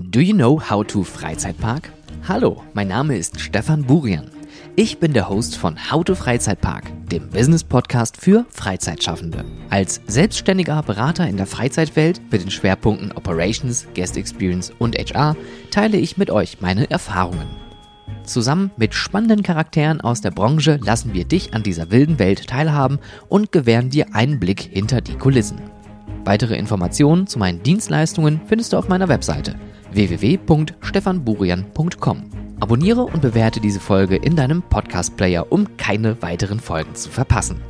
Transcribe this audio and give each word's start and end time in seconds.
Do 0.00 0.20
you 0.20 0.32
know 0.32 0.60
how 0.60 0.84
to 0.84 1.02
Freizeitpark? 1.02 1.90
Hallo, 2.28 2.62
mein 2.72 2.86
Name 2.86 3.16
ist 3.16 3.40
Stefan 3.40 3.82
Burian. 3.82 4.30
Ich 4.76 5.00
bin 5.00 5.12
der 5.12 5.28
Host 5.28 5.56
von 5.56 5.76
How 5.90 6.04
to 6.04 6.14
Freizeitpark, 6.14 6.84
dem 7.08 7.28
Business-Podcast 7.30 8.16
für 8.16 8.46
Freizeitschaffende. 8.48 9.44
Als 9.70 10.00
selbstständiger 10.06 10.84
Berater 10.84 11.28
in 11.28 11.36
der 11.36 11.46
Freizeitwelt 11.46 12.20
mit 12.30 12.42
den 12.42 12.52
Schwerpunkten 12.52 13.10
Operations, 13.10 13.88
Guest 13.96 14.16
Experience 14.16 14.72
und 14.78 14.96
HR 14.96 15.34
teile 15.72 15.96
ich 15.96 16.16
mit 16.16 16.30
euch 16.30 16.60
meine 16.60 16.88
Erfahrungen. 16.88 17.48
Zusammen 18.22 18.70
mit 18.76 18.94
spannenden 18.94 19.42
Charakteren 19.42 20.00
aus 20.00 20.20
der 20.20 20.30
Branche 20.30 20.78
lassen 20.80 21.12
wir 21.12 21.24
dich 21.24 21.54
an 21.54 21.64
dieser 21.64 21.90
wilden 21.90 22.20
Welt 22.20 22.46
teilhaben 22.46 23.00
und 23.28 23.50
gewähren 23.50 23.90
dir 23.90 24.14
einen 24.14 24.38
Blick 24.38 24.60
hinter 24.60 25.00
die 25.00 25.16
Kulissen. 25.16 25.58
Weitere 26.24 26.54
Informationen 26.54 27.26
zu 27.26 27.40
meinen 27.40 27.64
Dienstleistungen 27.64 28.40
findest 28.46 28.72
du 28.72 28.76
auf 28.76 28.88
meiner 28.88 29.08
Webseite 29.08 29.56
www.stefanburian.com. 29.92 32.30
Abonniere 32.60 33.02
und 33.02 33.22
bewerte 33.22 33.60
diese 33.60 33.80
Folge 33.80 34.16
in 34.16 34.34
deinem 34.34 34.62
Podcast-Player, 34.62 35.46
um 35.50 35.76
keine 35.76 36.22
weiteren 36.22 36.60
Folgen 36.60 36.94
zu 36.94 37.10
verpassen. 37.10 37.60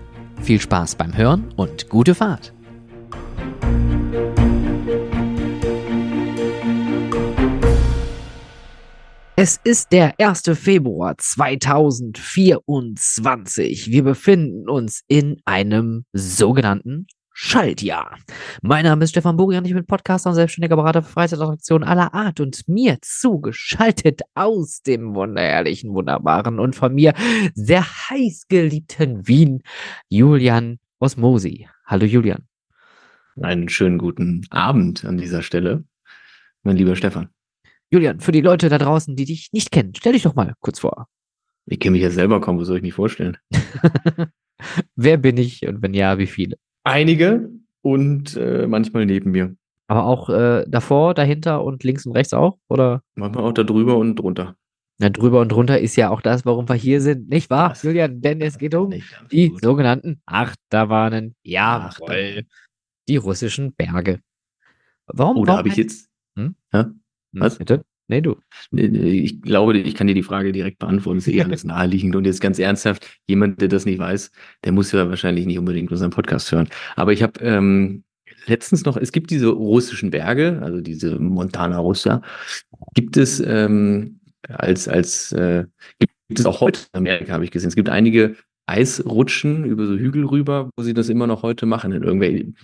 Viel 0.42 0.60
Spaß 0.60 0.95
beim 0.96 1.16
Hören 1.16 1.52
und 1.56 1.88
gute 1.88 2.14
Fahrt! 2.14 2.52
Es 9.40 9.60
ist 9.62 9.92
der 9.92 10.18
1. 10.18 10.50
Februar 10.54 11.16
2024. 11.16 13.88
Wir 13.88 14.02
befinden 14.02 14.68
uns 14.68 15.04
in 15.06 15.37
einem 15.45 16.06
sogenannten 16.12 17.06
Schaltjahr. 17.41 18.19
Mein 18.62 18.84
Name 18.84 19.05
ist 19.05 19.10
Stefan 19.10 19.37
Burian, 19.37 19.65
ich 19.65 19.73
bin 19.73 19.87
Podcaster 19.87 20.30
und 20.30 20.34
selbstständiger 20.34 20.74
Berater 20.74 21.05
für 21.05 21.12
Freizeitattraktionen 21.12 21.87
aller 21.87 22.12
Art 22.12 22.41
und 22.41 22.66
mir 22.66 22.98
zugeschaltet 23.01 24.23
aus 24.34 24.83
dem 24.83 25.15
wunderherrlichen, 25.15 25.95
wunderbaren 25.95 26.59
und 26.59 26.74
von 26.74 26.93
mir 26.93 27.15
sehr 27.54 27.85
heiß 27.85 28.46
geliebten 28.49 29.29
Wien, 29.29 29.62
Julian 30.09 30.80
Osmosi. 30.99 31.68
Hallo 31.87 32.07
Julian. 32.07 32.49
Einen 33.40 33.68
schönen 33.68 33.99
guten 33.99 34.45
Abend 34.51 35.05
an 35.05 35.16
dieser 35.16 35.43
Stelle, 35.43 35.84
mein 36.65 36.77
lieber 36.77 36.96
Stefan. 36.96 37.29
Julian, 37.88 38.18
für 38.18 38.32
die 38.32 38.40
Leute 38.40 38.68
da 38.68 38.79
draußen, 38.79 39.15
die 39.15 39.27
dich 39.27 39.51
nicht 39.52 39.71
kennen, 39.71 39.93
stell 39.96 40.15
dich 40.15 40.24
doch 40.24 40.34
mal 40.34 40.55
kurz 40.59 40.80
vor. 40.80 41.07
Ich 41.66 41.79
kenne 41.79 41.93
mich 41.93 42.02
ja 42.02 42.10
selber 42.10 42.40
kaum, 42.40 42.59
wo 42.59 42.65
soll 42.65 42.79
ich 42.79 42.82
mich 42.82 42.95
vorstellen? 42.95 43.38
Wer 44.96 45.18
bin 45.18 45.37
ich 45.37 45.65
und 45.68 45.82
wenn 45.82 45.95
ja, 45.95 46.18
wie 46.18 46.27
viele? 46.27 46.57
Einige 46.88 47.50
und 47.82 48.36
äh, 48.36 48.66
manchmal 48.66 49.06
neben 49.06 49.30
mir. 49.32 49.54
Aber 49.88 50.04
auch 50.04 50.28
äh, 50.30 50.64
davor, 50.66 51.14
dahinter 51.14 51.62
und 51.62 51.84
links 51.84 52.06
und 52.06 52.12
rechts 52.12 52.32
auch? 52.32 52.58
Oder? 52.68 53.02
Manchmal 53.14 53.44
auch 53.44 53.52
da 53.52 53.62
drüber 53.62 53.96
und 53.96 54.16
drunter. 54.16 54.56
Na, 54.98 55.10
drüber 55.10 55.40
und 55.40 55.52
drunter 55.52 55.78
ist 55.78 55.96
ja 55.96 56.10
auch 56.10 56.20
das, 56.20 56.44
warum 56.44 56.68
wir 56.68 56.74
hier 56.74 57.00
sind, 57.00 57.28
nicht 57.28 57.50
wahr, 57.50 57.68
Das 57.70 57.82
Julian? 57.82 58.20
Denn 58.20 58.40
es 58.40 58.59
geht 58.59 58.74
um 58.74 58.90
die 58.90 59.02
absolut. 59.20 59.62
sogenannten 59.62 60.20
Achterbahnen. 60.26 61.36
Jawohl. 61.42 61.88
Achterbahnen. 61.88 62.48
Die 63.09 63.16
russischen 63.16 63.74
Berge. 63.74 64.20
Warum? 65.06 65.36
Oder 65.36 65.48
warum 65.48 65.59
habe 65.59 65.69
ich 65.69 65.76
jetzt. 65.76 66.09
Hm? 66.36 66.56
Ja? 66.72 66.84
Hm, 66.84 67.00
was? 67.32 67.59
Bitte? 67.59 67.84
Nee, 68.09 68.22
du. 68.22 68.37
Ich 68.72 69.42
glaube, 69.42 69.76
ich 69.78 69.94
kann 69.94 70.06
dir 70.06 70.14
die 70.14 70.22
Frage 70.22 70.53
direkt 70.53 70.78
beantworten. 70.78 71.19
Das 71.19 71.26
ist 71.28 71.34
eh 71.34 71.42
alles 71.42 71.64
naheliegend. 71.64 72.16
Und 72.16 72.25
jetzt 72.25 72.41
ganz 72.41 72.59
ernsthaft, 72.59 73.06
jemand, 73.26 73.60
der 73.60 73.69
das 73.69 73.84
nicht 73.84 73.98
weiß, 73.98 74.31
der 74.65 74.72
muss 74.72 74.92
ja 74.92 75.09
wahrscheinlich 75.09 75.47
nicht 75.47 75.59
unbedingt 75.59 75.92
unseren 75.92 76.10
Podcast 76.10 76.50
hören. 76.50 76.69
Aber 76.97 77.12
ich 77.12 77.22
habe 77.22 77.38
ähm, 77.41 78.04
letztens 78.47 78.84
noch, 78.84 78.97
es 78.97 79.12
gibt 79.12 79.31
diese 79.31 79.48
russischen 79.48 80.10
Berge, 80.10 80.59
also 80.62 80.81
diese 80.81 81.19
Montana 81.19 81.78
Russa, 81.78 82.22
gibt 82.94 83.19
es 83.19 83.41
ähm, 83.41 84.20
als, 84.48 84.88
als 84.88 85.32
äh, 85.32 85.66
gibt 85.98 86.41
es 86.41 86.47
auch 86.47 86.60
heute 86.60 86.81
in 86.93 86.98
Amerika, 86.98 87.32
habe 87.34 87.44
ich 87.44 87.50
gesehen. 87.50 87.69
Es 87.69 87.76
gibt 87.76 87.91
einige 87.91 88.37
Eisrutschen 88.66 89.65
über 89.65 89.87
so 89.87 89.97
Hügel 89.97 90.25
rüber, 90.25 90.71
wo 90.77 90.83
sie 90.83 90.94
das 90.94 91.09
immer 91.09 91.27
noch 91.27 91.43
heute 91.43 91.66
machen. 91.66 91.93
In 91.93 92.03
irgendwelchen, 92.03 92.56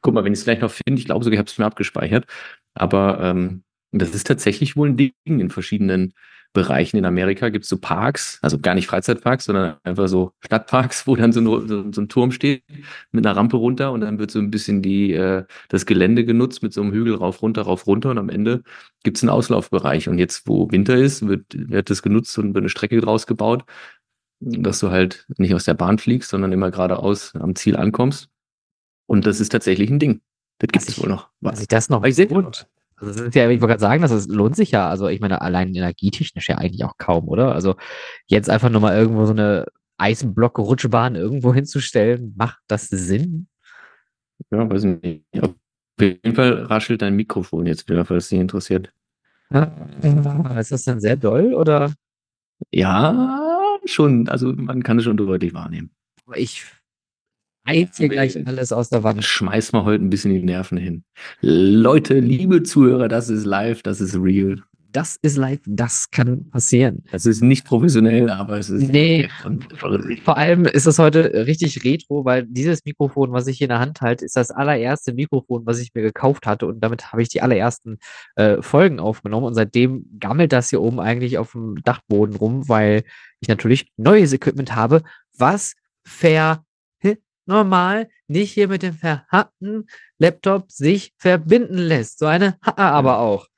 guck 0.00 0.14
mal, 0.14 0.24
wenn 0.24 0.32
ich 0.32 0.38
es 0.38 0.44
vielleicht 0.44 0.62
noch 0.62 0.70
finde, 0.70 0.98
ich 1.00 1.06
glaube 1.06 1.24
sogar, 1.24 1.34
ich 1.34 1.38
habe 1.38 1.48
es 1.48 1.58
mir 1.58 1.66
abgespeichert. 1.66 2.26
Aber 2.74 3.20
ähm, 3.20 3.62
das 3.92 4.14
ist 4.14 4.26
tatsächlich 4.26 4.76
wohl 4.76 4.90
ein 4.90 4.96
Ding 4.96 5.12
in 5.24 5.50
verschiedenen 5.50 6.14
Bereichen 6.52 6.98
in 6.98 7.04
Amerika. 7.04 7.48
Gibt 7.48 7.64
es 7.64 7.68
so 7.68 7.78
Parks, 7.78 8.38
also 8.42 8.58
gar 8.58 8.74
nicht 8.74 8.86
Freizeitparks, 8.86 9.44
sondern 9.46 9.76
einfach 9.84 10.08
so 10.08 10.32
Stadtparks, 10.40 11.06
wo 11.06 11.16
dann 11.16 11.32
so 11.32 11.40
ein, 11.40 11.68
so, 11.68 11.92
so 11.92 12.00
ein 12.00 12.08
Turm 12.08 12.30
steht 12.32 12.62
mit 13.10 13.26
einer 13.26 13.36
Rampe 13.36 13.56
runter 13.56 13.92
und 13.92 14.02
dann 14.02 14.18
wird 14.18 14.30
so 14.30 14.38
ein 14.38 14.50
bisschen 14.50 14.82
die, 14.82 15.12
äh, 15.12 15.44
das 15.68 15.86
Gelände 15.86 16.24
genutzt 16.24 16.62
mit 16.62 16.72
so 16.72 16.82
einem 16.82 16.92
Hügel 16.92 17.14
rauf, 17.14 17.42
runter, 17.42 17.62
rauf, 17.62 17.86
runter 17.86 18.10
und 18.10 18.18
am 18.18 18.28
Ende 18.28 18.62
gibt 19.02 19.16
es 19.16 19.22
einen 19.22 19.30
Auslaufbereich. 19.30 20.08
Und 20.08 20.18
jetzt, 20.18 20.46
wo 20.46 20.70
Winter 20.70 20.96
ist, 20.96 21.26
wird, 21.26 21.44
wird 21.52 21.90
das 21.90 22.02
genutzt 22.02 22.36
und 22.38 22.54
wird 22.54 22.62
eine 22.62 22.68
Strecke 22.68 23.00
draus 23.00 23.26
gebaut, 23.26 23.64
dass 24.40 24.80
du 24.80 24.90
halt 24.90 25.26
nicht 25.38 25.54
aus 25.54 25.64
der 25.64 25.74
Bahn 25.74 25.98
fliegst, 25.98 26.30
sondern 26.30 26.52
immer 26.52 26.70
geradeaus 26.70 27.34
am 27.34 27.54
Ziel 27.54 27.76
ankommst. 27.76 28.28
Und 29.06 29.26
das 29.26 29.40
ist 29.40 29.50
tatsächlich 29.50 29.90
ein 29.90 29.98
Ding. 29.98 30.20
Das 30.58 30.68
gibt 30.68 30.88
es 30.88 31.02
wohl 31.02 31.08
noch. 31.08 31.28
Was 31.40 31.60
ich 31.60 31.68
das 31.68 31.88
noch 31.88 32.04
ich 32.04 32.18
und 32.30 32.46
also 32.46 32.64
das 33.06 33.16
ist 33.16 33.34
ja, 33.34 33.50
ich 33.50 33.60
wollte 33.60 33.72
gerade 33.72 33.80
sagen, 33.80 34.02
das 34.02 34.12
ist, 34.12 34.30
lohnt 34.30 34.56
sich 34.56 34.70
ja. 34.70 34.88
Also 34.88 35.08
ich 35.08 35.20
meine, 35.20 35.40
allein 35.40 35.74
energietechnisch 35.74 36.48
ja 36.48 36.58
eigentlich 36.58 36.84
auch 36.84 36.96
kaum, 36.98 37.28
oder? 37.28 37.54
Also 37.54 37.74
jetzt 38.26 38.48
einfach 38.48 38.70
nur 38.70 38.80
mal 38.80 38.96
irgendwo 38.96 39.24
so 39.26 39.32
eine 39.32 39.66
Eisenblock-Rutschbahn 39.98 41.16
irgendwo 41.16 41.52
hinzustellen, 41.54 42.34
macht 42.36 42.60
das 42.68 42.88
Sinn? 42.88 43.48
Ja, 44.50 44.68
weiß 44.68 44.84
ich 44.84 45.02
nicht. 45.02 45.24
Auf 45.40 45.54
jeden 46.00 46.34
Fall 46.34 46.64
raschelt 46.64 47.02
dein 47.02 47.16
Mikrofon 47.16 47.66
jetzt 47.66 47.88
wieder, 47.88 48.04
falls 48.04 48.28
dich 48.28 48.38
interessiert. 48.38 48.92
Ist 49.50 50.72
das 50.72 50.84
denn 50.84 51.00
sehr 51.00 51.16
doll 51.16 51.54
oder? 51.54 51.92
Ja, 52.70 53.78
schon. 53.84 54.28
Also 54.28 54.52
man 54.52 54.82
kann 54.82 54.98
es 54.98 55.04
schon 55.04 55.16
deutlich 55.16 55.52
wahrnehmen. 55.52 55.90
Ich 56.34 56.64
reiß 57.66 57.96
hier 57.96 58.08
gleich 58.08 58.46
alles 58.46 58.72
aus 58.72 58.88
der 58.88 59.02
Wand. 59.02 59.24
Schmeiß 59.24 59.72
mal 59.72 59.84
heute 59.84 60.04
ein 60.04 60.10
bisschen 60.10 60.32
die 60.32 60.42
Nerven 60.42 60.78
hin. 60.78 61.04
Leute, 61.40 62.18
liebe 62.18 62.62
Zuhörer, 62.62 63.08
das 63.08 63.28
ist 63.28 63.44
live, 63.44 63.82
das 63.82 64.00
ist 64.00 64.16
real. 64.16 64.62
Das 64.92 65.16
ist 65.22 65.38
live, 65.38 65.60
das 65.64 66.10
kann 66.10 66.50
passieren. 66.50 67.02
Das 67.10 67.24
ist 67.24 67.42
nicht 67.42 67.64
professionell, 67.64 68.28
aber 68.28 68.58
es 68.58 68.68
ist. 68.68 68.92
Nee. 68.92 69.26
Vor 70.22 70.36
allem 70.36 70.66
ist 70.66 70.86
es 70.86 70.98
heute 70.98 71.46
richtig 71.46 71.82
retro, 71.82 72.26
weil 72.26 72.44
dieses 72.46 72.84
Mikrofon, 72.84 73.32
was 73.32 73.46
ich 73.46 73.56
hier 73.56 73.66
in 73.66 73.70
der 73.70 73.78
Hand 73.78 74.02
halte, 74.02 74.22
ist 74.22 74.36
das 74.36 74.50
allererste 74.50 75.14
Mikrofon, 75.14 75.64
was 75.64 75.80
ich 75.80 75.94
mir 75.94 76.02
gekauft 76.02 76.46
hatte 76.46 76.66
und 76.66 76.80
damit 76.80 77.10
habe 77.10 77.22
ich 77.22 77.30
die 77.30 77.40
allerersten 77.40 77.96
äh, 78.36 78.60
Folgen 78.60 79.00
aufgenommen 79.00 79.46
und 79.46 79.54
seitdem 79.54 80.04
gammelt 80.20 80.52
das 80.52 80.68
hier 80.68 80.82
oben 80.82 81.00
eigentlich 81.00 81.38
auf 81.38 81.52
dem 81.52 81.76
Dachboden 81.82 82.36
rum, 82.36 82.68
weil 82.68 83.04
ich 83.40 83.48
natürlich 83.48 83.90
neues 83.96 84.34
Equipment 84.34 84.76
habe, 84.76 85.02
was 85.38 85.72
ver 86.04 86.62
normal 87.46 88.08
nicht 88.28 88.52
hier 88.52 88.68
mit 88.68 88.82
dem 88.82 88.94
verhackten 88.94 89.86
Laptop 90.18 90.70
sich 90.70 91.12
verbinden 91.16 91.78
lässt. 91.78 92.18
So 92.18 92.26
eine 92.26 92.58
ha 92.64 92.74
aber 92.76 93.18
auch. 93.18 93.48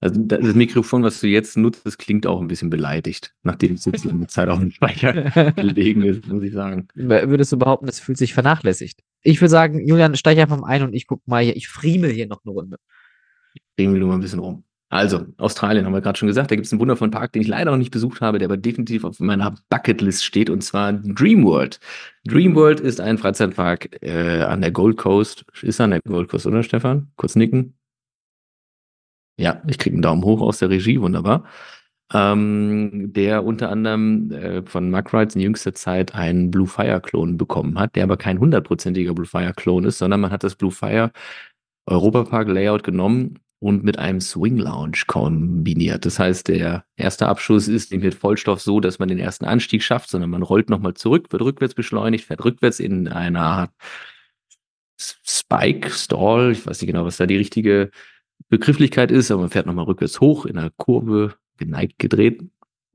also 0.00 0.20
das 0.20 0.54
Mikrofon, 0.54 1.02
was 1.02 1.20
du 1.20 1.26
jetzt 1.26 1.56
nutzt, 1.56 1.86
das 1.86 1.98
klingt 1.98 2.26
auch 2.26 2.40
ein 2.40 2.48
bisschen 2.48 2.70
beleidigt, 2.70 3.34
nachdem 3.42 3.74
es 3.74 3.84
jetzt 3.84 4.04
lange 4.04 4.26
Zeit 4.26 4.48
auf 4.48 4.58
dem 4.58 4.70
Speicher 4.70 5.12
gelegen 5.56 6.02
ist, 6.02 6.26
muss 6.26 6.42
ich 6.42 6.52
sagen. 6.52 6.88
Würdest 6.94 7.52
du 7.52 7.58
behaupten, 7.58 7.88
es 7.88 8.00
fühlt 8.00 8.18
sich 8.18 8.34
vernachlässigt? 8.34 9.00
Ich 9.22 9.40
würde 9.40 9.50
sagen, 9.50 9.86
Julian, 9.86 10.14
steig 10.14 10.38
einfach 10.38 10.58
mal 10.58 10.68
ein 10.68 10.82
und 10.82 10.94
ich 10.94 11.06
guck 11.06 11.26
mal 11.26 11.42
hier, 11.42 11.56
ich 11.56 11.68
friemel 11.68 12.10
hier 12.10 12.26
noch 12.26 12.44
eine 12.44 12.52
Runde. 12.52 12.76
Drehen 13.76 13.92
wir 13.92 14.00
nur 14.00 14.08
mal 14.08 14.14
ein 14.14 14.20
bisschen 14.20 14.38
rum. 14.38 14.65
Also, 14.88 15.26
Australien 15.38 15.84
haben 15.84 15.92
wir 15.92 16.00
gerade 16.00 16.16
schon 16.18 16.28
gesagt. 16.28 16.50
Da 16.50 16.54
gibt 16.54 16.66
es 16.66 16.72
einen 16.72 16.80
wundervollen 16.80 17.10
Park, 17.10 17.32
den 17.32 17.42
ich 17.42 17.48
leider 17.48 17.72
noch 17.72 17.78
nicht 17.78 17.90
besucht 17.90 18.20
habe, 18.20 18.38
der 18.38 18.46
aber 18.46 18.56
definitiv 18.56 19.04
auf 19.04 19.18
meiner 19.18 19.54
Bucketlist 19.68 20.24
steht, 20.24 20.48
und 20.48 20.62
zwar 20.62 20.92
Dreamworld. 20.92 21.80
Dreamworld 22.24 22.78
ist 22.80 23.00
ein 23.00 23.18
Freizeitpark 23.18 24.00
äh, 24.02 24.42
an 24.42 24.60
der 24.60 24.70
Gold 24.70 24.96
Coast. 24.96 25.44
Ist 25.62 25.80
an 25.80 25.90
der 25.90 26.00
Gold 26.06 26.28
Coast, 26.28 26.46
oder 26.46 26.62
Stefan? 26.62 27.10
Kurz 27.16 27.34
nicken. 27.34 27.74
Ja, 29.38 29.60
ich 29.66 29.78
kriege 29.78 29.94
einen 29.94 30.02
Daumen 30.02 30.24
hoch 30.24 30.40
aus 30.40 30.58
der 30.58 30.70
Regie, 30.70 31.00
wunderbar. 31.00 31.44
Ähm, 32.12 33.12
der 33.12 33.44
unter 33.44 33.70
anderem 33.70 34.30
äh, 34.30 34.62
von 34.64 34.90
Mark 34.90 35.12
Rides 35.12 35.34
in 35.34 35.40
jüngster 35.40 35.74
Zeit 35.74 36.14
einen 36.14 36.52
Blue 36.52 36.68
Fire 36.68 37.00
Klon 37.00 37.36
bekommen 37.36 37.78
hat, 37.80 37.96
der 37.96 38.04
aber 38.04 38.16
kein 38.16 38.38
hundertprozentiger 38.38 39.12
Blue 39.14 39.26
Fire 39.26 39.52
Klon 39.54 39.84
ist, 39.84 39.98
sondern 39.98 40.20
man 40.20 40.30
hat 40.30 40.44
das 40.44 40.54
Blue 40.54 40.70
Fire 40.70 41.10
Europapark 41.86 42.48
Layout 42.48 42.84
genommen 42.84 43.40
und 43.58 43.84
mit 43.84 43.98
einem 43.98 44.20
Swing 44.20 44.58
Lounge 44.58 45.02
kombiniert. 45.06 46.04
Das 46.04 46.18
heißt, 46.18 46.48
der 46.48 46.84
erste 46.96 47.26
Abschuss 47.26 47.68
ist 47.68 47.90
nicht 47.92 48.02
mit 48.02 48.14
Vollstoff 48.14 48.60
so, 48.60 48.80
dass 48.80 48.98
man 48.98 49.08
den 49.08 49.18
ersten 49.18 49.44
Anstieg 49.44 49.82
schafft, 49.82 50.10
sondern 50.10 50.30
man 50.30 50.42
rollt 50.42 50.68
nochmal 50.68 50.94
zurück, 50.94 51.32
wird 51.32 51.42
rückwärts 51.42 51.74
beschleunigt, 51.74 52.24
fährt 52.24 52.44
rückwärts 52.44 52.80
in 52.80 53.08
einer 53.08 53.40
Art 53.40 53.70
Spike, 54.98 55.90
Stall, 55.90 56.52
ich 56.52 56.66
weiß 56.66 56.80
nicht 56.80 56.88
genau, 56.90 57.04
was 57.04 57.18
da 57.18 57.26
die 57.26 57.36
richtige 57.36 57.90
Begrifflichkeit 58.48 59.10
ist, 59.10 59.30
aber 59.30 59.42
man 59.42 59.50
fährt 59.50 59.66
nochmal 59.66 59.84
rückwärts 59.84 60.20
hoch 60.20 60.46
in 60.46 60.58
einer 60.58 60.70
Kurve, 60.70 61.34
geneigt 61.58 61.98
gedreht 61.98 62.42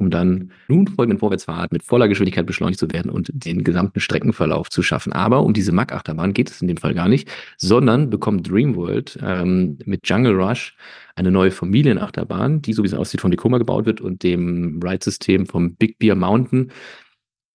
um 0.01 0.09
dann 0.09 0.51
nun 0.67 0.87
folgenden 0.87 1.19
Vorwärtsfahrt 1.19 1.71
mit 1.71 1.83
voller 1.83 2.07
Geschwindigkeit 2.07 2.47
beschleunigt 2.47 2.79
zu 2.79 2.91
werden 2.91 3.11
und 3.11 3.29
den 3.31 3.63
gesamten 3.63 3.99
Streckenverlauf 3.99 4.71
zu 4.71 4.81
schaffen. 4.81 5.13
Aber 5.13 5.43
um 5.43 5.53
diese 5.53 5.71
Mack-Achterbahn 5.71 6.33
geht 6.33 6.49
es 6.49 6.59
in 6.59 6.67
dem 6.67 6.77
Fall 6.77 6.95
gar 6.95 7.07
nicht, 7.07 7.29
sondern 7.57 8.09
bekommt 8.09 8.49
Dreamworld 8.49 9.19
ähm, 9.21 9.77
mit 9.85 10.09
Jungle 10.09 10.33
Rush 10.33 10.75
eine 11.15 11.29
neue 11.29 11.51
Familienachterbahn, 11.51 12.63
die 12.63 12.73
so 12.73 12.81
wie 12.81 12.87
es 12.87 12.95
aussieht 12.95 13.21
von 13.21 13.29
Tacoma 13.29 13.59
gebaut 13.59 13.85
wird 13.85 14.01
und 14.01 14.23
dem 14.23 14.79
Ride-System 14.83 15.45
vom 15.45 15.75
Big 15.75 15.99
Bear 15.99 16.15
Mountain 16.15 16.71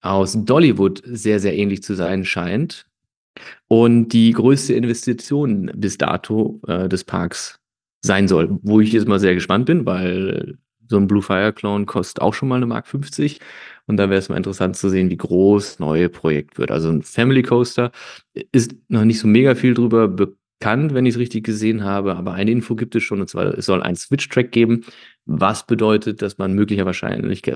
aus 0.02 0.38
Dollywood 0.44 1.02
sehr, 1.04 1.40
sehr 1.40 1.56
ähnlich 1.56 1.82
zu 1.82 1.94
sein 1.94 2.24
scheint. 2.24 2.86
Und 3.66 4.10
die 4.10 4.30
größte 4.30 4.72
Investition 4.72 5.72
bis 5.74 5.98
dato 5.98 6.60
äh, 6.68 6.88
des 6.88 7.02
Parks 7.02 7.58
sein 8.02 8.28
soll, 8.28 8.56
wo 8.62 8.80
ich 8.80 8.92
jetzt 8.92 9.08
mal 9.08 9.18
sehr 9.18 9.34
gespannt 9.34 9.66
bin, 9.66 9.84
weil 9.84 10.58
so 10.88 10.96
ein 10.96 11.06
Blue 11.06 11.22
Fire 11.22 11.52
Clone 11.52 11.86
kostet 11.86 12.22
auch 12.22 12.34
schon 12.34 12.48
mal 12.48 12.56
eine 12.56 12.66
Mark 12.66 12.86
50. 12.86 13.40
Und 13.86 13.96
da 13.98 14.10
wäre 14.10 14.18
es 14.18 14.28
mal 14.28 14.36
interessant 14.36 14.76
zu 14.76 14.88
sehen, 14.88 15.10
wie 15.10 15.16
groß 15.16 15.66
das 15.66 15.78
neue 15.78 16.08
Projekt 16.08 16.58
wird. 16.58 16.70
Also 16.70 16.90
ein 16.90 17.02
Family 17.02 17.42
Coaster 17.42 17.92
ist 18.52 18.74
noch 18.88 19.04
nicht 19.04 19.20
so 19.20 19.28
mega 19.28 19.54
viel 19.54 19.74
drüber 19.74 20.08
bekannt, 20.08 20.94
wenn 20.94 21.06
ich 21.06 21.14
es 21.14 21.20
richtig 21.20 21.44
gesehen 21.44 21.84
habe, 21.84 22.16
aber 22.16 22.32
eine 22.32 22.50
Info 22.50 22.74
gibt 22.74 22.94
es 22.94 23.02
schon, 23.02 23.20
und 23.20 23.28
zwar 23.28 23.56
es 23.56 23.66
soll 23.66 23.82
einen 23.82 23.96
Switch-Track 23.96 24.52
geben, 24.52 24.84
was 25.24 25.66
bedeutet, 25.66 26.22
dass 26.22 26.38
man 26.38 26.54
möglicherweise, 26.54 27.06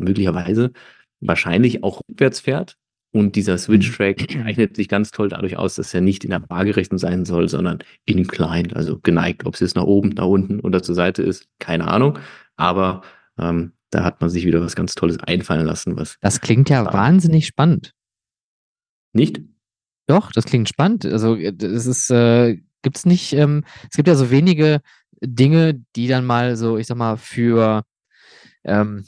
möglicherweise 0.01 0.73
wahrscheinlich 1.21 1.83
auch 1.83 2.01
rückwärts 2.09 2.41
fährt. 2.41 2.77
Und 3.13 3.35
dieser 3.35 3.59
Switch-Track 3.59 4.31
zeichnet 4.31 4.77
sich 4.77 4.89
ganz 4.89 5.11
toll 5.11 5.29
dadurch 5.31 5.57
aus, 5.57 5.75
dass 5.75 5.93
er 5.93 6.01
nicht 6.01 6.23
in 6.25 6.31
der 6.31 6.49
Waagerechten 6.49 6.99
sein 6.99 7.25
soll, 7.25 7.49
sondern 7.49 7.81
inclined, 8.05 8.77
also 8.77 9.01
geneigt. 9.03 9.47
Ob 9.47 9.55
es 9.55 9.61
jetzt 9.61 9.75
nach 9.75 9.85
oben, 9.85 10.11
nach 10.11 10.27
unten 10.27 10.61
oder 10.61 10.83
zur 10.83 10.95
Seite 10.95 11.23
ist, 11.23 11.49
keine 11.59 11.89
Ahnung. 11.89 12.19
Aber 12.57 13.03
ähm, 13.41 13.73
da 13.91 14.05
hat 14.05 14.21
man 14.21 14.31
sich 14.31 14.45
wieder 14.45 14.61
was 14.63 14.77
ganz 14.77 14.95
Tolles 14.95 15.19
einfallen 15.19 15.67
lassen. 15.67 15.97
Was 15.97 16.17
das 16.21 16.41
klingt 16.41 16.71
ja 16.71 16.93
wahnsinnig 16.93 17.47
spannend. 17.47 17.93
Nicht? 19.13 19.41
Doch, 20.07 20.33
das 20.33 20.45
klingt 20.45 20.69
spannend. 20.69 21.05
Also 21.05 21.37
es 21.37 21.87
ist, 21.87 22.11
äh, 22.11 22.59
gibt 22.83 22.97
es 22.97 23.07
nicht, 23.07 23.33
ähm, 23.33 23.65
es 23.89 23.97
gibt 23.97 24.09
ja 24.09 24.15
so 24.15 24.31
wenige 24.31 24.81
Dinge, 25.23 25.85
die 25.97 26.09
dann 26.09 26.25
mal 26.25 26.57
so, 26.57 26.79
ich 26.79 26.87
sag 26.87 26.97
mal, 26.97 27.17
für 27.17 27.85
ähm, 28.65 29.05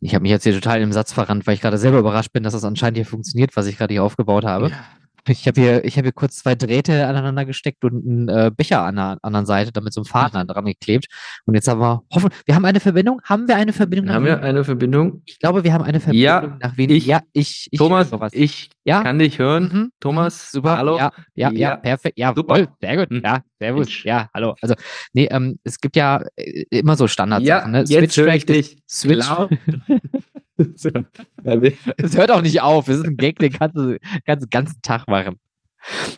ich 0.00 0.14
habe 0.14 0.22
mich 0.22 0.30
jetzt 0.30 0.42
hier 0.42 0.54
total 0.54 0.80
im 0.80 0.92
Satz 0.92 1.12
verrannt, 1.12 1.46
weil 1.46 1.54
ich 1.54 1.60
gerade 1.60 1.78
selber 1.78 1.98
überrascht 1.98 2.32
bin, 2.32 2.42
dass 2.42 2.54
das 2.54 2.64
anscheinend 2.64 2.96
hier 2.96 3.06
funktioniert, 3.06 3.56
was 3.56 3.66
ich 3.66 3.78
gerade 3.78 3.94
hier 3.94 4.02
aufgebaut 4.02 4.44
habe. 4.44 4.70
Ja. 4.70 4.84
Ich 5.28 5.46
habe 5.46 5.60
hier, 5.60 5.84
ich 5.84 5.96
habe 5.96 6.06
hier 6.06 6.12
kurz 6.12 6.36
zwei 6.36 6.56
Drähte 6.56 7.06
aneinander 7.06 7.44
gesteckt 7.44 7.84
und 7.84 8.04
einen 8.04 8.28
äh, 8.28 8.50
Becher 8.54 8.82
an 8.82 8.96
der 8.96 9.18
anderen 9.22 9.46
Seite, 9.46 9.70
damit 9.70 9.92
so 9.92 10.00
ein 10.00 10.04
Faden 10.04 10.46
dran 10.48 10.64
geklebt. 10.64 11.06
Und 11.46 11.54
jetzt 11.54 11.68
haben 11.68 11.80
wir 11.80 12.02
hoffen, 12.12 12.30
wir 12.44 12.54
haben 12.56 12.64
eine 12.64 12.80
Verbindung. 12.80 13.20
Haben 13.22 13.46
wir 13.46 13.54
eine 13.54 13.72
Verbindung? 13.72 14.12
Haben 14.12 14.24
wir 14.24 14.42
eine 14.42 14.64
Verbindung? 14.64 15.22
Ich 15.26 15.38
glaube, 15.38 15.62
wir 15.62 15.72
haben 15.72 15.84
eine 15.84 16.00
Verbindung 16.00 16.24
ja, 16.24 16.58
nach 16.60 16.76
Wien. 16.76 16.90
Ich, 16.90 17.06
ja, 17.06 17.20
ich, 17.32 17.68
ich 17.70 17.78
Thomas, 17.78 18.10
ich 18.32 18.70
ja? 18.84 19.02
kann 19.02 19.20
dich 19.20 19.38
hören. 19.38 19.70
Mhm. 19.72 19.92
Thomas, 20.00 20.50
super. 20.50 20.76
Hallo. 20.76 20.98
Ja, 20.98 21.12
ja, 21.34 21.50
ja, 21.50 21.58
ja 21.58 21.76
perfekt. 21.76 22.18
Ja, 22.18 22.32
super. 22.34 22.56
Voll, 22.56 22.68
sehr 22.80 22.96
gut. 22.96 23.10
Mhm. 23.12 23.22
Ja, 23.24 23.42
servus. 23.60 23.86
Mensch. 23.86 24.04
Ja, 24.04 24.28
hallo. 24.34 24.56
Also, 24.60 24.74
nee, 25.12 25.28
ähm, 25.30 25.58
es 25.62 25.80
gibt 25.80 25.94
ja 25.94 26.24
äh, 26.34 26.64
immer 26.70 26.96
so 26.96 27.06
Standards. 27.06 27.46
Ja, 27.46 27.66
ne? 27.68 27.84
jetzt 27.86 28.16
höre 28.16 28.34
ich 28.34 28.46
dich. 28.46 28.82
Switch. 28.88 29.26
Es 31.96 32.16
hört 32.16 32.30
auch 32.30 32.42
nicht 32.42 32.60
auf. 32.60 32.88
Es 32.88 32.98
ist 32.98 33.06
ein 33.06 33.16
Gag, 33.16 33.38
den 33.38 33.52
kannst 33.52 33.76
du, 33.76 33.98
kannst 34.26 34.44
den 34.44 34.50
ganzen 34.50 34.80
Tag 34.82 35.08
machen. 35.08 35.38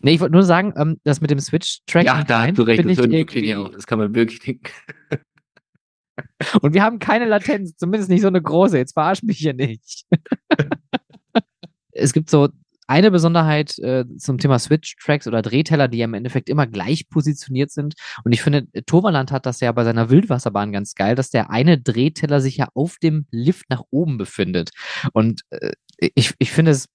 Nee, 0.03 0.13
ich 0.13 0.21
wollte 0.21 0.35
nur 0.35 0.43
sagen, 0.43 0.75
ähm, 0.77 1.01
das 1.05 1.21
mit 1.21 1.31
dem 1.31 1.41
Switch-Track. 1.41 2.05
Ja, 2.05 2.23
da 2.23 2.47
hast 2.47 2.59
du 2.59 2.63
recht, 2.63 2.85
das 2.85 2.99
hört 2.99 3.11
wirklich 3.11 3.55
auf. 3.57 3.71
Das 3.71 3.87
kann 3.87 3.99
man 3.99 4.15
wirklich 4.15 4.41
denken. 4.41 4.71
Und 6.61 6.75
wir 6.75 6.83
haben 6.83 6.99
keine 6.99 7.25
Latenz, 7.25 7.77
zumindest 7.77 8.11
nicht 8.11 8.23
so 8.23 8.29
eine 8.29 8.43
große. 8.43 8.77
Jetzt 8.77 8.93
verarsch 8.93 9.23
mich 9.23 9.39
hier 9.39 9.55
nicht. 9.55 10.05
es 11.93 12.13
gibt 12.13 12.31
so 12.31 12.51
eine 12.87 13.11
Besonderheit 13.11 13.79
äh, 13.79 14.05
zum 14.19 14.39
Thema 14.39 14.59
Switch-Tracks 14.59 15.27
oder 15.27 15.43
Drehteller, 15.43 15.89
die 15.89 15.99
ja 15.99 16.05
im 16.05 16.15
Endeffekt 16.15 16.49
immer 16.49 16.67
gleich 16.67 17.09
positioniert 17.09 17.71
sind. 17.71 17.95
Und 18.25 18.33
ich 18.33 18.43
finde, 18.43 18.67
Toverland 18.87 19.33
hat 19.33 19.47
das 19.47 19.61
ja 19.61 19.73
bei 19.73 19.85
seiner 19.85 20.11
Wildwasserbahn 20.11 20.73
ganz 20.73 20.95
geil, 20.95 21.15
dass 21.15 21.31
der 21.31 21.51
eine 21.51 21.81
Drehteller 21.81 22.41
sich 22.41 22.57
ja 22.57 22.69
auf 22.75 22.97
dem 23.03 23.27
Lift 23.31 23.71
nach 23.71 23.83
oben 23.91 24.19
befindet. 24.19 24.71
Und 25.13 25.43
äh, 25.51 25.73
ich, 26.15 26.35
ich 26.39 26.53
finde 26.53 26.73
es 26.73 26.89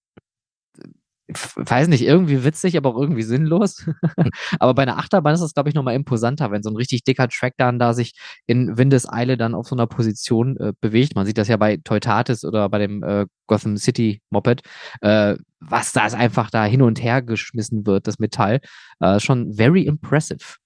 weiß 1.65 1.87
nicht, 1.87 2.03
irgendwie 2.03 2.43
witzig, 2.43 2.77
aber 2.77 2.89
auch 2.89 3.01
irgendwie 3.01 3.23
sinnlos. 3.23 3.85
aber 4.59 4.73
bei 4.73 4.83
einer 4.83 4.97
Achterbahn 4.97 5.33
ist 5.33 5.41
das, 5.41 5.53
glaube 5.53 5.69
ich, 5.69 5.75
nochmal 5.75 5.95
imposanter, 5.95 6.51
wenn 6.51 6.63
so 6.63 6.69
ein 6.69 6.75
richtig 6.75 7.03
dicker 7.03 7.27
Track 7.27 7.55
dann 7.57 7.79
da 7.79 7.93
sich 7.93 8.13
in 8.47 8.77
Windeseile 8.77 9.37
dann 9.37 9.55
auf 9.55 9.67
so 9.67 9.75
einer 9.75 9.87
Position 9.87 10.57
äh, 10.57 10.73
bewegt. 10.79 11.15
Man 11.15 11.25
sieht 11.25 11.37
das 11.37 11.47
ja 11.47 11.57
bei 11.57 11.77
Teutatis 11.77 12.43
oder 12.43 12.69
bei 12.69 12.79
dem 12.79 13.03
äh, 13.03 13.25
Gotham 13.47 13.77
City 13.77 14.21
Moped, 14.29 14.61
äh, 15.01 15.35
was 15.59 15.91
da 15.91 16.03
einfach 16.05 16.49
da 16.49 16.65
hin 16.65 16.81
und 16.81 17.03
her 17.03 17.21
geschmissen 17.21 17.85
wird, 17.85 18.07
das 18.07 18.19
Metall. 18.19 18.61
Äh, 18.99 19.19
schon 19.19 19.53
very 19.53 19.83
impressive. 19.83 20.57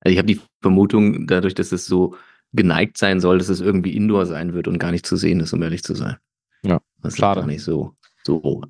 Also 0.00 0.12
ich 0.12 0.18
habe 0.18 0.26
die 0.26 0.40
Vermutung, 0.62 1.26
dadurch, 1.26 1.54
dass 1.54 1.72
es 1.72 1.86
so 1.86 2.16
geneigt 2.52 2.96
sein 2.96 3.20
soll, 3.20 3.38
dass 3.38 3.48
es 3.48 3.60
irgendwie 3.60 3.94
Indoor 3.94 4.26
sein 4.26 4.54
wird 4.54 4.68
und 4.68 4.78
gar 4.78 4.90
nicht 4.90 5.06
zu 5.06 5.16
sehen 5.16 5.40
ist, 5.40 5.52
um 5.52 5.62
ehrlich 5.62 5.82
zu 5.82 5.94
sein. 5.94 6.16
Ja, 6.62 6.80
das 7.02 7.14
ist 7.14 7.20
gar 7.20 7.46
nicht 7.46 7.62
so, 7.62 7.94
so 8.24 8.62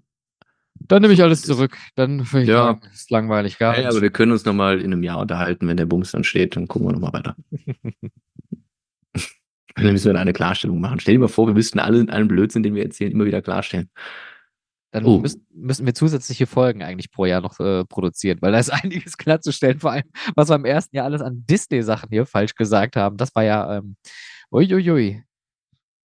dann 0.88 1.02
nehme 1.02 1.14
ich 1.14 1.22
alles 1.22 1.42
zurück. 1.42 1.76
Dann 1.94 2.24
finde 2.24 2.42
ich 2.44 2.48
ja. 2.48 2.64
sagen, 2.64 2.80
ist 2.92 3.10
langweilig 3.10 3.58
gar 3.58 3.72
nicht. 3.72 3.82
Ja, 3.82 3.90
aber 3.90 4.02
wir 4.02 4.10
können 4.10 4.32
uns 4.32 4.44
nochmal 4.44 4.80
in 4.80 4.92
einem 4.92 5.02
Jahr 5.02 5.20
unterhalten, 5.20 5.68
wenn 5.68 5.76
der 5.76 5.86
Bums 5.86 6.12
dann 6.12 6.24
steht, 6.24 6.56
dann 6.56 6.66
gucken 6.66 6.88
wir 6.88 6.92
nochmal 6.92 7.12
weiter. 7.12 7.36
dann 9.74 9.92
müssen 9.92 10.12
wir 10.12 10.18
eine 10.18 10.32
Klarstellung 10.32 10.80
machen. 10.80 11.00
Stell 11.00 11.14
dir 11.14 11.20
mal 11.20 11.28
vor, 11.28 11.46
wir 11.46 11.54
müssten 11.54 11.78
alle, 11.78 12.06
allen 12.10 12.28
Blödsinn, 12.28 12.62
den 12.62 12.74
wir 12.74 12.82
erzählen, 12.82 13.12
immer 13.12 13.26
wieder 13.26 13.42
klarstellen. 13.42 13.90
Dann 14.90 15.04
oh. 15.04 15.18
müssen, 15.18 15.46
müssen 15.52 15.84
wir 15.84 15.94
zusätzliche 15.94 16.46
Folgen 16.46 16.82
eigentlich 16.82 17.10
pro 17.10 17.26
Jahr 17.26 17.42
noch 17.42 17.60
äh, 17.60 17.84
produzieren, 17.84 18.38
weil 18.40 18.52
da 18.52 18.58
ist 18.58 18.70
einiges 18.82 19.18
klarzustellen, 19.18 19.78
vor 19.78 19.92
allem, 19.92 20.10
was 20.34 20.48
wir 20.48 20.56
im 20.56 20.64
ersten 20.64 20.96
Jahr 20.96 21.04
alles 21.04 21.20
an 21.20 21.44
Disney-Sachen 21.46 22.08
hier 22.10 22.26
falsch 22.26 22.54
gesagt 22.54 22.96
haben. 22.96 23.16
Das 23.16 23.34
war 23.34 23.44
ja, 23.44 23.78
ähm, 23.78 23.96
uiuiui. 24.50 25.22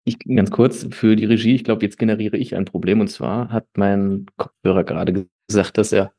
Ich 0.03 0.17
ganz 0.19 0.49
kurz 0.49 0.87
für 0.91 1.15
die 1.15 1.25
Regie, 1.25 1.55
ich 1.55 1.63
glaube, 1.63 1.85
jetzt 1.85 1.97
generiere 1.97 2.37
ich 2.37 2.55
ein 2.55 2.65
Problem 2.65 2.99
und 3.01 3.07
zwar 3.07 3.49
hat 3.49 3.67
mein 3.75 4.25
Kopfhörer 4.37 4.83
gerade 4.83 5.27
gesagt, 5.47 5.77
dass 5.77 5.91
er 5.91 6.11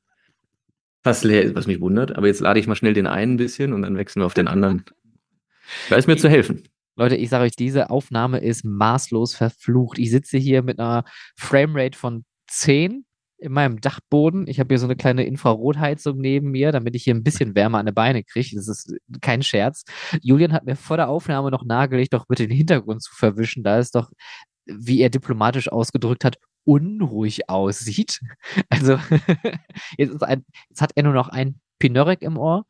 fast 1.03 1.25
leer 1.25 1.43
ist, 1.43 1.55
was 1.55 1.67
mich 1.67 1.81
wundert. 1.81 2.17
Aber 2.17 2.29
jetzt 2.29 2.41
lade 2.41 2.61
ich 2.61 2.67
mal 2.67 2.77
schnell 2.77 2.95
den 2.95 3.07
einen 3.07 3.35
ein 3.35 3.37
bisschen 3.37 3.73
und 3.73 3.83
dann 3.83 3.97
wechseln 3.97 4.23
wir 4.23 4.27
auf 4.27 4.35
den 4.35 4.49
anderen. 4.49 4.85
Da 5.89 5.97
ist 5.97 6.07
mir 6.07 6.17
zu 6.17 6.29
helfen. 6.29 6.63
Leute, 6.95 7.17
ich 7.17 7.31
sage 7.31 7.45
euch, 7.45 7.57
diese 7.57 7.91
Aufnahme 7.91 8.39
ist 8.39 8.65
maßlos 8.65 9.35
verflucht. 9.35 9.99
Ich 9.99 10.11
sitze 10.11 10.39
hier 10.39 10.63
mit 10.63 10.79
einer 10.79 11.05
Framerate 11.37 11.99
von 11.99 12.25
10 12.49 13.05
in 13.43 13.53
meinem 13.53 13.81
Dachboden. 13.81 14.47
Ich 14.47 14.61
habe 14.61 14.69
hier 14.69 14.79
so 14.79 14.87
eine 14.87 14.97
kleine 14.97 15.25
Infrarotheizung 15.25 16.19
neben 16.19 16.51
mir, 16.51 16.73
damit 16.73 16.95
ich 16.95 17.05
hier 17.05 17.15
ein 17.15 17.25
bisschen 17.25 17.55
Wärme 17.55 17.79
an 17.79 17.87
die 17.87 17.93
Beine 17.93 18.23
kriege. 18.25 18.57
Das 18.57 18.69
ist 18.69 18.95
kein 19.21 19.43
Scherz. 19.43 19.85
Julian 20.23 20.53
hat 20.53 20.65
mir 20.65 20.77
vor 20.77 20.97
der 20.97 21.09
Aufnahme 21.09 21.51
noch 21.51 21.65
nahegelegt, 21.65 22.15
doch 22.15 22.27
bitte 22.27 22.47
den 22.47 22.57
Hintergrund 22.57 23.03
zu 23.03 23.15
verwischen, 23.15 23.63
da 23.63 23.79
es 23.79 23.91
doch, 23.91 24.11
wie 24.67 25.01
er 25.01 25.11
diplomatisch 25.11 25.71
ausgedrückt 25.71 26.25
hat, 26.25 26.37
unruhig 26.65 27.49
aussieht. 27.49 28.21
Also 28.71 28.99
jetzt, 29.99 30.23
ein, 30.23 30.45
jetzt, 30.69 30.81
hat 30.81 30.93
er 30.95 31.03
nur 31.03 31.13
noch 31.13 31.29
ein 31.29 31.61
Pinörek 31.79 32.23
im 32.23 32.39
Ohr. 32.39 32.65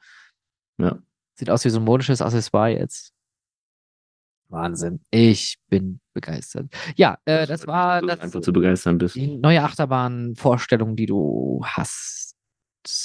Ja. 0.79 0.99
Sieht 1.35 1.51
aus 1.51 1.65
wie 1.65 1.71
so 1.71 1.79
ein 1.79 1.85
modisches 1.85 2.23
Accessoire 2.23 2.71
jetzt. 2.71 3.13
Wahnsinn. 4.53 5.01
Ich 5.11 5.57
bin 5.69 6.01
begeistert. 6.15 6.67
Ja, 6.97 7.19
äh, 7.25 7.47
das 7.47 7.67
war 7.67 8.03
das, 8.03 8.21
einfach 8.21 8.41
zu 8.41 8.53
begeistern 8.53 8.99
bist. 8.99 9.17
die 9.17 9.37
neue 9.37 9.63
Achterbahn-Vorstellung, 9.63 10.95
die 10.95 11.07
du 11.07 11.61
hast. 11.65 12.37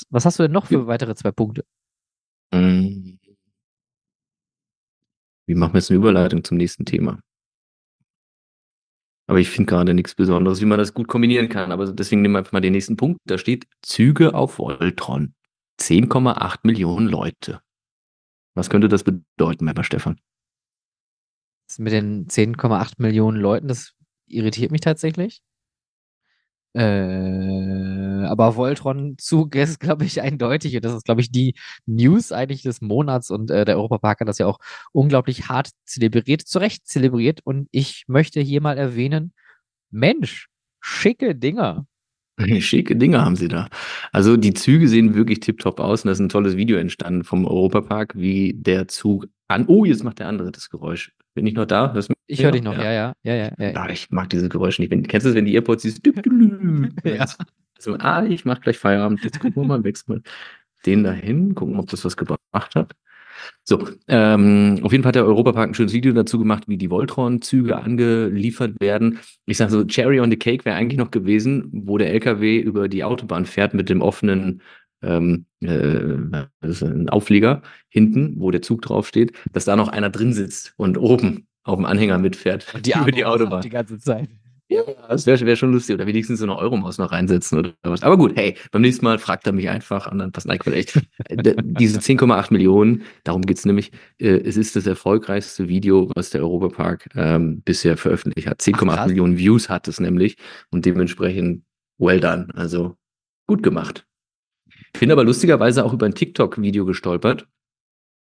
Was 0.10 0.26
hast 0.26 0.40
du 0.40 0.44
denn 0.44 0.52
noch 0.52 0.68
für 0.68 0.80
ja. 0.80 0.88
weitere 0.88 1.16
zwei 1.16 1.32
Punkte? 1.32 1.64
Hm. 2.54 3.20
Wie 5.48 5.56
machen 5.56 5.74
wir 5.74 5.80
jetzt 5.80 5.90
eine 5.90 5.98
Überleitung 5.98 6.44
zum 6.44 6.58
nächsten 6.58 6.86
Thema? 6.86 7.20
Aber 9.30 9.40
ich 9.40 9.50
finde 9.50 9.70
gerade 9.70 9.94
nichts 9.94 10.16
Besonderes, 10.16 10.62
wie 10.62 10.66
man 10.66 10.78
das 10.78 10.94
gut 10.94 11.08
kombinieren 11.08 11.50
kann. 11.50 11.72
Aber 11.72 11.92
deswegen 11.92 12.22
nehmen 12.22 12.36
wir 12.36 12.40
einfach 12.40 12.54
mal 12.54 12.62
den 12.62 12.74
nächsten 12.74 12.96
Punkt. 12.96 13.20
Da 13.26 13.38
steht 13.38 13.68
Züge 13.82 14.34
auf 14.34 14.58
Voltron. 14.58 15.34
10,8 15.80 16.60
Millionen 16.64 17.08
Leute. 17.08 17.62
Was 18.56 18.70
könnte 18.70 18.88
das 18.88 19.04
bedeuten, 19.04 19.68
lieber 19.68 19.84
Stefan? 19.84 20.20
Mit 21.80 21.94
den 21.94 22.28
10,8 22.28 22.94
Millionen 22.98 23.40
Leuten, 23.40 23.68
das 23.68 23.94
irritiert 24.28 24.72
mich 24.72 24.82
tatsächlich. 24.82 25.42
Äh, 26.74 28.26
aber 28.28 28.56
Voltron-Zug 28.56 29.56
ist, 29.56 29.80
glaube 29.80 30.06
ich, 30.06 30.22
eindeutig. 30.22 30.76
Und 30.76 30.86
das 30.86 30.94
ist, 30.94 31.06
glaube 31.06 31.22
ich, 31.22 31.32
die 31.32 31.56
News 31.86 32.32
eigentlich 32.32 32.62
des 32.62 32.82
Monats. 32.82 33.32
Und 33.32 33.50
äh, 33.50 33.66
der 33.66 33.78
Europapark 33.78 34.20
hat 34.20 34.28
das 34.28 34.38
ja 34.38 34.46
auch 34.46 34.60
unglaublich 34.92 35.50
hart 35.50 35.70
zelebriert, 35.86 36.42
zu 36.42 36.60
Recht 36.60 36.88
zelebriert. 36.88 37.42
Und 37.44 37.68
ich 37.72 38.04
möchte 38.08 38.42
hier 38.42 38.62
mal 38.62 38.78
erwähnen, 38.78 39.34
Mensch, 39.90 40.50
schicke 40.80 41.36
Dinger. 41.36 41.88
Schicke 42.60 42.96
Dinger 42.96 43.26
haben 43.26 43.36
sie 43.36 43.48
da. 43.48 43.68
Also 44.12 44.38
die 44.38 44.54
Züge 44.54 44.88
sehen 44.88 45.16
wirklich 45.16 45.40
tiptop 45.40 45.80
aus 45.80 46.04
und 46.04 46.10
da 46.10 46.12
ist 46.12 46.20
ein 46.20 46.30
tolles 46.30 46.56
Video 46.56 46.78
entstanden 46.78 47.24
vom 47.24 47.46
Europapark, 47.46 48.14
wie 48.16 48.54
der 48.56 48.88
Zug 48.88 49.28
an. 49.48 49.66
Oh, 49.68 49.86
jetzt 49.86 50.04
macht 50.04 50.20
der 50.20 50.28
andere 50.28 50.52
das 50.52 50.70
Geräusch. 50.70 51.12
Bin 51.38 51.46
ich 51.46 51.54
noch 51.54 51.68
da? 51.68 51.90
Du 51.90 52.02
Ich 52.26 52.44
höre 52.44 52.52
dich 52.52 52.64
noch, 52.64 52.76
ja, 52.76 52.92
ja, 52.92 53.14
ja, 53.22 53.36
ja. 53.36 53.52
ja. 53.60 53.72
Ah, 53.76 53.90
ich 53.92 54.10
mag 54.10 54.28
diese 54.32 54.50
Geräusche 54.50 54.82
nicht. 54.82 54.90
Wenn, 54.90 55.04
kennst 55.04 55.24
du 55.24 55.30
es, 55.30 55.36
wenn 55.36 55.46
die 55.46 55.54
Airpods 55.54 55.84
dieses 55.84 56.02
ja. 57.04 57.28
so, 57.78 57.94
ah, 57.94 58.26
ich 58.26 58.44
mach 58.44 58.60
gleich 58.60 58.80
Feierabend, 58.80 59.24
jetzt 59.24 59.40
gucken 59.40 59.62
wir 59.62 59.68
mal, 59.68 59.84
wechseln 59.84 60.24
den 60.88 61.04
dahin, 61.04 61.54
gucken, 61.54 61.78
ob 61.78 61.92
das 61.92 62.04
was 62.06 62.18
gebracht 62.18 62.74
hat. 62.74 62.94
So, 63.64 63.88
ähm, 64.08 64.80
auf 64.82 64.92
jeden 64.92 65.04
Fall 65.04 65.10
hat 65.10 65.16
der 65.16 65.28
Europapark 65.28 65.70
ein 65.70 65.74
schönes 65.76 65.94
Video 65.94 66.12
dazu 66.12 66.40
gemacht, 66.40 66.64
wie 66.68 66.78
die 66.78 66.90
Voltron-Züge 66.90 67.78
angeliefert 67.78 68.80
werden. 68.80 69.20
Ich 69.46 69.58
sage 69.58 69.70
so, 69.70 69.86
Cherry 69.86 70.20
on 70.20 70.32
the 70.32 70.38
Cake 70.38 70.66
wäre 70.66 70.76
eigentlich 70.76 70.98
noch 70.98 71.12
gewesen, 71.12 71.70
wo 71.72 72.00
der 72.00 72.12
LKW 72.14 72.58
über 72.58 72.88
die 72.88 73.04
Autobahn 73.04 73.46
fährt 73.46 73.76
mit 73.76 73.90
dem 73.90 74.02
offenen 74.02 74.64
ähm, 75.02 75.46
äh, 75.62 76.42
das 76.62 76.72
ist 76.72 76.84
ein 76.84 77.10
Auflieger 77.10 77.62
hinten, 77.90 78.36
wo 78.40 78.52
der 78.52 78.62
Zug 78.62 78.82
draufsteht, 78.82 79.34
dass 79.54 79.66
da 79.66 79.76
noch 79.76 79.90
einer 79.90 80.10
drin 80.10 80.34
sitzt 80.34 80.74
und 80.78 80.98
oben 80.98 81.48
auf 81.64 81.76
dem 81.76 81.86
Anhänger 81.86 82.18
mitfährt 82.18 82.74
und 82.74 82.86
die 82.86 82.94
über 82.94 83.12
die 83.12 83.26
Autobahn. 83.26 83.62
Die 83.62 83.70
ganze 83.70 84.00
Zeit. 84.00 84.30
Ja, 84.70 84.82
das 85.08 85.26
wäre 85.26 85.46
wär 85.46 85.56
schon 85.56 85.72
lustig. 85.72 85.96
Oder 85.96 86.08
wenigstens 86.08 86.40
so 86.40 86.46
eine 86.46 86.58
Euromaus 86.58 86.98
noch 86.98 87.14
reinsetzen 87.14 87.60
oder 87.60 87.74
was. 87.84 88.04
Aber 88.04 88.18
gut, 88.18 88.36
hey, 88.36 88.58
beim 88.72 88.82
nächsten 88.82 89.06
Mal 89.06 89.18
fragt 89.18 89.48
er 89.48 89.54
mich 89.54 89.70
einfach 89.70 90.12
und 90.12 90.18
dann 90.18 90.34
passt 90.34 90.46
nein, 90.46 90.60
echt. 90.74 91.00
Diese 91.32 92.00
10,8 92.00 92.52
Millionen, 92.52 93.04
darum 93.24 93.44
geht's 93.44 93.64
nämlich, 93.64 93.92
äh, 94.20 94.28
es 94.28 94.58
ist 94.58 94.76
das 94.76 94.86
erfolgreichste 94.86 95.70
Video, 95.70 96.12
was 96.16 96.32
der 96.32 96.42
Europapark 96.42 97.08
ähm, 97.16 97.62
bisher 97.62 97.96
veröffentlicht 97.96 98.50
hat. 98.50 98.60
10,8 98.60 99.08
Millionen 99.08 99.38
Views 99.38 99.70
hat 99.70 99.88
es 99.88 100.02
nämlich 100.02 100.36
und 100.70 100.86
dementsprechend 100.86 101.64
well 101.98 102.20
done. 102.20 102.50
Also 102.54 102.98
gut 103.48 103.64
gemacht. 103.64 104.07
Ich 104.94 105.00
bin 105.00 105.12
aber 105.12 105.24
lustigerweise 105.24 105.86
auch 105.86 105.94
über 105.94 106.06
ein 106.06 106.16
TikTok-Video 106.16 106.86
gestolpert 106.86 107.48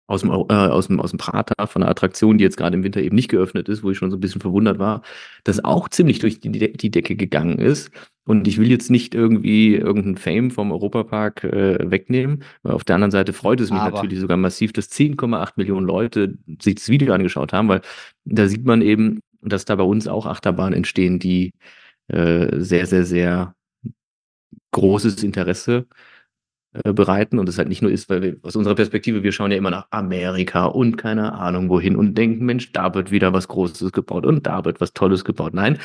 aus 0.07 0.21
dem, 0.21 0.29
äh, 0.29 0.53
aus 0.53 0.87
dem, 0.87 0.99
aus 0.99 1.11
dem 1.11 1.17
Prater 1.17 1.67
von 1.67 1.81
einer 1.81 1.89
Attraktion, 1.89 2.37
die 2.37 2.43
jetzt 2.43 2.57
gerade 2.57 2.77
im 2.77 2.83
Winter 2.83 3.01
eben 3.01 3.15
nicht 3.15 3.29
geöffnet 3.29 3.69
ist, 3.69 3.83
wo 3.83 3.89
ich 3.89 3.97
schon 3.97 4.11
so 4.11 4.17
ein 4.17 4.19
bisschen 4.19 4.41
verwundert 4.41 4.77
war, 4.77 5.01
das 5.43 5.63
auch 5.63 5.89
ziemlich 5.89 6.19
durch 6.19 6.39
die, 6.39 6.51
die 6.51 6.91
Decke 6.91 7.15
gegangen 7.15 7.57
ist. 7.57 7.91
Und 8.25 8.47
ich 8.47 8.57
will 8.57 8.69
jetzt 8.69 8.91
nicht 8.91 9.15
irgendwie 9.15 9.75
irgendeinen 9.75 10.17
Fame 10.17 10.51
vom 10.51 10.71
Europapark 10.71 11.43
äh, 11.43 11.89
wegnehmen. 11.89 12.43
Weil 12.63 12.73
auf 12.73 12.83
der 12.83 12.95
anderen 12.95 13.11
Seite 13.11 13.33
freut 13.33 13.61
es 13.61 13.71
mich 13.71 13.79
Aber. 13.79 13.95
natürlich 13.95 14.19
sogar 14.19 14.37
massiv, 14.37 14.73
dass 14.73 14.91
10,8 14.91 15.53
Millionen 15.55 15.87
Leute 15.87 16.37
sich 16.61 16.75
das 16.75 16.89
Video 16.89 17.13
angeschaut 17.13 17.53
haben, 17.53 17.67
weil 17.67 17.81
da 18.25 18.47
sieht 18.47 18.65
man 18.65 18.81
eben, 18.81 19.19
dass 19.41 19.65
da 19.65 19.75
bei 19.75 19.83
uns 19.83 20.07
auch 20.07 20.25
Achterbahnen 20.25 20.73
entstehen, 20.73 21.19
die 21.19 21.53
äh, 22.07 22.59
sehr, 22.59 22.85
sehr, 22.85 23.05
sehr 23.05 23.55
großes 24.71 25.23
Interesse 25.23 25.87
äh, 25.89 26.14
bereiten 26.83 27.39
und 27.39 27.49
es 27.49 27.57
halt 27.57 27.69
nicht 27.69 27.81
nur 27.81 27.91
ist, 27.91 28.09
weil 28.09 28.21
wir 28.21 28.37
aus 28.43 28.55
unserer 28.55 28.75
Perspektive, 28.75 29.23
wir 29.23 29.31
schauen 29.31 29.51
ja 29.51 29.57
immer 29.57 29.69
nach 29.69 29.87
Amerika 29.91 30.65
und 30.65 30.97
keine 30.97 31.33
Ahnung 31.33 31.69
wohin 31.69 31.95
und 31.95 32.17
denken, 32.17 32.45
Mensch, 32.45 32.71
da 32.71 32.93
wird 32.93 33.11
wieder 33.11 33.33
was 33.33 33.47
Großes 33.47 33.91
gebaut 33.91 34.25
und 34.25 34.45
da 34.45 34.65
wird 34.65 34.81
was 34.81 34.93
Tolles 34.93 35.23
gebaut. 35.23 35.53
Nein, 35.53 35.79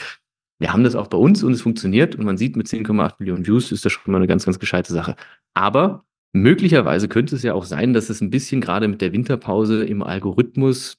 wir 0.59 0.73
haben 0.73 0.85
das 0.85 0.95
auch 0.95 1.07
bei 1.07 1.19
uns 1.19 1.43
und 1.43 1.53
es 1.53 1.63
funktioniert 1.63 2.17
und 2.17 2.25
man 2.25 2.37
sieht 2.37 2.57
mit 2.57 2.67
10,8 2.67 3.15
Millionen 3.19 3.47
Views 3.47 3.73
ist 3.73 3.85
das 3.85 3.93
schon 3.93 4.13
mal 4.13 4.19
eine 4.19 4.27
ganz, 4.27 4.45
ganz 4.45 4.59
gescheite 4.59 4.93
Sache. 4.93 5.17
Aber 5.55 6.05
möglicherweise 6.33 7.09
könnte 7.09 7.35
es 7.35 7.43
ja 7.43 7.55
auch 7.55 7.65
sein, 7.65 7.95
dass 7.95 8.11
es 8.11 8.21
ein 8.21 8.31
bisschen 8.31 8.61
gerade 8.61 8.87
mit 8.87 9.01
der 9.01 9.13
Winterpause 9.13 9.85
im 9.85 10.03
Algorithmus 10.03 10.99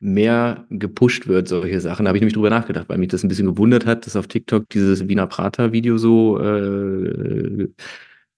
mehr 0.00 0.66
gepusht 0.70 1.28
wird, 1.28 1.46
solche 1.46 1.80
Sachen. 1.80 2.04
Da 2.04 2.08
habe 2.08 2.18
ich 2.18 2.22
nämlich 2.22 2.34
drüber 2.34 2.50
nachgedacht, 2.50 2.88
weil 2.88 2.98
mich 2.98 3.08
das 3.08 3.22
ein 3.22 3.28
bisschen 3.28 3.46
gewundert 3.46 3.86
hat, 3.86 4.04
dass 4.04 4.16
auf 4.16 4.26
TikTok 4.26 4.68
dieses 4.70 5.06
Wiener 5.08 5.28
Prater-Video 5.28 5.96
so 5.96 6.40
äh, 6.40 7.68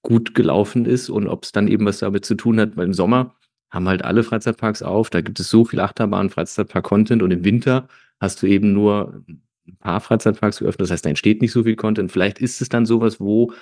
gut 0.04 0.34
gelaufen 0.34 0.87
ist 0.87 1.11
und 1.11 1.26
ob 1.26 1.42
es 1.42 1.50
dann 1.50 1.66
eben 1.66 1.84
was 1.87 1.99
damit 1.99 2.25
zu 2.25 2.37
tun 2.37 2.61
hat, 2.61 2.76
weil 2.76 2.87
im 2.87 2.94
Sommer 2.94 3.34
haben 3.70 3.88
halt 3.88 4.04
alle 4.04 4.23
Freizeitparks 4.23 4.82
auf, 4.82 5.11
da 5.11 5.20
gibt 5.20 5.40
es 5.40 5.50
so 5.50 5.64
viel 5.64 5.80
Achterbahn, 5.80 6.30
Freizeitpark-Content 6.30 7.23
und 7.23 7.32
im 7.32 7.44
Winter 7.44 7.88
hast 8.20 8.40
du 8.42 8.46
eben 8.46 8.73
nur 8.73 9.25
ein 9.66 9.76
paar 9.80 10.00
Freizeitparks 10.00 10.61
geöffnet, 10.61 10.82
das 10.82 10.90
heißt, 10.92 11.04
da 11.04 11.08
entsteht 11.08 11.42
nicht 11.42 11.50
so 11.50 11.64
viel 11.64 11.75
Content. 11.75 12.12
Vielleicht 12.12 12.38
ist 12.38 12.61
es 12.61 12.68
dann 12.68 12.87
sowas, 12.87 13.18
wo 13.18 13.52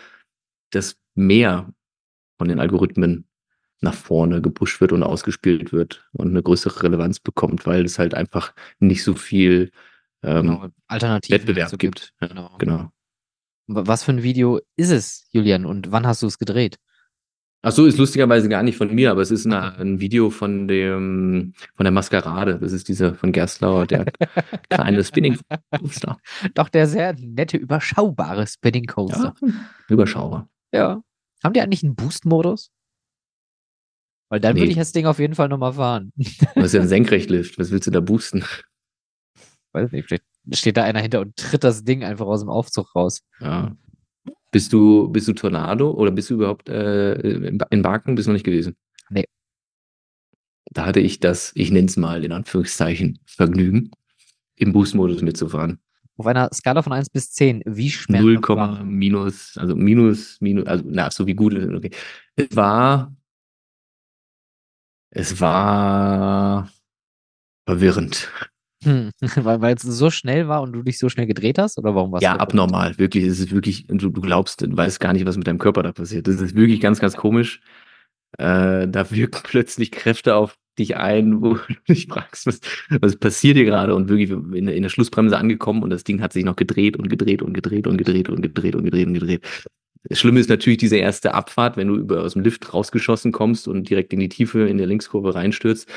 das 0.71 0.99
mehr 1.15 1.73
von 2.37 2.49
den 2.49 2.61
Algorithmen 2.61 3.25
nach 3.81 3.95
vorne 3.95 4.43
gepusht 4.43 4.81
wird 4.81 4.93
und 4.93 5.03
ausgespielt 5.03 5.73
wird 5.73 6.09
und 6.13 6.29
eine 6.29 6.43
größere 6.43 6.83
Relevanz 6.83 7.21
bekommt, 7.21 7.67
weil 7.67 7.85
es 7.85 7.99
halt 7.99 8.15
einfach 8.15 8.55
nicht 8.81 9.03
so 9.03 9.15
viel 9.15 9.71
ähm, 10.23 10.71
genau, 10.89 11.21
Wettbewerb 11.29 11.71
so 11.71 11.77
gibt. 11.77 12.13
gibt. 12.19 12.31
Genau. 12.31 12.57
genau. 12.59 12.93
Was 13.69 14.05
für 14.05 14.13
ein 14.13 14.23
Video 14.23 14.61
ist 14.77 14.91
es, 14.91 15.27
Julian, 15.31 15.67
und 15.67 15.93
wann 15.93 16.07
hast 16.07 16.23
du 16.23 16.27
es 16.27 16.39
gedreht? 16.39 16.79
Ach 17.65 17.71
so, 17.71 17.87
ist 17.87 17.97
lustigerweise 17.97 18.49
gar 18.49 18.65
nicht 18.65 18.77
von 18.77 18.93
mir, 18.93 19.13
aber 19.13 19.23
es 19.23 19.31
ist 19.31 19.47
eine, 19.47 19.77
ein 19.79 20.01
Video 20.01 20.31
von 20.31 20.67
dem, 20.67 21.55
von 21.77 21.85
der 21.85 21.93
Maskerade. 21.93 22.59
Das 22.59 22.73
ist 22.73 22.89
dieser 22.89 23.15
von 23.15 23.31
Gerstlauer, 23.31 23.87
der 23.87 24.05
kleine 24.69 25.05
Spinning 25.05 25.39
Coaster. 25.71 26.19
Doch 26.55 26.69
der 26.69 26.89
sehr 26.89 27.15
nette, 27.15 27.57
überschaubare 27.57 28.49
Spinning 28.49 28.87
Coaster. 28.87 29.35
Ja, 29.41 29.49
überschaubar. 29.89 30.49
Ja. 30.73 31.03
Haben 31.45 31.53
die 31.53 31.61
eigentlich 31.61 31.85
einen 31.85 31.95
Boost-Modus? 31.95 32.73
Weil 34.29 34.41
dann 34.41 34.55
nee. 34.55 34.63
würde 34.63 34.71
ich 34.73 34.79
das 34.79 34.91
Ding 34.91 35.07
auf 35.07 35.21
jeden 35.21 35.37
Fall 35.37 35.49
nochmal 35.49 35.75
fahren. 35.75 36.13
Das 36.17 36.67
ist 36.67 36.73
ja 36.73 36.81
ein 36.81 36.89
Senkrechtlift. 36.89 37.61
Was 37.61 37.71
willst 37.71 37.87
du 37.87 37.93
da 37.93 38.01
boosten? 38.01 38.45
Weiß 39.73 39.93
nicht, 39.93 40.09
vielleicht 40.09 40.25
steht 40.51 40.77
da 40.77 40.85
einer 40.85 41.01
hinter 41.01 41.21
und 41.21 41.37
tritt 41.37 41.65
das 41.65 41.85
Ding 41.85 42.05
einfach 42.05 42.27
aus 42.27 42.41
dem 42.41 42.49
Aufzug 42.49 42.95
raus. 42.95 43.23
Ja. 43.41 43.77
Bist 44.51 44.73
du, 44.73 45.09
bist 45.09 45.29
du 45.29 45.33
Tornado 45.33 45.91
oder 45.93 46.11
bist 46.11 46.29
du 46.31 46.35
überhaupt 46.35 46.69
äh, 46.69 47.15
in 47.15 47.83
Barken? 47.83 48.15
Bist 48.15 48.27
du 48.27 48.31
noch 48.31 48.35
nicht 48.35 48.45
gewesen? 48.45 48.77
Nee. 49.09 49.25
Da 50.71 50.85
hatte 50.85 51.01
ich 51.01 51.21
das, 51.21 51.53
ich 51.55 51.71
nenne 51.71 51.87
es 51.87 51.97
mal 51.97 52.25
in 52.25 52.33
Anführungszeichen, 52.33 53.19
Vergnügen, 53.25 53.91
im 54.57 54.73
Boost-Modus 54.73 55.23
mitzufahren. 55.23 55.81
Auf 56.19 56.27
einer 56.27 56.51
Skala 56.53 56.83
von 56.83 56.93
1 56.93 57.09
bis 57.09 57.33
10, 57.33 57.63
wie 57.65 57.91
schmerzhaft 57.91 58.59
0, 58.59 58.85
minus, 58.85 59.57
also 59.57 59.75
minus, 59.75 60.39
minus, 60.41 60.67
also 60.67 60.85
na, 60.87 61.11
so 61.11 61.27
wie 61.27 61.35
gut, 61.35 61.55
okay. 61.55 61.91
Es 62.37 62.55
war, 62.55 63.17
es 65.11 65.41
war 65.41 66.71
verwirrend. 67.65 68.31
Hm. 68.83 69.11
Weil, 69.37 69.75
es 69.75 69.83
so 69.83 70.11
schnell 70.11 70.49
war 70.49 70.63
und 70.63 70.73
du 70.73 70.83
dich 70.83 70.99
so 70.99 71.09
schnell 71.09 71.27
gedreht 71.27 71.59
hast? 71.59 71.79
Oder 71.79 71.95
warum 71.95 72.13
warst 72.13 72.23
Ja, 72.23 72.37
abnormal. 72.37 72.99
Wirklich. 72.99 73.25
Es 73.25 73.41
ist 73.41 73.53
wirklich, 73.53 73.87
du, 73.87 74.11
du 74.11 74.21
glaubst, 74.21 74.63
du 74.63 74.77
weißt 74.77 75.01
gar 75.01 75.13
nicht, 75.13 75.27
was 75.27 75.37
mit 75.37 75.47
deinem 75.47 75.59
Körper 75.59 75.83
da 75.83 75.93
passiert. 75.93 76.27
Das 76.27 76.41
ist 76.41 76.55
wirklich 76.55 76.81
ganz, 76.81 77.01
ganz 77.01 77.17
komisch. 77.17 77.61
Äh, 78.39 78.89
da 78.89 79.11
wirken 79.11 79.41
plötzlich 79.45 79.91
Kräfte 79.91 80.35
auf 80.35 80.57
dich 80.79 80.97
ein, 80.97 81.43
wo 81.43 81.55
du 81.69 81.75
dich 81.89 82.07
fragst, 82.07 82.47
was, 82.47 82.61
was 83.01 83.17
passiert 83.17 83.57
hier 83.57 83.67
gerade? 83.67 83.95
Und 83.95 84.09
wirklich 84.09 84.31
in, 84.31 84.69
in 84.69 84.83
der 84.83 84.89
Schlussbremse 84.89 85.37
angekommen 85.37 85.83
und 85.83 85.91
das 85.91 86.05
Ding 86.05 86.21
hat 86.21 86.33
sich 86.33 86.45
noch 86.45 86.57
gedreht 86.57 86.97
und 86.97 87.09
gedreht 87.09 87.43
und 87.43 87.53
gedreht 87.53 87.87
und 87.87 87.99
gedreht 87.99 88.29
und 88.29 88.43
gedreht 88.43 88.75
und 88.75 88.85
gedreht 88.85 89.07
und 89.07 89.15
gedreht. 89.15 89.43
Das 90.05 90.19
Schlimme 90.19 90.41
ist 90.41 90.49
natürlich 90.49 90.79
diese 90.79 90.97
erste 90.97 91.35
Abfahrt, 91.35 91.77
wenn 91.77 91.87
du 91.87 91.97
über 91.97 92.23
aus 92.23 92.33
dem 92.33 92.43
Lift 92.43 92.75
rausgeschossen 92.75 93.31
kommst 93.31 93.69
und 93.69 93.89
direkt 93.89 94.13
in 94.13 94.19
die 94.19 94.29
Tiefe 94.29 94.67
in 94.67 94.79
der 94.79 94.89
Linkskurve 94.89 95.35
reinstürzt 95.35 95.89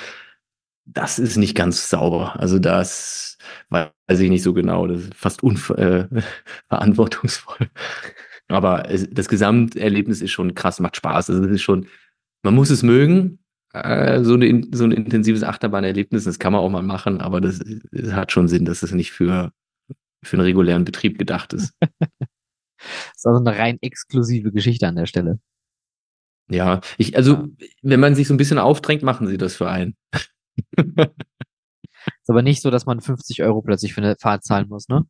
das 0.85 1.19
ist 1.19 1.37
nicht 1.37 1.55
ganz 1.55 1.89
sauber. 1.89 2.39
Also 2.39 2.59
das 2.59 3.37
weiß 3.69 4.19
ich 4.19 4.29
nicht 4.29 4.43
so 4.43 4.53
genau. 4.53 4.87
Das 4.87 5.01
ist 5.01 5.15
fast 5.15 5.41
unverantwortungsvoll. 5.43 7.57
Äh, 7.59 7.67
Aber 8.47 8.89
es, 8.89 9.07
das 9.09 9.27
Gesamterlebnis 9.27 10.21
ist 10.21 10.31
schon 10.31 10.53
krass, 10.53 10.79
macht 10.79 10.97
Spaß. 10.97 11.31
Also 11.31 11.43
es 11.45 11.51
ist 11.51 11.63
schon, 11.63 11.87
man 12.43 12.53
muss 12.53 12.69
es 12.69 12.83
mögen. 12.83 13.39
Äh, 13.73 14.23
so, 14.23 14.35
eine, 14.35 14.61
so 14.71 14.83
ein 14.85 14.91
intensives 14.91 15.43
Achterbahnerlebnis, 15.43 16.25
das 16.25 16.37
kann 16.39 16.53
man 16.53 16.61
auch 16.61 16.69
mal 16.69 16.83
machen, 16.83 17.19
aber 17.19 17.41
das, 17.41 17.59
das 17.91 18.13
hat 18.13 18.31
schon 18.31 18.47
Sinn, 18.47 18.63
dass 18.63 18.83
es 18.83 18.93
nicht 18.93 19.11
für, 19.11 19.51
für 20.23 20.37
einen 20.37 20.45
regulären 20.45 20.85
Betrieb 20.85 21.17
gedacht 21.17 21.51
ist. 21.53 21.73
das 21.81 21.89
ist 23.17 23.25
also 23.25 23.39
eine 23.39 23.57
rein 23.57 23.79
exklusive 23.81 24.51
Geschichte 24.51 24.87
an 24.87 24.95
der 24.95 25.07
Stelle. 25.07 25.39
Ja, 26.47 26.81
ich, 26.97 27.17
also, 27.17 27.47
wenn 27.81 27.99
man 27.99 28.13
sich 28.13 28.27
so 28.27 28.33
ein 28.33 28.37
bisschen 28.37 28.59
aufdrängt, 28.59 29.01
machen 29.01 29.27
sie 29.27 29.37
das 29.37 29.55
für 29.55 29.67
einen. 29.67 29.95
Ist 32.21 32.29
aber 32.29 32.41
nicht 32.41 32.61
so, 32.61 32.69
dass 32.69 32.85
man 32.85 33.01
50 33.01 33.41
Euro 33.43 33.61
plötzlich 33.61 33.93
für 33.93 34.01
eine 34.01 34.15
Fahrt 34.19 34.43
zahlen 34.43 34.67
muss, 34.69 34.87
ne? 34.89 35.05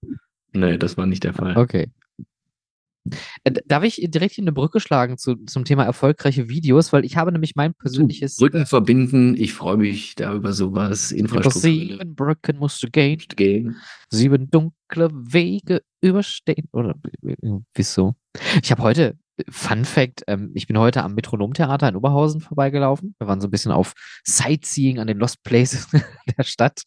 Nee, 0.53 0.77
das 0.77 0.97
war 0.97 1.05
nicht 1.05 1.23
der 1.23 1.33
Fall. 1.33 1.57
Okay. 1.57 1.91
Äh, 3.43 3.51
darf 3.65 3.83
ich 3.83 4.01
direkt 4.03 4.33
hier 4.33 4.43
eine 4.43 4.51
Brücke 4.51 4.79
schlagen 4.79 5.17
zu, 5.17 5.35
zum 5.45 5.63
Thema 5.65 5.83
erfolgreiche 5.83 6.49
Videos, 6.49 6.91
weil 6.91 7.05
ich 7.05 7.17
habe 7.17 7.31
nämlich 7.31 7.55
mein 7.55 7.73
persönliches. 7.73 8.37
Brücken 8.37 8.63
äh, 8.63 8.65
verbinden, 8.65 9.35
ich 9.37 9.53
freue 9.53 9.77
mich 9.77 10.15
da 10.15 10.33
über 10.33 10.53
sowas. 10.53 11.11
Infrastruktur. 11.11 11.61
Sieben 11.61 12.15
Brücken 12.15 12.57
musst 12.57 12.81
du 12.81 12.89
gehen. 12.89 13.21
gehen. 13.35 13.75
Sieben 14.09 14.49
dunkle 14.49 15.09
Wege 15.11 15.81
überstehen. 16.01 16.67
Oder 16.71 16.95
wieso? 17.73 18.15
Ich 18.63 18.71
habe 18.71 18.81
heute, 18.81 19.17
Fun 19.49 19.85
Fact, 19.85 20.23
ähm, 20.27 20.51
ich 20.53 20.67
bin 20.67 20.77
heute 20.77 21.03
am 21.03 21.13
Metronomtheater 21.15 21.89
in 21.89 21.95
Oberhausen 21.95 22.41
vorbeigelaufen. 22.41 23.15
Wir 23.19 23.27
waren 23.27 23.41
so 23.41 23.47
ein 23.47 23.51
bisschen 23.51 23.71
auf 23.71 23.93
Sightseeing 24.23 24.99
an 24.99 25.07
den 25.07 25.17
Lost 25.17 25.43
Places 25.43 25.87
der 26.37 26.43
Stadt. 26.43 26.81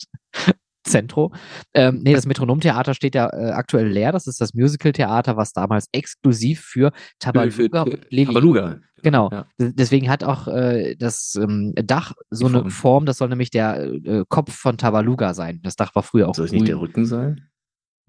Zentro. 0.84 1.32
Ähm, 1.74 2.00
nee, 2.02 2.14
das 2.14 2.26
Metronomtheater 2.26 2.94
steht 2.94 3.14
ja 3.14 3.28
äh, 3.28 3.50
aktuell 3.50 3.88
leer. 3.88 4.10
Das 4.12 4.26
ist 4.26 4.40
das 4.40 4.54
Musical-Theater, 4.54 5.36
was 5.36 5.52
damals 5.52 5.88
exklusiv 5.92 6.60
für 6.60 6.92
Tabaluga 7.18 7.82
und 7.82 8.06
Levi. 8.10 8.26
Tabaluga. 8.26 8.80
Genau. 9.02 9.30
Ja. 9.30 9.46
Deswegen 9.58 10.08
hat 10.08 10.24
auch 10.24 10.48
äh, 10.48 10.96
das 10.96 11.36
ähm, 11.40 11.72
Dach 11.76 12.14
so 12.30 12.46
eine 12.46 12.70
Form, 12.70 13.06
das 13.06 13.18
soll 13.18 13.28
nämlich 13.28 13.50
der 13.50 13.80
äh, 13.84 14.24
Kopf 14.28 14.54
von 14.54 14.76
Tabaluga 14.76 15.34
sein. 15.34 15.60
Das 15.62 15.76
Dach 15.76 15.94
war 15.94 16.02
früher 16.02 16.28
auch. 16.28 16.34
Soll 16.34 16.46
es 16.46 16.52
nicht 16.52 16.68
der 16.68 16.80
Rücken 16.80 17.06
sein? 17.06 17.48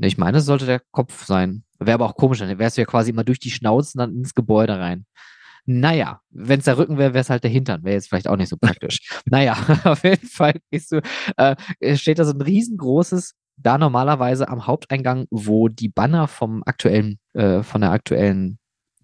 Ich 0.01 0.17
meine, 0.17 0.37
es 0.37 0.45
sollte 0.45 0.65
der 0.65 0.81
Kopf 0.91 1.25
sein. 1.25 1.63
Wäre 1.79 1.95
aber 1.95 2.05
auch 2.05 2.15
komisch, 2.15 2.39
dann 2.39 2.59
wärst 2.59 2.77
du 2.77 2.81
ja 2.81 2.85
quasi 2.85 3.11
immer 3.11 3.23
durch 3.23 3.39
die 3.39 3.51
Schnauze 3.51 3.97
dann 3.97 4.15
ins 4.15 4.33
Gebäude 4.33 4.77
rein. 4.79 5.05
Naja, 5.65 6.21
wenn 6.29 6.59
es 6.59 6.65
der 6.65 6.77
Rücken 6.77 6.97
wäre, 6.97 7.13
wäre 7.13 7.21
es 7.21 7.29
halt 7.29 7.43
der 7.43 7.51
Hintern. 7.51 7.83
Wäre 7.83 7.95
jetzt 7.95 8.09
vielleicht 8.09 8.27
auch 8.27 8.37
nicht 8.37 8.49
so 8.49 8.57
praktisch. 8.57 8.99
naja, 9.25 9.53
auf 9.83 10.03
jeden 10.03 10.27
Fall 10.27 10.55
gehst 10.71 10.91
du, 10.91 11.01
äh, 11.37 11.55
steht 11.95 12.19
da 12.19 12.25
so 12.25 12.31
ein 12.31 12.41
riesengroßes, 12.41 13.35
da 13.57 13.77
normalerweise 13.77 14.47
am 14.47 14.67
Haupteingang, 14.67 15.27
wo 15.31 15.67
die 15.67 15.89
Banner 15.89 16.27
vom 16.27 16.63
aktuellen, 16.65 17.19
äh, 17.33 17.61
von 17.61 17.81
der 17.81 17.91
aktuellen, 17.91 18.57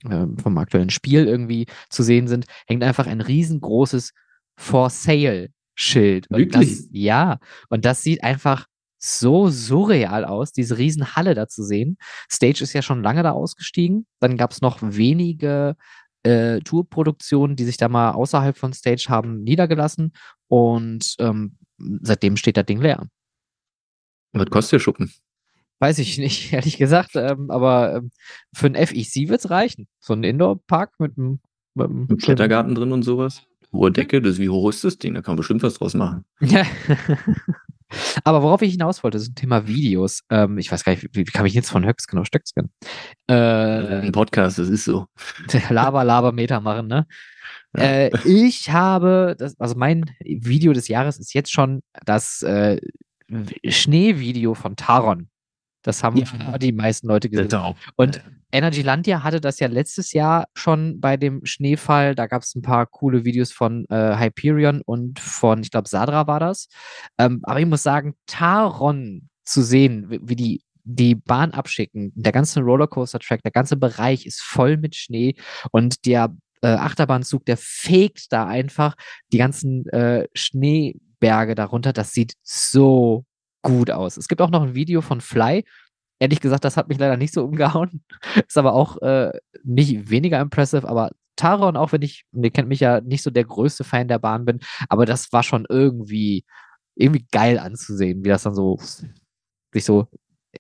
äh, 0.09 0.25
vom 0.41 0.57
aktuellen 0.57 0.89
Spiel 0.89 1.27
irgendwie 1.27 1.67
zu 1.89 2.03
sehen 2.03 2.27
sind, 2.27 2.45
hängt 2.67 2.83
einfach 2.83 3.07
ein 3.07 3.21
riesengroßes 3.21 4.11
For 4.57 4.89
Sale 4.89 5.49
Schild. 5.75 6.27
Wirklich? 6.29 6.77
Das, 6.77 6.87
ja, 6.91 7.39
und 7.69 7.85
das 7.85 8.01
sieht 8.01 8.23
einfach 8.23 8.65
so 8.97 9.49
surreal 9.49 10.25
aus, 10.25 10.51
diese 10.51 10.77
Riesenhalle 10.77 11.35
da 11.35 11.47
zu 11.47 11.63
sehen. 11.63 11.97
Stage 12.31 12.63
ist 12.63 12.73
ja 12.73 12.81
schon 12.81 13.03
lange 13.03 13.23
da 13.23 13.31
ausgestiegen. 13.31 14.05
Dann 14.19 14.37
gab 14.37 14.51
es 14.51 14.61
noch 14.61 14.79
wenige 14.81 15.75
äh, 16.23 16.59
Tourproduktionen, 16.61 17.55
die 17.55 17.65
sich 17.65 17.77
da 17.77 17.87
mal 17.87 18.11
außerhalb 18.11 18.57
von 18.57 18.73
Stage 18.73 19.05
haben 19.09 19.43
niedergelassen. 19.43 20.13
Und 20.47 21.15
ähm, 21.19 21.57
seitdem 22.01 22.37
steht 22.37 22.57
das 22.57 22.65
Ding 22.65 22.81
leer. 22.81 23.07
Was 24.33 24.49
kostet 24.49 24.73
der 24.73 24.79
Schuppen? 24.79 25.13
Weiß 25.79 25.99
ich 25.99 26.17
nicht, 26.17 26.51
ehrlich 26.53 26.77
gesagt. 26.77 27.11
Ähm, 27.15 27.51
aber 27.51 27.95
ähm, 27.95 28.11
für 28.53 28.67
ein 28.67 28.75
FEC 28.75 29.29
wird 29.29 29.39
es 29.39 29.49
reichen. 29.49 29.87
So 29.99 30.13
ein 30.13 30.23
Indoor-Park 30.23 30.99
mit 30.99 31.17
einem 31.17 31.39
mit 31.75 32.21
Klettergarten 32.21 32.73
drin 32.73 32.93
und 32.93 33.03
sowas. 33.03 33.43
Hohe 33.73 33.91
Decke, 33.91 34.21
das, 34.21 34.39
wie 34.39 34.47
hoch 34.47 34.69
ist 34.69 34.85
das 34.85 34.97
Ding? 34.97 35.13
Da 35.13 35.21
kann 35.21 35.33
man 35.33 35.37
bestimmt 35.37 35.61
was 35.63 35.75
draus 35.75 35.93
machen. 35.93 36.23
Ja. 36.39 36.65
Aber 38.23 38.41
worauf 38.41 38.61
ich 38.61 38.71
hinaus 38.71 39.03
wollte, 39.03 39.17
ist 39.17 39.29
ein 39.29 39.35
Thema 39.35 39.67
Videos. 39.67 40.21
Ähm, 40.29 40.57
ich 40.57 40.71
weiß 40.71 40.83
gar 40.83 40.93
nicht, 40.93 41.07
wie, 41.13 41.23
kam 41.23 41.45
ich 41.45 41.53
jetzt 41.53 41.69
von 41.69 41.85
Höcks 41.85 42.07
genau 42.07 42.23
Stöcksken? 42.23 42.71
Äh, 43.27 43.33
ein 43.33 44.11
Podcast, 44.11 44.57
das 44.57 44.69
ist 44.69 44.85
so. 44.85 45.05
Laber, 45.69 46.03
Laber, 46.03 46.31
Meter 46.31 46.61
machen, 46.61 46.87
ne? 46.87 47.05
Ja. 47.77 47.83
Äh, 47.83 48.27
ich 48.27 48.71
habe, 48.71 49.35
das, 49.37 49.59
also 49.59 49.75
mein 49.75 50.05
Video 50.19 50.73
des 50.73 50.87
Jahres 50.87 51.19
ist 51.19 51.33
jetzt 51.33 51.51
schon 51.51 51.81
das 52.05 52.41
äh, 52.41 52.79
Schneevideo 53.67 54.53
von 54.53 54.75
Taron. 54.75 55.29
Das 55.83 56.03
haben 56.03 56.17
ja. 56.17 56.57
die 56.57 56.71
meisten 56.71 57.07
Leute 57.07 57.29
gesehen. 57.29 57.75
Und 57.95 58.21
Energylandia 58.51 59.23
hatte 59.23 59.41
das 59.41 59.59
ja 59.59 59.67
letztes 59.67 60.13
Jahr 60.13 60.45
schon 60.53 60.99
bei 60.99 61.17
dem 61.17 61.45
Schneefall. 61.45 62.15
Da 62.15 62.27
gab 62.27 62.43
es 62.43 62.55
ein 62.55 62.61
paar 62.61 62.85
coole 62.85 63.25
Videos 63.25 63.51
von 63.51 63.85
äh, 63.89 64.17
Hyperion 64.17 64.81
und 64.85 65.19
von, 65.19 65.61
ich 65.61 65.71
glaube, 65.71 65.89
Sadra 65.89 66.27
war 66.27 66.39
das. 66.39 66.69
Ähm, 67.17 67.41
aber 67.43 67.59
ich 67.59 67.65
muss 67.65 67.83
sagen, 67.83 68.15
Taron 68.27 69.29
zu 69.43 69.61
sehen, 69.61 70.09
wie, 70.09 70.19
wie 70.23 70.35
die 70.35 70.61
die 70.85 71.15
Bahn 71.15 71.51
abschicken, 71.51 72.11
der 72.15 72.31
ganze 72.31 72.61
Rollercoaster-Track, 72.61 73.41
der 73.41 73.51
ganze 73.51 73.75
Bereich 73.75 74.25
ist 74.27 74.41
voll 74.41 74.77
mit 74.77 74.95
Schnee 74.95 75.33
und 75.71 76.05
der 76.05 76.35
äh, 76.61 76.67
Achterbahnzug, 76.67 77.45
der 77.45 77.57
fegt 77.57 78.31
da 78.31 78.45
einfach 78.45 78.95
die 79.33 79.39
ganzen 79.39 79.87
äh, 79.89 80.27
Schneeberge 80.33 81.55
darunter. 81.55 81.91
Das 81.91 82.11
sieht 82.11 82.33
so 82.43 83.25
gut 83.63 83.89
aus. 83.89 84.17
Es 84.17 84.27
gibt 84.27 84.41
auch 84.41 84.51
noch 84.51 84.61
ein 84.61 84.75
Video 84.75 85.01
von 85.01 85.21
Fly. 85.21 85.65
Ehrlich 86.19 86.39
gesagt, 86.39 86.63
das 86.63 86.77
hat 86.77 86.87
mich 86.87 86.97
leider 86.97 87.17
nicht 87.17 87.33
so 87.33 87.43
umgehauen. 87.43 88.01
Ist 88.47 88.57
aber 88.57 88.73
auch 88.73 89.01
äh, 89.01 89.31
nicht 89.63 90.09
weniger 90.09 90.39
impressive, 90.39 90.87
aber 90.87 91.11
Taron, 91.35 91.75
auch 91.75 91.91
wenn 91.91 92.01
ich, 92.01 92.25
ihr 92.33 92.51
kennt 92.51 92.69
mich 92.69 92.79
ja 92.79 93.01
nicht 93.01 93.21
so 93.21 93.29
der 93.29 93.43
größte 93.43 93.83
Fan 93.83 94.07
der 94.07 94.19
Bahn 94.19 94.45
bin, 94.45 94.59
aber 94.87 95.05
das 95.05 95.33
war 95.33 95.43
schon 95.43 95.65
irgendwie, 95.67 96.45
irgendwie 96.95 97.25
geil 97.31 97.59
anzusehen, 97.59 98.23
wie 98.23 98.29
das 98.29 98.43
dann 98.43 98.55
so 98.55 98.79
sich 99.73 99.83
so 99.83 100.07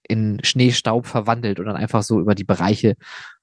in 0.03 0.39
Schneestaub 0.43 1.07
verwandelt 1.07 1.59
und 1.59 1.67
dann 1.67 1.77
einfach 1.77 2.03
so 2.03 2.19
über 2.19 2.35
die 2.35 2.43
Bereiche 2.43 2.95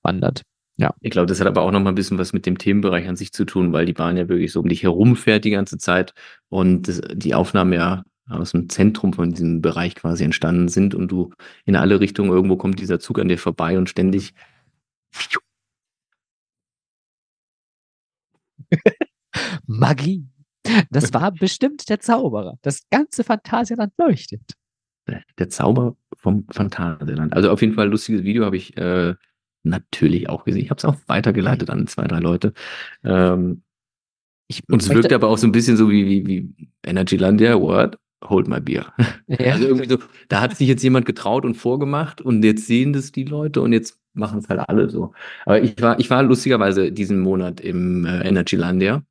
wandert. 0.02 0.42
Ja. 0.76 0.94
Ich 1.00 1.10
glaube, 1.10 1.26
das 1.26 1.40
hat 1.40 1.46
aber 1.46 1.62
auch 1.62 1.70
noch 1.70 1.80
mal 1.80 1.90
ein 1.90 1.94
bisschen 1.94 2.18
was 2.18 2.32
mit 2.32 2.46
dem 2.46 2.58
Themenbereich 2.58 3.08
an 3.08 3.16
sich 3.16 3.32
zu 3.32 3.44
tun, 3.44 3.72
weil 3.72 3.86
die 3.86 3.92
Bahn 3.92 4.16
ja 4.16 4.28
wirklich 4.28 4.52
so 4.52 4.60
um 4.60 4.68
dich 4.68 4.82
herumfährt 4.82 5.44
die 5.44 5.50
ganze 5.50 5.78
Zeit 5.78 6.14
und 6.48 6.88
das, 6.88 7.00
die 7.14 7.34
Aufnahmen 7.34 7.72
ja 7.72 8.04
aus 8.28 8.52
dem 8.52 8.68
Zentrum 8.68 9.12
von 9.12 9.30
diesem 9.30 9.60
Bereich 9.60 9.94
quasi 9.94 10.24
entstanden 10.24 10.68
sind 10.68 10.94
und 10.94 11.08
du 11.08 11.32
in 11.64 11.76
alle 11.76 12.00
Richtungen 12.00 12.30
irgendwo 12.30 12.56
kommt 12.56 12.80
dieser 12.80 13.00
Zug 13.00 13.18
an 13.18 13.28
dir 13.28 13.38
vorbei 13.38 13.78
und 13.78 13.88
ständig 13.88 14.34
Magie. 19.66 20.26
Das 20.90 21.12
war 21.12 21.32
bestimmt 21.38 21.88
der 21.88 22.00
Zauberer. 22.00 22.58
Das 22.62 22.88
ganze 22.90 23.24
Phantasialand 23.24 23.92
leuchtet. 23.98 24.54
Der 25.38 25.48
Zauber 25.50 25.96
vom 26.14 26.46
Phantasialand. 26.50 27.32
Also 27.34 27.50
auf 27.50 27.60
jeden 27.60 27.74
Fall 27.74 27.86
ein 27.86 27.90
lustiges 27.90 28.22
Video 28.22 28.44
habe 28.44 28.56
ich 28.56 28.76
äh, 28.76 29.14
natürlich 29.64 30.28
auch 30.28 30.44
gesehen. 30.44 30.62
Ich 30.62 30.70
habe 30.70 30.78
es 30.78 30.84
auch 30.84 30.96
weitergeleitet 31.06 31.70
an 31.70 31.86
zwei, 31.88 32.06
drei 32.06 32.20
Leute. 32.20 32.52
Ähm, 33.02 33.62
ich 34.48 34.62
und 34.68 34.82
es 34.82 34.88
wirkt 34.90 35.12
aber 35.12 35.28
auch 35.28 35.38
so 35.38 35.46
ein 35.46 35.52
bisschen 35.52 35.76
so 35.76 35.90
wie, 35.90 36.06
wie, 36.06 36.26
wie 36.26 36.70
Energylandia, 36.84 37.60
what? 37.60 37.98
Hold 38.22 38.48
my 38.48 38.60
beer. 38.60 38.92
Ja. 39.26 39.52
Also 39.52 39.66
irgendwie 39.66 39.88
so, 39.88 39.98
da 40.28 40.40
hat 40.42 40.56
sich 40.56 40.68
jetzt 40.68 40.82
jemand 40.82 41.06
getraut 41.06 41.44
und 41.46 41.54
vorgemacht 41.54 42.20
und 42.20 42.44
jetzt 42.44 42.66
sehen 42.66 42.92
das 42.92 43.12
die 43.12 43.24
Leute 43.24 43.62
und 43.62 43.72
jetzt 43.72 43.98
machen 44.12 44.40
es 44.40 44.48
halt 44.48 44.60
alle 44.68 44.90
so. 44.90 45.14
Aber 45.46 45.62
ich 45.62 45.80
war, 45.80 45.98
ich 45.98 46.10
war 46.10 46.22
lustigerweise 46.22 46.92
diesen 46.92 47.18
Monat 47.20 47.60
im 47.60 48.04
äh, 48.04 48.20
Energylandia. 48.28 49.02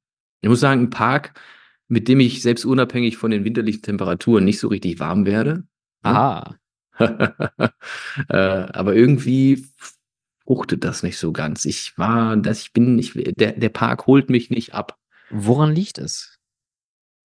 Ich 0.41 0.50
muss 0.50 0.60
sagen, 0.60 0.84
ein 0.84 0.89
Park, 0.91 1.34
mit 1.88 2.08
dem 2.08 2.19
ich 2.19 2.41
selbst 2.41 2.65
unabhängig 2.65 3.17
von 3.17 3.32
den 3.32 3.43
winterlichen 3.43 3.82
Temperaturen 3.82 4.43
nicht 4.43 4.60
so 4.60 4.67
richtig 4.67 5.00
warm 5.00 5.26
werde. 5.26 5.63
Ah. 6.04 6.56
äh, 7.00 7.71
aber 8.30 8.95
irgendwie 8.95 9.65
fruchtet 10.45 10.84
das 10.84 11.02
nicht 11.02 11.17
so 11.17 11.32
ganz. 11.32 11.65
Ich 11.65 11.97
war, 11.97 12.38
dass 12.38 12.62
ich 12.62 12.74
bin, 12.74 13.00
ich, 13.00 13.13
der, 13.13 13.54
der 13.54 13.69
Park 13.69 14.06
holt 14.08 14.30
mich 14.30 14.50
nicht 14.50 14.74
ab. 14.74 14.97
Woran 15.30 15.74
liegt 15.74 15.97
es? 15.97 16.38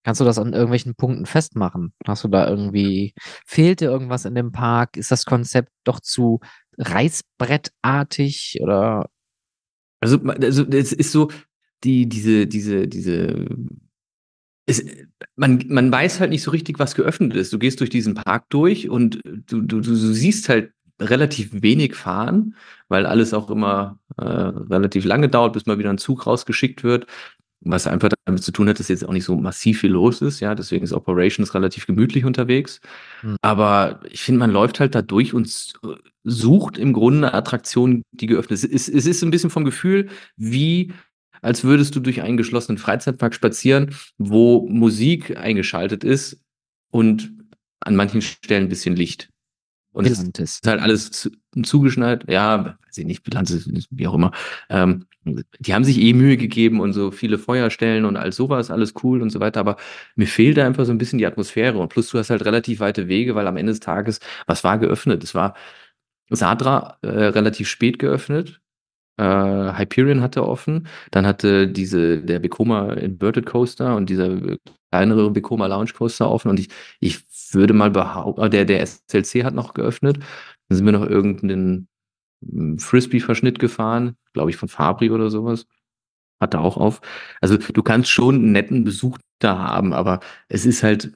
Kannst 0.06 0.20
du 0.20 0.24
das 0.24 0.38
an 0.38 0.52
irgendwelchen 0.52 0.94
Punkten 0.94 1.26
festmachen? 1.26 1.92
Hast 2.06 2.22
du 2.22 2.28
da 2.28 2.48
irgendwie, 2.48 3.12
fehlt 3.44 3.80
dir 3.80 3.90
irgendwas 3.90 4.24
in 4.24 4.36
dem 4.36 4.52
Park? 4.52 4.96
Ist 4.96 5.10
das 5.10 5.24
Konzept 5.24 5.72
doch 5.82 5.98
zu 5.98 6.38
reißbrettartig 6.78 8.58
oder? 8.62 9.10
Also, 9.98 10.18
also 10.20 10.64
es 10.66 10.92
ist 10.92 11.10
so, 11.10 11.32
die, 11.82 12.08
diese, 12.08 12.46
diese, 12.46 12.86
diese, 12.86 13.46
es, 14.66 14.84
man, 15.34 15.64
man 15.66 15.90
weiß 15.90 16.20
halt 16.20 16.30
nicht 16.30 16.42
so 16.44 16.52
richtig, 16.52 16.78
was 16.78 16.94
geöffnet 16.94 17.34
ist. 17.34 17.52
Du 17.52 17.58
gehst 17.58 17.80
durch 17.80 17.90
diesen 17.90 18.14
Park 18.14 18.44
durch 18.50 18.88
und 18.88 19.18
du, 19.24 19.60
du, 19.60 19.80
du 19.80 19.92
siehst 19.92 20.48
halt 20.48 20.70
relativ 21.00 21.50
wenig 21.52 21.96
fahren, 21.96 22.54
weil 22.86 23.06
alles 23.06 23.34
auch 23.34 23.50
immer 23.50 23.98
äh, 24.18 24.22
relativ 24.22 25.04
lange 25.04 25.28
dauert, 25.28 25.54
bis 25.54 25.66
mal 25.66 25.78
wieder 25.80 25.90
ein 25.90 25.98
Zug 25.98 26.28
rausgeschickt 26.28 26.84
wird 26.84 27.08
was 27.60 27.86
einfach 27.86 28.10
damit 28.24 28.42
zu 28.42 28.52
tun 28.52 28.68
hat, 28.68 28.78
dass 28.78 28.88
jetzt 28.88 29.04
auch 29.06 29.12
nicht 29.12 29.24
so 29.24 29.36
massiv 29.36 29.80
viel 29.80 29.90
los 29.90 30.22
ist, 30.22 30.40
ja, 30.40 30.54
deswegen 30.54 30.84
ist 30.84 30.92
Operations 30.92 31.54
relativ 31.54 31.86
gemütlich 31.86 32.24
unterwegs. 32.24 32.80
Mhm. 33.22 33.36
Aber 33.42 34.00
ich 34.10 34.22
finde, 34.22 34.40
man 34.40 34.50
läuft 34.50 34.80
halt 34.80 34.94
da 34.94 35.02
durch 35.02 35.34
und 35.34 35.74
sucht 36.24 36.78
im 36.78 36.92
Grunde 36.92 37.34
Attraktionen, 37.34 38.02
die 38.12 38.26
geöffnet 38.26 38.58
sind. 38.58 38.74
Es, 38.74 38.88
es 38.88 39.06
ist 39.06 39.22
ein 39.22 39.30
bisschen 39.30 39.50
vom 39.50 39.64
Gefühl, 39.64 40.08
wie 40.36 40.92
als 41.42 41.64
würdest 41.64 41.94
du 41.94 42.00
durch 42.00 42.22
einen 42.22 42.36
geschlossenen 42.36 42.78
Freizeitpark 42.78 43.34
spazieren, 43.34 43.94
wo 44.18 44.68
Musik 44.68 45.36
eingeschaltet 45.36 46.02
ist 46.02 46.40
und 46.90 47.32
an 47.80 47.94
manchen 47.94 48.22
Stellen 48.22 48.64
ein 48.64 48.68
bisschen 48.68 48.96
Licht. 48.96 49.28
Und 49.96 50.06
es 50.06 50.20
ist 50.20 50.66
halt 50.66 50.82
alles 50.82 51.10
zu, 51.10 51.30
zugeschneit. 51.62 52.30
Ja, 52.30 52.76
weiß 52.86 52.98
ich 52.98 53.06
nicht, 53.06 53.22
Bilanz, 53.22 53.66
wie 53.90 54.06
auch 54.06 54.12
immer. 54.12 54.30
Ähm, 54.68 55.06
die 55.24 55.72
haben 55.72 55.84
sich 55.84 55.98
eh 55.98 56.12
Mühe 56.12 56.36
gegeben 56.36 56.80
und 56.80 56.92
so 56.92 57.10
viele 57.10 57.38
Feuerstellen 57.38 58.04
und 58.04 58.18
all 58.18 58.30
sowas, 58.30 58.70
alles 58.70 58.92
cool 59.02 59.22
und 59.22 59.30
so 59.30 59.40
weiter. 59.40 59.58
Aber 59.58 59.78
mir 60.14 60.26
fehlt 60.26 60.58
da 60.58 60.66
einfach 60.66 60.84
so 60.84 60.92
ein 60.92 60.98
bisschen 60.98 61.18
die 61.18 61.24
Atmosphäre. 61.24 61.78
Und 61.78 61.88
plus 61.88 62.10
du 62.10 62.18
hast 62.18 62.28
halt 62.28 62.44
relativ 62.44 62.80
weite 62.80 63.08
Wege, 63.08 63.34
weil 63.34 63.46
am 63.46 63.56
Ende 63.56 63.72
des 63.72 63.80
Tages, 63.80 64.20
was 64.46 64.64
war 64.64 64.76
geöffnet? 64.78 65.24
Es 65.24 65.34
war 65.34 65.54
Sadra 66.28 66.98
äh, 67.00 67.08
relativ 67.08 67.66
spät 67.66 67.98
geöffnet. 67.98 68.60
Äh, 69.18 69.78
Hyperion 69.78 70.20
hatte 70.20 70.46
offen. 70.46 70.86
Dann 71.10 71.26
hatte 71.26 71.68
diese, 71.68 72.22
der 72.22 72.42
Vekoma 72.42 72.92
Inverted 72.94 73.46
Coaster 73.46 73.96
und 73.96 74.10
dieser 74.10 74.58
kleinere 74.90 75.34
Vekoma 75.34 75.66
Lounge 75.66 75.92
Coaster 75.92 76.30
offen. 76.30 76.50
Und 76.50 76.60
ich, 76.60 76.68
ich 77.00 77.24
würde 77.52 77.74
mal 77.74 77.90
behaupten, 77.90 78.42
äh, 78.42 78.50
der, 78.50 78.64
der 78.64 78.86
SLC 78.86 79.44
hat 79.44 79.54
noch 79.54 79.74
geöffnet. 79.74 80.18
Dann 80.68 80.76
sind 80.76 80.86
wir 80.86 80.92
noch 80.92 81.06
irgendeinen 81.06 81.88
hm, 82.44 82.78
Frisbee-Verschnitt 82.78 83.58
gefahren, 83.58 84.16
glaube 84.32 84.50
ich, 84.50 84.56
von 84.56 84.68
Fabri 84.68 85.10
oder 85.10 85.30
sowas. 85.30 85.66
Hat 86.40 86.54
er 86.54 86.60
auch 86.62 86.76
auf. 86.76 87.00
Also 87.40 87.56
du 87.56 87.82
kannst 87.82 88.10
schon 88.10 88.36
einen 88.36 88.52
netten 88.52 88.84
Besuch 88.84 89.18
da 89.38 89.58
haben, 89.58 89.92
aber 89.94 90.20
es 90.48 90.66
ist 90.66 90.82
halt 90.82 91.12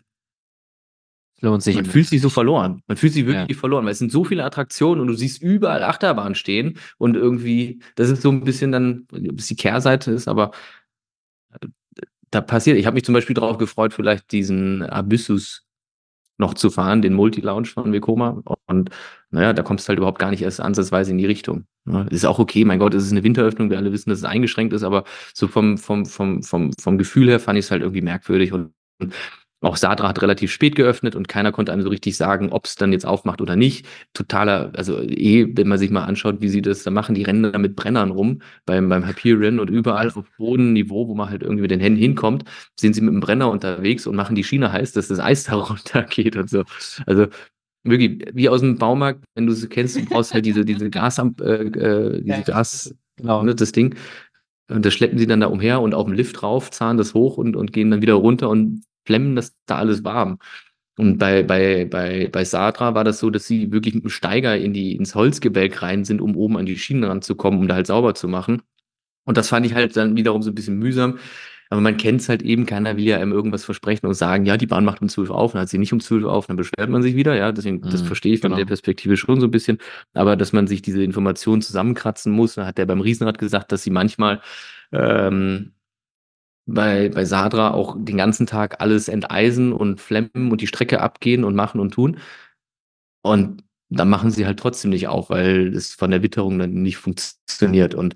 Lohnt 1.40 1.62
sich. 1.62 1.74
Man 1.74 1.86
fühlt 1.86 2.06
sich 2.06 2.20
so 2.20 2.28
verloren. 2.28 2.82
Man 2.86 2.96
fühlt 2.96 3.14
sich 3.14 3.26
wirklich 3.26 3.56
ja. 3.56 3.60
verloren, 3.60 3.84
weil 3.86 3.92
es 3.92 3.98
sind 3.98 4.12
so 4.12 4.24
viele 4.24 4.44
Attraktionen 4.44 5.00
und 5.00 5.06
du 5.06 5.14
siehst 5.14 5.42
überall 5.42 5.82
Achterbahnen 5.82 6.34
stehen 6.34 6.78
und 6.98 7.16
irgendwie, 7.16 7.80
das 7.94 8.10
ist 8.10 8.22
so 8.22 8.30
ein 8.30 8.44
bisschen 8.44 8.72
dann, 8.72 9.06
bis 9.06 9.46
die 9.46 9.56
Kehrseite 9.56 10.10
ist, 10.10 10.28
aber 10.28 10.50
äh, 11.52 11.66
da 12.30 12.40
passiert, 12.40 12.76
ich 12.76 12.86
habe 12.86 12.94
mich 12.94 13.04
zum 13.04 13.14
Beispiel 13.14 13.34
darauf 13.34 13.58
gefreut, 13.58 13.94
vielleicht 13.94 14.32
diesen 14.32 14.82
Abyssus 14.82 15.66
noch 16.40 16.54
zu 16.54 16.70
fahren, 16.70 17.02
den 17.02 17.14
Multi-Lounge 17.14 17.66
von 17.66 17.92
Vekoma. 17.92 18.42
Und 18.66 18.90
naja, 19.30 19.52
da 19.52 19.62
kommst 19.62 19.86
du 19.86 19.88
halt 19.90 19.98
überhaupt 19.98 20.18
gar 20.18 20.30
nicht 20.30 20.42
erst 20.42 20.60
ansatzweise 20.60 21.12
in 21.12 21.18
die 21.18 21.26
Richtung. 21.26 21.66
Ja, 21.86 22.02
ist 22.02 22.24
auch 22.24 22.38
okay, 22.38 22.64
mein 22.64 22.78
Gott, 22.78 22.94
es 22.94 23.04
ist 23.04 23.12
eine 23.12 23.22
Winteröffnung, 23.22 23.70
wir 23.70 23.78
alle 23.78 23.92
wissen, 23.92 24.10
dass 24.10 24.20
es 24.20 24.24
eingeschränkt 24.24 24.72
ist, 24.72 24.82
aber 24.82 25.04
so 25.34 25.48
vom, 25.48 25.78
vom, 25.78 26.06
vom, 26.06 26.42
vom, 26.42 26.72
vom 26.72 26.98
Gefühl 26.98 27.28
her 27.28 27.40
fand 27.40 27.58
ich 27.58 27.66
es 27.66 27.70
halt 27.70 27.82
irgendwie 27.82 28.02
merkwürdig 28.02 28.52
und 28.52 28.72
auch 29.62 29.76
Sadra 29.76 30.08
hat 30.08 30.22
relativ 30.22 30.50
spät 30.50 30.74
geöffnet 30.74 31.14
und 31.14 31.28
keiner 31.28 31.52
konnte 31.52 31.72
einem 31.72 31.82
so 31.82 31.90
richtig 31.90 32.16
sagen, 32.16 32.50
ob 32.50 32.64
es 32.64 32.76
dann 32.76 32.92
jetzt 32.92 33.04
aufmacht 33.04 33.42
oder 33.42 33.56
nicht. 33.56 33.86
Totaler, 34.14 34.72
also 34.74 35.00
eh, 35.00 35.54
wenn 35.54 35.68
man 35.68 35.78
sich 35.78 35.90
mal 35.90 36.04
anschaut, 36.04 36.40
wie 36.40 36.48
sie 36.48 36.62
das 36.62 36.82
da 36.82 36.90
machen, 36.90 37.14
die 37.14 37.24
rennen 37.24 37.42
da 37.42 37.58
mit 37.58 37.76
Brennern 37.76 38.10
rum 38.10 38.40
beim, 38.64 38.88
beim 38.88 39.06
Hyperion 39.06 39.60
und 39.60 39.68
überall 39.68 40.08
auf 40.08 40.24
Bodenniveau, 40.38 41.08
wo 41.08 41.14
man 41.14 41.28
halt 41.28 41.42
irgendwie 41.42 41.62
mit 41.62 41.70
den 41.70 41.80
Händen 41.80 41.98
hinkommt, 41.98 42.44
sind 42.78 42.94
sie 42.94 43.02
mit 43.02 43.12
dem 43.12 43.20
Brenner 43.20 43.50
unterwegs 43.50 44.06
und 44.06 44.16
machen 44.16 44.34
die 44.34 44.44
Schiene 44.44 44.72
heiß, 44.72 44.92
dass 44.92 45.08
das 45.08 45.20
Eis 45.20 45.44
da 45.50 45.56
runtergeht 45.56 46.36
und 46.36 46.48
so. 46.48 46.64
Also 47.06 47.26
wirklich, 47.84 48.24
wie 48.32 48.48
aus 48.48 48.60
dem 48.60 48.78
Baumarkt, 48.78 49.24
wenn 49.34 49.46
du 49.46 49.52
sie 49.52 49.68
kennst, 49.68 49.96
du 49.96 50.04
brauchst 50.06 50.32
halt 50.32 50.46
diese, 50.46 50.64
diese 50.64 50.88
Gas, 50.88 51.18
äh, 51.18 51.42
äh, 51.42 52.22
diese 52.22 52.42
Gas, 52.42 52.94
genau. 53.16 53.42
ne, 53.42 53.54
das 53.54 53.72
Ding. 53.72 53.94
Und 54.70 54.86
das 54.86 54.94
schleppen 54.94 55.18
sie 55.18 55.26
dann 55.26 55.40
da 55.40 55.48
umher 55.48 55.80
und 55.82 55.94
auf 55.94 56.06
dem 56.06 56.14
Lift 56.14 56.40
drauf, 56.40 56.70
zahlen 56.70 56.96
das 56.96 57.12
hoch 57.12 57.36
und, 57.36 57.56
und 57.56 57.72
gehen 57.72 57.90
dann 57.90 58.02
wieder 58.02 58.14
runter 58.14 58.48
und 58.48 58.84
flemmen 59.10 59.34
das 59.34 59.56
da 59.66 59.76
alles 59.76 60.04
warm. 60.04 60.38
Und 60.96 61.18
bei, 61.18 61.42
bei, 61.42 61.84
bei, 61.84 62.28
bei 62.30 62.44
Sadra 62.44 62.94
war 62.94 63.04
das 63.04 63.18
so, 63.18 63.30
dass 63.30 63.46
sie 63.46 63.72
wirklich 63.72 63.94
mit 63.94 64.04
dem 64.04 64.10
Steiger 64.10 64.56
in 64.56 64.72
die, 64.72 64.94
ins 64.94 65.14
Holzgebälk 65.14 65.82
rein 65.82 66.04
sind, 66.04 66.20
um 66.20 66.36
oben 66.36 66.56
an 66.56 66.66
die 66.66 66.78
Schienen 66.78 67.04
ranzukommen, 67.04 67.58
um 67.58 67.68
da 67.68 67.74
halt 67.74 67.86
sauber 67.86 68.14
zu 68.14 68.28
machen. 68.28 68.62
Und 69.24 69.36
das 69.36 69.48
fand 69.48 69.66
ich 69.66 69.74
halt 69.74 69.96
dann 69.96 70.16
wiederum 70.16 70.42
so 70.42 70.50
ein 70.50 70.54
bisschen 70.54 70.78
mühsam. 70.78 71.18
Aber 71.70 71.80
man 71.80 71.96
kennt 71.96 72.20
es 72.20 72.28
halt 72.28 72.42
eben, 72.42 72.66
keiner 72.66 72.96
will 72.96 73.04
ja 73.04 73.16
einem 73.16 73.32
irgendwas 73.32 73.64
versprechen 73.64 74.06
und 74.06 74.14
sagen, 74.14 74.44
ja, 74.44 74.56
die 74.56 74.66
Bahn 74.66 74.84
macht 74.84 75.00
um 75.02 75.08
12 75.08 75.30
auf, 75.30 75.52
dann 75.52 75.62
hat 75.62 75.68
sie 75.68 75.78
nicht 75.78 75.92
um 75.92 76.00
12 76.00 76.24
auf, 76.24 76.46
dann 76.48 76.56
beschwert 76.56 76.90
man 76.90 77.00
sich 77.00 77.14
wieder, 77.14 77.36
ja, 77.36 77.52
deswegen, 77.52 77.76
mhm, 77.76 77.90
das 77.90 78.02
verstehe 78.02 78.34
ich 78.34 78.40
von 78.40 78.50
genau. 78.50 78.58
der 78.58 78.66
Perspektive 78.66 79.16
schon 79.16 79.40
so 79.40 79.46
ein 79.46 79.52
bisschen. 79.52 79.78
Aber 80.12 80.36
dass 80.36 80.52
man 80.52 80.66
sich 80.66 80.82
diese 80.82 81.02
Informationen 81.02 81.62
zusammenkratzen 81.62 82.32
muss, 82.32 82.56
dann 82.56 82.66
hat 82.66 82.76
der 82.76 82.86
beim 82.86 83.00
Riesenrad 83.00 83.38
gesagt, 83.38 83.72
dass 83.72 83.84
sie 83.84 83.90
manchmal 83.90 84.42
ähm, 84.92 85.72
bei, 86.66 87.08
bei 87.08 87.24
Sadra 87.24 87.72
auch 87.72 87.96
den 87.98 88.16
ganzen 88.16 88.46
Tag 88.46 88.80
alles 88.80 89.08
enteisen 89.08 89.72
und 89.72 90.00
flemmen 90.00 90.50
und 90.50 90.60
die 90.60 90.66
Strecke 90.66 91.00
abgehen 91.00 91.44
und 91.44 91.54
machen 91.54 91.80
und 91.80 91.92
tun. 91.92 92.18
Und 93.22 93.64
dann 93.90 94.08
machen 94.08 94.30
sie 94.30 94.46
halt 94.46 94.58
trotzdem 94.58 94.90
nicht 94.90 95.08
auf, 95.08 95.30
weil 95.30 95.74
es 95.74 95.94
von 95.94 96.10
der 96.10 96.22
Witterung 96.22 96.58
dann 96.58 96.82
nicht 96.82 96.96
funktioniert. 96.96 97.94
Und 97.94 98.14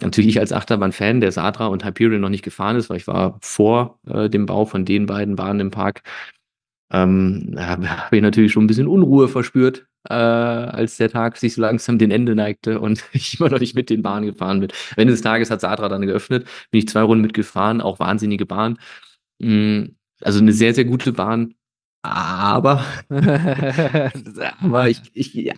natürlich 0.00 0.30
ich 0.30 0.40
als 0.40 0.52
Achterbahn-Fan, 0.52 1.20
der 1.20 1.32
Sadra 1.32 1.66
und 1.66 1.84
Hyperion 1.84 2.20
noch 2.20 2.28
nicht 2.28 2.44
gefahren 2.44 2.76
ist, 2.76 2.90
weil 2.90 2.98
ich 2.98 3.06
war 3.06 3.38
vor 3.42 3.98
äh, 4.06 4.30
dem 4.30 4.46
Bau 4.46 4.64
von 4.64 4.84
den 4.84 5.06
beiden 5.06 5.36
Bahnen 5.36 5.60
im 5.60 5.70
Park, 5.70 6.02
ähm, 6.92 7.54
habe 7.56 7.88
hab 7.88 8.12
ich 8.12 8.22
natürlich 8.22 8.52
schon 8.52 8.64
ein 8.64 8.66
bisschen 8.66 8.88
Unruhe 8.88 9.28
verspürt, 9.28 9.86
äh, 10.08 10.14
als 10.14 10.96
der 10.96 11.10
Tag 11.10 11.36
sich 11.36 11.54
so 11.54 11.62
langsam 11.62 11.98
den 11.98 12.10
Ende 12.10 12.34
neigte 12.34 12.80
und 12.80 13.04
ich 13.12 13.38
immer 13.38 13.50
noch 13.50 13.60
nicht 13.60 13.74
mit 13.74 13.90
den 13.90 14.02
Bahnen 14.02 14.26
gefahren 14.26 14.60
bin. 14.60 14.70
Am 14.70 15.00
Ende 15.00 15.12
des 15.12 15.22
Tages 15.22 15.50
hat 15.50 15.60
Sadra 15.60 15.88
dann 15.88 16.02
geöffnet, 16.02 16.46
bin 16.70 16.80
ich 16.80 16.88
zwei 16.88 17.02
Runden 17.02 17.22
mitgefahren, 17.22 17.80
auch 17.80 18.00
wahnsinnige 18.00 18.46
Bahn. 18.46 18.78
Mm, 19.40 19.84
also 20.20 20.40
eine 20.40 20.52
sehr, 20.52 20.74
sehr 20.74 20.84
gute 20.84 21.12
Bahn. 21.12 21.54
Aber, 22.02 22.84
aber 24.60 24.88
ich, 24.88 25.00
ich, 25.12 25.34
ja, 25.34 25.54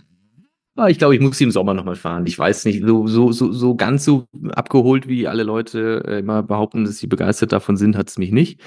ich 0.89 0.99
glaube, 0.99 1.15
ich 1.15 1.21
muss 1.21 1.39
sie 1.39 1.45
im 1.45 1.51
Sommer 1.51 1.75
nochmal 1.75 1.97
fahren. 1.97 2.27
Ich 2.27 2.39
weiß 2.39 2.65
nicht, 2.65 2.83
so, 2.85 3.07
so, 3.07 3.31
so, 3.33 3.53
so 3.53 3.77
ganz 3.77 4.05
so 4.05 4.27
abgeholt, 4.53 5.07
wie 5.09 5.29
alle 5.29 5.45
Leute 5.45 6.03
äh, 6.07 6.19
immer 6.19 6.43
behaupten, 6.43 6.85
dass 6.85 6.99
sie 6.99 7.07
begeistert 7.07 7.53
davon 7.53 7.77
sind, 7.77 7.97
hat 7.97 8.09
es 8.09 8.19
mich 8.19 8.33
nicht. 8.33 8.61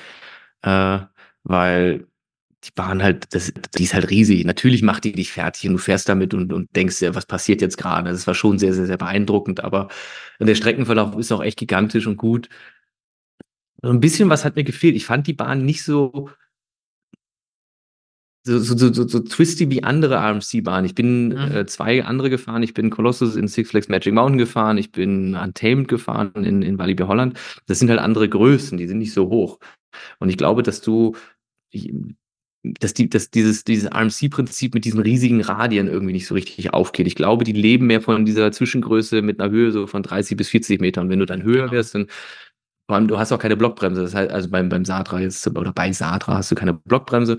Äh, 0.62 1.00
weil 1.44 2.08
die 2.66 2.72
Bahn 2.72 3.04
halt, 3.04 3.34
das, 3.34 3.54
die 3.78 3.84
ist 3.84 3.94
halt 3.94 4.10
riesig. 4.10 4.46
Natürlich 4.46 4.82
macht 4.82 5.04
die 5.04 5.12
dich 5.12 5.32
fertig 5.32 5.68
und 5.68 5.74
du 5.74 5.80
fährst 5.80 6.10
damit 6.10 6.34
und, 6.34 6.52
und 6.52 6.76
denkst 6.76 7.02
ja, 7.02 7.16
was 7.16 7.26
passiert 7.26 7.62
jetzt 7.62 7.78
gerade? 7.78 8.10
Das 8.10 8.28
war 8.28 8.34
schon 8.34 8.60
sehr, 8.60 8.74
sehr, 8.74 8.88
sehr 8.88 8.98
beeindruckend, 8.98 9.64
aber 9.64 9.90
der 10.40 10.56
Streckenverlauf 10.56 11.16
ist 11.18 11.32
auch 11.32 11.44
echt 11.44 11.60
gigantisch 11.60 12.08
und 12.08 12.18
gut. 12.18 12.50
So 13.82 13.90
ein 13.90 14.00
bisschen 14.00 14.30
was 14.30 14.46
hat 14.46 14.56
mir 14.56 14.64
gefehlt. 14.64 14.96
Ich 14.96 15.06
fand 15.06 15.28
die 15.28 15.34
Bahn 15.34 15.66
nicht 15.66 15.84
so, 15.84 16.30
so, 18.44 18.60
so, 18.60 18.94
so, 18.94 19.08
so 19.08 19.20
twisty 19.20 19.70
wie 19.70 19.84
andere 19.84 20.16
RMC-Bahnen. 20.18 20.86
Ich 20.86 20.96
bin 20.96 21.30
mhm. 21.30 21.38
äh, 21.38 21.66
zwei 21.66 22.04
andere 22.04 22.30
gefahren. 22.30 22.64
Ich 22.64 22.74
bin 22.74 22.90
Colossus 22.90 23.36
in 23.36 23.48
Six 23.48 23.72
Flags 23.72 23.90
Magic 23.90 24.14
Mountain 24.14 24.38
gefahren. 24.38 24.78
Ich 24.78 24.92
bin 24.92 25.36
Untamed 25.36 25.88
gefahren 25.88 26.32
in, 26.36 26.62
in 26.62 26.78
Walibi 26.78 27.04
Holland. 27.04 27.40
Das 27.68 27.80
sind 27.80 27.90
halt 27.90 28.00
andere 28.00 28.30
Größen, 28.30 28.78
die 28.78 28.88
sind 28.88 29.00
nicht 29.00 29.14
so 29.14 29.30
hoch. 29.30 29.60
Und 30.20 30.30
ich 30.30 30.38
glaube, 30.38 30.62
dass 30.62 30.82
du, 30.82 31.16
dass, 32.80 32.94
die, 32.94 33.10
dass 33.10 33.30
dieses, 33.32 33.64
dieses 33.64 33.92
RMC-Prinzip 33.92 34.74
mit 34.74 34.86
diesen 34.86 35.00
riesigen 35.00 35.42
Radien 35.42 35.88
irgendwie 35.88 36.14
nicht 36.14 36.28
so 36.28 36.36
richtig 36.36 36.74
aufgeht. 36.74 37.08
Ich 37.08 37.16
glaube, 37.16 37.44
die 37.44 37.54
leben 37.54 37.88
mehr 37.88 38.02
von 38.02 38.26
dieser 38.26 38.52
Zwischengröße 38.52 39.22
mit 39.22 39.40
einer 39.40 39.52
Höhe 39.52 39.72
so 39.72 39.88
von 39.88 40.04
30 40.04 40.38
bis 40.38 40.50
40 40.50 40.82
Metern. 40.82 41.06
Und 41.06 41.10
wenn 41.12 41.20
du 41.20 41.26
dann 41.26 41.44
höher 41.44 41.64
genau. 41.64 41.72
wirst, 41.74 41.96
dann 41.96 42.08
vor 42.88 42.98
allem, 42.98 43.08
du 43.08 43.18
hast 43.18 43.32
auch 43.32 43.40
keine 43.40 43.58
Blockbremse. 43.58 44.02
Das 44.02 44.14
heißt, 44.14 44.32
also 44.32 44.50
beim, 44.50 44.70
beim 44.70 44.86
Satra 44.86 45.20
jetzt, 45.20 45.48
oder 45.48 45.74
bei 45.74 45.92
Satra 45.92 46.36
hast 46.36 46.52
du 46.52 46.56
keine 46.56 46.74
Blockbremse. 46.74 47.38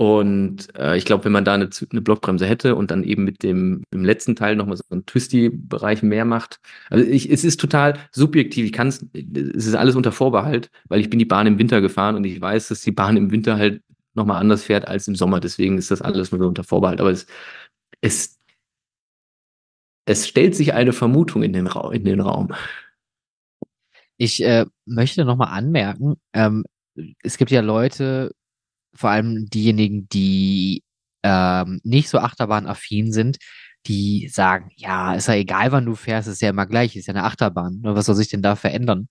Und 0.00 0.68
äh, 0.78 0.96
ich 0.96 1.04
glaube, 1.04 1.24
wenn 1.24 1.32
man 1.32 1.44
da 1.44 1.54
eine, 1.54 1.68
eine 1.90 2.00
Blockbremse 2.00 2.46
hätte 2.46 2.76
und 2.76 2.92
dann 2.92 3.02
eben 3.02 3.24
mit 3.24 3.42
dem 3.42 3.82
im 3.90 4.04
letzten 4.04 4.36
Teil 4.36 4.54
nochmal 4.54 4.76
so 4.76 4.84
einen 4.90 5.04
Twisty-Bereich 5.06 6.04
mehr 6.04 6.24
macht. 6.24 6.60
Also 6.88 7.04
ich, 7.04 7.28
es 7.28 7.42
ist 7.42 7.58
total 7.58 7.98
subjektiv. 8.12 8.64
Ich 8.64 8.72
kann 8.72 8.88
es, 8.88 9.04
es 9.12 9.66
ist 9.66 9.74
alles 9.74 9.96
unter 9.96 10.12
Vorbehalt, 10.12 10.70
weil 10.88 11.00
ich 11.00 11.10
bin 11.10 11.18
die 11.18 11.24
Bahn 11.24 11.48
im 11.48 11.58
Winter 11.58 11.80
gefahren 11.80 12.14
und 12.14 12.22
ich 12.24 12.40
weiß, 12.40 12.68
dass 12.68 12.82
die 12.82 12.92
Bahn 12.92 13.16
im 13.16 13.32
Winter 13.32 13.56
halt 13.56 13.82
nochmal 14.18 14.40
anders 14.40 14.64
fährt 14.64 14.86
als 14.86 15.08
im 15.08 15.14
Sommer. 15.16 15.40
Deswegen 15.40 15.78
ist 15.78 15.90
das 15.90 16.02
alles 16.02 16.32
nur 16.32 16.46
unter 16.46 16.64
Vorbehalt. 16.64 17.00
Aber 17.00 17.10
es, 17.10 17.26
es, 18.00 18.38
es 20.06 20.28
stellt 20.28 20.54
sich 20.54 20.74
eine 20.74 20.92
Vermutung 20.92 21.42
in 21.42 21.52
den, 21.52 21.66
Ra 21.66 21.92
in 21.92 22.04
den 22.04 22.20
Raum. 22.20 22.52
Ich 24.16 24.42
äh, 24.42 24.66
möchte 24.84 25.24
nochmal 25.24 25.56
anmerken, 25.56 26.16
ähm, 26.32 26.64
es 27.22 27.38
gibt 27.38 27.50
ja 27.50 27.60
Leute, 27.60 28.34
vor 28.94 29.10
allem 29.10 29.46
diejenigen, 29.46 30.08
die 30.08 30.82
ähm, 31.22 31.80
nicht 31.84 32.08
so 32.08 32.18
achterbahnaffin 32.18 33.12
sind, 33.12 33.38
die 33.88 34.28
sagen, 34.28 34.70
ja, 34.76 35.14
ist 35.14 35.28
ja 35.28 35.34
egal, 35.34 35.72
wann 35.72 35.86
du 35.86 35.94
fährst, 35.94 36.28
ist 36.28 36.42
ja 36.42 36.50
immer 36.50 36.66
gleich, 36.66 36.94
ist 36.94 37.06
ja 37.06 37.14
eine 37.14 37.24
Achterbahn. 37.24 37.80
Was 37.82 38.06
soll 38.06 38.14
sich 38.14 38.28
denn 38.28 38.42
da 38.42 38.54
verändern? 38.54 39.08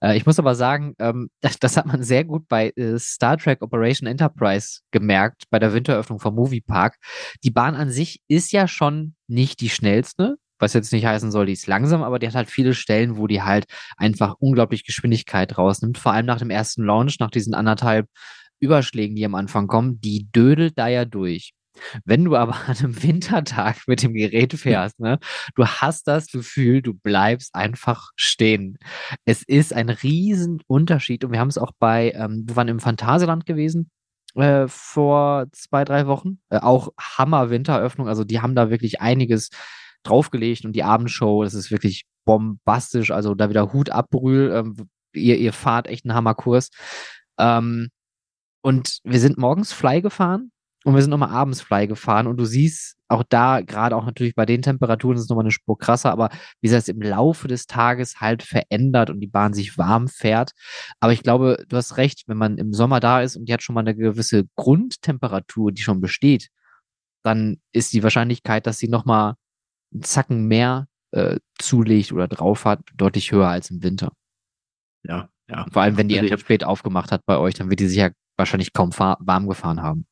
Äh, 0.00 0.16
ich 0.16 0.24
muss 0.24 0.38
aber 0.38 0.54
sagen, 0.54 0.94
ähm, 0.98 1.28
das, 1.40 1.58
das, 1.58 1.76
hat 1.76 1.86
man 1.86 2.02
sehr 2.02 2.24
gut 2.24 2.48
bei 2.48 2.70
äh, 2.76 2.98
Star 2.98 3.36
Trek 3.36 3.60
Operation 3.62 4.06
Enterprise 4.08 4.80
gemerkt, 4.92 5.44
bei 5.50 5.58
der 5.58 5.74
Winteröffnung 5.74 6.20
vom 6.20 6.36
Moviepark. 6.36 6.96
Die 7.42 7.50
Bahn 7.50 7.74
an 7.74 7.90
sich 7.90 8.20
ist 8.28 8.52
ja 8.52 8.68
schon 8.68 9.14
nicht 9.26 9.60
die 9.60 9.70
schnellste, 9.70 10.36
was 10.60 10.74
jetzt 10.74 10.92
nicht 10.92 11.06
heißen 11.06 11.30
soll, 11.30 11.46
die 11.46 11.54
ist 11.54 11.66
langsam, 11.66 12.02
aber 12.02 12.18
die 12.18 12.28
hat 12.28 12.34
halt 12.34 12.50
viele 12.50 12.74
Stellen, 12.74 13.16
wo 13.16 13.26
die 13.26 13.42
halt 13.42 13.64
einfach 13.96 14.34
unglaublich 14.38 14.84
Geschwindigkeit 14.84 15.58
rausnimmt. 15.58 15.98
Vor 15.98 16.12
allem 16.12 16.26
nach 16.26 16.38
dem 16.38 16.50
ersten 16.50 16.84
Launch, 16.84 17.18
nach 17.18 17.30
diesen 17.30 17.54
anderthalb 17.54 18.06
Überschlägen, 18.60 19.16
die 19.16 19.24
am 19.24 19.34
Anfang 19.34 19.66
kommen, 19.66 20.00
die 20.00 20.30
dödelt 20.30 20.78
da 20.78 20.86
ja 20.86 21.04
durch. 21.04 21.54
Wenn 22.04 22.24
du 22.24 22.36
aber 22.36 22.54
an 22.66 22.76
einem 22.76 23.02
Wintertag 23.02 23.86
mit 23.86 24.02
dem 24.02 24.14
Gerät 24.14 24.52
fährst, 24.54 25.00
ne, 25.00 25.18
du 25.54 25.66
hast 25.66 26.08
das 26.08 26.26
Gefühl, 26.28 26.82
du 26.82 26.94
bleibst 26.94 27.54
einfach 27.54 28.10
stehen. 28.16 28.78
Es 29.24 29.42
ist 29.42 29.72
ein 29.72 29.88
Riesenunterschied 29.90 31.24
und 31.24 31.32
wir 31.32 31.40
haben 31.40 31.48
es 31.48 31.58
auch 31.58 31.72
bei, 31.78 32.12
ähm, 32.12 32.44
wir 32.46 32.56
waren 32.56 32.68
im 32.68 32.80
Phantasialand 32.80 33.46
gewesen 33.46 33.90
äh, 34.34 34.66
vor 34.68 35.46
zwei, 35.52 35.84
drei 35.84 36.06
Wochen. 36.06 36.40
Äh, 36.50 36.58
auch 36.58 36.90
Hammer-Winteröffnung, 36.98 38.08
also 38.08 38.24
die 38.24 38.40
haben 38.40 38.54
da 38.54 38.70
wirklich 38.70 39.00
einiges 39.00 39.50
draufgelegt 40.02 40.64
und 40.64 40.72
die 40.72 40.84
Abendshow, 40.84 41.44
das 41.44 41.54
ist 41.54 41.70
wirklich 41.70 42.04
bombastisch, 42.24 43.10
also 43.10 43.34
da 43.34 43.50
wieder 43.50 43.72
Hut 43.72 43.90
ab, 43.90 44.08
Brühl, 44.10 44.52
ähm, 44.54 44.88
ihr, 45.14 45.36
ihr 45.38 45.52
fahrt 45.52 45.88
echt 45.88 46.04
einen 46.04 46.14
Hammerkurs. 46.14 46.70
Ähm, 47.38 47.88
und 48.62 48.98
wir 49.04 49.20
sind 49.20 49.38
morgens 49.38 49.72
Fly 49.72 50.02
gefahren 50.02 50.52
und 50.84 50.94
wir 50.94 51.02
sind 51.02 51.10
nochmal 51.10 51.30
abends 51.30 51.60
Fly 51.60 51.86
gefahren 51.86 52.26
und 52.26 52.38
du 52.38 52.44
siehst 52.44 52.96
auch 53.08 53.24
da, 53.28 53.60
gerade 53.60 53.96
auch 53.96 54.06
natürlich 54.06 54.34
bei 54.34 54.46
den 54.46 54.62
Temperaturen 54.62 55.16
ist 55.16 55.24
es 55.24 55.28
nochmal 55.28 55.44
eine 55.44 55.50
Spur 55.50 55.76
krasser, 55.76 56.12
aber 56.12 56.30
wie 56.60 56.68
sich 56.68 56.78
das 56.78 56.88
im 56.88 57.02
Laufe 57.02 57.48
des 57.48 57.66
Tages 57.66 58.20
halt 58.20 58.42
verändert 58.42 59.10
und 59.10 59.20
die 59.20 59.26
Bahn 59.26 59.52
sich 59.52 59.76
warm 59.76 60.08
fährt. 60.08 60.52
Aber 61.00 61.12
ich 61.12 61.22
glaube, 61.22 61.64
du 61.68 61.76
hast 61.76 61.96
recht, 61.96 62.22
wenn 62.28 62.38
man 62.38 62.56
im 62.56 62.72
Sommer 62.72 63.00
da 63.00 63.20
ist 63.20 63.36
und 63.36 63.46
die 63.46 63.52
hat 63.52 63.62
schon 63.62 63.74
mal 63.74 63.80
eine 63.80 63.96
gewisse 63.96 64.44
Grundtemperatur, 64.54 65.72
die 65.72 65.82
schon 65.82 66.00
besteht, 66.00 66.48
dann 67.22 67.58
ist 67.72 67.92
die 67.92 68.02
Wahrscheinlichkeit, 68.02 68.66
dass 68.66 68.78
sie 68.78 68.88
nochmal 68.88 69.34
einen 69.92 70.02
Zacken 70.02 70.46
mehr 70.46 70.86
äh, 71.10 71.38
zulegt 71.58 72.12
oder 72.12 72.28
drauf 72.28 72.64
hat, 72.64 72.80
deutlich 72.94 73.32
höher 73.32 73.48
als 73.48 73.70
im 73.70 73.82
Winter. 73.82 74.12
Ja, 75.02 75.28
ja. 75.48 75.66
Vor 75.72 75.82
allem, 75.82 75.96
wenn 75.96 76.08
die 76.08 76.18
also 76.18 76.36
spät 76.36 76.64
aufgemacht 76.64 77.10
hat 77.12 77.26
bei 77.26 77.38
euch, 77.38 77.54
dann 77.54 77.68
wird 77.70 77.80
die 77.80 77.88
sich 77.88 77.98
ja 77.98 78.10
wahrscheinlich 78.36 78.72
kaum 78.72 78.90
warm 78.96 79.48
gefahren 79.48 79.82
haben. 79.82 80.06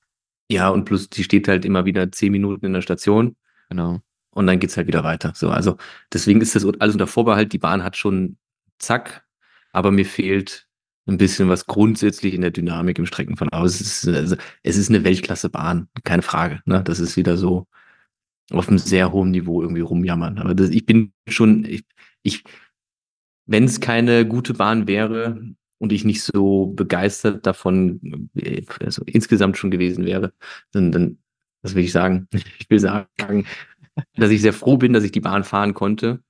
Ja, 0.50 0.70
und 0.70 0.84
plus, 0.84 1.10
die 1.10 1.24
steht 1.24 1.48
halt 1.48 1.64
immer 1.64 1.84
wieder 1.84 2.10
zehn 2.10 2.32
Minuten 2.32 2.66
in 2.66 2.72
der 2.72 2.82
Station. 2.82 3.36
Genau. 3.68 4.00
Und 4.30 4.46
dann 4.46 4.58
geht's 4.60 4.76
halt 4.76 4.86
wieder 4.86 5.04
weiter. 5.04 5.32
So, 5.34 5.50
also 5.50 5.76
deswegen 6.12 6.40
ist 6.40 6.54
das 6.54 6.64
alles 6.64 6.94
unter 6.94 7.06
Vorbehalt. 7.06 7.52
Die 7.52 7.58
Bahn 7.58 7.82
hat 7.82 7.96
schon 7.96 8.38
zack, 8.78 9.26
aber 9.72 9.90
mir 9.90 10.06
fehlt 10.06 10.66
ein 11.06 11.18
bisschen 11.18 11.48
was 11.48 11.66
grundsätzlich 11.66 12.34
in 12.34 12.42
der 12.42 12.50
Dynamik 12.50 12.98
im 12.98 13.06
Streckenverlauf. 13.06 13.64
Es 13.64 13.80
ist, 13.80 14.08
also, 14.08 14.36
es 14.62 14.76
ist 14.76 14.90
eine 14.90 15.04
Weltklasse-Bahn, 15.04 15.88
keine 16.04 16.22
Frage. 16.22 16.60
Ne? 16.66 16.82
Das 16.84 17.00
ist 17.00 17.16
wieder 17.16 17.36
so 17.36 17.66
auf 18.50 18.68
einem 18.68 18.78
sehr 18.78 19.12
hohen 19.12 19.30
Niveau 19.30 19.62
irgendwie 19.62 19.80
rumjammern. 19.80 20.38
Aber 20.38 20.54
das, 20.54 20.70
ich 20.70 20.86
bin 20.86 21.12
schon, 21.26 21.64
ich, 21.64 21.84
ich 22.22 22.44
wenn 23.46 23.64
es 23.64 23.80
keine 23.80 24.26
gute 24.26 24.54
Bahn 24.54 24.86
wäre 24.86 25.40
und 25.78 25.92
ich 25.92 26.04
nicht 26.04 26.22
so 26.22 26.66
begeistert 26.66 27.46
davon 27.46 28.30
also 28.80 29.02
insgesamt 29.06 29.56
schon 29.56 29.70
gewesen 29.70 30.04
wäre, 30.04 30.32
dann, 30.72 30.92
dann 30.92 31.18
was 31.62 31.74
will 31.74 31.84
ich 31.84 31.92
sagen? 31.92 32.28
Ich 32.58 32.70
will 32.70 32.80
sagen, 32.80 33.46
dass 34.16 34.30
ich 34.30 34.42
sehr 34.42 34.52
froh 34.52 34.76
bin, 34.76 34.92
dass 34.92 35.04
ich 35.04 35.12
die 35.12 35.20
Bahn 35.20 35.44
fahren 35.44 35.74
konnte, 35.74 36.20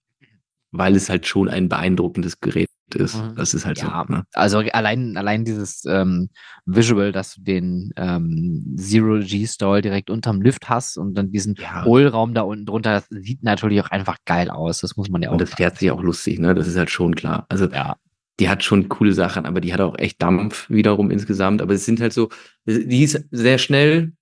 weil 0.71 0.97
es 0.97 1.09
halt 1.09 1.27
schon 1.27 1.49
ein 1.49 1.69
beeindruckendes 1.69 2.41
Gerät 2.41 2.71
ist. 2.95 3.17
Mhm. 3.17 3.35
Das 3.37 3.55
ist 3.55 3.67
halt 3.67 3.79
ja, 3.79 4.05
so. 4.07 4.13
Ne? 4.13 4.25
Also 4.33 4.59
allein, 4.59 5.17
allein 5.17 5.45
dieses 5.45 5.85
ähm, 5.87 6.31
Visual, 6.65 7.13
dass 7.13 7.35
du 7.35 7.43
den 7.43 7.93
ähm, 7.97 8.75
Zero 8.79 9.19
G-Stall 9.21 9.83
direkt 9.83 10.11
unterm 10.11 10.41
Lift 10.41 10.69
hast 10.69 10.97
und 10.97 11.15
dann 11.15 11.31
diesen 11.31 11.55
ja. 11.57 11.85
Hohlraum 11.85 12.35
da 12.35 12.43
unten 12.43 12.67
drunter, 12.67 12.93
das 12.93 13.09
sieht 13.11 13.43
natürlich 13.43 13.81
auch 13.81 13.91
einfach 13.91 14.17
geil 14.25 14.51
aus. 14.51 14.81
Das 14.81 14.97
muss 14.97 15.11
man 15.11 15.23
ja 15.23 15.29
auch. 15.29 15.33
Und 15.33 15.41
das 15.41 15.55
fährt 15.55 15.79
sich 15.79 15.91
auch 15.91 16.03
lustig, 16.03 16.39
ne? 16.39 16.55
Das 16.55 16.67
ist 16.67 16.77
halt 16.77 16.91
schon 16.91 17.15
klar. 17.15 17.47
Also 17.49 17.67
ja. 17.67 17.97
Die 18.41 18.49
hat 18.49 18.63
schon 18.65 18.89
coole 18.89 19.13
Sachen, 19.13 19.47
aber 19.47 19.61
die 19.61 19.73
hat 19.73 19.81
auch 19.81 19.99
echt 19.99 20.23
Dampf 20.23 20.69
wiederum 20.71 21.11
insgesamt. 21.11 21.61
Aber 21.63 21.75
es 21.75 21.85
sind 21.85 22.01
halt 22.01 22.13
so, 22.13 22.29
die 22.67 23.03
ist 23.03 23.25
sehr 23.31 23.59
schnell, 23.59 24.13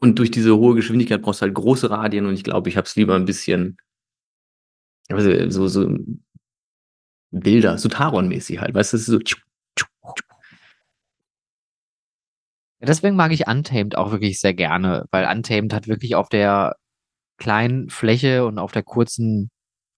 und 0.00 0.18
durch 0.18 0.30
diese 0.30 0.56
hohe 0.56 0.74
Geschwindigkeit 0.74 1.22
brauchst 1.22 1.40
du 1.40 1.44
halt 1.46 1.54
große 1.54 1.88
Radien 1.88 2.26
und 2.26 2.34
ich 2.34 2.42
glaube, 2.44 2.68
ich 2.68 2.76
habe 2.76 2.86
es 2.86 2.96
lieber 2.96 3.14
ein 3.14 3.26
bisschen 3.26 3.76
also 5.08 5.50
so, 5.50 5.68
so 5.68 5.96
Bilder, 7.30 7.78
so 7.78 7.88
Taron-mäßig 7.88 8.60
halt, 8.60 8.74
weißt 8.74 8.92
du, 8.92 8.96
das 8.96 9.08
ist 9.08 9.12
so. 9.12 9.18
Deswegen 12.80 13.16
mag 13.16 13.32
ich 13.32 13.46
Untamed 13.46 13.96
auch 13.96 14.10
wirklich 14.10 14.40
sehr 14.40 14.54
gerne, 14.54 15.06
weil 15.10 15.26
Untamed 15.26 15.72
hat 15.72 15.88
wirklich 15.88 16.14
auf 16.16 16.28
der 16.28 16.76
kleinen 17.38 17.88
Fläche 17.90 18.46
und 18.46 18.58
auf 18.58 18.72
der 18.72 18.82
kurzen 18.82 19.50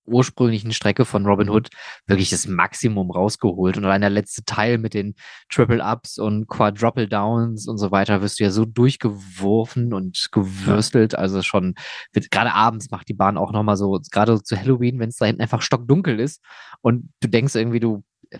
ursprünglichen 0.06 0.72
Strecke 0.72 1.04
von 1.04 1.26
Robin 1.26 1.50
Hood 1.50 1.68
wirklich 2.06 2.30
das 2.30 2.46
Maximum 2.46 3.10
rausgeholt. 3.10 3.76
Und 3.76 3.84
allein 3.84 4.00
der 4.00 4.10
letzte 4.10 4.44
Teil 4.44 4.78
mit 4.78 4.94
den 4.94 5.14
Triple 5.50 5.82
Ups 5.82 6.18
und 6.18 6.48
Quadruple 6.48 7.08
Downs 7.08 7.68
und 7.68 7.78
so 7.78 7.90
weiter 7.90 8.22
wirst 8.22 8.40
du 8.40 8.44
ja 8.44 8.50
so 8.50 8.64
durchgeworfen 8.64 9.92
und 9.92 10.28
gewürstelt. 10.32 11.12
Ja. 11.12 11.18
Also 11.18 11.42
schon, 11.42 11.74
gerade 12.12 12.52
abends 12.54 12.90
macht 12.90 13.08
die 13.08 13.14
Bahn 13.14 13.36
auch 13.36 13.52
nochmal 13.52 13.76
so, 13.76 14.00
gerade 14.10 14.42
zu 14.42 14.56
Halloween, 14.56 14.98
wenn 14.98 15.08
es 15.08 15.16
da 15.16 15.26
hinten 15.26 15.42
einfach 15.42 15.62
stockdunkel 15.62 16.20
ist 16.20 16.42
und 16.80 17.12
du 17.20 17.28
denkst 17.28 17.54
irgendwie, 17.54 17.80
du, 17.80 18.04
äh, 18.30 18.38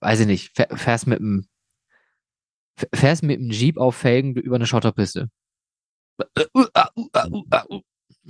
weiß 0.00 0.20
ich 0.20 0.26
nicht, 0.26 0.52
fährst 0.56 1.06
mit 1.06 1.18
dem 1.18 1.46
fährst 2.92 3.22
mit 3.22 3.38
dem 3.38 3.50
Jeep 3.50 3.78
auf 3.78 3.94
Felgen 3.94 4.34
über 4.34 4.56
eine 4.56 4.66
Schotterpiste. 4.66 5.30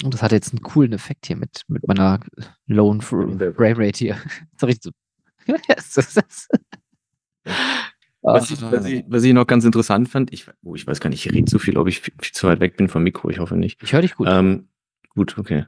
Und 0.02 0.12
das 0.12 0.22
hat 0.22 0.33
jetzt 0.33 0.52
einen 0.52 0.62
coolen 0.62 0.92
Effekt 0.92 1.26
hier 1.26 1.37
mit, 1.37 1.62
mit 1.68 1.87
meiner 1.87 2.20
Lone 2.66 3.00
Frame 3.00 3.38
Rate 3.57 3.98
hier. 3.98 4.16
So 4.59 4.66
richtig 4.66 4.92
so. 4.92 4.92
was, 8.22 8.50
ich, 8.50 8.62
was, 8.62 8.87
ich, 8.87 9.04
was, 9.07 9.24
ich, 9.24 9.35
noch 9.35 9.46
ganz 9.46 9.64
interessant 9.64 10.09
fand, 10.09 10.33
ich, 10.33 10.46
oh, 10.62 10.74
ich 10.74 10.87
weiß 10.87 11.00
gar 11.00 11.11
nicht, 11.11 11.24
ich 11.26 11.33
rede 11.33 11.44
zu 11.44 11.59
viel, 11.59 11.76
ob 11.76 11.87
ich 11.87 12.00
viel, 12.00 12.14
viel 12.20 12.33
zu 12.33 12.46
weit 12.46 12.61
weg 12.61 12.76
bin 12.76 12.88
vom 12.88 13.02
Mikro, 13.02 13.28
ich 13.28 13.38
hoffe 13.38 13.57
nicht. 13.57 13.83
Ich 13.83 13.92
höre 13.92 14.00
dich 14.00 14.14
gut. 14.14 14.26
Ähm, 14.30 14.68
gut, 15.11 15.37
okay. 15.37 15.66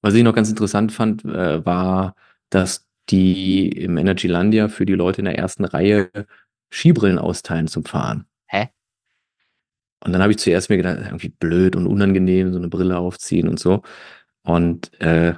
Was 0.00 0.14
ich 0.14 0.22
noch 0.22 0.34
ganz 0.34 0.48
interessant 0.48 0.92
fand, 0.92 1.24
äh, 1.24 1.64
war, 1.64 2.14
dass 2.50 2.88
die 3.10 3.68
im 3.68 3.98
Energylandia 3.98 4.68
für 4.68 4.86
die 4.86 4.94
Leute 4.94 5.20
in 5.20 5.26
der 5.26 5.38
ersten 5.38 5.64
Reihe 5.64 6.10
Skibrillen 6.70 7.18
austeilen 7.18 7.68
zum 7.68 7.84
Fahren. 7.84 8.26
Und 10.04 10.12
dann 10.12 10.22
habe 10.22 10.32
ich 10.32 10.38
zuerst 10.38 10.68
mir 10.70 10.76
gedacht, 10.76 10.98
irgendwie 11.04 11.28
blöd 11.28 11.76
und 11.76 11.86
unangenehm, 11.86 12.52
so 12.52 12.58
eine 12.58 12.68
Brille 12.68 12.98
aufziehen 12.98 13.48
und 13.48 13.60
so. 13.60 13.82
Und 14.42 14.92
äh, 15.00 15.34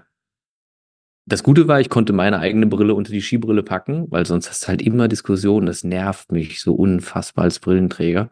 das 1.27 1.42
Gute 1.42 1.68
war, 1.68 1.81
ich 1.81 1.88
konnte 1.88 2.12
meine 2.12 2.38
eigene 2.38 2.66
Brille 2.66 2.94
unter 2.94 3.11
die 3.12 3.22
Skibrille 3.22 3.62
packen, 3.62 4.07
weil 4.11 4.27
sonst 4.27 4.50
hast 4.50 4.64
du 4.64 4.68
halt 4.68 4.83
immer 4.83 5.09
Diskussionen. 5.09 5.66
Das 5.66 5.85
nervt 5.85 6.33
mich 6.33 6.61
so 6.61 6.74
unfassbar 6.74 7.44
als 7.44 7.61
Brillenträger, 7.61 8.29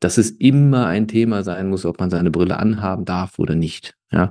dass 0.00 0.16
es 0.18 0.30
immer 0.30 0.86
ein 0.86 1.06
Thema 1.08 1.42
sein 1.42 1.68
muss, 1.68 1.84
ob 1.84 2.00
man 2.00 2.10
seine 2.10 2.30
Brille 2.30 2.58
anhaben 2.58 3.04
darf 3.04 3.38
oder 3.38 3.54
nicht. 3.54 3.94
Ja. 4.10 4.30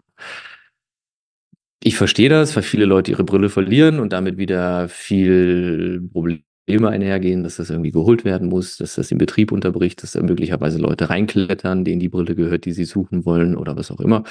Ich 1.83 1.97
verstehe 1.97 2.29
das, 2.29 2.55
weil 2.55 2.63
viele 2.63 2.85
Leute 2.85 3.11
ihre 3.11 3.23
Brille 3.23 3.49
verlieren 3.49 3.99
und 3.99 4.11
damit 4.11 4.37
wieder 4.37 4.89
viel 4.89 6.01
Probleme 6.11 6.43
immer 6.69 6.89
einhergehen, 6.89 7.43
dass 7.43 7.57
das 7.57 7.69
irgendwie 7.69 7.91
geholt 7.91 8.25
werden 8.25 8.49
muss, 8.49 8.77
dass 8.77 8.95
das 8.95 9.09
den 9.09 9.17
Betrieb 9.17 9.51
unterbricht, 9.51 10.03
dass 10.03 10.13
da 10.13 10.21
möglicherweise 10.21 10.79
Leute 10.79 11.09
reinklettern, 11.09 11.85
denen 11.85 11.99
die 11.99 12.09
Brille 12.09 12.35
gehört, 12.35 12.65
die 12.65 12.71
sie 12.73 12.85
suchen 12.85 13.25
wollen 13.25 13.55
oder 13.55 13.75
was 13.77 13.91
auch 13.91 13.99
immer. 13.99 14.23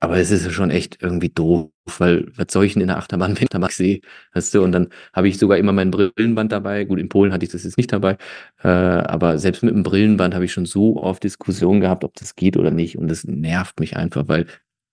Aber 0.00 0.18
es 0.18 0.30
ist 0.30 0.52
schon 0.52 0.70
echt 0.70 0.98
irgendwie 1.02 1.30
doof, 1.30 1.70
weil 1.98 2.26
was 2.36 2.48
soll 2.52 2.66
ich 2.66 2.74
denn 2.74 2.82
in 2.82 2.88
der 2.88 2.98
Achterbahn, 2.98 3.36
wenn 3.38 3.62
ich 3.64 3.76
sehe, 3.76 4.00
weißt 4.34 4.54
du, 4.54 4.62
und 4.62 4.72
dann 4.72 4.88
habe 5.14 5.28
ich 5.28 5.38
sogar 5.38 5.56
immer 5.58 5.72
mein 5.72 5.90
Brillenband 5.90 6.52
dabei. 6.52 6.84
Gut, 6.84 7.00
in 7.00 7.08
Polen 7.08 7.32
hatte 7.32 7.46
ich 7.46 7.52
das 7.52 7.64
jetzt 7.64 7.78
nicht 7.78 7.92
dabei, 7.92 8.18
äh, 8.62 8.68
aber 8.68 9.38
selbst 9.38 9.62
mit 9.62 9.74
dem 9.74 9.82
Brillenband 9.82 10.34
habe 10.34 10.44
ich 10.44 10.52
schon 10.52 10.66
so 10.66 10.98
oft 11.02 11.22
Diskussionen 11.24 11.80
gehabt, 11.80 12.04
ob 12.04 12.14
das 12.14 12.36
geht 12.36 12.56
oder 12.58 12.70
nicht 12.70 12.98
und 12.98 13.08
das 13.08 13.24
nervt 13.24 13.80
mich 13.80 13.96
einfach, 13.96 14.28
weil 14.28 14.46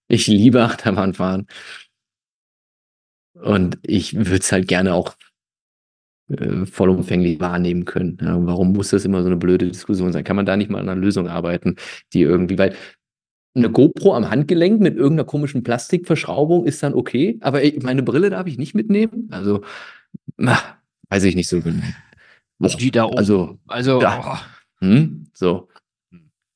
ich 0.07 0.27
liebe 0.27 0.61
Achterbahn 0.63 1.13
fahren 1.13 1.47
und 3.35 3.77
ich 3.83 4.15
würde 4.15 4.37
es 4.37 4.51
halt 4.51 4.67
gerne 4.67 4.93
auch 4.93 5.15
äh, 6.29 6.65
vollumfänglich 6.65 7.39
wahrnehmen 7.39 7.85
können. 7.85 8.17
Ja, 8.21 8.37
warum 8.45 8.73
muss 8.73 8.89
das 8.89 9.05
immer 9.05 9.21
so 9.21 9.27
eine 9.27 9.37
blöde 9.37 9.67
Diskussion 9.67 10.11
sein? 10.11 10.23
Kann 10.23 10.35
man 10.35 10.45
da 10.45 10.55
nicht 10.55 10.69
mal 10.69 10.79
an 10.79 10.89
einer 10.89 10.99
Lösung 10.99 11.27
arbeiten, 11.27 11.75
die 12.13 12.21
irgendwie, 12.21 12.57
weil 12.57 12.75
eine 13.55 13.69
GoPro 13.69 14.15
am 14.15 14.29
Handgelenk 14.29 14.81
mit 14.81 14.95
irgendeiner 14.95 15.25
komischen 15.25 15.63
Plastikverschraubung 15.63 16.65
ist 16.65 16.81
dann 16.81 16.93
okay, 16.93 17.37
aber 17.41 17.63
ich, 17.63 17.83
meine 17.83 18.03
Brille 18.03 18.29
darf 18.29 18.47
ich 18.47 18.57
nicht 18.57 18.73
mitnehmen. 18.73 19.27
Also, 19.31 19.61
ach, 20.43 20.75
weiß 21.09 21.23
ich 21.25 21.35
nicht 21.35 21.49
so 21.49 21.61
genau. 21.61 21.83
Die 22.79 22.91
da 22.91 23.05
oben. 23.05 23.17
Also, 23.17 23.59
also 23.67 24.01
ja. 24.01 24.21
Oh. 24.81 24.85
Hm, 24.85 25.27
so. 25.33 25.67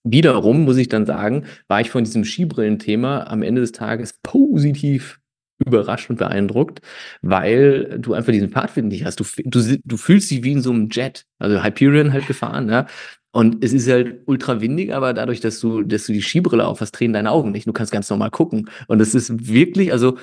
Wiederum 0.03 0.63
muss 0.63 0.77
ich 0.77 0.87
dann 0.87 1.05
sagen, 1.05 1.45
war 1.67 1.81
ich 1.81 1.89
von 1.89 2.05
diesem 2.05 2.23
Skibrillenthema 2.23 3.23
am 3.23 3.43
Ende 3.43 3.61
des 3.61 3.73
Tages 3.73 4.13
positiv 4.23 5.19
überrascht 5.59 6.09
und 6.09 6.17
beeindruckt, 6.17 6.81
weil 7.21 7.97
du 7.99 8.13
einfach 8.13 8.31
diesen 8.31 8.49
Pfadfinder 8.49 8.89
nicht 8.89 9.05
hast. 9.05 9.19
Du, 9.19 9.25
du, 9.45 9.79
du 9.83 9.97
fühlst 9.97 10.29
dich 10.31 10.43
wie 10.43 10.51
in 10.53 10.61
so 10.61 10.71
einem 10.71 10.89
Jet, 10.91 11.25
also 11.39 11.63
Hyperion 11.63 12.13
halt 12.13 12.27
gefahren, 12.27 12.69
ja. 12.69 12.87
Und 13.31 13.63
es 13.63 13.71
ist 13.71 13.87
halt 13.87 14.21
ultra 14.25 14.61
windig, 14.61 14.93
aber 14.93 15.13
dadurch, 15.13 15.39
dass 15.41 15.59
du, 15.59 15.83
dass 15.83 16.07
du 16.07 16.13
die 16.13 16.23
Skibrille 16.23 16.65
auf 16.65 16.81
hast, 16.81 16.93
drehen 16.93 17.13
deine 17.13 17.29
Augen 17.29 17.51
nicht. 17.51 17.67
Du 17.67 17.73
kannst 17.73 17.91
ganz 17.91 18.09
normal 18.09 18.31
gucken. 18.31 18.69
Und 18.87 18.99
es 18.99 19.13
ist 19.13 19.47
wirklich, 19.47 19.91
also 19.91 20.17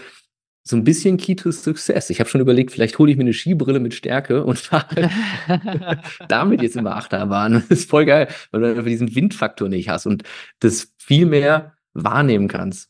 so 0.67 0.77
ein 0.77 0.85
bisschen 0.85 1.19
Key 1.19 1.37
to 1.37 1.53
Success. 1.53 2.11
Ich 2.11 2.21
habe 2.21 2.31
schon 2.31 2.41
überlegt, 2.41 2.73
vielleicht 2.73 2.99
hole 2.99 3.11
ich 3.13 3.19
mir 3.19 3.23
eine 3.25 3.35
Skibrille 3.35 3.81
mit 3.81 3.95
Stärke 3.95 4.45
und 4.45 4.59
fahre 4.59 5.11
damit 6.29 6.63
jetzt 6.63 6.77
immer 6.77 6.97
Achterbahn. 6.97 7.53
Das 7.69 7.81
ist 7.81 7.91
voll 7.91 8.07
geil, 8.07 8.29
weil 8.51 8.63
du 8.63 8.71
einfach 8.71 8.85
diesen 8.85 9.15
Windfaktor 9.15 9.69
nicht 9.69 9.91
hast 9.91 10.07
und 10.07 10.23
das 10.61 10.93
viel 10.99 11.27
mehr 11.27 11.75
wahrnehmen 11.93 12.49
kannst. 12.49 12.89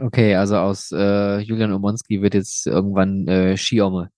Okay, 0.00 0.34
also 0.34 0.56
aus 0.56 0.92
äh, 0.92 1.38
Julian 1.40 1.72
Omonski 1.72 2.22
wird 2.22 2.34
jetzt 2.34 2.66
irgendwann 2.66 3.26
äh, 3.28 3.56
Skiome. 3.56 4.10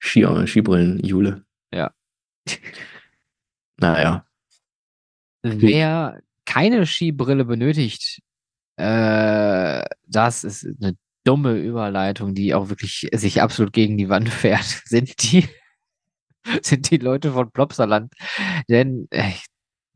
Skiome, 0.00 0.46
Skibrillen, 0.46 1.00
Jule. 1.04 1.44
Ja. 1.72 1.92
naja. 3.78 4.24
Wer 5.42 6.20
keine 6.44 6.86
Skibrille 6.86 7.44
benötigt, 7.44 8.20
äh, 8.76 9.84
das 10.06 10.44
ist 10.44 10.66
eine 10.80 10.96
dumme 11.24 11.58
Überleitung, 11.58 12.34
die 12.34 12.54
auch 12.54 12.68
wirklich 12.68 13.08
sich 13.12 13.42
absolut 13.42 13.72
gegen 13.72 13.98
die 13.98 14.08
Wand 14.08 14.28
fährt, 14.30 14.82
sind 14.84 15.22
die, 15.22 15.48
sind 16.62 16.90
die 16.90 16.98
Leute 16.98 17.32
von 17.32 17.50
Plopsaland. 17.50 18.12
Denn, 18.68 19.08
äh, 19.10 19.32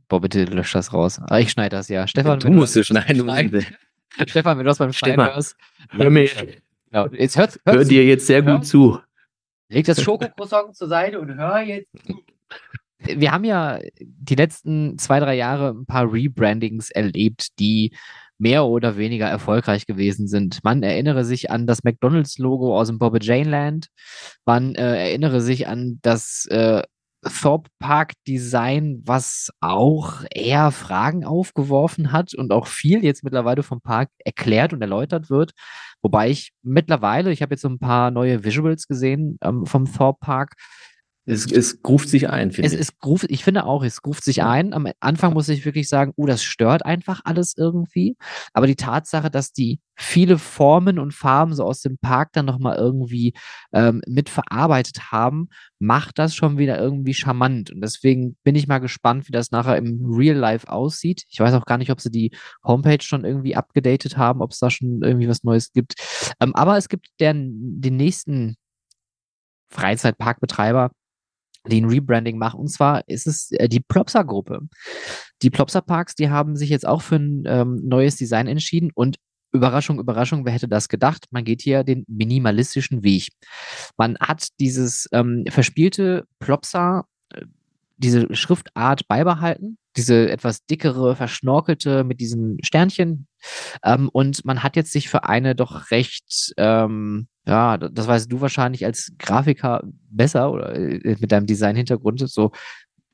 boah, 0.09 0.21
bitte 0.21 0.45
lösch 0.45 0.73
das 0.73 0.93
raus. 0.93 1.19
Aber 1.21 1.41
ich 1.41 1.51
schneide 1.51 1.77
das 1.77 1.89
ja. 1.89 2.07
Stefan, 2.07 2.41
du 2.41 2.51
musst 2.51 2.77
es 2.77 2.89
schneiden. 2.89 3.65
Stefan, 4.27 4.59
wenn 4.59 4.65
du 4.65 4.71
das 4.71 4.79
beim 4.79 4.93
Schneiden 4.93 5.25
hörst. 5.25 5.57
Hör 5.91 6.11
mir. 6.11 6.29
Genau. 6.91 7.07
Jetzt 7.09 7.39
hört, 7.39 7.61
hör 7.65 7.85
dir 7.85 8.05
jetzt 8.05 8.27
sehr 8.27 8.45
hör, 8.45 8.57
gut 8.57 8.67
zu. 8.67 8.99
Leg 9.69 9.87
das 9.87 10.03
Schokocroissant 10.03 10.75
zur 10.75 10.89
Seite 10.89 11.21
und 11.21 11.35
hör 11.37 11.61
jetzt. 11.61 11.89
Wir 12.99 13.33
haben 13.33 13.45
ja 13.45 13.79
die 14.01 14.35
letzten 14.35 14.99
zwei, 14.99 15.21
drei 15.21 15.35
Jahre 15.35 15.71
ein 15.71 15.87
paar 15.87 16.13
Rebrandings 16.13 16.91
erlebt, 16.91 17.59
die 17.59 17.93
mehr 18.41 18.65
oder 18.65 18.97
weniger 18.97 19.27
erfolgreich 19.29 19.87
gewesen 19.87 20.27
sind. 20.27 20.65
Man 20.65 20.83
erinnere 20.83 21.25
sich 21.25 21.51
an 21.51 21.67
das 21.67 21.85
McDonalds-Logo 21.85 22.79
aus 22.79 22.89
dem 22.89 22.99
Bobby 22.99 23.19
Jane 23.21 23.49
Land. 23.49 23.89
Man 24.45 24.75
äh, 24.75 25.09
erinnere 25.09 25.41
sich 25.41 25.69
an 25.69 25.99
das 26.03 26.47
äh, 26.51 26.83
Thorpe 27.23 27.71
Park 27.79 28.13
Design, 28.27 29.03
was 29.05 29.51
auch 29.61 30.25
eher 30.33 30.71
Fragen 30.71 31.25
aufgeworfen 31.25 32.13
hat 32.13 32.35
und 32.35 32.53
auch 32.53 32.67
viel 32.67 33.05
jetzt 33.05 33.25
mittlerweile 33.25 33.63
vom 33.63 33.81
Park 33.81 34.09
erklärt 34.25 34.73
und 34.73 34.81
erläutert 34.81 35.29
wird. 35.29 35.53
Wobei 36.03 36.31
ich 36.31 36.53
mittlerweile, 36.63 37.31
ich 37.31 37.43
habe 37.43 37.55
jetzt 37.55 37.63
so 37.63 37.69
ein 37.69 37.79
paar 37.79 38.11
neue 38.11 38.45
Visuals 38.45 38.87
gesehen 38.87 39.39
ähm, 39.43 39.67
vom 39.67 39.93
Thorpe 39.93 40.19
Park, 40.21 40.55
es, 41.27 41.51
es 41.53 41.79
ruft 41.87 42.09
sich 42.09 42.29
ein, 42.31 42.51
finde 42.51 42.75
ich. 42.75 42.81
Es 42.81 42.93
ruft, 43.05 43.27
ich 43.29 43.45
finde 43.45 43.65
auch, 43.65 43.85
es 43.85 44.05
ruft 44.05 44.25
sich 44.25 44.43
ein. 44.43 44.73
Am 44.73 44.89
Anfang 45.01 45.35
muss 45.35 45.49
ich 45.49 45.65
wirklich 45.65 45.89
sagen, 45.89 46.13
oh, 46.17 46.27
das 46.27 46.43
stört 46.43 46.85
einfach 46.85 47.21
alles 47.25 47.55
irgendwie. 47.57 48.17
Aber 48.55 48.67
die 48.67 48.77
Tatsache, 48.77 49.31
dass 49.31 49.53
die 49.53 49.81
viele 49.97 50.39
Formen 50.39 50.99
und 50.99 51.13
Farben 51.13 51.55
so 51.55 51.65
aus 51.65 51.83
dem 51.83 51.99
Park 51.99 52.31
dann 52.33 52.47
nochmal 52.47 52.77
irgendwie 52.77 53.35
ähm, 53.73 54.01
mitverarbeitet 54.07 55.13
haben, 55.13 55.49
macht 55.79 56.19
das 56.19 56.35
schon 56.35 56.57
wieder 56.57 56.79
irgendwie 56.79 57.15
charmant. 57.15 57.71
Und 57.71 57.83
deswegen 57.83 58.37
bin 58.43 58.55
ich 58.55 58.67
mal 58.67 58.79
gespannt, 58.79 59.29
wie 59.29 59.33
das 59.33 59.51
nachher 59.51 59.77
im 59.77 60.07
Real 60.07 60.37
Life 60.37 60.71
aussieht. 60.73 61.25
Ich 61.29 61.39
weiß 61.39 61.53
auch 61.55 61.67
gar 61.67 61.77
nicht, 61.77 61.91
ob 61.91 62.01
sie 62.01 62.11
die 62.11 62.31
Homepage 62.65 63.03
schon 63.03 63.27
irgendwie 63.27 63.57
abgedatet 63.57 64.17
haben, 64.17 64.41
ob 64.41 64.53
es 64.53 64.59
da 64.59 64.71
schon 64.71 65.03
irgendwie 65.03 65.29
was 65.29 65.45
Neues 65.45 65.73
gibt. 65.73 65.95
Ähm, 66.41 66.55
aber 66.55 66.79
es 66.79 66.89
gibt 66.89 67.09
den, 67.21 67.81
den 67.81 67.97
nächsten 67.97 68.57
Freizeitparkbetreiber, 69.71 70.91
die 71.67 71.81
ein 71.81 71.89
Rebranding 71.89 72.39
machen. 72.39 72.61
Und 72.61 72.69
zwar 72.69 73.07
ist 73.09 73.27
es 73.27 73.51
äh, 73.53 73.69
die 73.69 73.81
Plopsa-Gruppe. 73.81 74.61
Die 75.43 75.51
Plopsa-Parks, 75.51 76.15
die 76.15 76.31
haben 76.31 76.57
sich 76.57 76.71
jetzt 76.71 76.87
auch 76.87 77.03
für 77.03 77.17
ein 77.17 77.45
ähm, 77.47 77.81
neues 77.85 78.17
Design 78.17 78.47
entschieden 78.47 78.91
und 78.95 79.17
Überraschung, 79.53 79.99
Überraschung, 79.99 80.45
wer 80.45 80.53
hätte 80.53 80.69
das 80.69 80.89
gedacht? 80.89 81.27
Man 81.31 81.45
geht 81.45 81.61
hier 81.61 81.83
den 81.83 82.05
minimalistischen 82.07 83.03
Weg. 83.03 83.31
Man 83.97 84.17
hat 84.21 84.49
dieses 84.61 85.09
ähm, 85.13 85.45
verspielte 85.49 86.25
Plopsa, 86.39 87.05
äh, 87.31 87.45
diese 87.97 88.33
Schriftart 88.35 89.09
beibehalten, 89.09 89.77
diese 89.97 90.31
etwas 90.31 90.65
dickere, 90.67 91.17
verschnorkelte 91.17 92.05
mit 92.05 92.21
diesen 92.21 92.59
Sternchen. 92.63 93.27
Ähm, 93.85 94.09
und 94.13 94.45
man 94.45 94.63
hat 94.63 94.77
jetzt 94.77 94.93
sich 94.93 95.09
für 95.09 95.25
eine 95.25 95.55
doch 95.55 95.91
recht 95.91 96.53
ähm, 96.57 97.29
ja, 97.47 97.79
das 97.79 98.07
weißt 98.07 98.31
du 98.31 98.41
wahrscheinlich 98.41 98.85
als 98.85 99.13
Grafiker 99.19 99.83
besser 100.09 100.53
oder 100.53 100.75
äh, 100.75 101.17
mit 101.19 101.33
deinem 101.33 101.47
Design-Hintergrund. 101.47 102.21
So, 102.29 102.53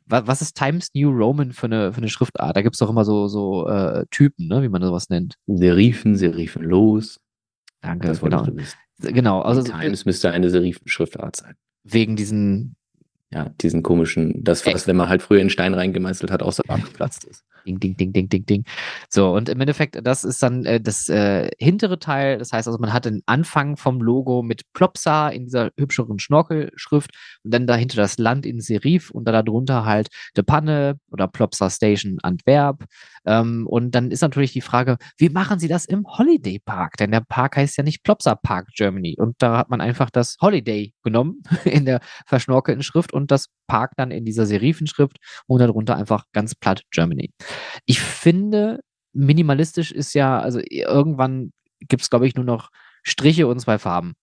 was 0.04 0.42
ist 0.42 0.56
Times 0.56 0.90
New 0.94 1.10
Roman 1.10 1.52
für 1.52 1.66
eine, 1.66 1.92
für 1.92 1.98
eine 1.98 2.08
Schriftart? 2.08 2.56
Da 2.56 2.62
gibt 2.62 2.74
es 2.74 2.78
doch 2.78 2.90
immer 2.90 3.04
so, 3.04 3.28
so 3.28 3.66
äh, 3.66 4.04
Typen, 4.10 4.46
ne, 4.46 4.62
wie 4.62 4.68
man 4.68 4.82
sowas 4.82 5.08
nennt. 5.08 5.36
Serifen, 5.46 6.16
Serifenlos. 6.16 7.18
Danke, 7.80 8.08
das 8.08 8.20
genau. 8.20 8.46
Genau. 8.98 9.40
Also, 9.40 9.62
Times 9.62 10.04
müsste 10.04 10.30
eine 10.30 10.50
Serifenschriftart 10.50 11.36
sein. 11.36 11.54
Wegen 11.84 12.16
diesen 12.16 12.76
ja, 13.30 13.50
diesen 13.60 13.82
komischen, 13.82 14.42
das, 14.42 14.66
was, 14.66 14.86
wenn 14.86 14.96
man 14.96 15.08
halt 15.08 15.22
früher 15.22 15.40
in 15.40 15.50
Stein 15.50 15.74
reingemeißelt 15.74 16.30
hat, 16.30 16.42
außer 16.42 16.62
abgeplatzt 16.68 17.24
ist. 17.24 17.44
Ding, 17.66 17.80
ding, 17.80 17.96
ding, 17.96 18.12
ding, 18.12 18.28
ding, 18.28 18.46
ding. 18.46 18.64
So, 19.10 19.34
und 19.34 19.48
im 19.48 19.60
Endeffekt, 19.60 19.98
das 20.02 20.22
ist 20.24 20.42
dann 20.42 20.64
äh, 20.64 20.80
das 20.80 21.08
äh, 21.08 21.50
hintere 21.58 21.98
Teil. 21.98 22.38
Das 22.38 22.52
heißt 22.52 22.68
also, 22.68 22.78
man 22.78 22.92
hat 22.92 23.04
den 23.04 23.22
Anfang 23.26 23.76
vom 23.76 24.00
Logo 24.00 24.42
mit 24.42 24.62
Plopsa 24.72 25.28
in 25.28 25.44
dieser 25.44 25.70
hübscheren 25.76 26.18
Schnorkelschrift 26.20 27.10
und 27.42 27.52
dann 27.52 27.66
dahinter 27.66 27.96
das 27.96 28.18
Land 28.18 28.46
in 28.46 28.60
Serif 28.60 29.10
und 29.10 29.26
dann 29.26 29.44
darunter 29.44 29.84
halt 29.84 30.08
De 30.36 30.44
Panne 30.44 30.98
oder 31.10 31.26
Plopsa 31.26 31.68
Station 31.68 32.18
Antwerp. 32.22 32.84
Ähm, 33.24 33.66
und 33.66 33.94
dann 33.94 34.10
ist 34.12 34.22
natürlich 34.22 34.52
die 34.52 34.60
Frage, 34.60 34.96
wie 35.18 35.28
machen 35.28 35.58
sie 35.58 35.68
das 35.68 35.86
im 35.86 36.06
Holiday 36.06 36.60
Park? 36.64 36.96
Denn 36.98 37.10
der 37.10 37.20
Park 37.20 37.56
heißt 37.56 37.76
ja 37.76 37.82
nicht 37.82 38.04
Plopsa 38.04 38.36
Park 38.36 38.68
Germany. 38.76 39.16
Und 39.18 39.34
da 39.38 39.58
hat 39.58 39.70
man 39.70 39.80
einfach 39.80 40.10
das 40.10 40.36
Holiday 40.40 40.94
genommen 41.02 41.42
in 41.64 41.84
der 41.84 42.00
verschnorkelten 42.26 42.82
Schrift 42.82 43.12
und 43.12 43.30
das 43.30 43.48
Park 43.66 43.92
dann 43.96 44.10
in 44.10 44.24
dieser 44.24 44.46
Serifenschrift 44.46 45.18
und 45.46 45.60
darunter 45.60 45.96
einfach 45.96 46.24
ganz 46.32 46.54
platt 46.54 46.82
Germany. 46.90 47.30
Ich 47.84 48.00
finde, 48.00 48.80
minimalistisch 49.12 49.92
ist 49.92 50.14
ja, 50.14 50.38
also 50.38 50.60
irgendwann 50.68 51.52
gibt 51.80 52.02
es, 52.02 52.10
glaube 52.10 52.26
ich, 52.26 52.34
nur 52.34 52.44
noch 52.44 52.70
Striche 53.02 53.46
und 53.46 53.60
zwei 53.60 53.78
Farben 53.78 54.14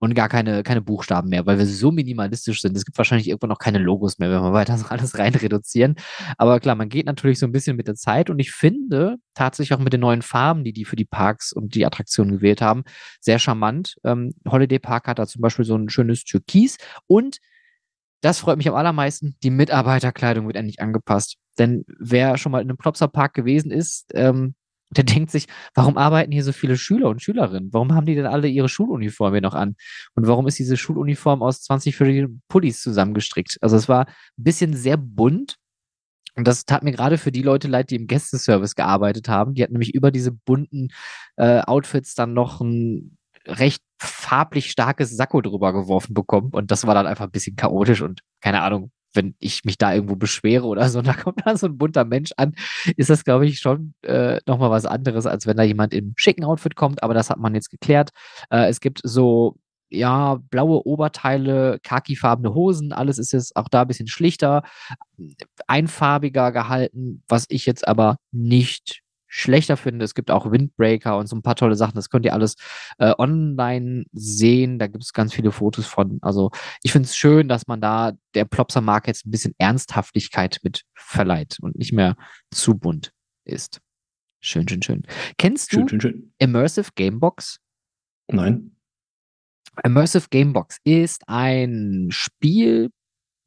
und 0.00 0.14
gar 0.14 0.28
keine, 0.28 0.62
keine 0.62 0.80
Buchstaben 0.80 1.28
mehr, 1.28 1.46
weil 1.46 1.58
wir 1.58 1.66
so 1.66 1.92
minimalistisch 1.92 2.62
sind. 2.62 2.76
Es 2.76 2.84
gibt 2.84 2.98
wahrscheinlich 2.98 3.28
irgendwann 3.28 3.50
noch 3.50 3.58
keine 3.58 3.78
Logos 3.78 4.18
mehr, 4.18 4.30
wenn 4.30 4.42
wir 4.42 4.52
weiter 4.52 4.76
so 4.78 4.86
alles 4.86 5.18
rein 5.18 5.34
reduzieren. 5.34 5.94
Aber 6.38 6.58
klar, 6.58 6.74
man 6.74 6.88
geht 6.88 7.06
natürlich 7.06 7.38
so 7.38 7.46
ein 7.46 7.52
bisschen 7.52 7.76
mit 7.76 7.86
der 7.86 7.94
Zeit 7.94 8.30
und 8.30 8.38
ich 8.38 8.50
finde 8.50 9.16
tatsächlich 9.34 9.74
auch 9.74 9.82
mit 9.82 9.92
den 9.92 10.00
neuen 10.00 10.22
Farben, 10.22 10.64
die 10.64 10.72
die 10.72 10.86
für 10.86 10.96
die 10.96 11.04
Parks 11.04 11.52
und 11.52 11.74
die 11.74 11.84
Attraktionen 11.84 12.32
gewählt 12.32 12.62
haben, 12.62 12.82
sehr 13.20 13.38
charmant. 13.38 13.96
Ähm, 14.02 14.32
Holiday 14.48 14.78
Park 14.78 15.06
hat 15.06 15.18
da 15.18 15.26
zum 15.26 15.42
Beispiel 15.42 15.66
so 15.66 15.76
ein 15.76 15.90
schönes 15.90 16.24
Türkis 16.24 16.78
und 17.06 17.38
das 18.20 18.40
freut 18.40 18.58
mich 18.58 18.68
am 18.68 18.74
allermeisten. 18.74 19.36
Die 19.42 19.50
Mitarbeiterkleidung 19.50 20.46
wird 20.46 20.56
endlich 20.56 20.80
angepasst. 20.80 21.36
Denn 21.58 21.84
wer 21.98 22.38
schon 22.38 22.52
mal 22.52 22.60
in 22.60 22.68
einem 22.68 22.76
Plopsa 22.76 23.06
gewesen 23.06 23.70
ist, 23.70 24.10
ähm, 24.14 24.54
der 24.90 25.04
denkt 25.04 25.30
sich, 25.30 25.46
warum 25.74 25.96
arbeiten 25.96 26.32
hier 26.32 26.44
so 26.44 26.52
viele 26.52 26.76
Schüler 26.76 27.08
und 27.08 27.22
Schülerinnen? 27.22 27.72
Warum 27.72 27.94
haben 27.94 28.06
die 28.06 28.14
denn 28.14 28.26
alle 28.26 28.48
ihre 28.48 28.68
Schuluniform 28.68 29.32
hier 29.32 29.40
noch 29.40 29.54
an? 29.54 29.76
Und 30.14 30.26
warum 30.26 30.46
ist 30.46 30.58
diese 30.58 30.76
Schuluniform 30.76 31.42
aus 31.42 31.62
20 31.62 31.96
verschiedenen 31.96 32.42
Pullis 32.48 32.82
zusammengestrickt? 32.82 33.58
Also 33.60 33.76
es 33.76 33.88
war 33.88 34.06
ein 34.06 34.14
bisschen 34.36 34.74
sehr 34.74 34.96
bunt. 34.96 35.56
Und 36.36 36.46
das 36.46 36.64
tat 36.64 36.84
mir 36.84 36.92
gerade 36.92 37.18
für 37.18 37.32
die 37.32 37.42
Leute 37.42 37.68
leid, 37.68 37.90
die 37.90 37.96
im 37.96 38.06
Gästeservice 38.06 38.74
gearbeitet 38.74 39.28
haben. 39.28 39.54
Die 39.54 39.62
hatten 39.62 39.72
nämlich 39.72 39.94
über 39.94 40.10
diese 40.10 40.32
bunten 40.32 40.88
äh, 41.36 41.60
Outfits 41.60 42.14
dann 42.14 42.34
noch 42.34 42.60
ein 42.60 43.18
recht 43.46 43.82
farblich 43.98 44.70
starkes 44.70 45.16
Sakko 45.16 45.40
drüber 45.40 45.72
geworfen 45.72 46.14
bekommen. 46.14 46.50
Und 46.52 46.70
das 46.70 46.86
war 46.86 46.94
dann 46.94 47.06
einfach 47.06 47.26
ein 47.26 47.30
bisschen 47.30 47.56
chaotisch 47.56 48.02
und 48.02 48.20
keine 48.40 48.62
Ahnung, 48.62 48.90
wenn 49.14 49.34
ich 49.40 49.64
mich 49.64 49.76
da 49.78 49.92
irgendwo 49.92 50.16
beschwere 50.16 50.66
oder 50.66 50.88
so, 50.88 51.02
da 51.02 51.14
kommt 51.14 51.44
dann 51.44 51.56
so 51.56 51.66
ein 51.66 51.78
bunter 51.78 52.04
Mensch 52.04 52.30
an, 52.36 52.54
ist 52.96 53.10
das, 53.10 53.24
glaube 53.24 53.46
ich, 53.46 53.58
schon 53.58 53.94
äh, 54.02 54.40
nochmal 54.46 54.70
was 54.70 54.86
anderes, 54.86 55.26
als 55.26 55.46
wenn 55.46 55.56
da 55.56 55.62
jemand 55.62 55.94
im 55.94 56.14
schicken 56.16 56.44
Outfit 56.44 56.76
kommt. 56.76 57.02
Aber 57.02 57.14
das 57.14 57.30
hat 57.30 57.38
man 57.38 57.54
jetzt 57.54 57.70
geklärt. 57.70 58.10
Äh, 58.50 58.68
es 58.68 58.80
gibt 58.80 59.00
so, 59.02 59.56
ja, 59.90 60.36
blaue 60.50 60.86
Oberteile, 60.86 61.80
khakifarbene 61.82 62.54
Hosen, 62.54 62.92
alles 62.92 63.18
ist 63.18 63.32
jetzt 63.32 63.56
auch 63.56 63.68
da 63.68 63.82
ein 63.82 63.88
bisschen 63.88 64.06
schlichter, 64.06 64.62
einfarbiger 65.66 66.52
gehalten, 66.52 67.24
was 67.28 67.46
ich 67.48 67.66
jetzt 67.66 67.86
aber 67.88 68.16
nicht 68.30 69.02
schlechter 69.30 69.76
finde. 69.76 70.04
Es 70.04 70.14
gibt 70.14 70.30
auch 70.30 70.50
Windbreaker 70.50 71.16
und 71.16 71.28
so 71.28 71.36
ein 71.36 71.42
paar 71.42 71.54
tolle 71.54 71.76
Sachen. 71.76 71.94
Das 71.94 72.10
könnt 72.10 72.26
ihr 72.26 72.34
alles 72.34 72.56
äh, 72.98 73.14
online 73.16 74.04
sehen. 74.12 74.78
Da 74.78 74.88
gibt 74.88 75.04
es 75.04 75.12
ganz 75.12 75.32
viele 75.32 75.52
Fotos 75.52 75.86
von. 75.86 76.18
Also 76.20 76.50
ich 76.82 76.92
finde 76.92 77.06
es 77.06 77.16
schön, 77.16 77.48
dass 77.48 77.66
man 77.66 77.80
da 77.80 78.12
der 78.34 78.44
Plopsa-Marke 78.44 79.08
jetzt 79.08 79.24
ein 79.24 79.30
bisschen 79.30 79.54
Ernsthaftigkeit 79.56 80.58
mit 80.62 80.82
verleiht 80.94 81.58
und 81.62 81.76
nicht 81.78 81.92
mehr 81.92 82.16
zu 82.50 82.76
bunt 82.76 83.12
ist. 83.44 83.80
Schön, 84.40 84.68
schön, 84.68 84.82
schön. 84.82 85.02
Kennst 85.38 85.70
schön, 85.70 85.82
du 85.82 85.88
schön, 85.88 86.00
schön. 86.00 86.32
Immersive 86.38 86.90
Gamebox? 86.94 87.60
Nein. 88.28 88.76
Immersive 89.84 90.26
Gamebox 90.30 90.78
ist 90.84 91.22
ein 91.28 92.08
Spiel 92.10 92.90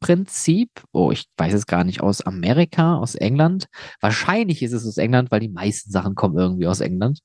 Prinzip, 0.04 0.70
oh, 0.92 1.12
ich 1.12 1.28
weiß 1.38 1.54
es 1.54 1.66
gar 1.66 1.86
nicht, 1.86 2.02
aus 2.02 2.20
Amerika, 2.22 2.98
aus 2.98 3.16
England. 3.16 3.68
Wahrscheinlich 4.02 4.62
ist 4.62 4.74
es 4.74 4.86
aus 4.86 4.98
England, 4.98 5.32
weil 5.32 5.40
die 5.40 5.50
meisten 5.50 5.92
Sachen 5.92 6.14
kommen 6.14 6.38
irgendwie 6.38 6.68
aus 6.68 6.82
England. 6.82 7.20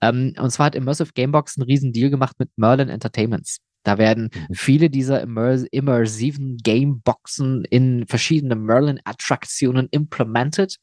Ähm, 0.00 0.34
und 0.38 0.50
zwar 0.50 0.66
hat 0.66 0.74
Immersive 0.74 1.12
Gamebox 1.14 1.58
einen 1.58 1.66
riesen 1.66 1.92
Deal 1.92 2.08
gemacht 2.08 2.36
mit 2.38 2.48
Merlin 2.56 2.88
Entertainments. 2.88 3.58
Da 3.84 3.98
werden 3.98 4.30
mhm. 4.32 4.54
viele 4.54 4.90
dieser 4.90 5.20
immers 5.20 5.64
immersiven 5.70 6.56
Gameboxen 6.56 7.64
in 7.66 8.06
verschiedene 8.06 8.56
Merlin-Attraktionen 8.56 9.88
implemented. 9.90 10.76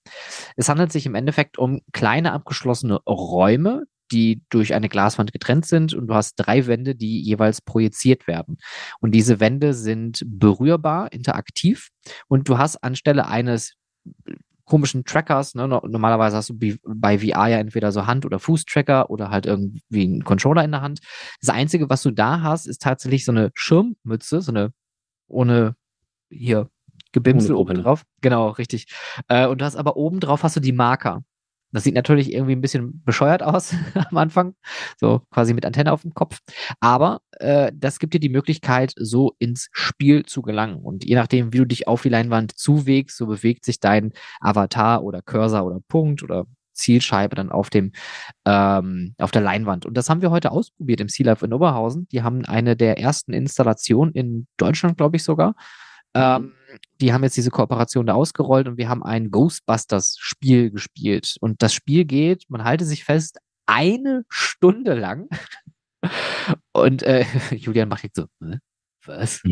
Es 0.55 0.69
handelt 0.69 0.91
sich 0.91 1.07
im 1.07 1.15
Endeffekt 1.15 1.57
um 1.57 1.81
kleine 1.91 2.31
abgeschlossene 2.31 3.01
Räume, 3.07 3.85
die 4.11 4.41
durch 4.49 4.73
eine 4.73 4.89
Glaswand 4.89 5.31
getrennt 5.33 5.65
sind 5.65 5.93
und 5.93 6.07
du 6.07 6.13
hast 6.13 6.35
drei 6.35 6.67
Wände, 6.67 6.95
die 6.95 7.21
jeweils 7.21 7.61
projiziert 7.61 8.27
werden. 8.27 8.57
Und 8.99 9.11
diese 9.11 9.39
Wände 9.39 9.73
sind 9.73 10.23
berührbar, 10.25 11.11
interaktiv 11.11 11.89
und 12.27 12.47
du 12.49 12.57
hast 12.57 12.83
anstelle 12.83 13.27
eines 13.27 13.75
komischen 14.65 15.03
Trackers, 15.03 15.53
ne, 15.53 15.67
normalerweise 15.67 16.37
hast 16.37 16.49
du 16.49 16.77
bei 16.85 17.19
VR 17.19 17.47
ja 17.47 17.57
entweder 17.57 17.91
so 17.91 18.07
Hand- 18.07 18.25
oder 18.25 18.39
Fußtracker 18.39 19.09
oder 19.09 19.29
halt 19.29 19.45
irgendwie 19.45 20.03
einen 20.03 20.23
Controller 20.23 20.63
in 20.63 20.71
der 20.71 20.81
Hand. 20.81 20.99
Das 21.41 21.49
Einzige, 21.49 21.89
was 21.89 22.03
du 22.03 22.11
da 22.11 22.41
hast, 22.41 22.67
ist 22.67 22.81
tatsächlich 22.81 23.25
so 23.25 23.33
eine 23.33 23.51
Schirmmütze, 23.53 24.41
so 24.41 24.51
eine 24.51 24.71
ohne 25.27 25.75
hier 26.29 26.69
Gebimsel 27.11 27.55
oben 27.55 27.81
drauf. 27.83 28.03
Genau, 28.21 28.49
richtig. 28.49 28.87
Äh, 29.27 29.47
und 29.47 29.59
du 29.59 29.65
hast 29.65 29.75
aber 29.75 29.97
oben 29.97 30.21
drauf 30.21 30.43
hast 30.43 30.55
du 30.55 30.61
die 30.61 30.71
Marker. 30.71 31.23
Das 31.71 31.83
sieht 31.83 31.95
natürlich 31.95 32.33
irgendwie 32.33 32.53
ein 32.53 32.61
bisschen 32.61 33.01
bescheuert 33.03 33.43
aus 33.43 33.73
am 34.09 34.17
Anfang, 34.17 34.55
so 34.99 35.21
quasi 35.31 35.53
mit 35.53 35.65
Antenne 35.65 35.91
auf 35.91 36.01
dem 36.01 36.13
Kopf. 36.13 36.39
Aber 36.79 37.21
äh, 37.39 37.71
das 37.75 37.99
gibt 37.99 38.13
dir 38.13 38.19
die 38.19 38.29
Möglichkeit, 38.29 38.93
so 38.97 39.33
ins 39.39 39.69
Spiel 39.71 40.25
zu 40.25 40.41
gelangen. 40.41 40.81
Und 40.81 41.05
je 41.05 41.15
nachdem, 41.15 41.53
wie 41.53 41.59
du 41.59 41.65
dich 41.65 41.87
auf 41.87 42.01
die 42.01 42.09
Leinwand 42.09 42.57
zuwegst, 42.57 43.17
so 43.17 43.27
bewegt 43.27 43.65
sich 43.65 43.79
dein 43.79 44.11
Avatar 44.39 45.03
oder 45.03 45.21
Cursor 45.21 45.65
oder 45.65 45.79
Punkt 45.87 46.23
oder 46.23 46.45
Zielscheibe 46.73 47.35
dann 47.35 47.51
auf 47.51 47.69
dem 47.69 47.91
ähm, 48.45 49.13
auf 49.17 49.31
der 49.31 49.41
Leinwand. 49.41 49.85
Und 49.85 49.95
das 49.95 50.09
haben 50.09 50.21
wir 50.21 50.31
heute 50.31 50.51
ausprobiert 50.51 51.01
im 51.01 51.09
Sea 51.09 51.25
Life 51.25 51.45
in 51.45 51.53
Oberhausen. 51.53 52.07
Die 52.11 52.23
haben 52.23 52.45
eine 52.45 52.75
der 52.75 52.99
ersten 52.99 53.33
Installationen 53.33 54.13
in 54.13 54.47
Deutschland, 54.57 54.97
glaube 54.97 55.17
ich 55.17 55.23
sogar. 55.23 55.55
Ähm, 56.13 56.53
die 56.99 57.13
haben 57.13 57.23
jetzt 57.23 57.37
diese 57.37 57.51
Kooperation 57.51 58.05
da 58.05 58.13
ausgerollt 58.13 58.67
und 58.67 58.77
wir 58.77 58.89
haben 58.89 59.03
ein 59.03 59.31
Ghostbusters-Spiel 59.31 60.71
gespielt. 60.71 61.35
Und 61.41 61.61
das 61.61 61.73
Spiel 61.73 62.05
geht, 62.05 62.45
man 62.49 62.63
halte 62.63 62.85
sich 62.85 63.03
fest, 63.03 63.39
eine 63.65 64.23
Stunde 64.29 64.93
lang. 64.93 65.29
Und 66.73 67.03
äh, 67.03 67.25
Julian 67.55 67.89
macht 67.89 68.03
jetzt 68.03 68.15
so, 68.15 68.25
ne? 68.39 68.59
Was? 69.05 69.41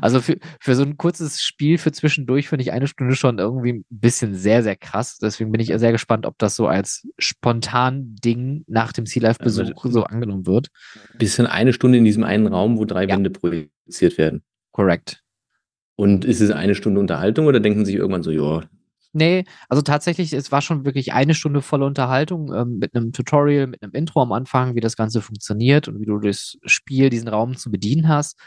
Also 0.00 0.20
für, 0.20 0.38
für 0.60 0.76
so 0.76 0.84
ein 0.84 0.96
kurzes 0.96 1.42
Spiel 1.42 1.78
für 1.78 1.90
zwischendurch 1.90 2.48
finde 2.48 2.62
ich 2.62 2.70
eine 2.70 2.86
Stunde 2.86 3.16
schon 3.16 3.40
irgendwie 3.40 3.72
ein 3.72 3.84
bisschen 3.90 4.36
sehr, 4.36 4.62
sehr 4.62 4.76
krass. 4.76 5.18
Deswegen 5.18 5.50
bin 5.50 5.60
ich 5.60 5.72
sehr 5.74 5.90
gespannt, 5.90 6.24
ob 6.24 6.38
das 6.38 6.54
so 6.54 6.68
als 6.68 7.04
spontan 7.18 8.14
Ding 8.14 8.62
nach 8.68 8.92
dem 8.92 9.06
Sea 9.06 9.22
Life-Besuch 9.22 9.84
so 9.86 10.04
angenommen 10.04 10.46
wird. 10.46 10.68
Bisschen 11.18 11.46
eine 11.46 11.72
Stunde 11.72 11.98
in 11.98 12.04
diesem 12.04 12.22
einen 12.22 12.46
Raum, 12.46 12.78
wo 12.78 12.84
drei 12.84 13.04
ja. 13.04 13.16
Wände 13.16 13.30
projiziert 13.30 14.18
werden. 14.18 14.44
Korrekt. 14.70 15.24
Und 15.96 16.24
ist 16.24 16.40
es 16.40 16.50
eine 16.50 16.74
Stunde 16.74 17.00
Unterhaltung 17.00 17.46
oder 17.46 17.60
denken 17.60 17.84
Sie 17.84 17.92
sich 17.92 18.00
irgendwann 18.00 18.22
so, 18.22 18.30
ja, 18.30 18.62
Nee, 19.18 19.44
also 19.70 19.80
tatsächlich, 19.80 20.34
es 20.34 20.52
war 20.52 20.60
schon 20.60 20.84
wirklich 20.84 21.14
eine 21.14 21.32
Stunde 21.32 21.62
volle 21.62 21.86
Unterhaltung 21.86 22.52
ähm, 22.52 22.76
mit 22.78 22.94
einem 22.94 23.12
Tutorial, 23.12 23.66
mit 23.66 23.82
einem 23.82 23.92
Intro 23.92 24.20
am 24.20 24.30
Anfang, 24.32 24.74
wie 24.74 24.80
das 24.80 24.94
Ganze 24.94 25.22
funktioniert 25.22 25.88
und 25.88 25.98
wie 26.02 26.04
du 26.04 26.18
das 26.18 26.58
Spiel, 26.66 27.08
diesen 27.08 27.28
Raum 27.28 27.56
zu 27.56 27.70
bedienen 27.70 28.08
hast. 28.08 28.38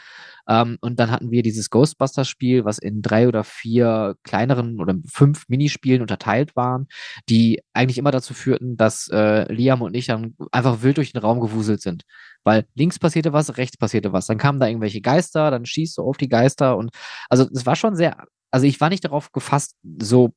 Ähm, 0.48 0.78
und 0.80 1.00
dann 1.00 1.10
hatten 1.10 1.32
wir 1.32 1.42
dieses 1.42 1.70
Ghostbusters-Spiel, 1.70 2.64
was 2.64 2.78
in 2.78 3.02
drei 3.02 3.26
oder 3.26 3.42
vier 3.42 4.14
kleineren 4.22 4.80
oder 4.80 4.94
fünf 5.12 5.48
Minispielen 5.48 6.02
unterteilt 6.02 6.54
waren, 6.54 6.86
die 7.28 7.60
eigentlich 7.72 7.98
immer 7.98 8.12
dazu 8.12 8.32
führten, 8.32 8.76
dass 8.76 9.08
äh, 9.08 9.52
Liam 9.52 9.82
und 9.82 9.96
ich 9.96 10.06
dann 10.06 10.36
einfach 10.52 10.82
wild 10.82 10.98
durch 10.98 11.12
den 11.12 11.20
Raum 11.20 11.40
gewuselt 11.40 11.82
sind. 11.82 12.04
Weil 12.44 12.66
links 12.74 12.98
passierte 12.98 13.32
was, 13.32 13.56
rechts 13.58 13.76
passierte 13.76 14.12
was. 14.12 14.26
Dann 14.26 14.38
kamen 14.38 14.60
da 14.60 14.66
irgendwelche 14.66 15.00
Geister, 15.00 15.50
dann 15.50 15.66
schießt 15.66 15.98
du 15.98 16.02
auf 16.02 16.16
die 16.16 16.28
Geister 16.28 16.76
und 16.76 16.90
also 17.28 17.48
es 17.52 17.66
war 17.66 17.76
schon 17.76 17.96
sehr 17.96 18.16
also 18.50 18.66
ich 18.66 18.80
war 18.80 18.88
nicht 18.88 19.04
darauf 19.04 19.32
gefasst, 19.32 19.76
so 20.00 20.34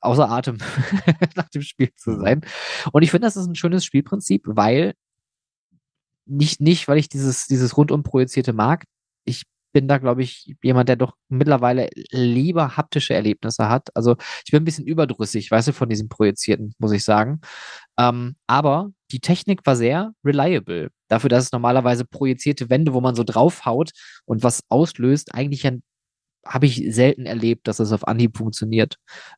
außer 0.00 0.28
Atem 0.28 0.58
nach 1.36 1.48
dem 1.48 1.62
Spiel 1.62 1.90
zu 1.96 2.10
mhm. 2.10 2.20
sein. 2.20 2.40
Und 2.92 3.02
ich 3.02 3.10
finde, 3.10 3.26
das 3.26 3.36
ist 3.36 3.46
ein 3.46 3.54
schönes 3.54 3.84
Spielprinzip, 3.84 4.42
weil 4.46 4.94
nicht, 6.26 6.60
nicht, 6.60 6.88
weil 6.88 6.98
ich 6.98 7.08
dieses, 7.08 7.46
dieses 7.46 7.76
rundum 7.76 8.02
projizierte 8.02 8.52
mag. 8.52 8.84
Ich 9.24 9.44
bin 9.72 9.88
da, 9.88 9.98
glaube 9.98 10.22
ich, 10.22 10.54
jemand, 10.62 10.88
der 10.88 10.96
doch 10.96 11.14
mittlerweile 11.28 11.88
lieber 12.10 12.76
haptische 12.76 13.14
Erlebnisse 13.14 13.68
hat. 13.68 13.94
Also 13.94 14.16
ich 14.44 14.50
bin 14.50 14.62
ein 14.62 14.64
bisschen 14.64 14.86
überdrüssig, 14.86 15.50
weißt 15.50 15.68
du, 15.68 15.72
von 15.72 15.88
diesem 15.88 16.08
Projizierten, 16.08 16.74
muss 16.78 16.92
ich 16.92 17.04
sagen. 17.04 17.40
Ähm, 17.98 18.36
aber 18.46 18.90
die 19.12 19.20
Technik 19.20 19.64
war 19.66 19.76
sehr 19.76 20.12
reliable. 20.24 20.90
Dafür, 21.08 21.30
dass 21.30 21.44
es 21.44 21.52
normalerweise 21.52 22.04
projizierte 22.04 22.70
Wände, 22.70 22.94
wo 22.94 23.00
man 23.00 23.14
so 23.14 23.24
draufhaut 23.24 23.90
und 24.24 24.42
was 24.42 24.62
auslöst, 24.68 25.34
eigentlich 25.34 25.66
habe 26.46 26.66
ich 26.66 26.82
selten 26.94 27.26
erlebt, 27.26 27.68
dass 27.68 27.80
es 27.80 27.92
auf 27.92 28.06
Anhieb 28.06 28.36
funktioniert. 28.36 28.96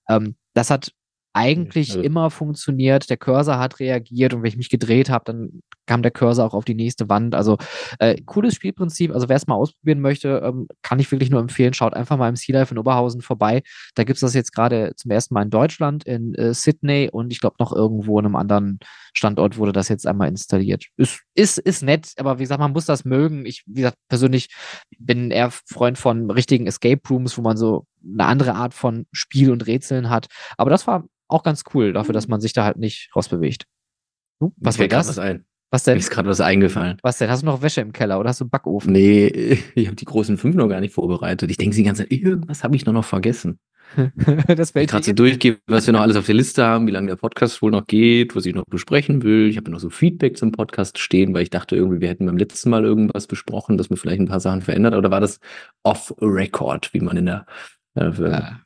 Ähm, 0.09 0.37
das 0.55 0.71
hat 0.71 0.93
eigentlich 1.39 1.91
also, 1.91 2.03
immer 2.03 2.31
funktioniert. 2.31 3.09
Der 3.11 3.17
Cursor 3.17 3.59
hat 3.59 3.79
reagiert 3.79 4.35
und 4.35 4.43
wenn 4.43 4.49
ich 4.49 4.57
mich 4.57 4.71
gedreht 4.71 5.09
habe, 5.09 5.25
dann 5.25 5.63
kam 5.87 6.03
der 6.03 6.11
Cursor 6.11 6.47
auch 6.47 6.55
auf 6.55 6.65
die 6.65 6.75
nächste 6.75 7.09
Wand. 7.09 7.35
Also 7.35 7.59
äh, 7.99 8.21
cooles 8.27 8.55
Spielprinzip. 8.55 9.13
Also 9.13 9.29
wer 9.29 9.37
es 9.37 9.47
mal 9.47 9.55
ausprobieren 9.55 10.01
möchte, 10.01 10.43
ähm, 10.45 10.67
kann 10.83 10.99
ich 10.99 11.11
wirklich 11.13 11.31
nur 11.31 11.41
empfehlen. 11.41 11.75
Schaut 11.75 11.95
einfach 11.95 12.17
mal 12.17 12.29
im 12.29 12.37
Sea 12.37 12.59
Life 12.59 12.75
in 12.75 12.79
Oberhausen 12.79 13.23
vorbei. 13.23 13.63
Da 13.95 14.05
gibt 14.05 14.17
es 14.17 14.21
das 14.21 14.35
jetzt 14.35 14.53
gerade 14.53 14.93
zum 14.97 15.11
ersten 15.11 15.35
Mal 15.35 15.43
in 15.43 15.51
Deutschland, 15.51 16.05
in 16.05 16.35
äh, 16.35 16.53
Sydney 16.53 17.09
und 17.11 17.33
ich 17.33 17.41
glaube 17.41 17.57
noch 17.59 17.73
irgendwo 17.73 18.19
in 18.19 18.27
einem 18.27 18.37
anderen 18.37 18.81
Standort 19.15 19.57
wurde 19.57 19.73
das 19.73 19.89
jetzt 19.89 20.07
einmal 20.07 20.29
installiert. 20.29 20.87
Ist, 20.97 21.23
ist, 21.35 21.59
ist 21.59 21.83
nett, 21.83 22.13
aber 22.19 22.39
wie 22.39 22.43
gesagt, 22.43 22.61
man 22.61 22.73
muss 22.73 22.85
das 22.85 23.05
mögen. 23.05 23.47
Ich, 23.47 23.65
wie 23.67 23.81
gesagt, 23.81 23.97
persönlich 24.09 24.49
bin 24.99 25.31
eher 25.31 25.51
Freund 25.51 25.99
von 25.99 26.31
richtigen 26.31 26.67
Escape 26.67 27.01
Rooms, 27.09 27.39
wo 27.39 27.43
man 27.43 27.57
so 27.57 27.87
eine 28.13 28.27
andere 28.27 28.55
Art 28.55 28.75
von 28.75 29.07
Spiel 29.13 29.51
und 29.51 29.67
Rätseln 29.67 30.11
hat. 30.11 30.27
Aber 30.57 30.71
das 30.71 30.87
war 30.87 31.05
auch 31.29 31.43
ganz 31.43 31.65
cool, 31.75 31.93
dafür, 31.93 32.13
dass 32.13 32.27
mhm. 32.27 32.33
man 32.33 32.41
sich 32.41 32.53
da 32.53 32.65
halt 32.65 32.79
nicht 32.79 33.11
rausbewegt. 33.15 33.65
Was 34.57 34.79
war 34.79 34.89
das? 34.89 35.09
Was, 35.09 35.19
ein. 35.19 35.45
was 35.71 35.85
denn? 35.85 35.95
Mir 35.95 36.01
ist 36.01 36.11
gerade 36.11 36.29
was 36.29 36.41
eingefallen. 36.41 36.99
Was 37.03 37.19
denn? 37.19 37.29
Hast 37.29 37.43
du 37.43 37.47
noch 37.47 37.63
Wäsche 37.63 37.81
im 37.81 37.93
Keller 37.93 38.19
oder 38.19 38.31
hast 38.31 38.41
du 38.41 38.45
einen 38.45 38.51
Backofen? 38.51 38.93
Nee, 38.93 39.59
ich 39.75 39.87
habe 39.87 39.97
die 39.97 40.05
großen 40.05 40.39
fünf 40.39 40.57
noch 40.57 40.69
gar 40.69 40.81
nicht 40.81 40.95
vorbereitet. 40.95 41.51
Ich 41.51 41.57
denke 41.57 41.77
die 41.77 41.83
ganze 41.83 42.03
Zeit, 42.03 42.13
irgendwas 42.13 42.65
habe 42.65 42.77
ich 42.77 42.87
noch, 42.87 42.93
noch 42.93 43.05
vergessen. 43.05 43.59
das 44.47 44.75
ich 44.75 44.87
gerade 44.87 45.05
so 45.05 45.13
durchgehe, 45.13 45.59
was 45.67 45.87
wir 45.87 45.93
noch 45.93 46.03
alles 46.03 46.17
auf 46.17 46.27
der 46.27 46.35
Liste 46.35 46.63
haben, 46.65 46.87
wie 46.87 46.91
lange 46.91 47.07
der 47.07 47.17
Podcast 47.17 47.63
wohl 47.63 47.71
noch 47.71 47.87
geht, 47.87 48.37
was 48.37 48.45
ich 48.45 48.55
noch 48.55 48.65
besprechen 48.69 49.23
will. 49.23 49.49
Ich 49.49 49.57
habe 49.57 49.71
noch 49.71 49.81
so 49.81 49.89
Feedback 49.89 50.37
zum 50.37 50.53
Podcast 50.53 50.99
stehen, 50.99 51.33
weil 51.33 51.43
ich 51.43 51.51
dachte 51.51 51.75
irgendwie, 51.75 52.01
wir 52.01 52.09
hätten 52.09 52.27
beim 52.27 52.37
letzten 52.37 52.71
Mal 52.71 52.85
irgendwas 52.85 53.27
besprochen, 53.27 53.79
dass 53.79 53.89
man 53.89 53.97
vielleicht 53.97 54.21
ein 54.21 54.29
paar 54.29 54.41
Sachen 54.41 54.61
verändert. 54.61 54.95
Oder 54.95 55.11
war 55.11 55.21
das 55.21 55.41
off-record, 55.85 56.93
wie 56.93 57.01
man 57.01 57.17
in 57.17 57.27
der 57.27 57.47
äh, 57.99 58.31
ja, 58.31 58.61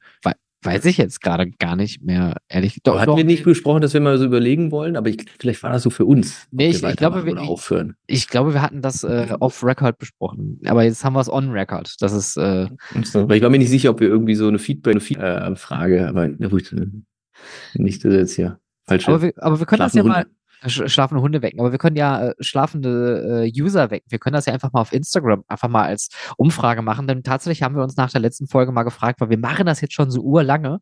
Weiß 0.64 0.84
ich 0.84 0.96
jetzt 0.96 1.20
gerade 1.20 1.50
gar 1.50 1.74
nicht 1.74 2.04
mehr, 2.04 2.36
ehrlich. 2.48 2.78
Doch, 2.84 3.00
hatten 3.00 3.06
doch, 3.10 3.16
wir 3.16 3.24
nicht 3.24 3.42
besprochen, 3.42 3.82
dass 3.82 3.94
wir 3.94 4.00
mal 4.00 4.16
so 4.16 4.24
überlegen 4.24 4.70
wollen, 4.70 4.96
aber 4.96 5.08
ich, 5.08 5.24
vielleicht 5.40 5.60
war 5.64 5.72
das 5.72 5.82
so 5.82 5.90
für 5.90 6.04
uns. 6.04 6.46
Nee, 6.52 6.68
ich, 6.68 6.84
ich, 6.84 6.96
glaube, 6.96 7.26
wir, 7.26 7.40
aufhören. 7.40 7.96
Ich, 8.06 8.18
ich, 8.18 8.28
glaube, 8.28 8.54
wir 8.54 8.62
hatten 8.62 8.80
das 8.80 9.02
äh, 9.02 9.34
off-Record 9.40 9.98
besprochen, 9.98 10.60
aber 10.64 10.84
jetzt 10.84 11.04
haben 11.04 11.14
wir 11.14 11.20
es 11.20 11.28
on-Record. 11.28 11.96
Das 11.98 12.12
ist. 12.12 12.36
Äh, 12.36 12.68
so, 13.02 13.28
ich 13.28 13.42
war 13.42 13.50
mir 13.50 13.58
nicht 13.58 13.70
sicher, 13.70 13.90
ob 13.90 13.98
wir 13.98 14.06
irgendwie 14.06 14.36
so 14.36 14.46
eine 14.46 14.60
Feedback-Frage, 14.60 15.96
äh, 15.96 16.04
aber 16.04 16.28
na 16.28 16.46
gut, 16.46 16.72
äh, 16.72 16.86
nicht 17.74 18.04
das 18.04 18.14
jetzt 18.14 18.36
hier. 18.36 18.60
Falsche 18.84 19.08
aber 19.08 19.22
wir, 19.22 19.32
aber 19.38 19.58
wir 19.58 19.66
können 19.66 19.80
das 19.80 19.94
ja 19.94 20.04
mal 20.04 20.26
schlafende 20.66 21.22
Hunde 21.22 21.42
wecken. 21.42 21.60
Aber 21.60 21.72
wir 21.72 21.78
können 21.78 21.96
ja 21.96 22.28
äh, 22.28 22.34
schlafende 22.40 23.44
äh, 23.44 23.60
User 23.60 23.90
wecken. 23.90 24.06
Wir 24.10 24.18
können 24.18 24.34
das 24.34 24.46
ja 24.46 24.52
einfach 24.52 24.72
mal 24.72 24.80
auf 24.80 24.92
Instagram 24.92 25.44
einfach 25.48 25.68
mal 25.68 25.84
als 25.84 26.08
Umfrage 26.36 26.82
machen. 26.82 27.06
Denn 27.06 27.22
tatsächlich 27.22 27.62
haben 27.62 27.76
wir 27.76 27.82
uns 27.82 27.96
nach 27.96 28.10
der 28.10 28.20
letzten 28.20 28.46
Folge 28.46 28.72
mal 28.72 28.82
gefragt, 28.82 29.20
weil 29.20 29.30
wir 29.30 29.38
machen 29.38 29.66
das 29.66 29.80
jetzt 29.80 29.94
schon 29.94 30.10
so 30.10 30.22
urlange, 30.22 30.80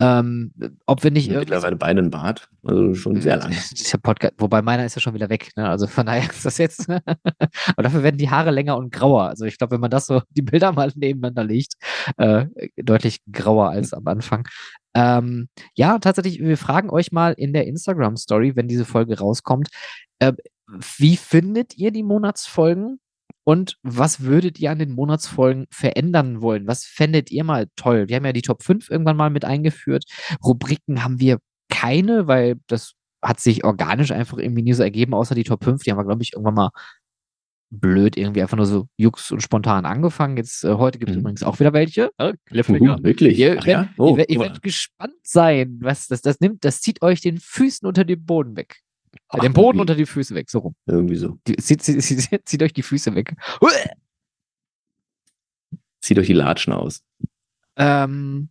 ähm, 0.00 0.52
ob 0.86 1.02
wir 1.04 1.10
nicht 1.10 1.30
Mittlerweile 1.30 1.76
beide 1.76 2.02
ein 2.02 2.10
Bart. 2.10 2.48
Also 2.64 2.94
schon 2.94 3.20
sehr 3.20 3.36
lange. 3.36 3.56
Podcast, 4.02 4.34
wobei 4.38 4.62
meiner 4.62 4.84
ist 4.84 4.94
ja 4.94 5.00
schon 5.00 5.14
wieder 5.14 5.28
weg. 5.28 5.50
Ne? 5.56 5.68
Also 5.68 5.86
von 5.86 6.06
daher 6.06 6.28
ist 6.28 6.44
das 6.44 6.58
jetzt. 6.58 6.88
Aber 6.88 7.82
dafür 7.82 8.02
werden 8.02 8.18
die 8.18 8.30
Haare 8.30 8.50
länger 8.50 8.76
und 8.76 8.92
grauer. 8.92 9.24
Also 9.24 9.44
ich 9.44 9.58
glaube, 9.58 9.72
wenn 9.72 9.80
man 9.80 9.90
das 9.90 10.06
so, 10.06 10.22
die 10.30 10.42
Bilder 10.42 10.72
mal 10.72 10.92
nebeneinander 10.94 11.44
legt, 11.44 11.74
äh, 12.16 12.46
deutlich 12.76 13.20
grauer 13.30 13.70
als 13.70 13.92
am 13.92 14.06
Anfang. 14.06 14.46
Ähm, 14.94 15.48
ja, 15.74 15.98
tatsächlich, 15.98 16.40
wir 16.40 16.58
fragen 16.58 16.90
euch 16.90 17.12
mal 17.12 17.32
in 17.32 17.52
der 17.52 17.66
Instagram-Story, 17.66 18.56
wenn 18.56 18.68
diese 18.68 18.84
Folge 18.84 19.18
rauskommt, 19.18 19.68
äh, 20.18 20.32
wie 20.98 21.16
findet 21.16 21.76
ihr 21.76 21.90
die 21.90 22.02
Monatsfolgen? 22.02 22.98
Und 23.44 23.76
was 23.82 24.20
würdet 24.20 24.60
ihr 24.60 24.70
an 24.70 24.78
den 24.78 24.92
Monatsfolgen 24.92 25.66
verändern 25.70 26.42
wollen? 26.42 26.68
Was 26.68 26.84
fändet 26.84 27.30
ihr 27.32 27.42
mal 27.42 27.66
toll? 27.74 28.08
Wir 28.08 28.16
haben 28.16 28.24
ja 28.24 28.32
die 28.32 28.42
Top 28.42 28.62
5 28.62 28.88
irgendwann 28.88 29.16
mal 29.16 29.30
mit 29.30 29.44
eingeführt. 29.44 30.04
Rubriken 30.44 31.02
haben 31.02 31.18
wir 31.18 31.38
keine, 31.68 32.28
weil 32.28 32.56
das 32.68 32.92
hat 33.20 33.40
sich 33.40 33.64
organisch 33.64 34.12
einfach 34.12 34.38
irgendwie 34.38 34.62
nie 34.62 34.72
so 34.74 34.82
ergeben, 34.82 35.14
außer 35.14 35.34
die 35.34 35.44
Top 35.44 35.64
5. 35.64 35.82
Die 35.82 35.90
haben 35.90 35.98
wir, 35.98 36.04
glaube 36.04 36.22
ich, 36.22 36.34
irgendwann 36.34 36.54
mal 36.54 36.70
blöd 37.72 38.16
irgendwie 38.16 38.42
einfach 38.42 38.56
nur 38.56 38.66
so 38.66 38.86
jux 38.96 39.30
und 39.32 39.42
spontan 39.42 39.86
angefangen. 39.86 40.36
Jetzt 40.36 40.62
äh, 40.64 40.74
heute 40.74 40.98
gibt 40.98 41.10
es 41.10 41.16
mhm. 41.16 41.22
übrigens 41.22 41.42
auch 41.42 41.58
wieder 41.58 41.72
welche. 41.72 42.10
Uh, 42.20 42.34
wirklich? 42.50 43.38
Ihr, 43.38 43.56
Ach, 43.58 43.66
ja? 43.66 43.88
oh, 43.96 44.16
ihr, 44.16 44.28
ihr 44.28 44.40
werdet 44.40 44.62
gespannt 44.62 45.14
sein, 45.22 45.78
was 45.80 46.06
das, 46.06 46.20
das 46.20 46.40
nimmt. 46.40 46.64
Das 46.64 46.80
zieht 46.80 47.02
euch 47.02 47.20
den 47.20 47.38
Füßen 47.38 47.88
unter 47.88 48.04
den 48.04 48.24
Boden 48.24 48.56
weg. 48.56 48.80
Ach, 49.28 49.40
den 49.40 49.52
Boden 49.52 49.80
unter 49.80 49.94
die 49.94 50.06
Füße 50.06 50.34
weg, 50.34 50.50
so 50.50 50.60
rum. 50.60 50.74
Irgendwie 50.86 51.16
so. 51.16 51.38
Die, 51.46 51.56
zieht, 51.56 51.82
zieht, 51.82 52.02
zieht, 52.02 52.48
zieht 52.48 52.62
euch 52.62 52.72
die 52.72 52.82
Füße 52.82 53.14
weg. 53.14 53.34
Zieht 56.00 56.18
euch 56.18 56.26
die 56.26 56.32
Latschen 56.32 56.72
aus. 56.72 57.02
Ähm, 57.76 58.50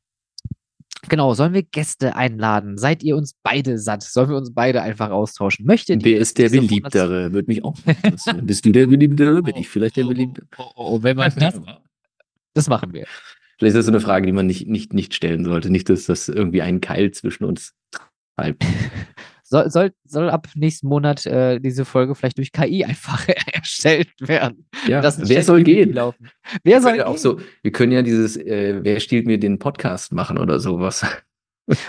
Genau, 1.09 1.33
sollen 1.33 1.53
wir 1.53 1.63
Gäste 1.63 2.15
einladen? 2.15 2.77
Seid 2.77 3.03
ihr 3.03 3.15
uns 3.15 3.35
beide 3.41 3.79
satt? 3.79 4.03
Sollen 4.03 4.29
wir 4.29 4.37
uns 4.37 4.53
beide 4.53 4.81
einfach 4.81 5.09
austauschen? 5.09 5.65
Möchtet 5.65 6.03
Wer 6.03 6.19
ist 6.19 6.37
der 6.37 6.49
Beliebtere? 6.49 7.33
Würde 7.33 7.47
mich 7.47 7.63
auch 7.63 7.75
interessieren. 7.85 8.45
Bist 8.45 8.65
du 8.65 8.71
der 8.71 8.87
Beliebtere? 8.87 9.41
Bin 9.41 9.55
ich 9.55 9.67
vielleicht 9.67 9.97
der 9.97 10.05
Beliebtere? 10.05 10.45
Oh, 10.57 10.63
oh, 10.63 10.71
oh, 10.75 11.03
wenn 11.03 11.17
man 11.17 11.33
das, 11.35 11.59
das 12.53 12.67
machen 12.67 12.93
wir. 12.93 13.07
Vielleicht 13.57 13.75
ist 13.75 13.77
das 13.77 13.85
so 13.85 13.91
eine 13.91 13.99
Frage, 13.99 14.25
die 14.25 14.31
man 14.31 14.47
nicht, 14.47 14.67
nicht, 14.67 14.93
nicht 14.93 15.13
stellen 15.13 15.43
sollte. 15.43 15.69
Nicht, 15.69 15.89
dass 15.89 16.05
das 16.05 16.29
irgendwie 16.29 16.61
einen 16.61 16.81
Keil 16.81 17.11
zwischen 17.11 17.45
uns 17.45 17.73
halb. 18.37 18.63
soll, 19.43 19.69
soll, 19.69 19.93
soll 20.05 20.29
ab 20.29 20.47
nächsten 20.55 20.87
Monat 20.87 21.25
äh, 21.25 21.59
diese 21.59 21.85
Folge 21.85 22.15
vielleicht 22.15 22.37
durch 22.37 22.51
KI 22.51 22.85
einfach 22.85 23.27
erstellt 23.61 24.09
werden. 24.19 24.67
Ja, 24.87 25.01
wer 25.01 25.43
soll 25.43 25.63
gehen? 25.63 25.93
Laufen. 25.93 26.29
Wer 26.63 26.81
soll 26.81 26.97
ja 26.97 27.07
auch 27.07 27.17
so, 27.17 27.39
wir 27.61 27.71
können 27.71 27.91
ja 27.91 28.01
dieses, 28.01 28.37
äh, 28.37 28.79
wer 28.81 28.99
stiehlt 28.99 29.25
mir 29.25 29.39
den 29.39 29.59
Podcast 29.59 30.11
machen 30.13 30.37
oder 30.37 30.59
sowas. 30.59 31.05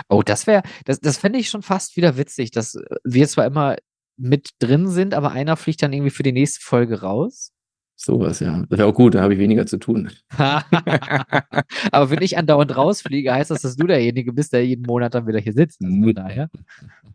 Oh, 0.09 0.23
das 0.23 0.47
wäre, 0.47 0.63
das, 0.85 1.01
das 1.01 1.19
fände 1.19 1.39
ich 1.39 1.49
schon 1.49 1.63
fast 1.63 1.97
wieder 1.97 2.17
witzig, 2.17 2.51
dass 2.51 2.79
wir 3.05 3.27
zwar 3.27 3.47
immer 3.47 3.77
mit 4.17 4.51
drin 4.59 4.89
sind, 4.89 5.15
aber 5.15 5.33
einer 5.33 5.57
fliegt 5.57 5.83
dann 5.83 5.93
irgendwie 5.93 6.11
für 6.11 6.23
die 6.23 6.33
nächste 6.33 6.61
Folge 6.61 7.01
raus. 7.01 7.53
Sowas, 7.97 8.41
ja. 8.41 8.65
Das 8.69 8.79
wäre 8.79 8.89
auch 8.89 8.95
gut, 8.95 9.15
da 9.15 9.23
habe 9.23 9.35
ich 9.35 9.39
weniger 9.39 9.65
zu 9.67 9.79
tun. 9.79 10.11
aber 10.37 12.11
wenn 12.11 12.23
ich 12.23 12.37
andauernd 12.37 12.77
rausfliege, 12.77 13.33
heißt 13.33 13.51
das, 13.51 13.63
dass 13.63 13.77
du 13.77 13.87
derjenige 13.87 14.33
bist, 14.33 14.53
der 14.53 14.67
jeden 14.67 14.85
Monat 14.87 15.15
dann 15.15 15.27
wieder 15.27 15.39
hier 15.39 15.53
sitzt. 15.53 15.81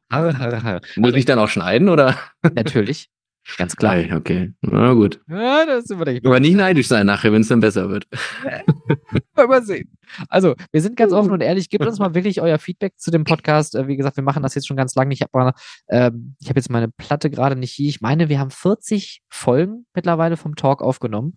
Also 0.10 0.32
daher. 0.32 0.82
Muss 0.96 1.14
ich 1.16 1.26
dann 1.26 1.40
auch 1.40 1.50
schneiden, 1.50 1.90
oder? 1.90 2.18
Natürlich. 2.54 3.10
Ganz 3.58 3.76
klar. 3.76 3.98
Okay, 4.14 4.54
na 4.62 4.94
gut. 4.94 5.22
Ja, 5.30 5.66
das 5.66 5.86
ist 5.86 5.92
Aber 6.26 6.40
nicht 6.40 6.56
neidisch 6.56 6.88
sein 6.88 7.06
nachher, 7.06 7.32
wenn 7.32 7.42
es 7.42 7.48
dann 7.48 7.62
besser 7.62 7.90
wird. 7.90 8.08
Mal 9.48 9.64
sehen. 9.64 9.92
Also, 10.30 10.56
wir 10.72 10.82
sind 10.82 10.96
ganz 10.96 11.14
offen 11.14 11.32
und 11.32 11.42
ehrlich. 11.42 11.70
Gebt 11.70 11.86
uns 11.86 12.00
mal 12.00 12.16
wirklich 12.16 12.42
euer 12.42 12.60
Feedback 12.60 12.98
zu 12.98 13.12
dem 13.12 13.24
Podcast. 13.24 13.76
Äh, 13.76 13.88
wie 13.88 13.98
gesagt, 13.98 14.18
wir 14.18 14.24
machen 14.24 14.44
das 14.44 14.56
jetzt 14.56 14.68
schon 14.68 14.78
ganz 14.78 14.96
lange. 14.96 15.14
Ich 15.14 15.22
habe 15.22 15.54
ähm, 15.90 16.36
ich 16.40 16.50
hab 16.50 16.56
jetzt 16.56 16.70
meine 16.70 16.90
Platte 16.90 17.30
gerade 17.30 17.56
nicht 17.56 17.72
hier. 17.72 17.90
Ich 17.90 18.02
meine, 18.02 18.30
wir 18.30 18.40
haben 18.40 18.52
40 18.52 19.22
Folgen 19.30 19.86
mittlerweile 19.94 20.38
vom 20.38 20.56
Talk 20.56 20.82
aufgenommen. 20.82 21.36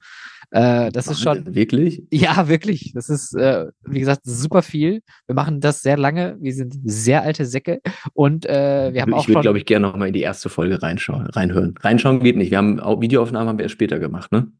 Äh, 0.51 0.91
das 0.91 1.07
ist 1.07 1.21
schon. 1.21 1.55
Wirklich? 1.55 2.03
Ja, 2.13 2.49
wirklich. 2.49 2.93
Das 2.95 3.09
ist, 3.09 3.35
äh, 3.35 3.67
wie 3.85 4.01
gesagt, 4.01 4.23
super 4.25 4.63
viel. 4.63 5.03
Wir 5.27 5.35
machen 5.35 5.61
das 5.61 5.83
sehr 5.83 5.97
lange. 5.97 6.37
Wir 6.41 6.53
sind 6.53 6.75
sehr 6.85 7.23
alte 7.23 7.47
Säcke. 7.47 7.81
Und 8.15 8.47
äh, 8.47 8.93
wir 8.93 9.03
haben 9.03 9.11
ich 9.11 9.15
auch. 9.15 9.23
Ich 9.23 9.29
würde, 9.29 9.41
glaube 9.41 9.59
ich, 9.59 9.65
gerne 9.65 9.87
nochmal 9.87 10.09
in 10.09 10.15
die 10.15 10.23
erste 10.23 10.49
Folge 10.49 10.83
reinschauen, 10.83 11.27
reinhören. 11.27 11.75
Reinschauen 11.79 12.21
geht 12.21 12.37
nicht. 12.37 12.51
Wir 12.51 12.59
haben 12.59 12.81
auch 12.81 13.01
Videoaufnahmen 13.01 13.49
haben 13.49 13.59
wir 13.59 13.65
erst 13.65 13.75
später 13.75 13.99
gemacht, 13.99 14.33
ne? 14.33 14.51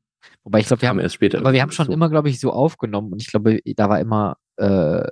Wobei 0.45 0.61
ich 0.61 0.67
glaube, 0.67 0.83
wir 0.83 0.89
haben 0.89 1.01
erst 1.01 1.15
später. 1.15 1.39
Aber 1.39 1.53
wir 1.53 1.63
haben 1.63 1.73
schon 1.73 1.87
so. 1.87 1.93
immer, 1.93 2.09
glaube 2.09 2.29
ich, 2.29 2.41
so 2.41 2.53
aufgenommen 2.53 3.13
und 3.13 3.23
ich 3.23 3.29
glaube, 3.29 3.61
da 3.77 3.89
war 3.89 4.01
immer 4.01 4.37
äh, 4.57 5.07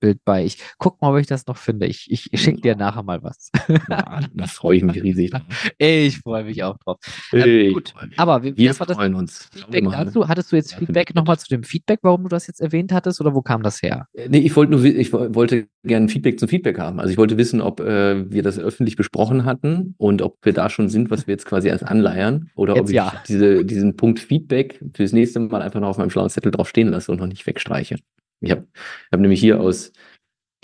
Bild 0.00 0.18
bei. 0.24 0.44
Ich 0.44 0.58
guck 0.78 1.00
mal, 1.00 1.12
ob 1.12 1.20
ich 1.20 1.26
das 1.26 1.46
noch 1.46 1.56
finde. 1.56 1.86
Ich, 1.86 2.10
ich, 2.10 2.32
ich 2.32 2.42
schicke 2.42 2.60
dir 2.60 2.76
nachher 2.76 3.02
mal 3.02 3.22
was. 3.22 3.50
Ja, 3.88 4.20
da 4.34 4.46
freue 4.46 4.78
ich 4.78 4.82
mich 4.82 5.02
riesig. 5.02 5.32
Ich 5.78 6.18
freue 6.18 6.44
mich 6.44 6.62
auch 6.62 6.76
drauf. 6.78 6.98
Ähm, 7.32 7.72
gut, 7.72 7.94
aber 8.16 8.42
wir, 8.42 8.56
wir 8.56 8.74
freuen 8.74 9.14
uns. 9.14 9.48
Feedback 9.52 9.84
dazu? 9.90 10.28
Hattest 10.28 10.52
du 10.52 10.56
jetzt 10.56 10.74
Feedback 10.74 11.14
nochmal 11.14 11.38
zu 11.38 11.48
dem 11.48 11.62
Feedback, 11.62 12.00
warum 12.02 12.22
du 12.24 12.28
das 12.28 12.46
jetzt 12.46 12.60
erwähnt 12.60 12.92
hattest 12.92 13.20
oder 13.20 13.34
wo 13.34 13.42
kam 13.42 13.62
das 13.62 13.82
her? 13.82 14.06
Äh, 14.14 14.28
nee, 14.28 14.38
ich 14.38 14.54
wollte 14.56 14.72
nur, 14.72 14.84
ich 14.84 15.12
wollte 15.12 15.68
gerne 15.84 16.08
Feedback 16.08 16.38
zum 16.38 16.48
Feedback 16.48 16.78
haben. 16.78 17.00
Also 17.00 17.12
ich 17.12 17.18
wollte 17.18 17.36
wissen, 17.38 17.60
ob 17.60 17.80
äh, 17.80 18.30
wir 18.30 18.42
das 18.42 18.58
öffentlich 18.58 18.96
besprochen 18.96 19.44
hatten 19.44 19.94
und 19.98 20.22
ob 20.22 20.38
wir 20.42 20.52
da 20.52 20.70
schon 20.70 20.88
sind, 20.88 21.10
was 21.10 21.26
wir 21.26 21.32
jetzt 21.32 21.46
quasi 21.46 21.70
als 21.70 21.82
anleiern 21.82 22.50
oder 22.54 22.74
jetzt 22.74 22.82
ob 22.82 22.88
ich 22.90 22.96
ja. 22.96 23.12
diese, 23.28 23.64
diesen 23.64 23.96
Punkt 23.96 24.20
Feedback 24.20 24.80
fürs 24.94 25.12
nächste 25.12 25.40
Mal 25.40 25.62
einfach 25.62 25.80
noch 25.80 25.88
auf 25.88 25.98
meinem 25.98 26.10
schlauen 26.10 26.30
Zettel 26.30 26.52
drauf 26.52 26.68
stehen 26.68 26.88
lasse 26.88 27.10
und 27.12 27.18
noch 27.18 27.26
nicht 27.26 27.46
wegstreiche. 27.46 27.96
Ich 28.40 28.50
habe 28.50 28.66
hab 29.12 29.20
nämlich 29.20 29.40
hier 29.40 29.60
aus 29.60 29.92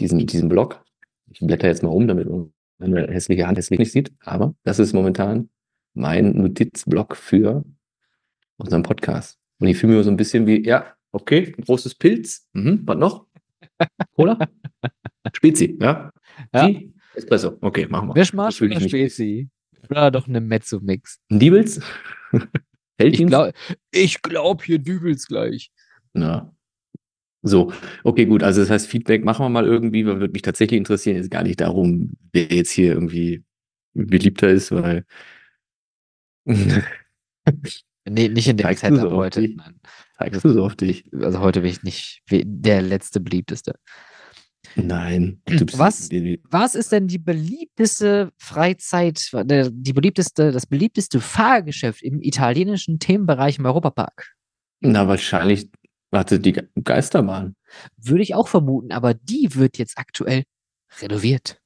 diesen, 0.01 0.27
diesen 0.27 0.49
Blog, 0.49 0.83
ich 1.31 1.41
blätter 1.41 1.69
jetzt 1.69 1.83
mal 1.83 1.91
um, 1.91 2.09
damit 2.09 2.29
man 2.29 2.53
meine 2.79 3.09
hässliche 3.09 3.47
Hand 3.47 3.59
hässlich 3.59 3.79
nicht 3.79 3.93
sieht, 3.93 4.13
aber 4.21 4.55
das 4.65 4.79
ist 4.79 4.93
momentan 4.93 5.49
mein 5.95 6.33
Notizblock 6.37 7.17
für 7.17 7.65
unseren 8.59 8.83
Podcast. 8.83 9.39
Und 9.59 9.69
ich 9.69 9.79
fühle 9.79 9.97
mich 9.97 10.05
so 10.05 10.11
ein 10.11 10.17
bisschen 10.17 10.47
wie, 10.47 10.67
ja, 10.67 10.95
okay, 11.13 11.53
großes 11.53 11.95
Pilz, 11.95 12.49
mhm, 12.53 12.83
was 12.85 12.97
noch? 12.99 13.27
Cola? 14.15 14.39
Spezi, 15.35 15.77
ja? 15.81 16.11
Ja. 16.53 16.67
Sie? 16.67 16.95
Espresso, 17.15 17.57
okay, 17.63 17.87
machen 17.87 18.15
wir. 18.15 18.25
So 18.25 18.51
fühle 18.51 18.77
oder. 18.77 18.89
Spezi? 18.89 19.49
Oder 19.89 20.11
doch 20.11 20.29
eine 20.29 20.41
Mezzo-Mix? 20.41 21.21
Ein 21.31 21.41
Diebels? 21.41 21.81
Hält 22.99 23.21
Ich 23.21 23.27
glaube, 23.27 23.53
ich 23.91 24.23
glaub, 24.23 24.63
hier 24.63 24.79
dübelt's 24.79 25.27
gleich. 25.27 25.71
Ja. 26.15 26.55
So, 27.47 27.73
okay, 28.05 28.27
gut. 28.27 28.43
Also 28.43 28.61
das 28.61 28.71
heißt, 28.71 28.89
Feedback 28.89 29.25
machen 29.25 29.45
wir 29.45 29.49
mal 29.49 29.67
irgendwie, 29.67 30.07
weil 30.07 30.21
würde 30.21 30.33
mich 30.33 30.43
tatsächlich 30.43 30.79
interessieren, 30.79 31.17
jetzt 31.17 31.31
gar 31.31 31.43
nicht 31.43 31.61
darum, 31.61 32.13
wer 32.33 32.45
jetzt 32.45 32.71
hier 32.71 32.93
irgendwie 32.93 33.45
beliebter 33.95 34.49
ist, 34.49 34.73
weil 34.73 35.05
Nee, 38.09 38.29
nicht 38.29 38.47
in 38.49 38.57
dem 38.57 38.65
Zeigst 38.65 38.83
Setup 38.83 39.01
so 39.01 39.17
heute. 39.17 39.41
Nein. 39.41 39.81
zeigst 40.19 40.45
du 40.45 40.53
so 40.53 40.65
auf 40.65 40.77
dich. 40.77 41.05
Also 41.13 41.41
heute 41.41 41.61
bin 41.63 41.71
ich 41.71 41.83
nicht 41.83 42.23
der 42.31 42.83
letzte 42.83 43.21
beliebteste. 43.21 43.75
Nein. 44.77 45.41
Was? 45.73 46.09
Was 46.51 46.75
ist 46.75 46.93
denn 46.93 47.09
die 47.09 47.19
beliebteste 47.19 48.33
Freizeit, 48.37 49.31
die 49.33 49.93
beliebteste, 49.93 50.53
das 50.53 50.67
beliebteste 50.67 51.21
Fahrgeschäft 51.21 52.03
im 52.03 52.21
italienischen 52.21 52.99
Themenbereich 52.99 53.59
im 53.59 53.67
Europapark? 53.67 54.35
Na, 54.81 55.09
wahrscheinlich, 55.09 55.71
warte, 56.11 56.41
die 56.41 56.53
Ge- 56.53 56.69
Geisterbahn. 56.83 57.55
Würde 57.97 58.23
ich 58.23 58.35
auch 58.35 58.49
vermuten, 58.49 58.93
aber 58.93 59.15
die 59.15 59.49
wird 59.55 59.79
jetzt 59.79 59.99
aktuell 59.99 60.45
renoviert. 61.01 61.61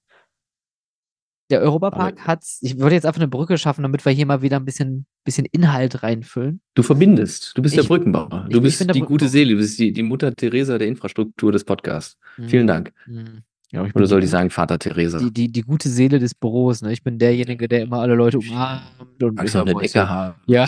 Der 1.50 1.60
Europapark 1.60 2.28
hat, 2.28 2.44
ich 2.60 2.78
würde 2.78 2.94
jetzt 2.94 3.04
einfach 3.06 3.20
eine 3.20 3.26
Brücke 3.28 3.58
schaffen, 3.58 3.82
damit 3.82 4.04
wir 4.04 4.12
hier 4.12 4.24
mal 4.24 4.40
wieder 4.40 4.56
ein 4.56 4.64
bisschen, 4.64 5.06
bisschen 5.24 5.46
Inhalt 5.50 6.04
reinfüllen. 6.04 6.60
Du 6.74 6.84
verbindest. 6.84 7.58
Du 7.58 7.62
bist 7.62 7.74
der 7.74 7.82
Ich- 7.82 7.88
Brückenbauer. 7.88 8.44
ich- 8.46 8.52
Du 8.52 8.58
ich 8.58 8.62
bist 8.62 8.78
der 8.80 8.86
die 8.88 9.00
gute 9.00 9.24
Brückenbauer. 9.24 9.28
Seele. 9.30 9.50
Du 9.54 9.56
bist 9.58 9.78
die, 9.80 9.92
die 9.92 10.02
Mutter 10.04 10.32
Teresa 10.34 10.78
der 10.78 10.86
Infrastruktur 10.86 11.50
des 11.50 11.64
Podcasts. 11.64 12.16
Vielen 12.46 12.68
Dank. 12.68 12.92
Mhm. 13.06 13.42
Ja, 13.72 13.84
ich 13.84 13.94
Oder 13.94 14.04
die 14.04 14.08
soll 14.08 14.24
ich 14.24 14.30
sagen 14.30 14.50
Vater 14.50 14.78
Teresa? 14.78 15.18
Die, 15.18 15.32
die, 15.32 15.50
die 15.50 15.62
gute 15.62 15.88
Seele 15.88 16.18
des 16.20 16.34
Büros. 16.34 16.82
Ne? 16.82 16.92
Ich 16.92 17.02
bin 17.04 17.18
derjenige, 17.18 17.66
der 17.68 17.82
immer 17.82 18.00
alle 18.00 18.14
Leute 18.14 18.38
umarmt 18.38 19.20
und 19.22 19.40
ich 19.42 19.54
noch 19.54 19.66
eine 19.66 19.74
Decke 19.74 20.08
haben? 20.08 20.40
Ja. 20.46 20.66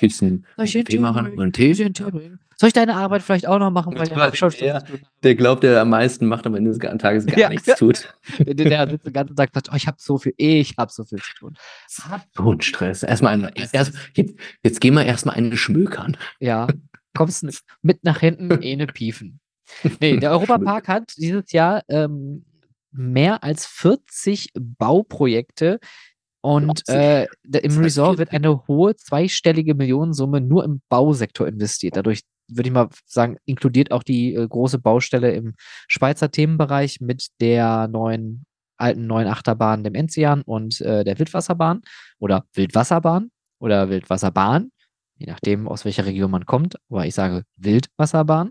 Ich 0.00 0.22
einen 0.24 0.44
Tee 0.84 0.98
machen? 0.98 1.32
Oder 1.32 1.42
einen 1.42 1.52
Tee? 1.52 1.70
Ich 1.70 1.78
Tee 1.92 2.04
bringen? 2.10 2.38
Soll 2.56 2.68
ich 2.68 2.72
deine 2.72 2.94
Arbeit 2.94 3.22
vielleicht 3.22 3.46
auch 3.46 3.58
noch 3.58 3.70
machen? 3.70 3.94
Weil 3.96 4.08
der 4.08 4.30
der-? 4.50 4.84
Der 5.22 5.34
glaubt, 5.34 5.62
der 5.62 5.80
am 5.80 5.90
meisten 5.90 6.26
macht, 6.26 6.46
aber 6.46 6.56
am 6.56 6.64
Ende 6.64 6.70
des 6.76 6.98
Tages 6.98 7.26
gar 7.26 7.38
Ja. 7.38 7.48
nichts 7.48 7.74
tut. 7.78 8.14
der, 8.38 8.54
der 8.54 8.88
sitzt 8.90 9.06
den 9.06 9.12
ganzen 9.12 9.36
Tag 9.36 9.48
und 9.50 9.54
sagt, 9.54 9.68
oh, 9.72 9.76
ich 9.76 9.86
habe 9.86 9.96
so 10.00 10.18
viel, 10.18 10.34
ich 10.36 10.74
habe 10.78 10.92
so 10.92 11.04
viel 11.04 11.18
zu 11.18 11.34
tun. 11.34 11.56
So 12.34 12.50
ein 12.52 12.60
Stress. 12.60 13.02
Erstmal 13.02 13.34
eine, 13.34 13.52
erst, 13.56 13.94
jetzt, 14.14 14.34
jetzt 14.62 14.80
gehen 14.80 14.94
wir 14.94 15.04
erstmal 15.04 15.36
eine 15.36 15.56
schmökern. 15.56 16.16
Ja, 16.40 16.68
kommst 17.16 17.46
mit 17.82 18.04
nach 18.04 18.20
hinten, 18.20 18.50
eh 18.62 18.76
ne 18.76 18.86
Piefen. 18.86 19.40
Nee, 20.00 20.18
der 20.18 20.30
Europapark 20.32 20.88
hat 20.88 21.12
dieses 21.16 21.50
Jahr 21.52 21.82
ähm, 21.88 22.44
mehr 22.92 23.42
als 23.42 23.66
40 23.66 24.50
Bauprojekte 24.54 25.80
und 26.42 26.82
40? 26.86 26.94
äh, 27.54 27.58
im 27.60 27.78
Resort 27.78 28.18
wird 28.18 28.30
40. 28.30 28.44
eine 28.46 28.66
hohe 28.68 28.94
zweistellige 28.96 29.74
Millionensumme 29.74 30.40
nur 30.40 30.64
im 30.64 30.82
Bausektor 30.90 31.48
investiert. 31.48 31.96
Dadurch 31.96 32.20
würde 32.48 32.68
ich 32.68 32.74
mal 32.74 32.88
sagen, 33.06 33.36
inkludiert 33.44 33.92
auch 33.92 34.02
die 34.02 34.34
äh, 34.34 34.46
große 34.46 34.78
Baustelle 34.78 35.32
im 35.32 35.54
Schweizer 35.88 36.30
Themenbereich 36.30 37.00
mit 37.00 37.28
der 37.40 37.88
neuen 37.88 38.46
alten 38.76 39.06
neuen 39.06 39.28
Achterbahn, 39.28 39.84
dem 39.84 39.94
Enzian 39.94 40.42
und 40.42 40.80
äh, 40.80 41.04
der 41.04 41.18
Wildwasserbahn 41.18 41.82
oder 42.18 42.44
Wildwasserbahn 42.54 43.30
oder 43.58 43.88
Wildwasserbahn, 43.88 44.72
je 45.16 45.26
nachdem, 45.26 45.68
aus 45.68 45.84
welcher 45.84 46.06
Region 46.06 46.30
man 46.30 46.46
kommt. 46.46 46.76
Aber 46.90 47.06
ich 47.06 47.14
sage 47.14 47.44
Wildwasserbahn. 47.56 48.50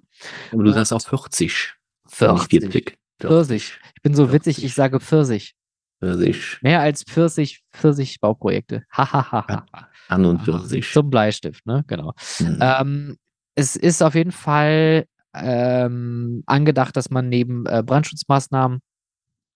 Aber 0.52 0.64
du 0.64 0.72
sagst 0.72 0.94
auch 0.94 1.02
40. 1.02 1.74
40. 2.08 2.62
40. 2.62 2.98
Pfirsich. 3.20 3.80
Ich 3.96 4.02
bin 4.02 4.14
so 4.14 4.32
witzig, 4.32 4.56
40. 4.56 4.64
ich 4.66 4.74
sage 4.74 5.00
Pfirsich. 5.00 5.56
40. 6.00 6.62
Mehr 6.62 6.82
als 6.82 7.04
Pfirsich, 7.04 7.64
Pfirsich-Bauprojekte. 7.72 8.84
Hahaha. 8.92 9.66
An 10.10 10.26
und 10.26 10.42
40. 10.42 10.92
Zum 10.92 11.10
Bleistift, 11.10 11.66
ne? 11.66 11.84
Genau. 11.88 12.14
Hm. 12.38 12.60
Ähm, 12.62 13.18
es 13.56 13.76
ist 13.76 14.02
auf 14.02 14.16
jeden 14.16 14.32
Fall 14.32 15.06
ähm, 15.36 16.44
angedacht, 16.46 16.96
dass 16.96 17.10
man 17.10 17.30
neben 17.30 17.66
äh, 17.66 17.84
Brandschutzmaßnahmen 17.86 18.80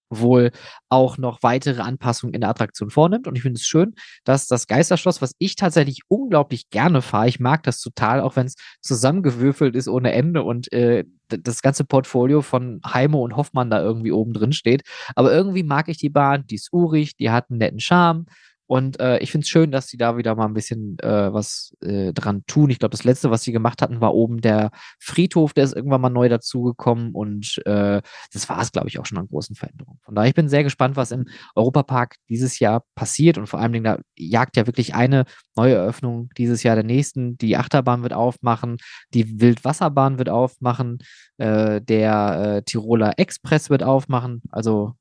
wohl 0.09 0.51
auch 0.89 1.17
noch 1.17 1.43
weitere 1.43 1.81
Anpassungen 1.81 2.33
in 2.33 2.41
der 2.41 2.49
Attraktion 2.49 2.89
vornimmt. 2.89 3.27
Und 3.27 3.35
ich 3.35 3.41
finde 3.41 3.57
es 3.57 3.65
schön, 3.65 3.93
dass 4.23 4.47
das 4.47 4.67
Geisterschloss, 4.67 5.21
was 5.21 5.33
ich 5.37 5.55
tatsächlich 5.55 6.01
unglaublich 6.07 6.69
gerne 6.69 7.01
fahre, 7.01 7.27
ich 7.27 7.39
mag 7.39 7.63
das 7.63 7.81
total, 7.81 8.21
auch 8.21 8.35
wenn 8.35 8.47
es 8.47 8.55
zusammengewürfelt 8.81 9.75
ist 9.75 9.87
ohne 9.87 10.13
Ende 10.13 10.43
und 10.43 10.71
äh, 10.71 11.03
das 11.27 11.61
ganze 11.61 11.83
Portfolio 11.83 12.41
von 12.41 12.79
Heimo 12.85 13.21
und 13.23 13.35
Hoffmann 13.35 13.69
da 13.69 13.81
irgendwie 13.81 14.13
oben 14.13 14.33
drin 14.33 14.53
steht. 14.53 14.83
Aber 15.15 15.31
irgendwie 15.31 15.63
mag 15.63 15.89
ich 15.89 15.97
die 15.97 16.09
Bahn, 16.09 16.45
die 16.47 16.55
ist 16.55 16.71
urig, 16.71 17.17
die 17.17 17.29
hat 17.29 17.49
einen 17.49 17.59
netten 17.59 17.79
Charme. 17.79 18.25
Und 18.67 18.99
äh, 18.99 19.17
ich 19.19 19.31
finde 19.31 19.43
es 19.43 19.49
schön, 19.49 19.71
dass 19.71 19.87
sie 19.87 19.97
da 19.97 20.17
wieder 20.17 20.35
mal 20.35 20.45
ein 20.45 20.53
bisschen 20.53 20.97
äh, 20.99 21.33
was 21.33 21.73
äh, 21.81 22.13
dran 22.13 22.43
tun. 22.47 22.69
Ich 22.69 22.79
glaube, 22.79 22.91
das 22.91 23.05
letzte, 23.05 23.31
was 23.31 23.41
sie 23.43 23.53
gemacht 23.53 23.81
hatten, 23.81 24.01
war 24.01 24.13
oben 24.13 24.41
der 24.41 24.71
Friedhof, 24.99 25.53
der 25.53 25.63
ist 25.63 25.75
irgendwann 25.75 26.01
mal 26.01 26.09
neu 26.09 26.27
dazugekommen. 26.29 27.13
Und 27.13 27.61
äh, 27.65 28.01
das 28.33 28.49
war 28.49 28.61
es, 28.61 28.71
glaube 28.71 28.89
ich, 28.89 28.99
auch 28.99 29.05
schon 29.05 29.17
an 29.17 29.27
großen 29.27 29.55
Veränderungen. 29.55 29.99
Von 30.03 30.15
daher, 30.15 30.27
ich 30.29 30.35
bin 30.35 30.49
sehr 30.49 30.63
gespannt, 30.63 30.97
was 30.97 31.11
im 31.11 31.25
Europapark 31.55 32.15
dieses 32.29 32.59
Jahr 32.59 32.83
passiert. 32.95 33.37
Und 33.37 33.47
vor 33.47 33.59
allem, 33.59 33.83
da 33.83 33.99
jagt 34.17 34.57
ja 34.57 34.67
wirklich 34.67 34.93
eine 34.93 35.23
neue 35.55 35.75
Eröffnung 35.75 36.29
dieses 36.37 36.63
Jahr 36.63 36.75
der 36.75 36.83
nächsten. 36.83 37.37
Die 37.37 37.55
Achterbahn 37.55 38.03
wird 38.03 38.13
aufmachen, 38.13 38.77
die 39.13 39.39
Wildwasserbahn 39.39 40.17
wird 40.17 40.29
aufmachen, 40.29 40.99
äh, 41.37 41.81
der 41.81 42.57
äh, 42.57 42.61
Tiroler 42.63 43.13
Express 43.17 43.69
wird 43.69 43.83
aufmachen. 43.83 44.41
Also 44.51 44.93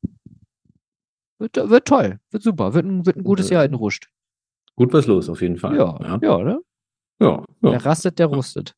wird, 1.39 1.57
wird 1.57 1.87
toll, 1.87 2.19
wird 2.31 2.43
super, 2.43 2.75
wird 2.75 2.87
ein, 2.87 3.07
wird 3.07 3.17
ein 3.17 3.25
gutes 3.25 3.51
Jahr 3.51 3.65
in 3.65 3.75
Ruscht. 3.75 4.09
Gut 4.77 4.93
was 4.93 5.07
los, 5.07 5.29
auf 5.29 5.41
jeden 5.41 5.57
Fall. 5.57 5.77
Ja, 5.77 5.99
ja. 6.03 6.19
ja, 6.21 6.39
ne? 6.39 6.61
ja, 7.21 7.29
ja. 7.29 7.45
Wer 7.61 7.85
rastet, 7.85 8.19
der 8.19 8.27
rustet. 8.27 8.75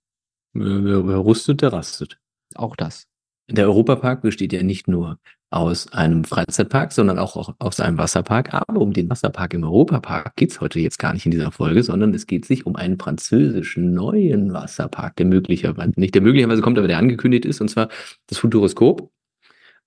Wer, 0.52 1.06
wer, 1.06 1.16
rustet, 1.16 1.62
der 1.62 1.72
rastet. 1.72 2.18
Auch 2.54 2.76
das. 2.76 3.06
Der 3.50 3.66
Europapark 3.66 4.22
besteht 4.22 4.52
ja 4.52 4.62
nicht 4.62 4.88
nur 4.88 5.18
aus 5.50 5.90
einem 5.92 6.24
Freizeitpark, 6.24 6.92
sondern 6.92 7.18
auch, 7.18 7.54
aus 7.58 7.80
einem 7.80 7.96
Wasserpark. 7.96 8.52
Aber 8.52 8.80
um 8.80 8.92
den 8.92 9.08
Wasserpark 9.08 9.54
im 9.54 9.64
Europapark 9.64 10.36
geht's 10.36 10.60
heute 10.60 10.78
jetzt 10.80 10.98
gar 10.98 11.14
nicht 11.14 11.24
in 11.24 11.32
dieser 11.32 11.50
Folge, 11.50 11.82
sondern 11.82 12.12
es 12.12 12.26
geht 12.26 12.44
sich 12.44 12.66
um 12.66 12.76
einen 12.76 12.98
französischen 12.98 13.94
neuen 13.94 14.52
Wasserpark, 14.52 15.16
der 15.16 15.26
möglicherweise, 15.26 15.92
nicht 15.96 16.14
der 16.14 16.22
möglicherweise 16.22 16.60
kommt, 16.60 16.78
aber 16.78 16.88
der 16.88 16.98
angekündigt 16.98 17.46
ist, 17.46 17.60
und 17.60 17.68
zwar 17.68 17.88
das 18.26 18.38
Futuroskop. 18.38 19.10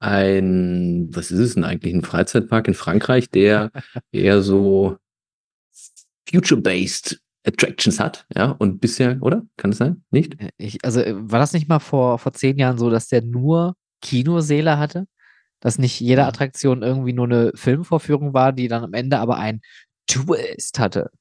Ein, 0.02 1.10
was 1.12 1.30
ist 1.30 1.40
es 1.40 1.54
denn 1.54 1.64
eigentlich? 1.64 1.94
Ein 1.94 2.04
Freizeitpark 2.04 2.68
in 2.68 2.74
Frankreich, 2.74 3.30
der 3.30 3.72
eher 4.12 4.42
so 4.42 4.98
future-based 6.28 7.22
Attractions 7.46 8.00
hat, 8.00 8.26
ja, 8.36 8.52
und 8.52 8.82
bisher, 8.82 9.18
oder? 9.22 9.44
Kann 9.58 9.72
es 9.72 9.78
sein? 9.78 10.04
Nicht? 10.12 10.40
Äh, 10.42 10.50
ich, 10.58 10.84
also 10.84 11.02
äh, 11.02 11.14
war 11.16 11.40
das 11.40 11.54
nicht 11.54 11.70
mal 11.70 11.80
vor, 11.80 12.20
vor 12.20 12.34
zehn 12.34 12.58
Jahren 12.58 12.78
so, 12.78 12.90
dass 12.90 13.08
der 13.08 13.22
nur 13.22 13.76
Kinoseele 14.02 14.78
hatte? 14.78 15.08
Dass 15.60 15.78
nicht 15.78 16.00
jede 16.00 16.26
Attraktion 16.26 16.82
irgendwie 16.82 17.14
nur 17.14 17.26
eine 17.26 17.52
Filmvorführung 17.54 18.34
war, 18.34 18.54
die 18.54 18.68
dann 18.68 18.84
am 18.84 18.94
Ende 18.94 19.20
aber 19.20 19.38
ein 19.38 19.62
Twist 20.08 20.80
hatte. 20.80 21.12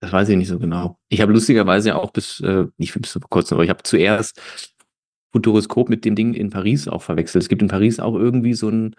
Das 0.00 0.12
weiß 0.12 0.30
ich 0.30 0.36
nicht 0.36 0.48
so 0.48 0.58
genau. 0.58 0.98
Ich 1.08 1.20
habe 1.20 1.32
lustigerweise 1.32 1.90
ja 1.90 1.96
auch 1.96 2.10
bis, 2.10 2.40
äh, 2.40 2.66
nicht 2.76 2.92
bis 3.00 3.12
vor 3.12 3.20
kurzem, 3.28 3.56
aber 3.56 3.64
ich 3.64 3.70
habe 3.70 3.82
zuerst 3.84 4.40
Futuroskop 5.32 5.88
mit 5.88 6.04
dem 6.04 6.14
Ding 6.14 6.34
in 6.34 6.50
Paris 6.50 6.88
auch 6.88 7.02
verwechselt. 7.02 7.42
Es 7.42 7.48
gibt 7.48 7.62
in 7.62 7.68
Paris 7.68 8.00
auch 8.00 8.14
irgendwie 8.14 8.54
so 8.54 8.68
ein, 8.68 8.94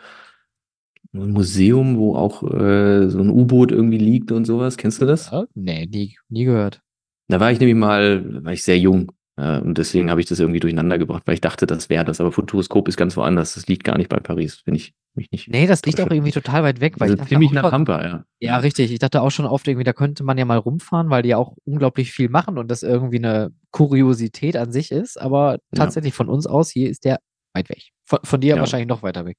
ein 1.14 1.32
Museum, 1.32 1.98
wo 1.98 2.16
auch 2.16 2.44
äh, 2.44 3.10
so 3.10 3.20
ein 3.20 3.30
U-Boot 3.30 3.72
irgendwie 3.72 4.00
liegt 4.00 4.32
und 4.32 4.46
sowas. 4.46 4.78
Kennst 4.78 5.02
du 5.02 5.06
das? 5.06 5.32
Ja? 5.32 5.46
Nee, 5.54 5.86
nie, 5.86 6.18
nie 6.30 6.46
gehört. 6.46 6.82
Da 7.28 7.40
war 7.40 7.52
ich 7.52 7.60
nämlich 7.60 7.78
mal, 7.78 8.44
war 8.44 8.54
ich 8.54 8.64
sehr 8.64 8.80
jung. 8.80 9.12
Äh, 9.36 9.60
und 9.60 9.78
deswegen 9.78 10.10
habe 10.10 10.22
ich 10.22 10.28
das 10.28 10.40
irgendwie 10.40 10.60
durcheinander 10.60 10.98
gebracht, 10.98 11.24
weil 11.26 11.36
ich 11.36 11.42
dachte, 11.42 11.66
das 11.66 11.90
wäre 11.90 12.06
das. 12.06 12.22
Aber 12.22 12.32
Futuroskop 12.32 12.88
ist 12.88 12.98
ganz 12.98 13.18
woanders. 13.18 13.56
Das 13.56 13.68
liegt 13.68 13.84
gar 13.84 13.98
nicht 13.98 14.10
bei 14.10 14.20
Paris, 14.20 14.62
wenn 14.66 14.76
ich 14.76 14.94
mich 15.16 15.32
nicht. 15.32 15.50
Nee, 15.50 15.68
das 15.68 15.84
liegt 15.84 16.00
auch 16.02 16.10
irgendwie 16.10 16.32
total 16.32 16.64
weit 16.64 16.82
weg. 16.82 17.00
Weil 17.00 17.12
also 17.12 17.26
ziemlich 17.26 17.52
nach 17.52 17.70
Pampa, 17.70 18.04
ja. 18.04 18.26
Ja, 18.40 18.58
richtig. 18.58 18.92
Ich 18.92 19.00
dachte 19.00 19.22
auch 19.22 19.32
schon 19.32 19.46
oft 19.46 19.68
irgendwie, 19.68 19.84
da 19.84 19.94
könnte 19.94 20.24
man 20.24 20.38
ja 20.38 20.46
mal 20.46 20.58
rumfahren, 20.58 21.10
weil 21.10 21.24
die 21.24 21.30
ja 21.30 21.38
auch 21.38 21.56
unglaublich 21.66 22.12
viel 22.12 22.30
machen 22.30 22.58
und 22.58 22.70
das 22.70 22.84
irgendwie 22.84 23.18
eine 23.18 23.52
Kuriosität 23.72 24.56
an 24.56 24.72
sich 24.72 24.92
ist. 24.92 25.20
Aber 25.20 25.60
tatsächlich 25.76 26.14
ja. 26.14 26.18
von 26.18 26.30
uns 26.30 26.46
aus, 26.46 26.70
hier 26.70 26.90
ist 26.90 27.06
der 27.06 27.20
weit 27.54 27.70
weg. 27.70 27.90
Von, 28.06 28.20
von 28.24 28.42
dir 28.42 28.56
ja. 28.56 28.60
wahrscheinlich 28.60 28.88
noch 28.88 29.04
weiter 29.04 29.26
weg. 29.26 29.38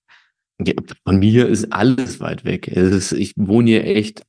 Ja, 0.65 0.75
von 1.05 1.19
mir 1.19 1.49
ist 1.49 1.73
alles 1.73 2.21
weit 2.21 2.45
weg. 2.45 2.69
Ist, 2.69 3.13
ich 3.13 3.35
wohne 3.37 3.71
hier 3.71 3.85
echt 3.85 4.23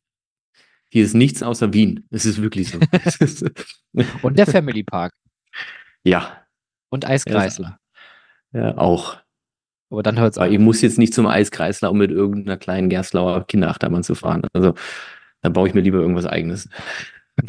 hier 0.95 1.03
ist 1.03 1.13
nichts 1.13 1.43
außer 1.43 1.73
Wien. 1.73 2.07
Es 2.09 2.25
ist 2.25 2.41
wirklich 2.41 2.71
so. 2.71 2.79
und 4.21 4.39
der 4.39 4.45
Family 4.45 4.83
Park. 4.83 5.13
Ja. 6.05 6.45
Und 6.89 7.05
Eiskreisler. 7.05 7.79
Ja, 8.53 8.77
auch. 8.77 9.17
Aber 9.89 10.03
dann 10.03 10.19
hört 10.19 10.33
es 10.33 10.37
auf. 10.37 10.49
Ich 10.49 10.59
muss 10.59 10.81
jetzt 10.81 10.97
nicht 10.97 11.13
zum 11.13 11.27
Eiskreisler, 11.27 11.91
um 11.91 11.97
mit 11.97 12.11
irgendeiner 12.11 12.57
kleinen 12.57 12.89
Gerstlauer 12.89 13.45
Kinderachterbahn 13.45 14.03
zu 14.03 14.15
fahren. 14.15 14.43
Also 14.53 14.73
dann 15.41 15.53
baue 15.53 15.67
ich 15.67 15.73
mir 15.73 15.81
lieber 15.81 15.99
irgendwas 15.99 16.25
eigenes. 16.25 16.69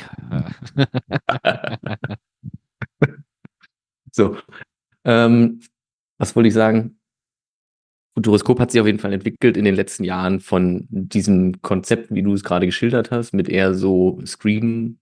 so. 4.13 4.37
Ähm, 5.05 5.61
was 6.19 6.35
wollte 6.35 6.49
ich 6.49 6.55
sagen? 6.55 6.99
Futuroskop 8.15 8.59
hat 8.61 8.71
sich 8.71 8.81
auf 8.81 8.87
jeden 8.87 8.99
Fall 8.99 9.13
entwickelt 9.13 9.57
in 9.57 9.65
den 9.65 9.75
letzten 9.75 10.05
Jahren 10.05 10.41
von 10.41 10.87
diesem 10.91 11.61
Konzept, 11.61 12.15
wie 12.15 12.23
du 12.23 12.33
es 12.33 12.43
gerade 12.43 12.67
geschildert 12.67 13.11
hast, 13.11 13.35
mit 13.35 13.49
eher 13.49 13.75
so 13.75 14.21
Screen 14.25 14.99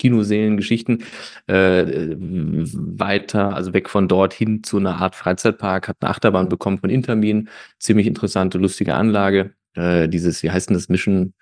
Kinosälen, 0.00 0.56
Geschichten, 0.56 1.04
äh, 1.46 2.16
weiter, 2.16 3.54
also 3.54 3.74
weg 3.74 3.90
von 3.90 4.08
dort 4.08 4.32
hin 4.32 4.62
zu 4.64 4.78
einer 4.78 4.96
Art 4.96 5.14
Freizeitpark, 5.14 5.88
hat 5.88 5.98
eine 6.00 6.10
Achterbahn 6.10 6.48
bekommen 6.48 6.78
von 6.78 6.88
Intermin, 6.88 7.50
ziemlich 7.78 8.06
interessante, 8.06 8.56
lustige 8.56 8.94
Anlage. 8.94 9.52
Äh, 9.74 10.08
dieses, 10.08 10.42
wie 10.42 10.50
heißt 10.50 10.70
denn 10.70 10.74
das, 10.74 10.88
Mission? 10.88 11.34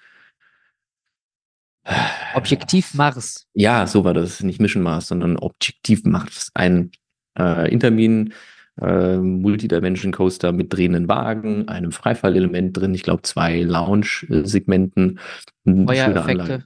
Objektiv 2.34 2.94
Mars. 2.94 3.46
Ja, 3.54 3.86
so 3.86 4.04
war 4.04 4.12
das, 4.12 4.42
nicht 4.42 4.60
Mission 4.60 4.82
Mars, 4.82 5.06
sondern 5.06 5.36
Objektiv 5.36 6.04
Mars. 6.04 6.50
Ein 6.54 6.90
äh, 7.38 7.70
Intermin, 7.70 8.34
äh, 8.80 9.18
Multidimension 9.18 10.10
Coaster 10.10 10.50
mit 10.50 10.72
drehenden 10.72 11.08
Wagen, 11.08 11.68
einem 11.68 11.92
Freifallelement 11.92 12.76
drin, 12.76 12.92
ich 12.92 13.04
glaube 13.04 13.22
zwei 13.22 13.62
Lounge-Segmenten. 13.62 15.20
Feuereffekte. 15.64 16.64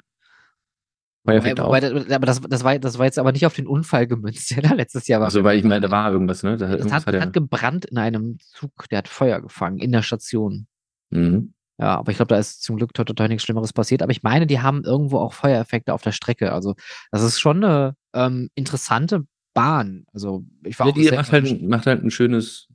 Wobei, 1.25 1.57
wobei, 1.57 2.15
aber 2.15 2.27
das, 2.27 2.41
das, 2.41 2.65
war, 2.65 2.79
das 2.79 2.99
war 2.99 3.05
jetzt 3.05 3.19
aber 3.19 3.31
nicht 3.31 3.47
auf 3.47 3.55
den 3.55 3.69
Unfall 3.69 4.09
gemünzt, 4.09 4.51
der 4.57 4.63
da 4.63 4.75
letztes 4.75 5.07
Jahr 5.07 5.21
war. 5.21 5.27
Also, 5.27 5.45
weil 5.45 5.59
ich 5.59 5.65
meine, 5.65 5.81
da 5.81 5.91
war 5.91 6.11
irgendwas, 6.11 6.43
ne? 6.43 6.57
Da, 6.57 6.77
das 6.77 6.93
hat, 6.93 7.07
hat, 7.07 7.21
hat 7.21 7.33
gebrannt 7.33 7.85
in 7.85 7.99
einem 7.99 8.39
Zug, 8.41 8.89
der 8.91 8.99
hat 8.99 9.09
Feuer 9.09 9.41
gefangen, 9.41 9.79
in 9.79 9.93
der 9.93 10.03
Station. 10.03 10.67
Mhm. 11.11 11.55
Ja, 11.79 11.97
aber 11.99 12.11
ich 12.11 12.17
glaube, 12.17 12.29
da 12.29 12.39
ist 12.39 12.63
zum 12.63 12.77
Glück 12.77 12.93
total 12.95 13.29
nichts 13.29 13.45
Schlimmeres 13.45 13.73
passiert. 13.73 14.03
Aber 14.03 14.13
ich 14.13 14.23
meine, 14.23 14.47
die 14.47 14.61
haben 14.61 14.85
irgendwo 14.85 15.19
auch 15.19 15.33
Feuereffekte 15.33 15.95
auf 15.95 16.03
der 16.03 16.13
Strecke. 16.13 16.53
Also, 16.53 16.75
das 17.11 17.23
ist 17.23 17.41
schon 17.41 17.65
eine 17.65 17.97
ähm, 18.15 18.51
interessante 18.55 19.25
Bahn. 19.55 20.05
Also, 20.13 20.45
ich 20.65 20.79
war 20.79 20.89
ja, 20.89 20.93
die 20.93 21.11
macht 21.11 21.33
halt, 21.33 21.63
macht 21.63 21.87
halt 21.87 22.05
ein 22.05 22.11
schönes, 22.11 22.69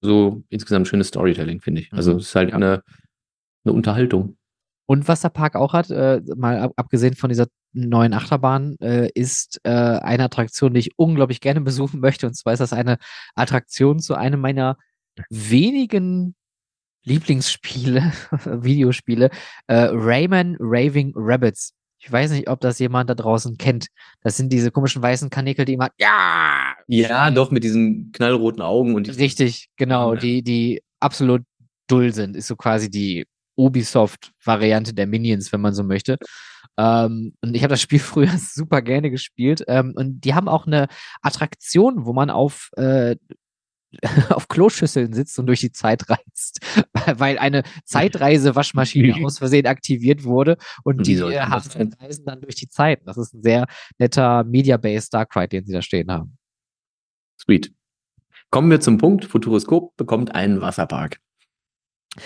so 0.00 0.42
insgesamt 0.48 0.88
schönes 0.88 1.08
Storytelling, 1.08 1.60
finde 1.60 1.82
ich. 1.82 1.92
Also, 1.92 2.12
mhm. 2.12 2.18
es 2.18 2.26
ist 2.26 2.34
halt 2.36 2.52
eine, 2.52 2.82
eine 3.64 3.74
Unterhaltung. 3.74 4.36
Und 4.86 5.06
was 5.06 5.20
der 5.20 5.28
Park 5.28 5.54
auch 5.54 5.74
hat, 5.74 5.90
äh, 5.90 6.22
mal 6.36 6.58
ab, 6.60 6.72
abgesehen 6.76 7.14
von 7.14 7.28
dieser 7.28 7.46
neuen 7.80 8.14
Achterbahn, 8.14 8.76
äh, 8.80 9.10
ist 9.14 9.60
äh, 9.64 9.70
eine 9.70 10.24
Attraktion, 10.24 10.74
die 10.74 10.80
ich 10.80 10.98
unglaublich 10.98 11.40
gerne 11.40 11.60
besuchen 11.62 12.00
möchte. 12.00 12.26
Und 12.26 12.34
zwar 12.34 12.52
ist 12.52 12.60
das 12.60 12.72
eine 12.72 12.98
Attraktion 13.34 14.00
zu 14.00 14.14
einem 14.14 14.40
meiner 14.40 14.76
wenigen 15.30 16.34
Lieblingsspiele, 17.04 18.12
Videospiele, 18.44 19.30
äh, 19.66 19.88
Rayman 19.92 20.56
Raving 20.58 21.12
Rabbits. 21.16 21.72
Ich 22.00 22.10
weiß 22.12 22.30
nicht, 22.30 22.48
ob 22.48 22.60
das 22.60 22.78
jemand 22.78 23.10
da 23.10 23.14
draußen 23.14 23.56
kennt. 23.56 23.88
Das 24.22 24.36
sind 24.36 24.52
diese 24.52 24.70
komischen 24.70 25.02
weißen 25.02 25.30
Kanickel, 25.30 25.64
die 25.64 25.72
immer 25.72 25.88
ja 25.98 26.74
ja 26.86 27.30
doch 27.30 27.50
mit 27.50 27.64
diesen 27.64 28.12
knallroten 28.12 28.62
Augen 28.62 28.94
und 28.94 29.08
richtig 29.18 29.68
genau, 29.76 30.14
die 30.14 30.42
die 30.42 30.80
absolut 31.00 31.42
dull 31.88 32.12
sind. 32.14 32.36
Ist 32.36 32.46
so 32.46 32.56
quasi 32.56 32.88
die 32.88 33.26
Ubisoft-Variante 33.56 34.94
der 34.94 35.06
Minions, 35.06 35.52
wenn 35.52 35.60
man 35.60 35.74
so 35.74 35.82
möchte. 35.82 36.16
Ähm, 36.78 37.34
und 37.42 37.54
ich 37.54 37.62
habe 37.62 37.72
das 37.72 37.82
Spiel 37.82 37.98
früher 37.98 38.38
super 38.38 38.80
gerne 38.80 39.10
gespielt. 39.10 39.64
Ähm, 39.68 39.92
und 39.96 40.20
die 40.20 40.34
haben 40.34 40.48
auch 40.48 40.66
eine 40.66 40.86
Attraktion, 41.20 42.06
wo 42.06 42.12
man 42.12 42.30
auf 42.30 42.70
äh, 42.76 43.16
auf 44.30 44.48
Kloschüsseln 44.48 45.12
sitzt 45.12 45.38
und 45.38 45.46
durch 45.46 45.60
die 45.60 45.72
Zeit 45.72 46.08
reist, 46.10 46.60
weil 47.18 47.38
eine 47.38 47.62
Zeitreise-Waschmaschine 47.84 49.24
aus 49.24 49.38
Versehen 49.38 49.66
aktiviert 49.66 50.24
wurde 50.24 50.58
und 50.84 51.06
die, 51.06 51.16
die 51.16 51.22
reisen 51.22 52.24
dann 52.26 52.40
durch 52.40 52.56
die 52.56 52.68
Zeit. 52.68 53.00
Das 53.06 53.16
ist 53.16 53.34
ein 53.34 53.42
sehr 53.42 53.66
netter 53.98 54.44
Media-Based 54.44 55.12
Dark 55.14 55.32
den 55.50 55.64
sie 55.64 55.72
da 55.72 55.82
stehen 55.82 56.10
haben. 56.10 56.36
Sweet. 57.40 57.72
Kommen 58.50 58.70
wir 58.70 58.80
zum 58.80 58.98
Punkt. 58.98 59.24
Futuroskop 59.24 59.96
bekommt 59.96 60.34
einen 60.34 60.60
Wasserpark. 60.60 61.18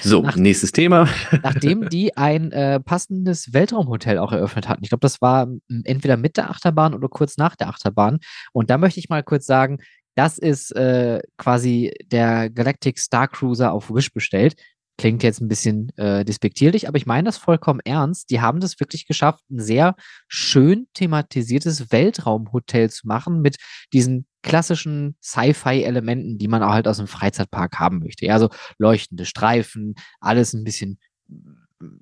So, 0.01 0.23
Nach, 0.23 0.37
nächstes 0.37 0.73
Thema. 0.73 1.09
nachdem 1.43 1.89
die 1.89 2.17
ein 2.17 2.53
äh, 2.53 2.81
passendes 2.81 3.53
Weltraumhotel 3.53 4.19
auch 4.19 4.33
eröffnet 4.33 4.69
hatten. 4.69 4.83
Ich 4.83 4.91
glaube, 4.91 5.01
das 5.01 5.21
war 5.21 5.49
entweder 5.85 6.17
mit 6.17 6.37
der 6.37 6.51
Achterbahn 6.51 6.95
oder 6.95 7.09
kurz 7.09 7.37
nach 7.37 7.57
der 7.57 7.69
Achterbahn. 7.69 8.19
Und 8.53 8.71
da 8.71 8.79
möchte 8.79 9.01
ich 9.01 9.09
mal 9.09 9.23
kurz 9.23 9.47
sagen, 9.47 9.79
das 10.15 10.39
ist 10.39 10.75
äh, 10.77 11.21
quasi 11.37 11.93
der 12.07 12.51
Galactic 12.51 12.99
Star 12.99 13.29
Cruiser 13.29 13.73
auf 13.73 13.93
Wish 13.93 14.13
bestellt. 14.13 14.55
Klingt 14.99 15.23
jetzt 15.23 15.41
ein 15.41 15.49
bisschen 15.49 15.91
äh, 15.97 16.25
despektierlich, 16.25 16.87
aber 16.87 16.99
ich 16.99 17.07
meine 17.07 17.25
das 17.25 17.39
vollkommen 17.39 17.81
ernst. 17.85 18.31
Die 18.31 18.41
haben 18.41 18.61
das 18.61 18.79
wirklich 18.79 19.07
geschafft, 19.07 19.43
ein 19.51 19.59
sehr 19.59 19.95
schön 20.29 20.87
thematisiertes 20.93 21.91
Weltraumhotel 21.91 22.91
zu 22.91 23.07
machen 23.07 23.41
mit 23.41 23.57
diesen 23.93 24.27
klassischen 24.43 25.17
Sci-Fi-Elementen, 25.23 26.39
die 26.39 26.49
man 26.49 26.63
auch 26.63 26.73
halt 26.73 26.89
aus 26.89 26.99
dem 26.99 27.07
Freizeitpark 27.07 27.79
haben 27.79 28.01
möchte. 28.01 28.27
Ja, 28.27 28.39
so 28.39 28.51
leuchtende 28.79 29.25
Streifen, 29.25 29.95
alles 30.21 30.53
ein 30.53 30.65
bisschen 30.65 30.99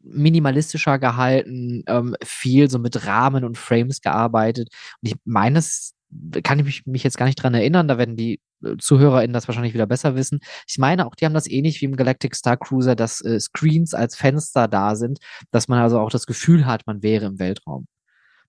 minimalistischer 0.02 0.98
gehalten, 0.98 1.82
ähm, 1.86 2.14
viel 2.22 2.70
so 2.70 2.78
mit 2.78 3.06
Rahmen 3.06 3.44
und 3.44 3.58
Frames 3.58 4.00
gearbeitet. 4.00 4.68
Und 5.02 5.08
ich 5.08 5.16
meine, 5.24 5.56
das 5.56 5.94
kann 6.42 6.58
ich 6.58 6.64
mich, 6.64 6.86
mich 6.86 7.04
jetzt 7.04 7.16
gar 7.16 7.26
nicht 7.26 7.42
dran 7.42 7.54
erinnern, 7.54 7.88
da 7.88 7.98
werden 7.98 8.16
die 8.16 8.40
äh, 8.64 8.76
ZuhörerInnen 8.78 9.32
das 9.32 9.48
wahrscheinlich 9.48 9.74
wieder 9.74 9.86
besser 9.86 10.14
wissen. 10.16 10.40
Ich 10.66 10.78
meine, 10.78 11.06
auch 11.06 11.14
die 11.14 11.24
haben 11.24 11.34
das 11.34 11.48
ähnlich 11.48 11.80
wie 11.80 11.86
im 11.86 11.96
Galactic 11.96 12.34
Star 12.34 12.56
Cruiser, 12.56 12.96
dass 12.96 13.20
äh, 13.22 13.38
Screens 13.40 13.94
als 13.94 14.16
Fenster 14.16 14.68
da 14.68 14.96
sind, 14.96 15.18
dass 15.50 15.68
man 15.68 15.78
also 15.78 15.98
auch 16.00 16.10
das 16.10 16.26
Gefühl 16.26 16.66
hat, 16.66 16.86
man 16.86 17.02
wäre 17.02 17.26
im 17.26 17.38
Weltraum. 17.38 17.86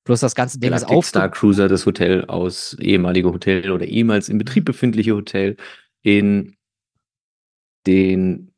Plus 0.04 0.20
das 0.20 0.34
ganze 0.34 0.60
Ding 0.60 0.70
Galactic 0.72 0.90
ist 0.90 0.96
auf 0.96 1.06
Star 1.06 1.30
Cruiser, 1.30 1.68
das 1.68 1.86
Hotel 1.86 2.26
aus 2.26 2.76
ehemalige 2.80 3.32
Hotel 3.32 3.72
oder 3.72 3.86
ehemals 3.86 4.30
in 4.30 4.38
Betrieb 4.38 4.66
befindliche 4.66 5.16
Hotel 5.16 5.58
in 6.02 6.56
den 7.86 8.52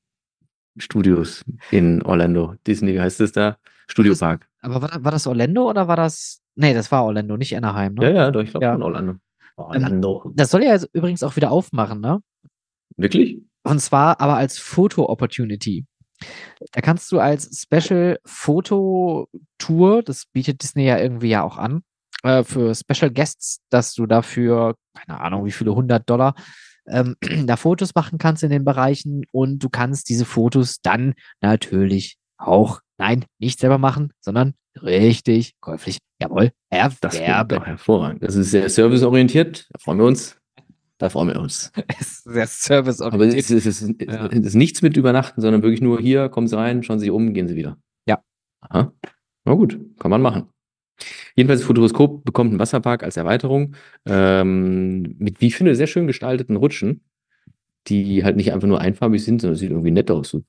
Studios 0.77 1.43
in 1.71 2.01
Orlando. 2.03 2.55
Disney, 2.65 2.93
wie 2.93 3.01
heißt 3.01 3.21
es 3.21 3.31
da? 3.31 3.57
Studio 3.87 4.15
Park. 4.15 4.47
Aber 4.61 4.81
war, 4.81 5.03
war, 5.03 5.11
das 5.11 5.27
Orlando 5.27 5.69
oder 5.69 5.87
war 5.87 5.97
das. 5.97 6.41
Nee, 6.55 6.73
das 6.73 6.91
war 6.91 7.03
Orlando, 7.03 7.35
nicht 7.37 7.55
Anaheim, 7.55 7.95
ne? 7.95 8.05
Ja, 8.05 8.15
ja, 8.15 8.31
doch, 8.31 8.41
ich 8.41 8.51
glaube 8.51 8.65
ja. 8.65 8.77
Orlando. 8.77 9.15
Orlando. 9.55 10.23
Ähm, 10.25 10.31
das 10.35 10.51
soll 10.51 10.63
ja 10.63 10.77
übrigens 10.93 11.23
auch 11.23 11.35
wieder 11.35 11.51
aufmachen, 11.51 11.99
ne? 11.99 12.21
Wirklich? 12.95 13.41
Und 13.63 13.79
zwar 13.79 14.19
aber 14.19 14.37
als 14.37 14.57
Foto-Opportunity. 14.59 15.85
Da 16.71 16.81
kannst 16.81 17.11
du 17.11 17.19
als 17.19 17.61
Special 17.61 18.19
Foto 18.25 19.27
Tour, 19.57 20.03
das 20.03 20.25
bietet 20.31 20.63
Disney 20.63 20.85
ja 20.85 20.97
irgendwie 20.97 21.29
ja 21.29 21.43
auch 21.43 21.57
an, 21.57 21.83
äh, 22.23 22.43
für 22.43 22.73
Special 22.75 23.11
Guests, 23.11 23.59
dass 23.69 23.93
du 23.93 24.05
dafür, 24.05 24.75
keine 24.93 25.19
Ahnung, 25.19 25.45
wie 25.45 25.51
viele 25.51 25.75
hundert 25.75 26.09
Dollar 26.09 26.35
ähm, 26.87 27.15
da 27.45 27.57
Fotos 27.57 27.95
machen 27.95 28.17
kannst 28.17 28.43
in 28.43 28.49
den 28.49 28.65
Bereichen 28.65 29.23
und 29.31 29.59
du 29.59 29.69
kannst 29.69 30.09
diese 30.09 30.25
Fotos 30.25 30.81
dann 30.81 31.13
natürlich 31.41 32.17
auch, 32.37 32.81
nein, 32.97 33.25
nicht 33.39 33.59
selber 33.59 33.77
machen, 33.77 34.11
sondern 34.21 34.53
Richtig, 34.81 35.53
käuflich. 35.59 35.99
Jawohl, 36.19 36.51
erwerben. 36.69 36.97
Das 37.01 37.13
klingt 37.13 37.51
doch 37.51 37.65
hervorragend. 37.65 38.23
Das 38.23 38.35
ist 38.35 38.51
sehr 38.51 38.69
serviceorientiert. 38.69 39.67
Da 39.69 39.79
freuen 39.79 39.99
wir 39.99 40.05
uns. 40.05 40.37
Da 41.03 41.09
freuen 41.09 41.27
wir 41.33 41.41
uns. 41.41 41.69
Es 41.99 42.11
ist 42.11 42.23
sehr 42.23 42.47
serviceorientiert. 42.47 43.13
Aber 43.13 43.25
es 43.25 43.49
ist, 43.51 43.65
es, 43.65 43.81
ist, 43.81 44.01
ja. 44.01 44.27
es 44.27 44.39
ist, 44.39 44.55
nichts 44.55 44.81
mit 44.81 44.95
Übernachten, 44.95 45.41
sondern 45.41 45.61
wirklich 45.61 45.81
nur 45.81 45.99
hier, 45.99 46.29
kommen 46.29 46.47
Sie 46.47 46.55
rein, 46.55 46.81
schauen 46.81 46.97
Sie 46.97 47.07
sich 47.07 47.11
um, 47.11 47.33
gehen 47.33 47.49
Sie 47.49 47.57
wieder. 47.57 47.77
Ja. 48.07 48.23
Aha. 48.61 48.93
Na 49.43 49.53
gut, 49.53 49.77
kann 49.99 50.09
man 50.09 50.21
machen. 50.21 50.47
Jedenfalls, 51.35 51.61
Futuroskop 51.61 52.23
bekommt 52.23 52.51
einen 52.51 52.59
Wasserpark 52.59 53.03
als 53.03 53.17
Erweiterung 53.17 53.75
ähm, 54.05 55.17
mit, 55.19 55.41
wie 55.41 55.47
ich 55.47 55.57
finde, 55.57 55.75
sehr 55.75 55.87
schön 55.87 56.07
gestalteten 56.07 56.55
Rutschen, 56.55 57.01
die 57.87 58.23
halt 58.23 58.37
nicht 58.37 58.53
einfach 58.53 58.69
nur 58.69 58.79
einfarbig 58.79 59.25
sind, 59.25 59.41
sondern 59.41 59.57
sieht 59.57 59.71
irgendwie 59.71 59.91
nett 59.91 60.09
aus. 60.09 60.29
So, 60.29 60.43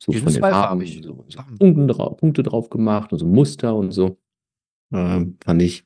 so 0.00 0.12
von 0.12 0.32
den 0.32 0.42
Farben, 0.42 0.84
so, 0.86 1.24
so 1.28 1.42
Punkte, 1.56 1.86
drauf, 1.86 2.16
Punkte 2.16 2.42
drauf 2.42 2.68
gemacht 2.68 3.12
und 3.12 3.20
so 3.20 3.26
Muster 3.26 3.76
und 3.76 3.92
so. 3.92 4.18
Ähm, 4.92 5.36
fand 5.44 5.62
ich 5.62 5.84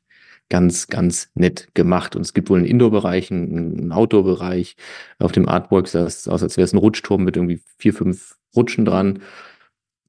ganz, 0.54 0.86
ganz 0.86 1.30
nett 1.34 1.74
gemacht. 1.74 2.14
Und 2.14 2.22
es 2.22 2.32
gibt 2.32 2.48
wohl 2.48 2.58
einen 2.58 2.68
Indoor-Bereich, 2.68 3.32
einen 3.32 3.90
Outdoor-Bereich. 3.90 4.76
Auf 5.18 5.32
dem 5.32 5.48
Artwork 5.48 5.88
sah 5.88 6.06
es 6.06 6.28
aus, 6.28 6.44
als 6.44 6.56
wäre 6.56 6.64
es 6.64 6.72
ein 6.72 6.78
Rutschturm 6.78 7.24
mit 7.24 7.34
irgendwie 7.34 7.60
vier, 7.76 7.92
fünf 7.92 8.36
Rutschen 8.54 8.84
dran. 8.84 9.20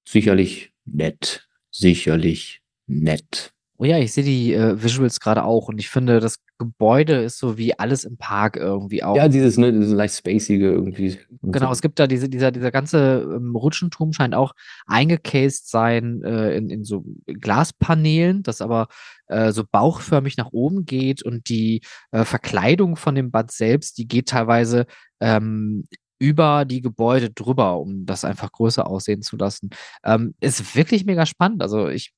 Sicherlich 0.08 0.72
nett. 0.86 1.50
Sicherlich 1.72 2.62
nett. 2.86 3.55
Oh 3.78 3.84
ja, 3.84 3.98
ich 4.00 4.14
sehe 4.14 4.24
die 4.24 4.54
äh, 4.54 4.82
Visuals 4.82 5.20
gerade 5.20 5.44
auch 5.44 5.68
und 5.68 5.80
ich 5.80 5.90
finde, 5.90 6.22
das 6.22 6.38
Gebäude 6.58 7.16
ist 7.16 7.40
so 7.40 7.58
wie 7.58 7.78
alles 7.78 8.06
im 8.06 8.16
Park 8.18 8.56
irgendwie 8.56 9.04
auch. 9.04 9.18
Ja, 9.18 9.28
dieses, 9.28 9.58
ne, 9.58 9.74
dieses 9.74 9.92
leicht 9.92 10.16
spacige 10.16 10.72
irgendwie. 10.72 11.18
Genau, 11.42 11.68
so. 11.68 11.72
es 11.74 11.82
gibt 11.82 12.00
da 12.00 12.08
diese, 12.08 12.30
dieser, 12.30 12.52
dieser 12.52 12.72
ganze 12.72 13.30
ähm, 13.36 13.54
Rutschenturm 13.54 14.14
scheint 14.14 14.34
auch 14.34 14.54
eingecased 14.88 15.70
sein 15.70 16.24
äh, 16.24 16.56
in, 16.56 16.70
in 16.70 16.84
so 16.86 17.04
Glaspaneelen, 17.26 18.44
das 18.44 18.62
aber 18.62 18.88
äh, 19.28 19.52
so 19.52 19.64
bauchförmig 19.70 20.38
nach 20.38 20.54
oben 20.54 20.86
geht 20.86 21.24
und 21.24 21.50
die 21.50 21.82
äh, 22.12 22.24
Verkleidung 22.24 22.96
von 22.96 23.16
dem 23.16 23.30
Bad 23.30 23.52
selbst, 23.52 23.98
die 23.98 24.08
geht 24.08 24.30
teilweise 24.30 24.86
ähm, 25.20 25.86
über 26.18 26.66
die 26.66 26.82
Gebäude 26.82 27.30
drüber, 27.30 27.78
um 27.78 28.06
das 28.06 28.24
einfach 28.24 28.52
größer 28.52 28.88
aussehen 28.88 29.22
zu 29.22 29.36
lassen. 29.38 29.70
Ähm, 30.04 30.34
ist 30.40 30.76
wirklich 30.76 31.06
mega 31.06 31.26
spannend. 31.26 31.62
Also 31.62 31.90
ich 31.90 32.14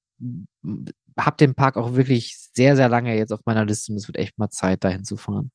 habe 1.18 1.38
den 1.38 1.56
Park 1.56 1.78
auch 1.78 1.96
wirklich 1.96 2.38
sehr, 2.54 2.76
sehr 2.76 2.90
lange 2.90 3.16
jetzt 3.16 3.32
auf 3.32 3.42
meiner 3.46 3.66
Liste 3.66 3.92
und 3.92 3.98
es 3.98 4.08
wird 4.08 4.18
echt 4.18 4.38
mal 4.38 4.50
Zeit, 4.50 4.84
dahin 4.84 5.04
zu 5.04 5.18
fahren. 5.18 5.52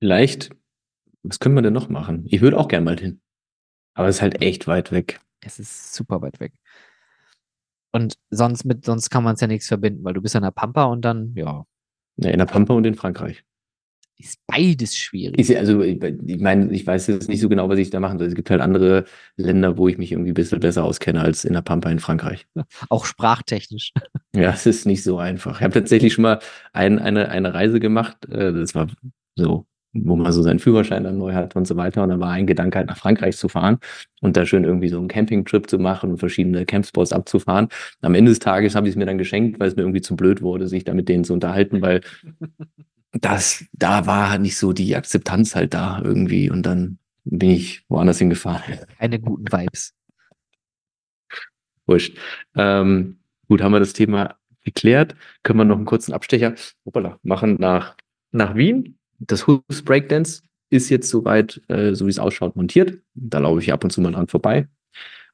Vielleicht, 0.00 0.50
was 1.22 1.38
können 1.38 1.54
wir 1.54 1.62
denn 1.62 1.72
noch 1.72 1.88
machen? 1.88 2.26
Ich 2.28 2.40
würde 2.40 2.58
auch 2.58 2.68
gerne 2.68 2.84
mal 2.84 2.98
hin. 2.98 3.20
Aber 3.94 4.08
es 4.08 4.16
ist 4.16 4.22
halt 4.22 4.42
echt 4.42 4.66
weit 4.66 4.90
weg. 4.90 5.20
Es 5.40 5.58
ist 5.58 5.94
super 5.94 6.22
weit 6.22 6.40
weg. 6.40 6.54
Und 7.92 8.18
sonst 8.30 8.64
mit, 8.64 8.84
sonst 8.84 9.10
kann 9.10 9.22
man 9.22 9.34
es 9.34 9.40
ja 9.40 9.46
nichts 9.46 9.68
verbinden, 9.68 10.02
weil 10.02 10.14
du 10.14 10.22
bist 10.22 10.34
ja 10.34 10.38
in 10.38 10.44
der 10.44 10.50
Pampa 10.50 10.84
und 10.84 11.02
dann, 11.02 11.34
ja. 11.34 11.66
Ja, 12.16 12.30
in 12.30 12.38
der 12.38 12.46
Pampa 12.46 12.74
und 12.74 12.86
in 12.86 12.94
Frankreich 12.94 13.44
ist 14.22 14.40
beides 14.46 14.96
schwierig. 14.96 15.38
Ist, 15.38 15.54
also, 15.54 15.82
ich 15.82 16.40
meine, 16.40 16.72
ich 16.72 16.86
weiß 16.86 17.08
jetzt 17.08 17.28
nicht 17.28 17.40
so 17.40 17.48
genau, 17.48 17.68
was 17.68 17.78
ich 17.78 17.90
da 17.90 18.00
machen 18.00 18.18
soll. 18.18 18.28
Es 18.28 18.34
gibt 18.34 18.50
halt 18.50 18.60
andere 18.60 19.04
Länder, 19.36 19.76
wo 19.76 19.88
ich 19.88 19.98
mich 19.98 20.12
irgendwie 20.12 20.30
ein 20.30 20.34
bisschen 20.34 20.60
besser 20.60 20.84
auskenne 20.84 21.20
als 21.20 21.44
in 21.44 21.54
der 21.54 21.62
Pampa 21.62 21.90
in 21.90 21.98
Frankreich. 21.98 22.46
Auch 22.88 23.04
sprachtechnisch. 23.04 23.92
Ja, 24.34 24.48
es 24.48 24.64
ist 24.64 24.86
nicht 24.86 25.02
so 25.02 25.18
einfach. 25.18 25.58
Ich 25.58 25.62
habe 25.62 25.74
tatsächlich 25.74 26.14
schon 26.14 26.22
mal 26.22 26.38
ein, 26.72 26.98
eine, 26.98 27.28
eine 27.28 27.52
Reise 27.52 27.80
gemacht. 27.80 28.26
Äh, 28.30 28.54
das 28.54 28.74
war 28.74 28.86
so, 29.36 29.66
wo 29.92 30.16
man 30.16 30.32
so 30.32 30.42
seinen 30.42 30.58
Führerschein 30.58 31.04
dann 31.04 31.18
neu 31.18 31.34
hat 31.34 31.54
und 31.54 31.66
so 31.66 31.76
weiter. 31.76 32.02
Und 32.02 32.08
dann 32.08 32.20
war 32.20 32.30
ein 32.30 32.46
Gedanke 32.46 32.78
halt 32.78 32.88
nach 32.88 32.96
Frankreich 32.96 33.36
zu 33.36 33.48
fahren 33.48 33.78
und 34.22 34.38
da 34.38 34.46
schön 34.46 34.64
irgendwie 34.64 34.88
so 34.88 34.98
einen 34.98 35.08
Campingtrip 35.08 35.68
zu 35.68 35.78
machen 35.78 36.12
und 36.12 36.16
verschiedene 36.18 36.64
Campspots 36.64 37.12
abzufahren. 37.12 37.68
Am 38.00 38.14
Ende 38.14 38.30
des 38.30 38.38
Tages 38.38 38.74
habe 38.74 38.88
ich 38.88 38.92
es 38.92 38.96
mir 38.96 39.04
dann 39.04 39.18
geschenkt, 39.18 39.60
weil 39.60 39.68
es 39.68 39.76
mir 39.76 39.82
irgendwie 39.82 40.00
zu 40.00 40.16
blöd 40.16 40.40
wurde, 40.40 40.66
sich 40.66 40.84
da 40.84 40.94
mit 40.94 41.10
denen 41.10 41.24
zu 41.24 41.34
unterhalten, 41.34 41.82
weil 41.82 42.00
das, 43.12 43.64
da 43.72 44.06
war 44.06 44.38
nicht 44.38 44.56
so 44.56 44.72
die 44.72 44.96
Akzeptanz 44.96 45.54
halt 45.54 45.74
da 45.74 46.00
irgendwie 46.02 46.50
und 46.50 46.64
dann 46.64 46.98
bin 47.24 47.50
ich 47.50 47.84
woanders 47.88 48.18
hingefahren. 48.18 48.78
Keine 48.98 49.20
guten 49.20 49.50
Vibes. 49.52 49.94
Wurscht. 51.86 52.16
Ähm, 52.56 53.18
gut, 53.48 53.62
haben 53.62 53.72
wir 53.72 53.80
das 53.80 53.92
Thema 53.92 54.36
geklärt. 54.64 55.14
Können 55.42 55.58
wir 55.58 55.64
noch 55.64 55.76
einen 55.76 55.84
kurzen 55.84 56.12
Abstecher 56.12 56.54
hoppala, 56.84 57.18
machen 57.22 57.56
nach, 57.58 57.96
nach 58.30 58.54
Wien. 58.54 58.98
Das 59.18 59.46
Hoops 59.46 59.82
Breakdance 59.82 60.42
ist 60.70 60.88
jetzt 60.88 61.08
soweit, 61.08 61.60
äh, 61.68 61.94
so 61.94 62.06
wie 62.06 62.10
es 62.10 62.18
ausschaut, 62.18 62.56
montiert. 62.56 62.98
Da 63.14 63.38
laufe 63.38 63.60
ich 63.60 63.72
ab 63.72 63.84
und 63.84 63.90
zu 63.90 64.00
mal 64.00 64.12
dran 64.12 64.28
vorbei 64.28 64.68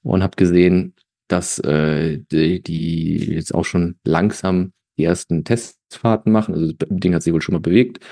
und 0.02 0.22
habe 0.22 0.36
gesehen, 0.36 0.94
dass 1.28 1.58
äh, 1.60 2.18
die, 2.30 2.62
die 2.62 3.34
jetzt 3.34 3.54
auch 3.54 3.64
schon 3.64 3.96
langsam 4.04 4.72
die 4.96 5.04
ersten 5.04 5.44
Testfahrten 5.88 6.32
machen. 6.32 6.54
Also 6.54 6.72
das 6.72 6.88
Ding 6.90 7.14
hat 7.14 7.22
sich 7.22 7.32
wohl 7.32 7.42
schon 7.42 7.54
mal 7.54 7.60
bewegt. 7.60 8.04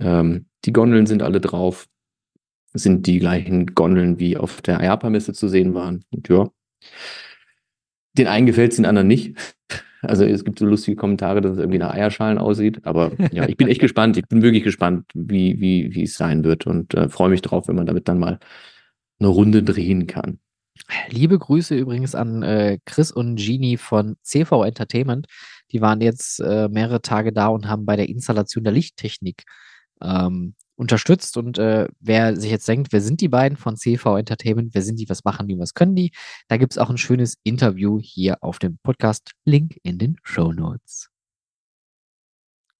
Ähm, 0.00 0.46
die 0.64 0.72
Gondeln 0.72 1.06
sind 1.06 1.22
alle 1.22 1.40
drauf. 1.40 1.86
Sind 2.74 3.06
die 3.06 3.18
gleichen 3.18 3.74
Gondeln 3.74 4.18
wie 4.18 4.36
auf 4.36 4.60
der 4.60 4.80
IAPA-Messe 4.80 5.32
zu 5.32 5.48
sehen 5.48 5.74
waren. 5.74 6.04
Und 6.10 6.28
ja. 6.28 6.48
Den 8.16 8.26
einen 8.26 8.46
gefällt 8.46 8.72
es, 8.72 8.76
den 8.76 8.86
anderen 8.86 9.08
nicht. 9.08 9.56
Also 10.02 10.24
es 10.24 10.44
gibt 10.44 10.58
so 10.58 10.66
lustige 10.66 10.96
Kommentare, 10.96 11.40
dass 11.40 11.52
es 11.52 11.58
irgendwie 11.58 11.78
nach 11.78 11.92
Eierschalen 11.92 12.38
aussieht. 12.38 12.84
Aber 12.84 13.12
ja, 13.32 13.48
ich 13.48 13.56
bin 13.56 13.68
echt 13.68 13.80
gespannt. 13.80 14.16
Ich 14.16 14.26
bin 14.28 14.42
wirklich 14.42 14.64
gespannt, 14.64 15.06
wie, 15.14 15.60
wie, 15.60 15.94
wie 15.94 16.02
es 16.04 16.16
sein 16.16 16.44
wird 16.44 16.66
und 16.66 16.94
äh, 16.94 17.08
freue 17.08 17.30
mich 17.30 17.42
drauf, 17.42 17.68
wenn 17.68 17.76
man 17.76 17.86
damit 17.86 18.06
dann 18.08 18.18
mal 18.18 18.38
eine 19.18 19.28
Runde 19.28 19.62
drehen 19.62 20.06
kann. 20.06 20.38
Liebe 21.08 21.36
Grüße 21.36 21.74
übrigens 21.76 22.14
an 22.14 22.44
äh, 22.44 22.78
Chris 22.84 23.10
und 23.10 23.36
Genie 23.36 23.76
von 23.76 24.16
CV 24.22 24.62
Entertainment. 24.62 25.26
Die 25.72 25.80
waren 25.80 26.00
jetzt 26.00 26.40
äh, 26.40 26.68
mehrere 26.68 27.02
Tage 27.02 27.32
da 27.32 27.48
und 27.48 27.68
haben 27.68 27.86
bei 27.86 27.96
der 27.96 28.08
Installation 28.08 28.64
der 28.64 28.72
Lichttechnik 28.72 29.44
ähm, 30.00 30.54
unterstützt. 30.76 31.36
Und 31.36 31.58
äh, 31.58 31.88
wer 32.00 32.36
sich 32.36 32.50
jetzt 32.50 32.68
denkt, 32.68 32.92
wer 32.92 33.00
sind 33.00 33.20
die 33.20 33.28
beiden 33.28 33.58
von 33.58 33.76
CV 33.76 34.16
Entertainment, 34.16 34.74
wer 34.74 34.82
sind 34.82 34.98
die, 34.98 35.08
was 35.08 35.24
machen 35.24 35.48
die, 35.48 35.58
was 35.58 35.74
können 35.74 35.96
die, 35.96 36.12
da 36.48 36.56
gibt 36.56 36.72
es 36.72 36.78
auch 36.78 36.90
ein 36.90 36.98
schönes 36.98 37.36
Interview 37.42 37.98
hier 38.00 38.38
auf 38.42 38.58
dem 38.58 38.78
Podcast. 38.82 39.32
Link 39.44 39.78
in 39.82 39.98
den 39.98 40.16
Show 40.22 40.52
Notes. 40.52 41.10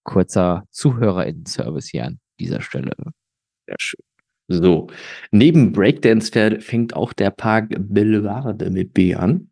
Kurzer 0.05 0.65
ZuhörerInnen-Service 0.71 1.89
hier 1.89 2.07
an 2.07 2.21
dieser 2.41 2.63
Stelle. 2.63 2.95
Sehr 3.67 3.77
schön. 3.79 4.01
So, 4.51 4.87
neben 5.31 5.73
Breakdance 5.73 6.61
fängt 6.61 6.95
auch 6.95 7.13
der 7.13 7.31
Park 7.31 7.75
Bellevade 7.79 8.71
mit 8.71 8.95
B 8.95 9.15
an. 9.15 9.51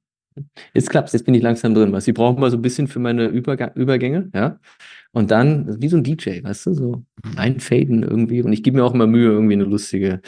Jetzt 0.74 0.90
klappt's, 0.90 1.12
jetzt 1.12 1.24
bin 1.24 1.34
ich 1.34 1.42
langsam 1.42 1.74
drin. 1.74 1.92
Was? 1.92 2.06
Ich 2.06 2.14
brauche 2.14 2.38
mal 2.38 2.50
so 2.50 2.56
ein 2.56 2.62
bisschen 2.62 2.88
für 2.88 2.98
meine 2.98 3.26
Überg 3.26 3.74
Übergänge, 3.74 4.30
ja. 4.34 4.58
Und 5.12 5.30
dann, 5.30 5.80
wie 5.80 5.88
so 5.88 5.96
ein 5.96 6.04
DJ, 6.04 6.42
weißt 6.42 6.66
du, 6.66 6.74
so 6.74 7.02
einfaden 7.36 8.02
irgendwie. 8.02 8.42
Und 8.42 8.52
ich 8.52 8.62
gebe 8.62 8.76
mir 8.76 8.84
auch 8.84 8.94
immer 8.94 9.06
Mühe, 9.06 9.30
irgendwie 9.30 9.54
eine 9.54 9.64
lustige 9.64 10.20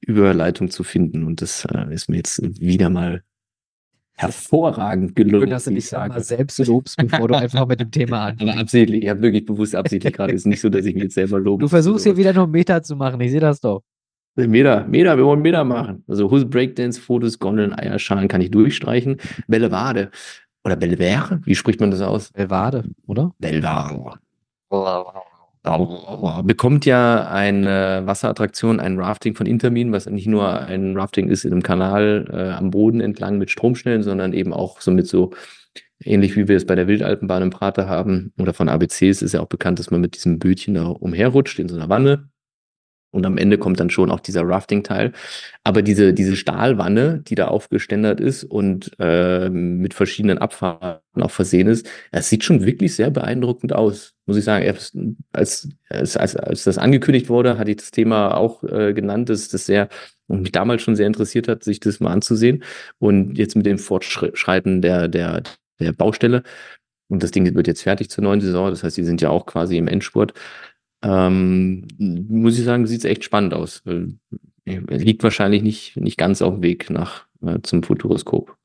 Überleitung 0.00 0.70
zu 0.70 0.82
finden. 0.82 1.24
Und 1.24 1.42
das 1.42 1.66
äh, 1.66 1.92
ist 1.92 2.08
mir 2.08 2.16
jetzt 2.16 2.40
wieder 2.60 2.88
mal 2.90 3.22
hervorragend 4.16 5.16
gelungen. 5.16 5.42
Schön, 5.42 5.50
dass 5.50 5.64
du 5.64 5.74
dich 5.74 5.92
mal 5.92 6.22
selbst 6.22 6.58
lobst, 6.66 6.96
bevor 6.96 7.28
du 7.28 7.34
einfach 7.34 7.66
mit 7.66 7.80
dem 7.80 7.90
Thema 7.90 8.24
anfängst. 8.26 8.52
Aber 8.52 8.60
absichtlich, 8.60 9.02
ich 9.02 9.08
habe 9.08 9.22
wirklich 9.22 9.44
bewusst 9.44 9.74
absichtlich 9.74 10.12
gerade. 10.12 10.32
Es 10.32 10.42
ist 10.42 10.46
nicht 10.46 10.60
so, 10.60 10.68
dass 10.68 10.84
ich 10.84 10.94
mich 10.94 11.04
jetzt 11.04 11.14
selber 11.14 11.38
lobe. 11.38 11.62
Du 11.62 11.68
versuchst 11.68 12.04
hier 12.04 12.16
wieder 12.16 12.32
noch 12.32 12.46
Meter 12.46 12.82
zu 12.82 12.96
machen, 12.96 13.20
ich 13.20 13.30
sehe 13.30 13.40
das 13.40 13.60
doch. 13.60 13.82
Meter, 14.36 14.84
Meter, 14.86 15.16
wir 15.16 15.24
wollen 15.24 15.42
Meter 15.42 15.64
machen. 15.64 16.04
Also 16.08 16.30
Hus 16.30 16.48
Breakdance, 16.48 17.00
Fotos, 17.00 17.38
Gondeln, 17.38 17.72
Eierschalen 17.72 18.28
kann 18.28 18.40
ich 18.40 18.50
durchstreichen. 18.50 19.18
Bellevade. 19.46 20.10
Oder 20.64 20.76
Belvere? 20.76 21.40
Wie 21.44 21.54
spricht 21.54 21.80
man 21.80 21.90
das 21.90 22.00
aus? 22.00 22.32
Belvade, 22.32 22.84
oder? 23.06 23.32
Belvade. 23.38 24.18
Bekommt 26.44 26.84
ja 26.84 27.26
eine 27.28 28.02
Wasserattraktion, 28.04 28.80
ein 28.80 28.98
Rafting 28.98 29.34
von 29.34 29.46
Intermin, 29.46 29.92
was 29.92 30.06
nicht 30.06 30.26
nur 30.26 30.60
ein 30.60 30.96
Rafting 30.96 31.28
ist 31.28 31.44
in 31.44 31.52
einem 31.52 31.62
Kanal 31.62 32.28
äh, 32.30 32.50
am 32.52 32.70
Boden 32.70 33.00
entlang 33.00 33.38
mit 33.38 33.50
Stromschnellen, 33.50 34.02
sondern 34.02 34.32
eben 34.32 34.52
auch 34.52 34.80
so 34.80 34.90
mit 34.90 35.06
so 35.06 35.32
ähnlich 36.02 36.36
wie 36.36 36.48
wir 36.48 36.56
es 36.56 36.66
bei 36.66 36.74
der 36.74 36.86
Wildalpenbahn 36.86 37.42
im 37.42 37.50
Prater 37.50 37.88
haben 37.88 38.32
oder 38.38 38.52
von 38.52 38.68
ABCs 38.68 39.22
ist 39.22 39.32
ja 39.32 39.40
auch 39.40 39.48
bekannt, 39.48 39.78
dass 39.78 39.90
man 39.90 40.00
mit 40.00 40.16
diesem 40.16 40.38
Bötchen 40.38 40.74
da 40.74 40.86
umherrutscht 40.86 41.58
in 41.58 41.68
so 41.68 41.76
einer 41.76 41.88
Wanne 41.88 42.28
und 43.14 43.24
am 43.26 43.38
Ende 43.38 43.58
kommt 43.58 43.78
dann 43.78 43.90
schon 43.90 44.10
auch 44.10 44.18
dieser 44.18 44.42
Rafting-Teil. 44.42 45.12
Aber 45.62 45.82
diese, 45.82 46.12
diese 46.12 46.34
Stahlwanne, 46.34 47.22
die 47.26 47.36
da 47.36 47.46
aufgeständert 47.46 48.20
ist 48.20 48.42
und 48.42 48.90
äh, 48.98 49.48
mit 49.48 49.94
verschiedenen 49.94 50.38
Abfahrten 50.38 51.22
auch 51.22 51.30
versehen 51.30 51.68
ist, 51.68 51.88
das 52.10 52.28
sieht 52.28 52.42
schon 52.42 52.66
wirklich 52.66 52.96
sehr 52.96 53.10
beeindruckend 53.10 53.72
aus, 53.72 54.14
muss 54.26 54.36
ich 54.36 54.44
sagen. 54.44 54.66
Als, 55.32 55.68
als, 55.88 56.16
als, 56.16 56.36
als 56.36 56.64
das 56.64 56.76
angekündigt 56.76 57.28
wurde, 57.28 57.56
hatte 57.56 57.70
ich 57.70 57.76
das 57.76 57.92
Thema 57.92 58.36
auch 58.36 58.64
äh, 58.64 58.92
genannt, 58.92 59.28
dass 59.28 59.48
das 59.48 59.66
sehr 59.66 59.88
und 60.26 60.42
mich 60.42 60.52
damals 60.52 60.82
schon 60.82 60.96
sehr 60.96 61.06
interessiert 61.06 61.46
hat, 61.46 61.62
sich 61.62 61.80
das 61.80 62.00
mal 62.00 62.10
anzusehen. 62.10 62.64
Und 62.98 63.38
jetzt 63.38 63.54
mit 63.54 63.66
dem 63.66 63.78
Fortschreiten 63.78 64.82
der, 64.82 65.06
der, 65.06 65.42
der 65.78 65.92
Baustelle, 65.92 66.42
und 67.08 67.22
das 67.22 67.30
Ding 67.30 67.54
wird 67.54 67.66
jetzt 67.66 67.82
fertig 67.82 68.10
zur 68.10 68.24
neuen 68.24 68.40
Saison, 68.40 68.70
das 68.70 68.82
heißt, 68.82 68.96
die 68.96 69.04
sind 69.04 69.20
ja 69.20 69.30
auch 69.30 69.46
quasi 69.46 69.76
im 69.76 69.88
Endspurt, 69.88 70.32
ähm, 71.04 71.86
muss 71.98 72.58
ich 72.58 72.64
sagen, 72.64 72.86
sieht 72.86 73.00
es 73.00 73.04
echt 73.04 73.24
spannend 73.24 73.54
aus. 73.54 73.82
Liegt 74.64 75.22
wahrscheinlich 75.22 75.62
nicht, 75.62 75.96
nicht 75.96 76.16
ganz 76.16 76.40
auf 76.40 76.54
dem 76.54 76.62
Weg 76.62 76.88
nach 76.90 77.26
äh, 77.42 77.60
zum 77.62 77.82
Futuroskop, 77.82 78.56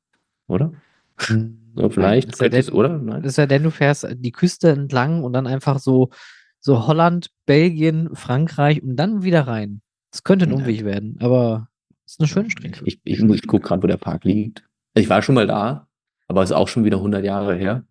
oder? 0.48 0.72
So, 1.18 1.88
vielleicht, 1.88 2.40
Nein, 2.40 2.52
es, 2.52 2.66
denn, 2.66 2.74
oder? 2.74 2.98
Nein. 2.98 3.22
Das 3.22 3.32
ist 3.32 3.36
ja 3.36 3.46
denn, 3.46 3.62
du 3.62 3.70
fährst 3.70 4.06
die 4.12 4.32
Küste 4.32 4.70
entlang 4.70 5.22
und 5.22 5.32
dann 5.32 5.46
einfach 5.46 5.78
so, 5.78 6.10
so 6.58 6.86
Holland, 6.86 7.30
Belgien, 7.46 8.10
Frankreich 8.14 8.82
und 8.82 8.96
dann 8.96 9.22
wieder 9.22 9.46
rein. 9.46 9.82
Das 10.10 10.24
könnte 10.24 10.46
ein 10.46 10.52
Umweg 10.52 10.84
werden, 10.84 11.16
aber 11.20 11.68
es 12.04 12.14
ist 12.14 12.20
eine 12.20 12.26
schöne 12.26 12.50
Strecke. 12.50 12.80
Ich, 12.84 13.00
ich, 13.04 13.20
ich 13.20 13.46
gucke 13.46 13.68
gerade, 13.68 13.82
wo 13.82 13.86
der 13.86 13.98
Park 13.98 14.24
liegt. 14.24 14.64
Ich 14.94 15.08
war 15.08 15.22
schon 15.22 15.36
mal 15.36 15.46
da, 15.46 15.86
aber 16.26 16.42
ist 16.42 16.52
auch 16.52 16.66
schon 16.66 16.84
wieder 16.84 16.96
100 16.96 17.24
Jahre 17.24 17.54
her. 17.54 17.84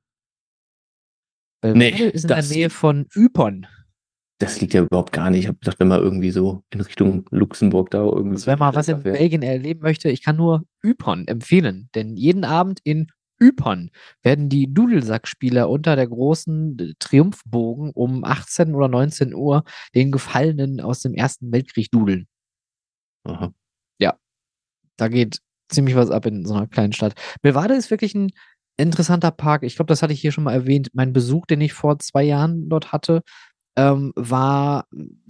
Belgrade 1.61 1.79
nee, 1.79 2.09
ist 2.09 2.23
in 2.23 2.27
der 2.27 2.43
Nähe 2.43 2.69
von 2.69 3.07
Ypern. 3.15 3.67
Das 4.39 4.61
liegt 4.61 4.73
ja 4.73 4.83
überhaupt 4.83 5.11
gar 5.11 5.29
nicht. 5.29 5.41
Ich 5.41 5.47
habe 5.47 5.59
gedacht, 5.59 5.79
wenn 5.79 5.89
man 5.89 6.01
irgendwie 6.01 6.31
so 6.31 6.63
in 6.69 6.79
Richtung 6.79 7.25
Luxemburg 7.29 7.91
da 7.91 8.03
irgendwie. 8.03 8.35
Also 8.35 8.47
wenn 8.47 8.59
man 8.59 8.73
was 8.73 8.87
in 8.87 9.03
Belgien 9.03 9.41
erleben 9.41 9.81
möchte, 9.81 10.09
ich 10.09 10.23
kann 10.23 10.37
nur 10.37 10.63
Ypern 10.83 11.27
empfehlen. 11.27 11.89
Denn 11.93 12.15
jeden 12.15 12.45
Abend 12.45 12.79
in 12.85 13.07
Ypern 13.41 13.89
werden 14.23 14.47
die 14.47 14.73
Dudelsackspieler 14.73 15.69
unter 15.69 15.97
der 15.97 16.07
großen 16.07 16.95
Triumphbogen 16.99 17.91
um 17.91 18.23
18 18.23 18.75
oder 18.75 18.87
19 18.87 19.33
Uhr 19.33 19.63
den 19.93 20.11
Gefallenen 20.11 20.79
aus 20.79 21.01
dem 21.01 21.13
Ersten 21.13 21.51
Weltkrieg 21.51 21.91
dudeln. 21.91 22.27
Aha. 23.25 23.53
Ja, 23.99 24.17
da 24.97 25.09
geht 25.09 25.39
ziemlich 25.69 25.95
was 25.95 26.11
ab 26.11 26.25
in 26.25 26.45
so 26.45 26.53
einer 26.53 26.67
kleinen 26.67 26.93
Stadt. 26.93 27.13
Belvade 27.41 27.75
ist 27.75 27.91
wirklich 27.91 28.15
ein 28.15 28.31
interessanter 28.77 29.31
Park. 29.31 29.63
Ich 29.63 29.75
glaube, 29.75 29.87
das 29.87 30.01
hatte 30.01 30.13
ich 30.13 30.21
hier 30.21 30.31
schon 30.31 30.45
mal 30.45 30.53
erwähnt. 30.53 30.89
Mein 30.93 31.13
Besuch, 31.13 31.45
den 31.45 31.61
ich 31.61 31.73
vor 31.73 31.99
zwei 31.99 32.23
Jahren 32.23 32.69
dort 32.69 32.91
hatte, 32.93 33.21
ähm, 33.75 34.13
war 34.15 34.85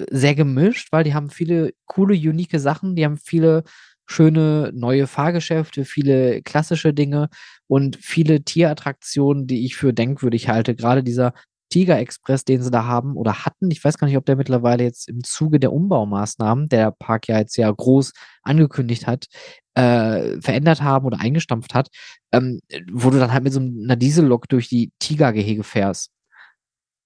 sehr 0.09 0.35
gemischt, 0.35 0.89
weil 0.91 1.03
die 1.03 1.13
haben 1.13 1.29
viele 1.29 1.71
coole, 1.85 2.13
unique 2.15 2.59
Sachen. 2.59 2.95
Die 2.95 3.05
haben 3.05 3.17
viele 3.17 3.63
schöne 4.07 4.71
neue 4.73 5.07
Fahrgeschäfte, 5.07 5.85
viele 5.85 6.41
klassische 6.41 6.93
Dinge 6.93 7.29
und 7.67 7.97
viele 7.97 8.43
Tierattraktionen, 8.43 9.45
die 9.47 9.65
ich 9.65 9.75
für 9.75 9.93
denkwürdig 9.93 10.49
halte. 10.49 10.75
Gerade 10.75 11.03
dieser 11.03 11.33
Tiger 11.69 11.99
Express, 11.99 12.43
den 12.45 12.63
sie 12.63 12.71
da 12.71 12.85
haben 12.85 13.15
oder 13.15 13.45
hatten. 13.45 13.69
Ich 13.69 13.83
weiß 13.83 13.97
gar 13.99 14.07
nicht, 14.07 14.17
ob 14.17 14.25
der 14.25 14.35
mittlerweile 14.35 14.83
jetzt 14.83 15.07
im 15.07 15.23
Zuge 15.23 15.59
der 15.59 15.71
Umbaumaßnahmen, 15.71 16.67
der 16.69 16.91
Park 16.91 17.27
ja 17.27 17.37
jetzt 17.37 17.57
ja 17.57 17.69
groß 17.71 18.13
angekündigt 18.41 19.05
hat, 19.05 19.27
äh, 19.75 20.41
verändert 20.41 20.81
haben 20.81 21.05
oder 21.05 21.19
eingestampft 21.19 21.75
hat, 21.75 21.89
ähm, 22.31 22.59
wo 22.91 23.11
du 23.11 23.19
dann 23.19 23.31
halt 23.31 23.43
mit 23.43 23.53
so 23.53 23.59
einer 23.59 23.95
Diesellok 23.95 24.49
durch 24.49 24.67
die 24.69 24.91
Tigergehege 24.99 25.63
fährst 25.63 26.09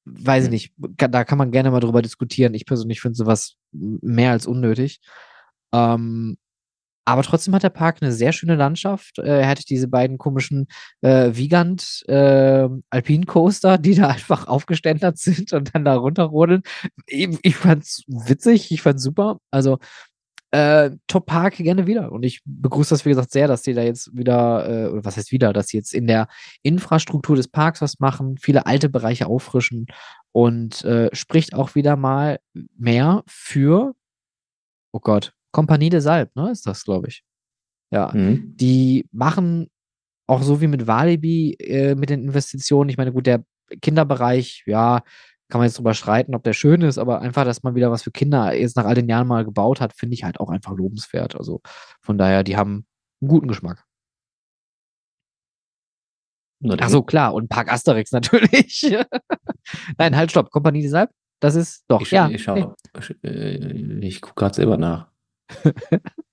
weiß 0.06 0.46
ich 0.46 0.50
nicht, 0.50 0.74
da 0.78 1.24
kann 1.24 1.38
man 1.38 1.52
gerne 1.52 1.72
mal 1.72 1.80
drüber 1.80 2.02
diskutieren. 2.02 2.54
Ich 2.54 2.66
persönlich 2.66 3.02
finde 3.02 3.16
sowas 3.16 3.56
mehr 3.72 4.32
als 4.32 4.48
unnötig. 4.48 5.00
Ähm, 5.74 6.38
aber 7.06 7.24
trotzdem 7.24 7.54
hat 7.54 7.64
der 7.64 7.70
Park 7.70 7.98
eine 8.02 8.14
sehr 8.14 8.32
schöne 8.32 8.56
Landschaft. 8.56 9.20
Äh, 9.20 9.42
er 9.42 9.48
hatte 9.48 9.66
diese 9.66 9.88
beiden 9.88 10.18
komischen 10.18 10.68
äh, 11.02 11.32
Vigant 11.34 12.04
äh, 12.08 12.70
Alpine 12.90 13.26
Coaster, 13.26 13.78
die 13.78 13.96
da 13.96 14.08
einfach 14.08 14.48
aufgeständert 14.48 15.18
sind 15.20 15.52
und 15.54 15.76
dann 15.76 15.84
da 15.86 15.96
runterrodeln. 15.96 16.62
Ich, 17.06 17.38
ich 17.42 17.56
fand's 17.56 18.04
witzig, 18.08 18.72
ich 18.72 18.82
fand's 18.82 19.04
super. 19.04 19.40
Also 19.52 19.80
äh, 20.54 20.92
Top 21.08 21.26
Park 21.26 21.56
gerne 21.56 21.88
wieder. 21.88 22.12
Und 22.12 22.24
ich 22.24 22.42
begrüße 22.46 22.92
das, 22.92 23.06
wie 23.06 23.10
gesagt, 23.10 23.32
sehr, 23.32 23.48
dass 23.48 23.64
die 23.64 23.74
da 23.74 23.82
jetzt 23.82 24.16
wieder, 24.16 24.70
äh, 24.70 24.88
oder 24.88 25.04
was 25.04 25.18
heißt 25.18 25.32
wieder, 25.32 25.52
dass 25.52 25.70
sie 25.70 25.78
jetzt 25.78 25.96
in 25.96 26.06
der 26.06 26.28
Infrastruktur 26.62 27.36
des 27.36 27.48
Parks 27.48 27.82
was 27.82 28.00
machen, 28.00 28.38
viele 28.38 28.68
alte 28.68 28.88
Bereiche 28.88 29.26
auffrischen 29.26 29.88
und 30.32 30.84
äh, 30.86 31.10
spricht 31.12 31.56
auch 31.56 31.74
wieder 31.74 31.96
mal 31.96 32.40
mehr 32.78 33.24
für, 33.26 33.96
oh 34.92 35.00
Gott, 35.00 35.34
Kompanie 35.52 35.90
des 35.90 36.06
Alp, 36.06 36.36
ne, 36.36 36.52
ist 36.52 36.68
das, 36.68 36.84
glaube 36.84 37.08
ich. 37.08 37.24
Ja, 37.90 38.12
mhm. 38.14 38.56
die 38.56 39.08
machen 39.12 39.72
auch 40.28 40.44
so 40.44 40.62
wie 40.62 40.68
mit 40.68 40.86
Walibi 40.86 41.56
äh, 41.60 41.96
mit 41.96 42.12
den 42.12 42.22
Investitionen. 42.22 42.92
Ich 42.92 42.98
meine, 42.98 43.12
gut, 43.12 43.26
der 43.26 43.44
Kinderbereich, 43.82 44.64
ja, 44.68 45.02
kann 45.54 45.60
man 45.60 45.68
jetzt 45.68 45.78
drüber 45.78 45.94
streiten, 45.94 46.34
ob 46.34 46.42
der 46.42 46.54
schön 46.54 46.82
ist, 46.82 46.98
aber 46.98 47.22
einfach, 47.22 47.46
dass 47.46 47.62
man 47.62 47.76
wieder 47.76 47.92
was 47.92 48.02
für 48.02 48.10
Kinder 48.10 48.56
jetzt 48.56 48.76
nach 48.76 48.86
all 48.86 48.96
den 48.96 49.08
Jahren 49.08 49.28
mal 49.28 49.46
gebaut 49.46 49.82
hat, 49.82 49.94
finde 49.94 50.16
ich 50.16 50.24
halt 50.24 50.40
auch 50.40 50.50
einfach 50.50 50.72
lobenswert. 50.72 51.36
Also 51.36 51.62
von 52.02 52.18
daher, 52.18 52.44
die 52.44 52.58
haben 52.58 52.88
einen 53.22 53.30
guten 53.30 53.48
Geschmack. 53.48 53.86
Ach 56.80 56.90
so, 56.90 57.04
klar. 57.04 57.36
Und 57.36 57.50
Park 57.50 57.72
Asterix 57.72 58.12
natürlich. 58.14 58.96
Nein, 60.00 60.16
halt, 60.16 60.32
stopp. 60.32 60.50
Kompanie 60.50 60.82
des 60.82 60.96
Alp? 60.96 61.12
Das 61.40 61.54
ist 61.54 61.84
doch, 61.88 62.02
ich, 62.02 62.10
ja. 62.10 62.28
Ich, 62.30 62.42
schau, 62.42 62.76
ich, 62.98 63.24
äh, 63.24 64.00
ich 64.00 64.22
gucke 64.22 64.34
gerade 64.34 64.56
selber 64.56 64.78
nach. 64.78 65.12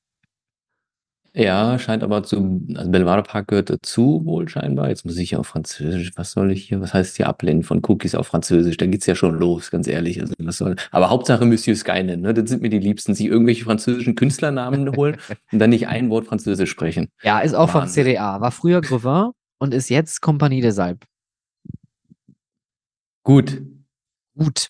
Ja, 1.33 1.79
scheint 1.79 2.03
aber 2.03 2.25
zu, 2.25 2.61
also 2.75 2.91
Belvado 2.91 3.23
Park 3.23 3.49
gehört 3.49 3.71
dazu, 3.71 4.23
wohl 4.25 4.49
scheinbar. 4.49 4.89
Jetzt 4.89 5.05
muss 5.05 5.17
ich 5.17 5.31
ja 5.31 5.39
auf 5.39 5.47
Französisch, 5.47 6.11
was 6.17 6.33
soll 6.33 6.51
ich 6.51 6.65
hier, 6.65 6.81
was 6.81 6.93
heißt 6.93 7.17
hier 7.17 7.29
ablehnen 7.29 7.63
von 7.63 7.83
Cookies 7.87 8.17
auf 8.17 8.27
Französisch? 8.27 8.77
Da 8.79 8.87
geht's 8.87 9.07
ja 9.07 9.15
schon 9.15 9.39
los, 9.39 9.71
ganz 9.71 9.87
ehrlich. 9.87 10.21
Also, 10.21 10.35
was 10.39 10.59
soll, 10.59 10.75
aber 10.91 11.09
Hauptsache 11.09 11.45
Monsieur 11.45 11.77
Skynet, 11.77 12.21
ne? 12.21 12.35
Das 12.35 12.51
sind 12.51 12.63
mir 12.63 12.69
die 12.69 12.81
Liebsten, 12.81 13.15
sich 13.15 13.27
irgendwelche 13.27 13.65
französischen 13.65 14.17
Künstlernamen 14.17 14.97
holen 14.97 15.19
und 15.53 15.61
dann 15.61 15.71
nicht 15.71 15.87
ein 15.87 16.11
Wort 16.11 16.27
Französisch 16.27 16.71
sprechen. 16.71 17.09
Ja, 17.23 17.39
ist 17.41 17.55
auch 17.55 17.71
vom 17.71 17.87
CDA. 17.87 18.41
War 18.41 18.51
früher 18.51 18.81
Grevin 18.81 19.31
und 19.59 19.73
ist 19.73 19.89
jetzt 19.89 20.21
Kompanie 20.21 20.61
des 20.61 20.81
Alpes. 20.81 21.09
Gut. 23.23 23.63
Gut. 24.37 24.69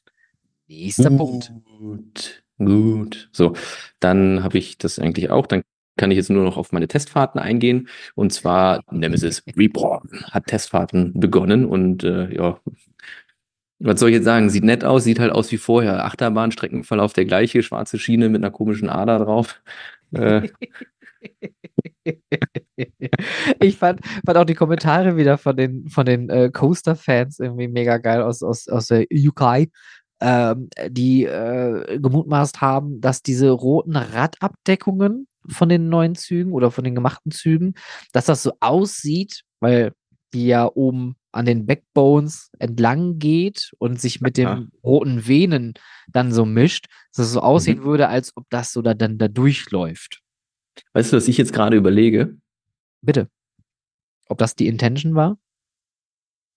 Nächster 0.68 1.08
gut. 1.08 1.18
Punkt. 1.18 1.52
Gut. 1.78 2.42
Gut. 2.58 3.30
So, 3.32 3.54
dann 3.98 4.42
habe 4.44 4.58
ich 4.58 4.76
das 4.76 4.98
eigentlich 4.98 5.30
auch. 5.30 5.46
Dann 5.46 5.62
kann 6.00 6.10
ich 6.10 6.16
jetzt 6.16 6.30
nur 6.30 6.42
noch 6.42 6.56
auf 6.56 6.72
meine 6.72 6.88
Testfahrten 6.88 7.38
eingehen. 7.38 7.88
Und 8.14 8.32
zwar 8.32 8.80
Nemesis 8.90 9.42
Reborn 9.54 10.24
hat 10.30 10.46
Testfahrten 10.46 11.12
begonnen 11.14 11.66
und 11.66 12.02
äh, 12.04 12.34
ja, 12.34 12.58
was 13.80 14.00
soll 14.00 14.08
ich 14.08 14.16
jetzt 14.16 14.24
sagen? 14.24 14.48
Sieht 14.48 14.64
nett 14.64 14.82
aus, 14.82 15.04
sieht 15.04 15.20
halt 15.20 15.30
aus 15.32 15.52
wie 15.52 15.58
vorher. 15.58 16.06
Achterbahnstreckenverlauf 16.06 17.12
der 17.12 17.26
gleiche, 17.26 17.62
schwarze 17.62 17.98
Schiene 17.98 18.30
mit 18.30 18.42
einer 18.42 18.50
komischen 18.50 18.88
Ader 18.88 19.18
drauf. 19.18 19.60
Äh. 20.12 20.48
ich 23.60 23.76
fand, 23.76 24.00
fand 24.24 24.38
auch 24.38 24.44
die 24.44 24.54
Kommentare 24.54 25.18
wieder 25.18 25.36
von 25.36 25.54
den, 25.54 25.88
von 25.88 26.06
den 26.06 26.30
äh, 26.30 26.50
Coaster-Fans 26.50 27.40
irgendwie 27.40 27.68
mega 27.68 27.98
geil 27.98 28.22
aus, 28.22 28.42
aus, 28.42 28.68
aus 28.68 28.86
der 28.86 29.04
UK, 29.10 29.68
ähm, 30.20 30.68
die 30.88 31.24
äh, 31.24 31.98
gemutmaßt 31.98 32.60
haben, 32.62 33.00
dass 33.02 33.22
diese 33.22 33.50
roten 33.50 33.96
Radabdeckungen 33.96 35.26
von 35.48 35.68
den 35.68 35.88
neuen 35.88 36.14
Zügen 36.14 36.52
oder 36.52 36.70
von 36.70 36.84
den 36.84 36.94
gemachten 36.94 37.32
Zügen, 37.32 37.74
dass 38.12 38.26
das 38.26 38.42
so 38.42 38.52
aussieht, 38.60 39.42
weil 39.60 39.92
die 40.32 40.46
ja 40.46 40.70
oben 40.72 41.16
an 41.32 41.46
den 41.46 41.66
Backbones 41.66 42.50
entlang 42.58 43.18
geht 43.18 43.72
und 43.78 44.00
sich 44.00 44.20
mit 44.20 44.38
ja. 44.38 44.54
den 44.54 44.70
roten 44.82 45.26
Venen 45.26 45.74
dann 46.08 46.32
so 46.32 46.44
mischt, 46.44 46.86
dass 47.14 47.26
es 47.26 47.32
so 47.32 47.40
aussehen 47.40 47.80
mhm. 47.80 47.84
würde, 47.84 48.08
als 48.08 48.36
ob 48.36 48.46
das 48.50 48.72
so 48.72 48.82
da 48.82 48.94
dann 48.94 49.18
da 49.18 49.28
durchläuft. 49.28 50.20
Weißt 50.92 51.12
du, 51.12 51.16
was 51.16 51.28
ich 51.28 51.38
jetzt 51.38 51.52
gerade 51.52 51.76
überlege? 51.76 52.36
Bitte. 53.02 53.28
Ob 54.28 54.38
das 54.38 54.54
die 54.54 54.66
Intention 54.66 55.14
war? 55.14 55.38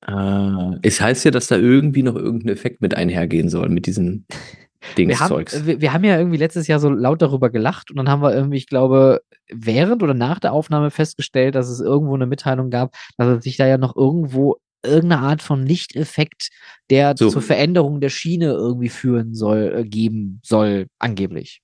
Äh, 0.05 0.79
es 0.81 0.99
heißt 1.01 1.25
ja, 1.25 1.31
dass 1.31 1.47
da 1.47 1.57
irgendwie 1.57 2.03
noch 2.03 2.15
irgendein 2.15 2.53
Effekt 2.53 2.81
mit 2.81 2.95
einhergehen 2.95 3.49
soll, 3.49 3.69
mit 3.69 3.86
diesen 3.86 4.25
wir 4.95 5.19
haben, 5.19 5.45
wir, 5.65 5.81
wir, 5.81 5.93
haben 5.93 6.03
ja 6.03 6.17
irgendwie 6.17 6.38
letztes 6.38 6.67
Jahr 6.67 6.79
so 6.79 6.89
laut 6.89 7.21
darüber 7.21 7.49
gelacht 7.49 7.91
und 7.91 7.97
dann 7.97 8.09
haben 8.09 8.21
wir 8.21 8.34
irgendwie, 8.34 8.57
ich 8.57 8.67
glaube, 8.67 9.21
während 9.49 10.03
oder 10.03 10.13
nach 10.13 10.39
der 10.39 10.53
Aufnahme 10.53 10.91
festgestellt, 10.91 11.55
dass 11.55 11.69
es 11.69 11.79
irgendwo 11.79 12.15
eine 12.15 12.25
Mitteilung 12.25 12.69
gab, 12.69 12.95
dass 13.17 13.38
es 13.38 13.43
sich 13.43 13.57
da 13.57 13.67
ja 13.67 13.77
noch 13.77 13.95
irgendwo 13.95 14.57
irgendeine 14.84 15.21
Art 15.21 15.41
von 15.41 15.65
Lichteffekt, 15.65 16.49
der 16.89 17.15
so. 17.17 17.29
zur 17.29 17.41
Veränderung 17.41 18.01
der 18.01 18.09
Schiene 18.09 18.47
irgendwie 18.47 18.89
führen 18.89 19.34
soll, 19.34 19.73
äh, 19.75 19.84
geben 19.86 20.39
soll, 20.43 20.88
angeblich. 20.99 21.61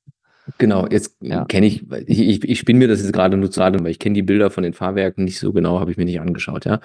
Genau, 0.57 0.87
jetzt 0.87 1.15
ja. 1.21 1.45
kenne 1.45 1.67
ich, 1.67 1.83
ich, 2.07 2.43
ich, 2.43 2.59
spinne 2.59 2.79
mir 2.79 2.87
das 2.87 3.01
jetzt 3.01 3.13
gerade 3.13 3.37
nur 3.37 3.51
zu 3.51 3.59
weil 3.61 3.87
ich 3.87 3.99
kenne 3.99 4.15
die 4.15 4.23
Bilder 4.23 4.49
von 4.49 4.63
den 4.63 4.73
Fahrwerken 4.73 5.25
nicht 5.25 5.37
so 5.37 5.53
genau, 5.53 5.79
habe 5.79 5.91
ich 5.91 5.97
mir 5.97 6.05
nicht 6.05 6.21
angeschaut, 6.21 6.65
ja. 6.65 6.79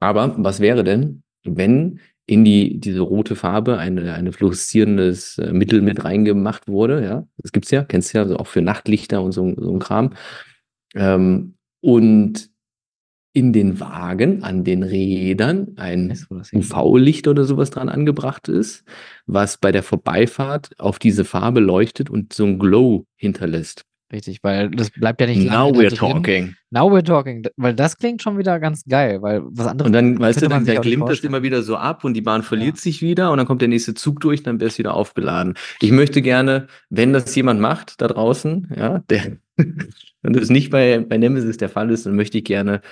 Aber 0.00 0.34
was 0.38 0.60
wäre 0.60 0.84
denn, 0.84 1.22
wenn 1.44 2.00
in 2.26 2.44
die, 2.44 2.80
diese 2.80 3.00
rote 3.00 3.36
Farbe 3.36 3.78
eine, 3.78 4.14
eine 4.14 4.32
fluoreszierendes 4.32 5.38
äh, 5.38 5.52
Mittel 5.52 5.82
mit 5.82 6.04
reingemacht 6.04 6.68
wurde. 6.68 7.04
Ja, 7.04 7.26
das 7.38 7.52
gibt's 7.52 7.70
ja, 7.70 7.84
kennst 7.84 8.12
du 8.12 8.18
ja, 8.18 8.24
also 8.24 8.36
auch 8.36 8.46
für 8.46 8.62
Nachtlichter 8.62 9.22
und 9.22 9.32
so, 9.32 9.54
so 9.56 9.72
ein 9.72 9.78
Kram. 9.78 10.14
Ähm, 10.94 11.54
und 11.80 12.48
in 13.34 13.52
den 13.52 13.80
Wagen, 13.80 14.44
an 14.44 14.62
den 14.62 14.84
Rädern 14.84 15.74
ein 15.76 16.16
UV-Licht 16.52 17.26
oder 17.26 17.44
sowas 17.44 17.70
dran 17.70 17.88
angebracht 17.88 18.48
ist, 18.48 18.84
was 19.26 19.58
bei 19.58 19.72
der 19.72 19.82
Vorbeifahrt 19.82 20.78
auf 20.78 21.00
diese 21.00 21.24
Farbe 21.24 21.58
leuchtet 21.58 22.08
und 22.10 22.32
so 22.32 22.46
ein 22.46 22.60
Glow 22.60 23.06
hinterlässt. 23.16 23.84
Richtig, 24.14 24.44
weil 24.44 24.70
das 24.70 24.90
bleibt 24.90 25.20
ja 25.20 25.26
nicht 25.26 25.50
Now 25.50 25.72
we're 25.72 25.92
talking. 25.92 26.54
Now 26.70 26.88
we're 26.88 27.04
talking, 27.04 27.44
weil 27.56 27.74
das 27.74 27.98
klingt 27.98 28.22
schon 28.22 28.38
wieder 28.38 28.60
ganz 28.60 28.84
geil, 28.84 29.20
weil 29.22 29.42
was 29.44 29.66
anderes. 29.66 29.88
Und 29.88 29.92
dann, 29.92 30.20
weißt 30.20 30.40
du, 30.40 30.48
dann, 30.48 30.64
dann 30.64 30.82
glimmt 30.82 31.08
das 31.08 31.18
immer 31.20 31.42
wieder 31.42 31.64
so 31.64 31.76
ab 31.76 32.04
und 32.04 32.14
die 32.14 32.20
Bahn 32.20 32.44
verliert 32.44 32.76
ja. 32.76 32.80
sich 32.80 33.02
wieder 33.02 33.32
und 33.32 33.38
dann 33.38 33.46
kommt 33.48 33.60
der 33.60 33.66
nächste 33.66 33.94
Zug 33.94 34.20
durch, 34.20 34.44
dann 34.44 34.60
wäre 34.60 34.68
es 34.68 34.78
wieder 34.78 34.94
aufgeladen. 34.94 35.54
Ich 35.80 35.90
möchte 35.90 36.22
gerne, 36.22 36.68
wenn 36.90 37.12
das 37.12 37.34
jemand 37.34 37.60
macht 37.60 38.00
da 38.00 38.06
draußen, 38.06 38.72
ja, 38.76 39.00
der, 39.10 39.38
wenn 39.56 40.32
das 40.32 40.48
nicht 40.48 40.70
bei, 40.70 41.00
bei 41.00 41.18
Nemesis 41.18 41.56
der 41.56 41.68
Fall 41.68 41.90
ist, 41.90 42.06
dann 42.06 42.14
möchte 42.14 42.38
ich 42.38 42.44
gerne 42.44 42.82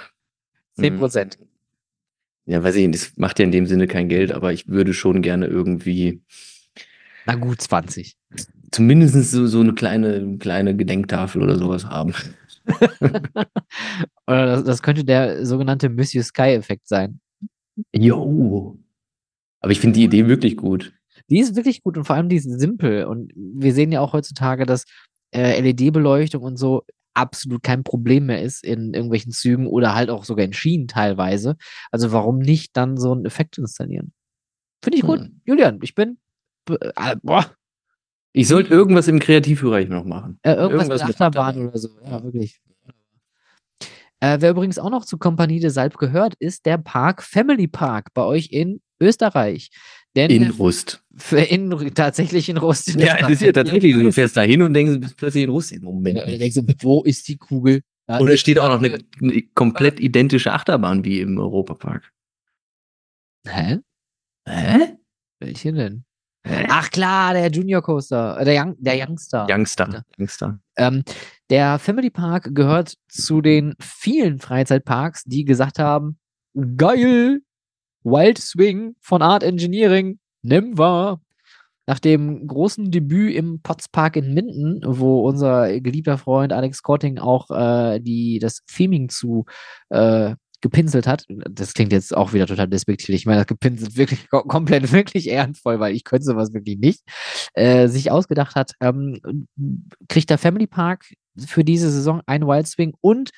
10 0.75 0.99
Prozent. 0.99 1.39
Ja, 2.47 2.65
weiß 2.65 2.75
ich 2.75 2.89
nicht, 2.89 3.01
das 3.01 3.17
macht 3.17 3.39
ja 3.39 3.45
in 3.45 3.53
dem 3.53 3.67
Sinne 3.67 3.87
kein 3.87 4.09
Geld, 4.09 4.33
aber 4.33 4.53
ich 4.53 4.67
würde 4.67 4.93
schon 4.93 5.23
gerne 5.23 5.47
irgendwie. 5.47 6.21
Na 7.27 7.37
gut, 7.37 7.61
20. 7.61 8.17
Zumindest 8.73 9.31
so, 9.31 9.47
so 9.47 9.61
eine 9.61 9.75
kleine, 9.75 10.39
kleine 10.39 10.75
Gedenktafel 10.75 11.43
oder 11.43 11.57
sowas 11.57 11.85
haben. 11.85 12.15
oder 14.27 14.47
das, 14.47 14.65
das, 14.65 14.83
könnte 14.83 15.05
der 15.05 15.45
sogenannte 15.45 15.91
Monsieur 15.91 16.25
Sky-Effekt 16.25 16.89
sein. 16.89 17.21
Jo. 17.95 18.79
Aber 19.61 19.73
ich 19.73 19.81
finde 19.81 19.99
die 19.99 20.05
Idee 20.05 20.27
wirklich 20.27 20.57
gut. 20.57 20.93
Die 21.29 21.39
ist 21.39 21.55
wirklich 21.55 21.83
gut 21.83 21.97
und 21.97 22.05
vor 22.05 22.17
allem 22.17 22.29
die 22.29 22.37
ist 22.37 22.51
simpel. 22.59 23.05
Und 23.05 23.33
wir 23.37 23.75
sehen 23.75 23.93
ja 23.93 24.01
auch 24.01 24.13
heutzutage, 24.13 24.65
dass 24.65 24.85
äh, 25.35 25.61
LED-Beleuchtung 25.61 26.43
und 26.43 26.57
so 26.57 26.85
absolut 27.15 27.63
kein 27.63 27.85
Problem 27.85 28.27
mehr 28.27 28.43
ist 28.43 28.65
in 28.65 28.95
irgendwelchen 28.95 29.33
Zügen 29.33 29.67
oder 29.67 29.95
halt 29.95 30.11
auch 30.11 30.25
sogar 30.25 30.45
in 30.45 30.53
Schienen 30.53 30.89
teilweise. 30.89 31.57
Also 31.91 32.13
warum 32.13 32.39
nicht 32.39 32.77
dann 32.77 32.97
so 32.97 33.13
einen 33.13 33.27
Effekt 33.27 33.59
installieren? 33.59 34.13
Finde 34.83 34.99
ich 34.99 35.05
gut. 35.05 35.21
Hm. 35.21 35.41
Julian, 35.45 35.79
ich 35.83 35.95
bin. 35.95 36.19
Äh, 36.71 37.17
boah. 37.23 37.55
Ich 38.33 38.49
sollte 38.49 38.71
irgendwas 38.71 39.09
im 39.09 39.19
Kreativbereich 39.19 39.89
noch 39.89 40.05
machen. 40.05 40.39
Äh, 40.43 40.55
irgendwas, 40.55 40.89
irgendwas 40.89 41.07
mit 41.07 41.15
Achterbahn 41.15 41.69
oder 41.69 41.79
so. 41.79 41.89
Ja, 42.05 42.23
wirklich. 42.23 42.61
Äh, 44.21 44.39
wer 44.41 44.51
übrigens 44.51 44.79
auch 44.79 44.91
noch 44.91 45.05
zu 45.05 45.19
Kompanie 45.19 45.61
de 45.61 45.71
Salb 45.71 45.99
gehört, 45.99 46.35
ist 46.39 46.65
der 46.65 46.79
Park 46.79 47.23
Family 47.23 47.67
Park 47.67 48.15
bei 48.15 48.23
euch 48.23 48.51
in 48.53 48.81
Österreich. 49.01 49.71
Denn 50.15 50.31
in 50.31 50.51
Rust. 50.51 51.03
In, 51.31 51.71
tatsächlich 51.95 52.49
in 52.49 52.57
Rust. 52.57 52.95
In 52.95 53.01
ja, 53.01 53.17
das 53.17 53.31
ist 53.31 53.43
ja 53.43 53.53
tatsächlich. 53.53 53.95
Du 53.95 54.13
fährst 54.13 54.37
da 54.37 54.43
hin 54.43 54.63
und 54.63 54.75
denkst, 54.75 54.93
du 54.93 55.01
bist 55.01 55.17
plötzlich 55.17 55.45
in 55.45 55.51
Rust. 55.51 55.73
Im 55.73 55.83
Moment. 55.83 56.19
Ja, 56.19 56.27
denkst 56.27 56.55
du, 56.55 56.63
wo 56.83 57.03
ist 57.03 57.27
die 57.29 57.37
Kugel? 57.37 57.83
Da 58.07 58.19
und 58.19 58.29
es 58.29 58.41
steht 58.41 58.59
auch 58.59 58.69
noch 58.69 58.83
eine, 58.83 58.99
eine, 59.21 59.43
komplett 59.55 60.01
identische 60.01 60.53
Achterbahn 60.53 61.05
wie 61.05 61.21
im 61.21 61.39
Europapark. 61.39 62.13
Hä? 63.47 63.79
Hä? 64.49 64.97
Welche 65.41 65.73
denn? 65.73 66.05
Ach 66.45 66.91
klar, 66.91 67.35
der 67.35 67.51
Junior 67.51 67.83
Coaster, 67.83 68.39
äh, 68.41 68.45
der, 68.45 68.61
Young, 68.61 68.75
der 68.79 68.97
Youngster. 68.97 69.47
Youngster. 69.49 70.05
Youngster. 70.19 70.59
Ähm, 70.77 71.05
der 71.51 71.79
Family 71.79 72.11
Park 72.11 72.51
gehört 72.53 72.95
zu 73.09 73.41
den 73.41 73.75
vielen 73.81 74.41
Freizeitparks, 74.41 75.25
die 75.25 75.45
gesagt 75.45 75.79
haben, 75.79 76.19
geil, 76.77 77.41
Wild 78.05 78.39
Swing 78.39 78.97
von 79.01 79.23
Art 79.23 79.43
Engineering, 79.43 80.19
nimm 80.43 80.77
wahr. 80.79 81.21
Nach 81.87 81.99
dem 81.99 82.47
großen 82.47 82.91
Debüt 82.91 83.35
im 83.35 83.61
Potts 83.61 83.89
Park 83.89 84.17
in 84.17 84.35
Minden, 84.35 84.81
wo 84.85 85.27
unser 85.27 85.81
geliebter 85.81 86.17
Freund 86.17 86.53
Alex 86.53 86.83
Korting 86.83 87.19
auch 87.19 87.51
äh, 87.51 88.01
die, 88.01 88.39
das 88.39 88.65
Theming 88.67 89.09
zu 89.09 89.47
äh, 89.89 90.37
gepinselt 90.63 91.07
hat. 91.07 91.27
Das 91.29 91.75
klingt 91.75 91.93
jetzt 91.93 92.17
auch 92.17 92.33
wieder 92.33 92.47
total 92.47 92.69
despektierlich. 92.69 93.23
Ich 93.23 93.27
meine, 93.27 93.41
das 93.41 93.47
gepinselt 93.47 93.97
wirklich 93.97 94.29
komplett, 94.31 94.93
wirklich 94.93 95.29
ehrenvoll, 95.29 95.79
weil 95.81 95.95
ich 95.95 96.05
könnte 96.05 96.25
sowas 96.25 96.55
wirklich 96.55 96.79
nicht. 96.79 97.03
Äh, 97.55 97.89
sich 97.89 98.11
ausgedacht 98.11 98.55
hat, 98.55 98.73
ähm, 98.81 99.47
kriegt 100.09 100.31
der 100.31 100.39
Family 100.39 100.67
Park 100.67 101.05
für 101.39 101.65
diese 101.65 101.91
Saison 101.91 102.23
einen 102.27 102.47
Wild 102.47 102.67
Swing 102.67 102.95
und 103.01 103.31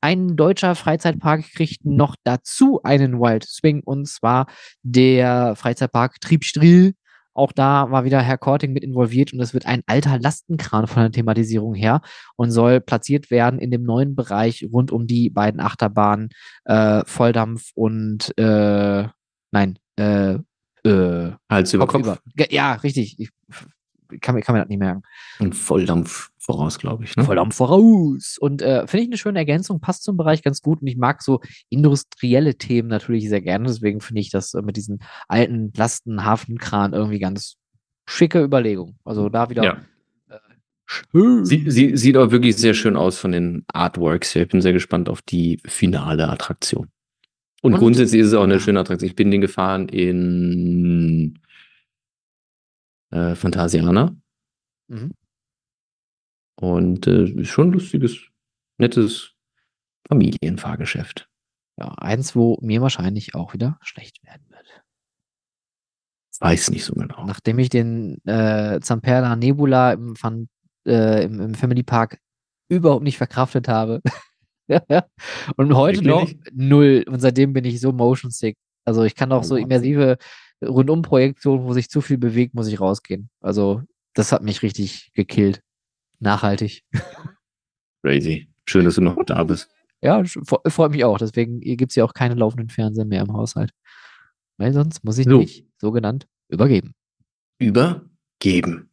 ein 0.00 0.36
deutscher 0.36 0.74
Freizeitpark 0.74 1.44
kriegt 1.54 1.84
noch 1.84 2.16
dazu 2.24 2.80
einen 2.82 3.20
Wild 3.20 3.44
Swing 3.44 3.82
und 3.84 4.08
zwar 4.08 4.46
der 4.82 5.54
Freizeitpark 5.54 6.20
Triebstrill. 6.20 6.94
Auch 7.34 7.52
da 7.52 7.90
war 7.90 8.04
wieder 8.04 8.20
Herr 8.20 8.38
Korting 8.38 8.72
mit 8.72 8.84
involviert 8.84 9.32
und 9.32 9.40
es 9.40 9.54
wird 9.54 9.66
ein 9.66 9.82
alter 9.86 10.18
Lastenkran 10.18 10.86
von 10.86 11.02
der 11.02 11.12
Thematisierung 11.12 11.74
her 11.74 12.00
und 12.36 12.50
soll 12.50 12.80
platziert 12.80 13.30
werden 13.30 13.58
in 13.58 13.70
dem 13.70 13.82
neuen 13.82 14.14
Bereich 14.14 14.66
rund 14.72 14.90
um 14.90 15.06
die 15.06 15.30
beiden 15.30 15.60
Achterbahnen 15.60 16.30
äh, 16.64 17.02
Volldampf 17.06 17.70
und 17.74 18.36
äh, 18.38 19.08
nein, 19.50 19.78
äh, 19.96 20.38
äh, 20.84 21.32
Hals 21.50 21.72
über 21.72 21.86
Kopf. 21.86 22.04
Kopf. 22.04 22.20
Ja, 22.50 22.74
richtig. 22.74 23.18
Ich 23.18 23.30
kann, 24.20 24.40
kann 24.40 24.54
mir 24.54 24.60
das 24.60 24.68
nicht 24.68 24.78
merken. 24.78 25.02
Und 25.38 25.54
Volldampf 25.54 26.30
voraus, 26.38 26.78
glaube 26.78 27.04
ich. 27.04 27.16
Ne? 27.16 27.24
Volldampf 27.24 27.54
voraus. 27.54 28.36
Und 28.38 28.62
äh, 28.62 28.86
finde 28.86 29.04
ich 29.04 29.08
eine 29.08 29.16
schöne 29.16 29.38
Ergänzung, 29.38 29.80
passt 29.80 30.04
zum 30.04 30.16
Bereich 30.16 30.42
ganz 30.42 30.60
gut. 30.60 30.82
Und 30.82 30.88
ich 30.88 30.96
mag 30.96 31.22
so 31.22 31.40
industrielle 31.68 32.56
Themen 32.56 32.88
natürlich 32.88 33.28
sehr 33.28 33.40
gerne. 33.40 33.66
Deswegen 33.66 34.00
finde 34.00 34.20
ich 34.20 34.30
das 34.30 34.54
äh, 34.54 34.62
mit 34.62 34.76
diesen 34.76 35.00
alten 35.28 35.72
Lasten, 35.76 36.24
Hafenkran 36.24 36.92
irgendwie 36.92 37.20
ganz 37.20 37.56
schicke 38.06 38.42
Überlegung. 38.42 38.96
Also 39.04 39.28
da 39.28 39.50
wieder. 39.50 39.64
Ja. 39.64 39.76
Äh, 40.28 40.38
schön. 40.86 41.44
Sie, 41.44 41.70
sie, 41.70 41.96
sieht 41.96 42.16
auch 42.16 42.30
wirklich 42.30 42.56
sehr 42.56 42.74
schön 42.74 42.96
aus 42.96 43.18
von 43.18 43.32
den 43.32 43.64
Artworks. 43.72 44.34
Ich 44.34 44.48
bin 44.48 44.60
sehr 44.60 44.72
gespannt 44.72 45.08
auf 45.08 45.22
die 45.22 45.60
finale 45.64 46.28
Attraktion. 46.28 46.88
Und, 47.62 47.74
Und 47.74 47.78
grundsätzlich 47.78 48.20
ist 48.20 48.28
es 48.28 48.34
auch 48.34 48.42
eine 48.42 48.58
schöne 48.58 48.80
Attraktion. 48.80 49.08
Ich 49.08 49.16
bin 49.16 49.30
den 49.30 49.40
gefahren 49.40 49.88
in 49.88 51.38
äh, 53.12 53.34
Phantasiana. 53.34 54.16
Mhm. 54.88 55.12
Und 56.56 57.06
äh, 57.06 57.24
ist 57.24 57.48
schon 57.48 57.68
ein 57.68 57.72
lustiges, 57.72 58.18
nettes 58.78 59.34
Familienfahrgeschäft. 60.08 61.28
Ja, 61.78 61.88
eins, 61.98 62.36
wo 62.36 62.58
mir 62.60 62.82
wahrscheinlich 62.82 63.34
auch 63.34 63.54
wieder 63.54 63.78
schlecht 63.82 64.22
werden 64.24 64.44
wird. 64.50 64.82
Weiß 66.40 66.70
nicht 66.70 66.84
so 66.84 66.94
genau. 66.94 67.24
Nachdem 67.24 67.58
ich 67.58 67.68
den 67.68 68.18
äh, 68.26 68.80
Zamperla 68.80 69.36
Nebula 69.36 69.92
im, 69.92 70.16
Fun, 70.16 70.48
äh, 70.86 71.24
im, 71.24 71.40
im, 71.40 71.54
Family 71.54 71.82
Park 71.82 72.18
überhaupt 72.68 73.04
nicht 73.04 73.16
verkraftet 73.16 73.68
habe. 73.68 74.00
und 75.56 75.74
heute 75.74 76.04
Wirklich? 76.04 76.04
noch 76.04 76.52
null. 76.52 77.04
Und 77.06 77.20
seitdem 77.20 77.52
bin 77.52 77.64
ich 77.64 77.80
so 77.80 77.92
motion 77.92 78.30
sick. 78.30 78.56
Also 78.84 79.04
ich 79.04 79.14
kann 79.14 79.32
auch 79.32 79.40
oh, 79.40 79.44
so 79.44 79.56
immersive 79.56 80.18
Rundumprojektionen, 80.62 81.66
wo 81.66 81.72
sich 81.72 81.90
zu 81.90 82.00
viel 82.00 82.18
bewegt, 82.18 82.54
muss 82.54 82.68
ich 82.68 82.80
rausgehen. 82.80 83.30
Also 83.40 83.82
das 84.14 84.32
hat 84.32 84.42
mich 84.42 84.62
richtig 84.62 85.12
gekillt. 85.14 85.62
Nachhaltig. 86.18 86.84
Crazy. 88.02 88.48
Schön, 88.68 88.84
dass 88.84 88.94
du 88.94 89.00
noch 89.00 89.16
da 89.24 89.44
bist. 89.44 89.68
Ja, 90.04 90.20
freut 90.24 90.90
mich 90.90 91.04
auch. 91.04 91.16
Deswegen 91.16 91.60
gibt 91.60 91.92
es 91.92 91.94
ja 91.94 92.02
auch 92.02 92.12
keine 92.12 92.34
laufenden 92.34 92.70
Fernseher 92.70 93.04
mehr 93.04 93.22
im 93.22 93.32
Haushalt. 93.34 93.70
Weil 94.56 94.72
sonst 94.72 95.04
muss 95.04 95.16
ich 95.16 95.26
so. 95.26 95.38
nicht 95.38 95.64
sogenannt 95.76 96.26
übergeben. 96.48 96.92
Übergeben. 97.60 98.90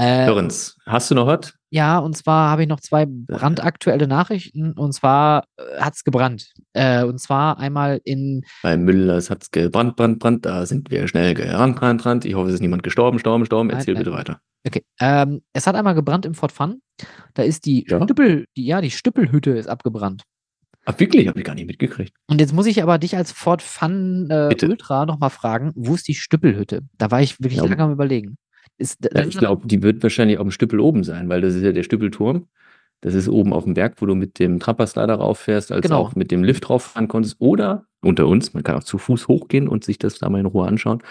Äh, 0.00 0.26
Lorenz, 0.26 0.76
hast 0.86 1.10
du 1.10 1.14
noch 1.14 1.26
was? 1.26 1.54
Ja, 1.70 1.98
und 1.98 2.16
zwar 2.16 2.50
habe 2.50 2.62
ich 2.62 2.68
noch 2.68 2.80
zwei 2.80 3.06
brandaktuelle 3.06 4.06
Nachrichten. 4.06 4.72
Und 4.72 4.92
zwar 4.92 5.44
äh, 5.56 5.80
hat 5.80 5.94
es 5.94 6.04
gebrannt. 6.04 6.52
Äh, 6.72 7.04
und 7.04 7.18
zwar 7.20 7.58
einmal 7.58 8.00
in. 8.04 8.42
Bei 8.62 8.76
Müllers 8.76 9.30
hat 9.30 9.42
es 9.42 9.50
gebrannt, 9.50 9.96
brannt, 9.96 10.18
brannt. 10.18 10.46
Da 10.46 10.66
sind 10.66 10.90
wir 10.90 11.06
schnell 11.08 11.34
gerannt, 11.34 11.76
brannt, 11.76 12.02
brannt. 12.02 12.24
Ich 12.24 12.34
hoffe, 12.34 12.48
es 12.48 12.54
ist 12.54 12.60
niemand 12.60 12.82
gestorben, 12.82 13.18
storben, 13.18 13.46
storben. 13.46 13.70
Erzähl 13.70 13.94
nein, 13.94 14.04
nein. 14.04 14.12
bitte 14.12 14.16
weiter. 14.16 14.40
Okay. 14.66 14.84
Ähm, 15.00 15.42
es 15.52 15.66
hat 15.66 15.76
einmal 15.76 15.94
gebrannt 15.94 16.26
im 16.26 16.34
Fort 16.34 16.52
Fun. 16.52 16.80
Da 17.34 17.42
ist 17.42 17.66
die 17.66 17.86
ja? 17.88 18.02
Stüppel, 18.02 18.46
die, 18.56 18.66
ja, 18.66 18.80
die 18.80 18.90
Stüppelhütte 18.90 19.50
ist 19.50 19.68
abgebrannt. 19.68 20.22
Ach, 20.86 20.98
wirklich? 20.98 21.28
Habe 21.28 21.38
ich 21.38 21.44
gar 21.44 21.54
nicht 21.54 21.66
mitgekriegt. 21.66 22.14
Und 22.28 22.40
jetzt 22.40 22.52
muss 22.52 22.66
ich 22.66 22.82
aber 22.82 22.98
dich 22.98 23.16
als 23.16 23.32
Fort 23.32 23.62
Fun 23.62 24.28
äh, 24.30 24.54
Ultra 24.62 25.06
nochmal 25.06 25.30
fragen, 25.30 25.72
wo 25.74 25.94
ist 25.94 26.06
die 26.08 26.14
Stüppelhütte? 26.14 26.82
Da 26.98 27.10
war 27.10 27.22
ich 27.22 27.40
wirklich 27.40 27.56
ja. 27.56 27.64
lange 27.64 27.82
am 27.82 27.92
überlegen. 27.92 28.36
Ist, 28.76 29.08
ja, 29.14 29.24
ich 29.24 29.38
glaube, 29.38 29.66
die 29.66 29.82
wird 29.82 30.02
wahrscheinlich 30.02 30.38
auf 30.38 30.44
dem 30.44 30.50
Stüppel 30.50 30.80
oben 30.80 31.04
sein, 31.04 31.28
weil 31.28 31.40
das 31.40 31.54
ist 31.54 31.62
ja 31.62 31.72
der 31.72 31.82
Stüppelturm. 31.82 32.48
Das 33.00 33.14
ist 33.14 33.28
oben 33.28 33.52
auf 33.52 33.64
dem 33.64 33.74
Berg, 33.74 34.00
wo 34.00 34.06
du 34.06 34.14
mit 34.14 34.38
dem 34.38 34.58
Trapperslider 34.58 35.16
rauffährst, 35.16 35.70
als 35.70 35.82
genau. 35.82 35.98
auch 35.98 36.14
mit 36.14 36.30
dem 36.30 36.42
Lift 36.42 36.68
drauf 36.68 36.84
fahren 36.84 37.06
konntest. 37.06 37.36
Oder 37.38 37.84
unter 38.00 38.26
uns, 38.26 38.54
man 38.54 38.62
kann 38.62 38.76
auch 38.76 38.84
zu 38.84 38.96
Fuß 38.98 39.28
hochgehen 39.28 39.68
und 39.68 39.84
sich 39.84 39.98
das 39.98 40.18
da 40.18 40.30
mal 40.30 40.40
in 40.40 40.46
Ruhe 40.46 40.66
anschauen. 40.66 41.02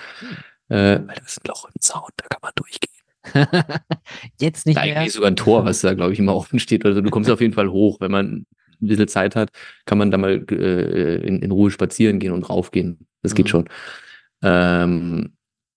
Äh, 0.70 1.00
weil 1.06 1.16
das 1.18 1.34
ist 1.34 1.42
ein 1.46 1.50
Loch 1.50 1.66
im 1.66 1.80
Zaun, 1.80 2.10
da 2.18 2.26
kann 2.28 2.40
man 2.42 2.52
durchgehen. 2.56 2.94
Jetzt 4.40 4.66
nicht 4.66 4.78
da 4.78 4.84
mehr. 4.84 4.98
Eigentlich 4.98 5.14
sogar 5.14 5.30
ein 5.30 5.36
Tor, 5.36 5.66
was 5.66 5.82
da, 5.82 5.94
glaube 5.94 6.14
ich, 6.14 6.20
immer 6.20 6.36
offen 6.36 6.60
steht. 6.60 6.86
Also 6.86 7.02
du 7.02 7.10
kommst 7.10 7.30
auf 7.30 7.42
jeden 7.42 7.54
Fall 7.54 7.70
hoch. 7.70 8.00
Wenn 8.00 8.12
man 8.12 8.46
ein 8.82 8.88
bisschen 8.88 9.08
Zeit 9.08 9.36
hat, 9.36 9.52
kann 9.86 9.98
man 9.98 10.12
da 10.12 10.18
mal 10.18 10.44
äh, 10.52 11.16
in, 11.26 11.42
in, 11.42 11.52
Ruhe 11.52 11.72
spazieren 11.72 12.20
gehen 12.20 12.34
und 12.34 12.50
raufgehen. 12.50 13.08
Das 13.22 13.36
geht 13.36 13.46
mhm. 13.46 13.50
schon. 13.50 13.70
Ähm, 14.42 15.34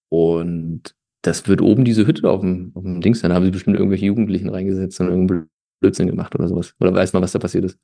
und 0.08 0.94
das 1.26 1.48
wird 1.48 1.60
oben 1.60 1.84
diese 1.84 2.06
Hütte 2.06 2.30
auf 2.30 2.40
dem, 2.40 2.72
auf 2.74 2.82
dem 2.82 3.00
Dings 3.00 3.20
sein. 3.20 3.30
Da 3.30 3.36
haben 3.36 3.44
sie 3.44 3.50
bestimmt 3.50 3.76
irgendwelche 3.76 4.06
Jugendlichen 4.06 4.48
reingesetzt 4.48 5.00
und 5.00 5.08
irgendeinen 5.08 5.48
Blödsinn 5.80 6.06
gemacht 6.06 6.34
oder 6.34 6.48
sowas. 6.48 6.74
Oder 6.80 6.94
weiß 6.94 7.12
man, 7.12 7.22
was 7.22 7.32
da 7.32 7.38
passiert 7.38 7.64
ist? 7.64 7.78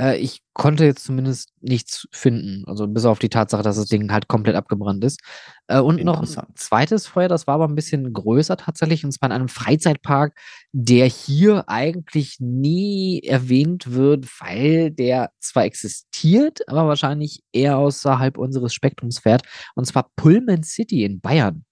Äh, 0.00 0.18
ich 0.18 0.40
konnte 0.52 0.84
jetzt 0.84 1.04
zumindest 1.04 1.50
nichts 1.60 2.06
finden. 2.12 2.64
Also 2.66 2.86
bis 2.86 3.04
auf 3.04 3.18
die 3.18 3.28
Tatsache, 3.28 3.62
dass 3.62 3.76
das 3.76 3.86
Ding 3.86 4.10
halt 4.10 4.28
komplett 4.28 4.56
abgebrannt 4.56 5.04
ist. 5.04 5.20
Äh, 5.66 5.80
und 5.80 6.02
noch 6.02 6.20
ein 6.20 6.54
zweites 6.54 7.06
Feuer, 7.06 7.28
das 7.28 7.46
war 7.46 7.56
aber 7.56 7.68
ein 7.68 7.74
bisschen 7.74 8.12
größer 8.12 8.56
tatsächlich, 8.56 9.04
und 9.04 9.12
zwar 9.12 9.28
in 9.28 9.34
einem 9.34 9.48
Freizeitpark, 9.48 10.34
der 10.72 11.06
hier 11.06 11.68
eigentlich 11.68 12.36
nie 12.40 13.22
erwähnt 13.22 13.92
wird, 13.92 14.26
weil 14.40 14.90
der 14.90 15.30
zwar 15.40 15.64
existiert, 15.64 16.66
aber 16.68 16.88
wahrscheinlich 16.88 17.42
eher 17.52 17.78
außerhalb 17.78 18.38
unseres 18.38 18.72
Spektrums 18.72 19.18
fährt. 19.18 19.42
Und 19.74 19.86
zwar 19.86 20.10
Pullman 20.16 20.62
City 20.62 21.04
in 21.04 21.20
Bayern. 21.20 21.64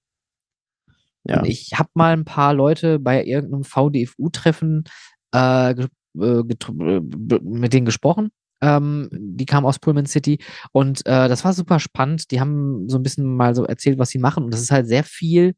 Ja. 1.25 1.43
Ich 1.45 1.73
habe 1.75 1.89
mal 1.95 2.13
ein 2.13 2.25
paar 2.25 2.55
Leute 2.55 2.99
bei 2.99 3.25
irgendeinem 3.25 3.65
VDFU-Treffen 3.65 4.85
äh, 5.35 5.71
äh, 5.71 5.87
mit 6.15 7.73
denen 7.73 7.87
gesprochen. 7.87 8.31
Ähm, 8.61 9.09
die 9.13 9.47
kam 9.47 9.67
aus 9.67 9.79
Pullman 9.79 10.07
City 10.07 10.39
und 10.73 11.01
äh, 11.07 11.29
das 11.29 11.45
war 11.45 11.53
super 11.53 11.81
spannend. 11.81 12.31
Die 12.31 12.41
haben 12.41 12.89
so 12.89 12.99
ein 12.99 13.03
bisschen 13.03 13.25
mal 13.37 13.55
so 13.55 13.65
erzählt, 13.65 13.99
was 13.99 14.11
sie 14.11 14.19
machen 14.19 14.45
und 14.45 14.55
das 14.55 14.63
ist 14.63 14.71
halt 14.71 14.87
sehr 14.87 15.05
viel 15.05 15.55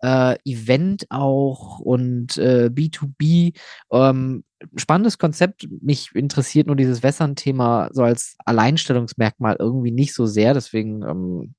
äh, 0.00 0.36
Event 0.44 1.06
auch 1.10 1.78
und 1.80 2.36
äh, 2.38 2.70
B2B. 2.72 3.56
Ähm, 3.90 4.44
spannendes 4.76 5.18
Konzept. 5.18 5.66
Mich 5.82 6.10
interessiert 6.14 6.66
nur 6.66 6.76
dieses 6.76 7.02
Wässern-Thema 7.02 7.90
so 7.92 8.02
als 8.02 8.36
Alleinstellungsmerkmal 8.44 9.56
irgendwie 9.58 9.92
nicht 9.92 10.14
so 10.14 10.26
sehr. 10.26 10.54
Deswegen, 10.54 11.02
ähm, 11.02 11.54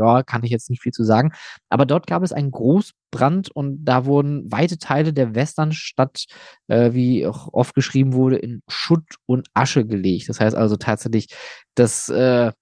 ja, 0.00 0.22
kann 0.22 0.44
ich 0.44 0.50
jetzt 0.50 0.70
nicht 0.70 0.82
viel 0.82 0.92
zu 0.92 1.04
sagen. 1.04 1.32
Aber 1.68 1.86
dort 1.86 2.06
gab 2.06 2.22
es 2.22 2.32
einen 2.32 2.50
Großbrand 2.50 3.50
und 3.50 3.84
da 3.84 4.06
wurden 4.06 4.50
weite 4.50 4.78
Teile 4.78 5.12
der 5.12 5.34
Westernstadt, 5.34 6.24
äh, 6.68 6.92
wie 6.92 7.26
auch 7.26 7.48
oft 7.52 7.74
geschrieben 7.74 8.14
wurde, 8.14 8.36
in 8.36 8.62
Schutt 8.68 9.04
und 9.26 9.48
Asche 9.54 9.86
gelegt. 9.86 10.28
Das 10.28 10.40
heißt 10.40 10.56
also 10.56 10.76
tatsächlich, 10.76 11.28
dass 11.74 12.08
äh, 12.08 12.52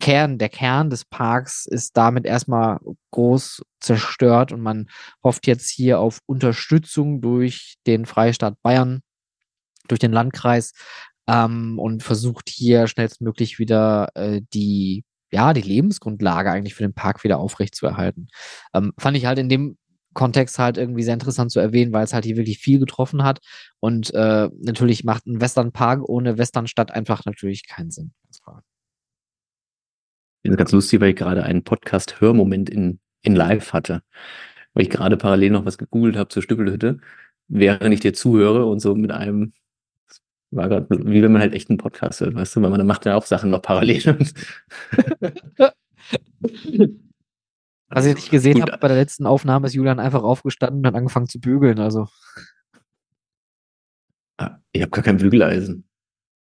Kern, 0.00 0.38
der 0.38 0.48
Kern 0.48 0.90
des 0.90 1.04
Parks 1.04 1.66
ist 1.66 1.96
damit 1.96 2.26
erstmal 2.26 2.78
groß 3.12 3.62
zerstört 3.80 4.52
und 4.52 4.60
man 4.60 4.86
hofft 5.22 5.46
jetzt 5.46 5.70
hier 5.70 6.00
auf 6.00 6.20
Unterstützung 6.26 7.20
durch 7.20 7.76
den 7.86 8.06
Freistaat 8.06 8.60
Bayern, 8.62 9.02
durch 9.88 10.00
den 10.00 10.12
Landkreis 10.12 10.72
ähm, 11.28 11.78
und 11.78 12.02
versucht 12.02 12.48
hier 12.48 12.86
schnellstmöglich 12.88 13.58
wieder 13.58 14.10
äh, 14.14 14.42
die 14.52 15.04
ja, 15.32 15.52
die 15.52 15.62
Lebensgrundlage 15.62 16.50
eigentlich 16.50 16.74
für 16.74 16.84
den 16.84 16.94
Park 16.94 17.24
wieder 17.24 17.38
aufrechtzuerhalten. 17.38 18.28
Ähm, 18.74 18.92
fand 18.98 19.16
ich 19.16 19.26
halt 19.26 19.38
in 19.38 19.48
dem 19.48 19.76
Kontext 20.14 20.58
halt 20.58 20.78
irgendwie 20.78 21.02
sehr 21.02 21.14
interessant 21.14 21.52
zu 21.52 21.60
erwähnen, 21.60 21.92
weil 21.92 22.04
es 22.04 22.14
halt 22.14 22.24
hier 22.24 22.36
wirklich 22.36 22.58
viel 22.58 22.78
getroffen 22.78 23.22
hat. 23.22 23.40
Und 23.80 24.12
äh, 24.14 24.48
natürlich 24.60 25.04
macht 25.04 25.26
ein 25.26 25.40
Western 25.40 25.72
Park 25.72 26.08
ohne 26.08 26.38
Westernstadt 26.38 26.90
einfach 26.90 27.24
natürlich 27.26 27.68
keinen 27.68 27.90
Sinn. 27.90 28.12
Das 28.26 28.40
ist 30.52 30.58
ganz 30.58 30.72
lustig, 30.72 31.00
weil 31.00 31.10
ich 31.10 31.16
gerade 31.16 31.42
einen 31.42 31.64
Podcast-Hörmoment 31.64 32.70
in, 32.70 32.98
in 33.22 33.36
Live 33.36 33.72
hatte. 33.72 34.02
Weil 34.74 34.84
ich 34.84 34.90
gerade 34.90 35.16
parallel 35.16 35.50
noch 35.50 35.66
was 35.66 35.78
gegoogelt 35.78 36.16
habe 36.16 36.28
zur 36.28 36.42
Stückelhütte, 36.42 36.98
während 37.48 37.92
ich 37.92 38.00
dir 38.00 38.14
zuhöre 38.14 38.66
und 38.66 38.80
so 38.80 38.94
mit 38.94 39.10
einem, 39.10 39.52
war 40.56 40.68
gerade 40.68 40.86
wie 40.90 41.22
wenn 41.22 41.32
man 41.32 41.42
halt 41.42 41.54
echt 41.54 41.68
einen 41.70 41.78
Podcast 41.78 42.20
hört, 42.20 42.34
weißt 42.34 42.56
du, 42.56 42.62
weil 42.62 42.70
man 42.70 42.86
macht 42.86 43.06
ja 43.06 43.14
auch 43.14 43.26
Sachen 43.26 43.50
noch 43.50 43.62
parallel. 43.62 44.02
Was 47.88 48.04
ich 48.04 48.16
nicht 48.16 48.30
gesehen 48.30 48.60
habe 48.62 48.78
bei 48.78 48.88
der 48.88 48.96
letzten 48.96 49.26
Aufnahme, 49.26 49.68
ist 49.68 49.74
Julian 49.74 50.00
einfach 50.00 50.22
aufgestanden 50.22 50.80
und 50.80 50.86
hat 50.86 50.94
angefangen 50.94 51.28
zu 51.28 51.38
bügeln. 51.38 51.78
Also. 51.78 52.08
Ah, 54.38 54.58
ich 54.72 54.82
habe 54.82 54.90
gar 54.90 55.04
kein 55.04 55.18
Bügeleisen. 55.18 55.88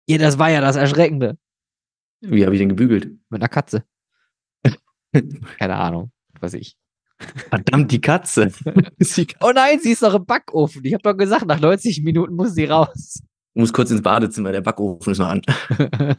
Ja, 0.07 0.17
das 0.17 0.39
war 0.39 0.49
ja 0.49 0.59
das 0.59 0.75
Erschreckende. 0.75 1.37
Wie 2.21 2.43
habe 2.43 2.55
ich 2.55 2.59
denn 2.59 2.69
gebügelt? 2.69 3.05
Mit 3.29 3.41
einer 3.41 3.47
Katze. 3.47 3.83
Keine 5.59 5.75
Ahnung, 5.75 6.11
was 6.39 6.53
ich. 6.55 6.77
Verdammt, 7.49 7.91
die 7.91 8.01
Katze. 8.01 8.51
oh 9.41 9.51
nein, 9.53 9.79
sie 9.79 9.91
ist 9.91 10.03
doch 10.03 10.15
im 10.15 10.25
Backofen. 10.25 10.83
Ich 10.83 10.93
habe 10.93 11.03
doch 11.03 11.15
gesagt, 11.15 11.45
nach 11.45 11.59
90 11.59 12.01
Minuten 12.03 12.35
muss 12.35 12.53
sie 12.55 12.65
raus. 12.65 13.21
Ich 13.59 13.61
muss 13.61 13.73
kurz 13.73 13.91
ins 13.91 14.01
Badezimmer, 14.01 14.53
der 14.53 14.61
Backofen 14.61 15.11
ist 15.11 15.17
noch 15.17 15.27
an. 15.27 15.41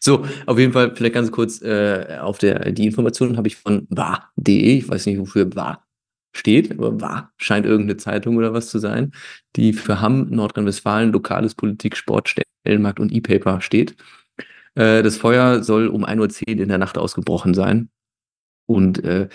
so, 0.00 0.26
auf 0.46 0.58
jeden 0.58 0.72
Fall 0.72 0.96
vielleicht 0.96 1.14
ganz 1.14 1.30
kurz 1.30 1.62
äh, 1.62 2.18
auf 2.20 2.38
der 2.38 2.72
die 2.72 2.86
Informationen 2.86 3.36
habe 3.36 3.46
ich 3.46 3.54
von 3.54 3.86
war.de, 3.88 4.78
ich 4.78 4.88
weiß 4.88 5.06
nicht, 5.06 5.20
wofür 5.20 5.54
war 5.54 5.86
steht, 6.32 6.72
aber 6.72 7.00
war, 7.00 7.32
scheint 7.36 7.66
irgendeine 7.66 7.98
Zeitung 7.98 8.36
oder 8.36 8.52
was 8.52 8.68
zu 8.68 8.80
sein, 8.80 9.12
die 9.54 9.74
für 9.74 10.00
Hamm, 10.00 10.28
Nordrhein-Westfalen, 10.30 11.12
lokales 11.12 11.54
Politik, 11.54 11.96
Sport, 11.96 12.28
Stellenmarkt 12.64 12.98
und 12.98 13.12
E-Paper 13.12 13.60
steht. 13.60 13.94
Äh, 14.74 15.04
das 15.04 15.18
Feuer 15.18 15.62
soll 15.62 15.86
um 15.86 16.04
1.10 16.04 16.56
Uhr 16.56 16.62
in 16.62 16.68
der 16.68 16.78
Nacht 16.78 16.98
ausgebrochen 16.98 17.54
sein. 17.54 17.90
Und 18.66 19.04
äh, 19.04 19.28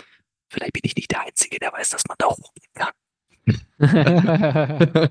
vielleicht 0.49 0.73
bin 0.73 0.81
ich 0.83 0.97
nicht 0.97 1.11
der 1.11 1.21
Einzige, 1.21 1.59
der 1.59 1.71
weiß, 1.71 1.91
dass 1.91 2.03
man 2.09 2.17
da 2.19 2.27
hochgehen 2.27 2.73
kann. 2.73 2.91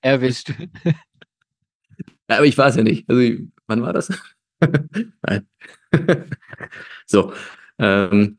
Erwischt. 0.00 0.52
Ja, 2.28 2.36
aber 2.36 2.46
ich 2.46 2.56
war 2.56 2.68
es 2.68 2.76
ja 2.76 2.82
nicht. 2.82 3.08
Also, 3.08 3.20
wann 3.66 3.82
war 3.82 3.92
das? 3.92 4.08
Nein. 5.22 5.46
so. 7.06 7.32
Ähm, 7.78 8.38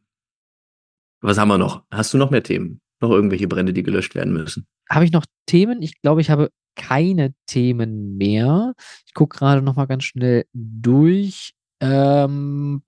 was 1.22 1.38
haben 1.38 1.50
wir 1.50 1.58
noch? 1.58 1.84
Hast 1.92 2.14
du 2.14 2.18
noch 2.18 2.32
mehr 2.32 2.44
Themen? 2.44 2.82
Noch 3.00 3.12
irgendwelche 3.12 3.48
Brände, 3.48 3.74
die 3.74 3.84
gelöscht 3.84 4.16
werden 4.16 4.34
müssen? 4.34 4.66
Habe 4.90 5.06
ich 5.06 5.12
noch 5.12 5.26
Themen? 5.46 5.82
Ich 5.82 6.02
glaube, 6.02 6.22
ich 6.22 6.30
habe 6.30 6.52
keine 6.76 7.34
Themen 7.48 8.18
mehr. 8.18 8.74
Ich 9.06 9.14
gucke 9.14 9.38
gerade 9.38 9.62
noch 9.62 9.76
mal 9.76 9.86
ganz 9.86 10.04
schnell 10.04 10.46
durch. 10.54 11.54
Ähm, 11.80 12.84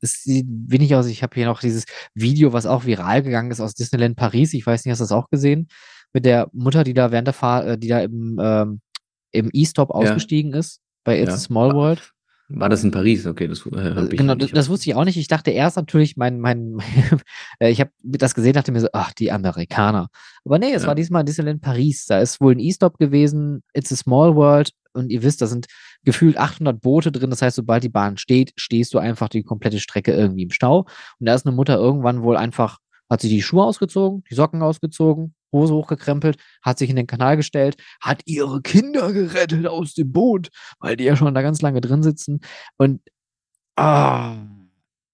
es 0.00 0.22
sieht 0.22 0.46
wenig 0.48 0.94
aus. 0.94 1.06
Ich 1.06 1.22
habe 1.22 1.34
hier 1.34 1.46
noch 1.46 1.60
dieses 1.60 1.84
Video, 2.14 2.52
was 2.52 2.66
auch 2.66 2.84
viral 2.84 3.22
gegangen 3.22 3.50
ist 3.50 3.60
aus 3.60 3.74
Disneyland 3.74 4.16
Paris. 4.16 4.54
Ich 4.54 4.66
weiß 4.66 4.84
nicht, 4.84 4.92
hast 4.92 5.00
du 5.00 5.04
das 5.04 5.12
auch 5.12 5.30
gesehen? 5.30 5.68
Mit 6.12 6.24
der 6.24 6.48
Mutter, 6.52 6.84
die 6.84 6.94
da 6.94 7.10
während 7.10 7.26
der 7.26 7.34
Fahrt, 7.34 7.66
äh, 7.66 7.78
die 7.78 7.88
da 7.88 8.00
im, 8.00 8.38
ähm, 8.40 8.80
im 9.32 9.50
E-Stop 9.52 9.90
ausgestiegen 9.90 10.52
ja. 10.52 10.58
ist 10.58 10.80
bei 11.02 11.20
It's 11.20 11.28
ja. 11.28 11.34
a 11.34 11.38
Small 11.38 11.74
World. 11.74 12.14
War 12.48 12.68
das 12.68 12.84
in 12.84 12.90
Paris? 12.90 13.26
Okay, 13.26 13.48
das 13.48 13.66
äh, 13.66 14.04
ich 14.04 14.18
Genau, 14.18 14.34
das, 14.34 14.50
das, 14.50 14.68
wusste 14.68 14.90
ich 14.90 14.96
auch 14.96 15.04
nicht. 15.04 15.16
Ich 15.16 15.28
dachte 15.28 15.50
erst 15.50 15.76
natürlich, 15.76 16.16
mein, 16.16 16.40
mein, 16.40 16.78
äh, 17.58 17.70
ich 17.70 17.80
habe 17.80 17.90
das 18.02 18.34
gesehen, 18.34 18.52
dachte 18.52 18.70
mir 18.70 18.80
so, 18.80 18.88
ach, 18.92 19.12
die 19.12 19.32
Amerikaner. 19.32 20.08
Aber 20.44 20.58
nee, 20.58 20.72
es 20.72 20.82
ja. 20.82 20.88
war 20.88 20.94
diesmal 20.94 21.24
Disneyland 21.24 21.62
Paris. 21.62 22.04
Da 22.06 22.18
ist 22.18 22.40
wohl 22.40 22.52
ein 22.52 22.58
E-Stop 22.58 22.98
gewesen, 22.98 23.62
It's 23.72 23.92
a 23.92 23.96
Small 23.96 24.36
World. 24.36 24.70
Und 24.94 25.10
ihr 25.10 25.22
wisst, 25.22 25.42
da 25.42 25.46
sind 25.46 25.66
gefühlt 26.04 26.36
800 26.36 26.80
Boote 26.80 27.12
drin. 27.12 27.30
Das 27.30 27.42
heißt, 27.42 27.56
sobald 27.56 27.82
die 27.82 27.88
Bahn 27.88 28.16
steht, 28.16 28.52
stehst 28.56 28.94
du 28.94 28.98
einfach 28.98 29.28
die 29.28 29.42
komplette 29.42 29.80
Strecke 29.80 30.12
irgendwie 30.12 30.44
im 30.44 30.50
Stau. 30.50 30.86
Und 31.18 31.26
da 31.26 31.34
ist 31.34 31.46
eine 31.46 31.54
Mutter 31.54 31.76
irgendwann 31.76 32.22
wohl 32.22 32.36
einfach, 32.36 32.78
hat 33.10 33.20
sie 33.20 33.28
die 33.28 33.42
Schuhe 33.42 33.64
ausgezogen, 33.64 34.24
die 34.30 34.34
Socken 34.34 34.62
ausgezogen, 34.62 35.34
Hose 35.52 35.74
hochgekrempelt, 35.74 36.36
hat 36.62 36.78
sich 36.78 36.90
in 36.90 36.96
den 36.96 37.06
Kanal 37.06 37.36
gestellt, 37.36 37.76
hat 38.00 38.22
ihre 38.26 38.60
Kinder 38.62 39.12
gerettet 39.12 39.66
aus 39.66 39.94
dem 39.94 40.12
Boot, 40.12 40.48
weil 40.80 40.96
die 40.96 41.04
ja 41.04 41.16
schon 41.16 41.34
da 41.34 41.42
ganz 41.42 41.62
lange 41.62 41.80
drin 41.80 42.02
sitzen. 42.02 42.40
Und 42.76 43.00
ah, 43.76 44.36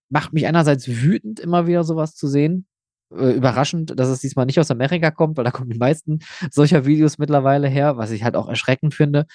macht 0.08 0.32
mich 0.32 0.46
einerseits 0.46 0.88
wütend, 0.88 1.40
immer 1.40 1.66
wieder 1.66 1.84
sowas 1.84 2.14
zu 2.14 2.26
sehen. 2.26 2.66
Äh, 3.12 3.32
überraschend, 3.32 3.98
dass 3.98 4.08
es 4.08 4.20
diesmal 4.20 4.46
nicht 4.46 4.60
aus 4.60 4.70
Amerika 4.70 5.10
kommt, 5.10 5.36
weil 5.36 5.44
da 5.44 5.50
kommen 5.50 5.70
die 5.70 5.78
meisten 5.78 6.20
solcher 6.50 6.84
Videos 6.84 7.18
mittlerweile 7.18 7.68
her, 7.68 7.96
was 7.96 8.10
ich 8.10 8.24
halt 8.24 8.36
auch 8.36 8.48
erschreckend 8.48 8.94
finde. 8.94 9.26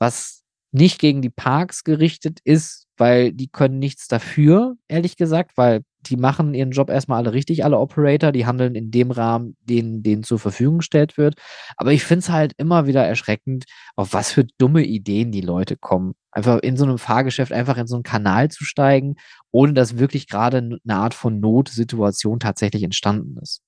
Was 0.00 0.42
nicht 0.72 0.98
gegen 0.98 1.22
die 1.22 1.30
Parks 1.30 1.84
gerichtet 1.84 2.40
ist, 2.44 2.88
weil 2.96 3.32
die 3.32 3.48
können 3.48 3.78
nichts 3.78 4.08
dafür, 4.08 4.76
ehrlich 4.88 5.16
gesagt, 5.16 5.56
weil 5.56 5.82
die 6.06 6.16
machen 6.16 6.54
ihren 6.54 6.70
Job 6.70 6.90
erstmal 6.90 7.18
alle 7.18 7.32
richtig, 7.32 7.64
alle 7.64 7.78
Operator, 7.78 8.32
die 8.32 8.46
handeln 8.46 8.74
in 8.74 8.90
dem 8.90 9.10
Rahmen, 9.10 9.56
den 9.60 10.02
denen 10.02 10.22
zur 10.22 10.38
Verfügung 10.38 10.78
gestellt 10.78 11.18
wird. 11.18 11.34
Aber 11.76 11.92
ich 11.92 12.04
finde 12.04 12.20
es 12.20 12.30
halt 12.30 12.52
immer 12.56 12.86
wieder 12.86 13.04
erschreckend, 13.04 13.64
auf 13.96 14.12
was 14.12 14.32
für 14.32 14.44
dumme 14.58 14.84
Ideen 14.84 15.32
die 15.32 15.40
Leute 15.40 15.76
kommen. 15.76 16.14
Einfach 16.30 16.60
in 16.60 16.76
so 16.76 16.84
einem 16.84 16.98
Fahrgeschäft 16.98 17.52
einfach 17.52 17.76
in 17.76 17.86
so 17.86 17.96
einen 17.96 18.02
Kanal 18.02 18.50
zu 18.50 18.64
steigen, 18.64 19.16
ohne 19.50 19.74
dass 19.74 19.98
wirklich 19.98 20.28
gerade 20.28 20.58
eine 20.58 20.94
Art 20.94 21.14
von 21.14 21.40
Notsituation 21.40 22.38
tatsächlich 22.38 22.82
entstanden 22.82 23.36
ist. 23.42 23.62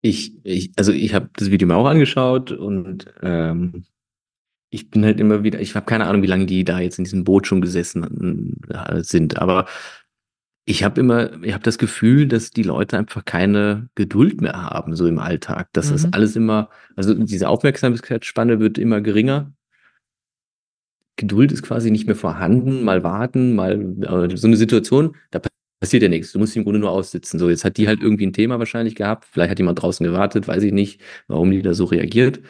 Ich, 0.00 0.44
ich 0.44 0.72
also 0.76 0.92
ich 0.92 1.14
habe 1.14 1.30
das 1.34 1.50
Video 1.50 1.66
mir 1.66 1.76
auch 1.76 1.86
angeschaut 1.86 2.50
und 2.52 3.06
ähm, 3.22 3.84
ich 4.72 4.90
bin 4.90 5.04
halt 5.04 5.20
immer 5.20 5.44
wieder, 5.44 5.60
ich 5.60 5.76
habe 5.76 5.86
keine 5.86 6.06
Ahnung, 6.06 6.22
wie 6.22 6.28
lange 6.28 6.46
die 6.46 6.64
da 6.64 6.80
jetzt 6.80 6.98
in 6.98 7.04
diesem 7.04 7.24
Boot 7.24 7.46
schon 7.46 7.60
gesessen 7.60 8.58
äh, 8.70 9.02
sind, 9.02 9.38
aber 9.38 9.66
ich 10.64 10.82
habe 10.84 11.00
immer, 11.00 11.42
ich 11.42 11.52
habe 11.52 11.64
das 11.64 11.76
Gefühl, 11.76 12.26
dass 12.26 12.50
die 12.50 12.62
Leute 12.62 12.96
einfach 12.96 13.24
keine 13.24 13.90
Geduld 13.96 14.40
mehr 14.40 14.54
haben, 14.54 14.94
so 14.94 15.06
im 15.08 15.18
Alltag. 15.18 15.68
Dass 15.72 15.88
mhm. 15.88 15.92
das 15.92 16.12
alles 16.12 16.36
immer, 16.36 16.70
also 16.96 17.14
diese 17.14 17.48
Aufmerksamkeitsspanne 17.48 18.60
wird 18.60 18.78
immer 18.78 19.00
geringer. 19.00 19.52
Geduld 21.16 21.52
ist 21.52 21.62
quasi 21.62 21.90
nicht 21.90 22.06
mehr 22.06 22.16
vorhanden, 22.16 22.84
mal 22.84 23.02
warten, 23.02 23.54
mal 23.54 23.72
äh, 24.02 24.36
so 24.36 24.46
eine 24.46 24.56
Situation, 24.56 25.16
da 25.32 25.40
passiert 25.80 26.04
ja 26.04 26.08
nichts. 26.08 26.32
Du 26.32 26.38
musst 26.38 26.56
im 26.56 26.62
Grunde 26.62 26.78
nur 26.78 26.92
aussitzen. 26.92 27.38
So, 27.40 27.50
jetzt 27.50 27.64
hat 27.64 27.76
die 27.76 27.88
halt 27.88 28.00
irgendwie 28.00 28.26
ein 28.26 28.32
Thema 28.32 28.58
wahrscheinlich 28.58 28.94
gehabt. 28.94 29.26
Vielleicht 29.30 29.50
hat 29.50 29.58
jemand 29.58 29.82
draußen 29.82 30.06
gewartet, 30.06 30.48
weiß 30.48 30.62
ich 30.62 30.72
nicht, 30.72 31.00
warum 31.26 31.50
die 31.50 31.60
da 31.60 31.74
so 31.74 31.84
reagiert. 31.86 32.40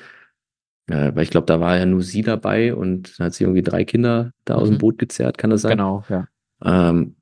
Äh, 0.89 1.15
weil 1.15 1.23
ich 1.23 1.31
glaube, 1.31 1.47
da 1.47 1.61
war 1.61 1.79
ja 1.79 1.87
nur 1.87 2.03
sie 2.03 2.23
dabei 2.23 2.75
und 2.75 3.19
dann 3.19 3.27
hat 3.27 3.35
sie 3.35 3.45
irgendwie 3.45 3.63
drei 3.63 3.85
Kinder 3.85 4.33
da 4.45 4.55
aus 4.55 4.69
dem 4.69 4.75
mhm. 4.75 4.79
Boot 4.79 4.99
gezerrt, 4.99 5.39
kann 5.39 5.51
das 5.51 5.63
sein? 5.63 5.73
Genau, 5.73 6.05
ja. 6.09 6.29
Ähm, 6.65 7.17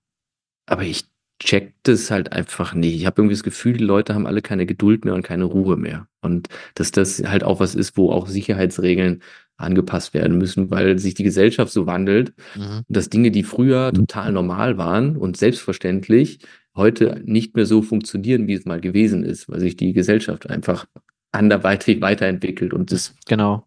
aber 0.66 0.82
ich 0.82 1.04
check 1.40 1.74
das 1.82 2.10
halt 2.10 2.32
einfach 2.32 2.74
nicht. 2.74 2.94
Ich 2.94 3.06
habe 3.06 3.20
irgendwie 3.20 3.34
das 3.34 3.42
Gefühl, 3.42 3.74
die 3.74 3.84
Leute 3.84 4.14
haben 4.14 4.26
alle 4.26 4.42
keine 4.42 4.66
Geduld 4.66 5.04
mehr 5.04 5.14
und 5.14 5.22
keine 5.22 5.44
Ruhe 5.44 5.76
mehr. 5.76 6.06
Und 6.20 6.48
dass 6.74 6.90
das 6.92 7.22
halt 7.24 7.44
auch 7.44 7.60
was 7.60 7.74
ist, 7.74 7.96
wo 7.96 8.10
auch 8.10 8.28
Sicherheitsregeln 8.28 9.22
angepasst 9.56 10.14
werden 10.14 10.38
müssen, 10.38 10.70
weil 10.70 10.98
sich 10.98 11.14
die 11.14 11.22
Gesellschaft 11.22 11.72
so 11.72 11.86
wandelt, 11.86 12.32
mhm. 12.56 12.82
dass 12.88 13.10
Dinge, 13.10 13.30
die 13.30 13.42
früher 13.42 13.92
total 13.92 14.32
normal 14.32 14.78
waren 14.78 15.16
und 15.16 15.36
selbstverständlich, 15.36 16.40
heute 16.74 17.20
nicht 17.24 17.56
mehr 17.56 17.66
so 17.66 17.82
funktionieren, 17.82 18.46
wie 18.46 18.54
es 18.54 18.64
mal 18.64 18.80
gewesen 18.80 19.24
ist, 19.24 19.48
weil 19.48 19.60
sich 19.60 19.76
die 19.76 19.92
Gesellschaft 19.92 20.48
einfach 20.48 20.86
anderweitig 21.32 22.00
weiterentwickelt 22.00 22.72
und 22.74 22.92
das 22.92 23.14
genau 23.26 23.66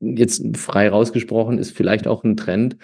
jetzt 0.00 0.56
frei 0.56 0.88
rausgesprochen, 0.88 1.58
ist 1.58 1.76
vielleicht 1.76 2.06
auch 2.06 2.24
ein 2.24 2.36
Trend 2.36 2.76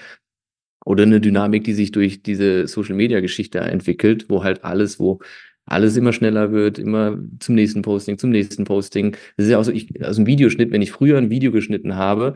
oder 0.85 1.03
eine 1.03 1.21
Dynamik, 1.21 1.65
die 1.65 1.75
sich 1.75 1.93
durch 1.93 2.23
diese 2.23 2.67
Social 2.67 2.95
Media 2.95 3.21
Geschichte 3.21 3.61
entwickelt, 3.61 4.27
wo 4.29 4.43
halt 4.43 4.65
alles, 4.65 4.99
wo 4.99 5.21
alles 5.67 5.97
immer 5.97 6.13
schneller 6.13 6.53
wird, 6.53 6.79
immer 6.79 7.19
zum 7.39 7.55
nächsten 7.55 7.83
Posting, 7.83 8.19
zum 8.19 8.31
nächsten 8.31 8.65
Posting. 8.65 9.13
Das 9.37 9.47
ist 9.47 9.53
ja 9.53 9.59
auch 9.59 9.65
so, 9.65 9.73
ich, 9.73 10.03
also 10.05 10.23
ein 10.23 10.27
Videoschnitt, 10.27 10.73
wenn 10.73 10.83
ich 10.83 10.93
früher 10.93 11.19
ein 11.19 11.31
Video 11.31 11.53
geschnitten 11.53 11.97
habe, 11.97 12.35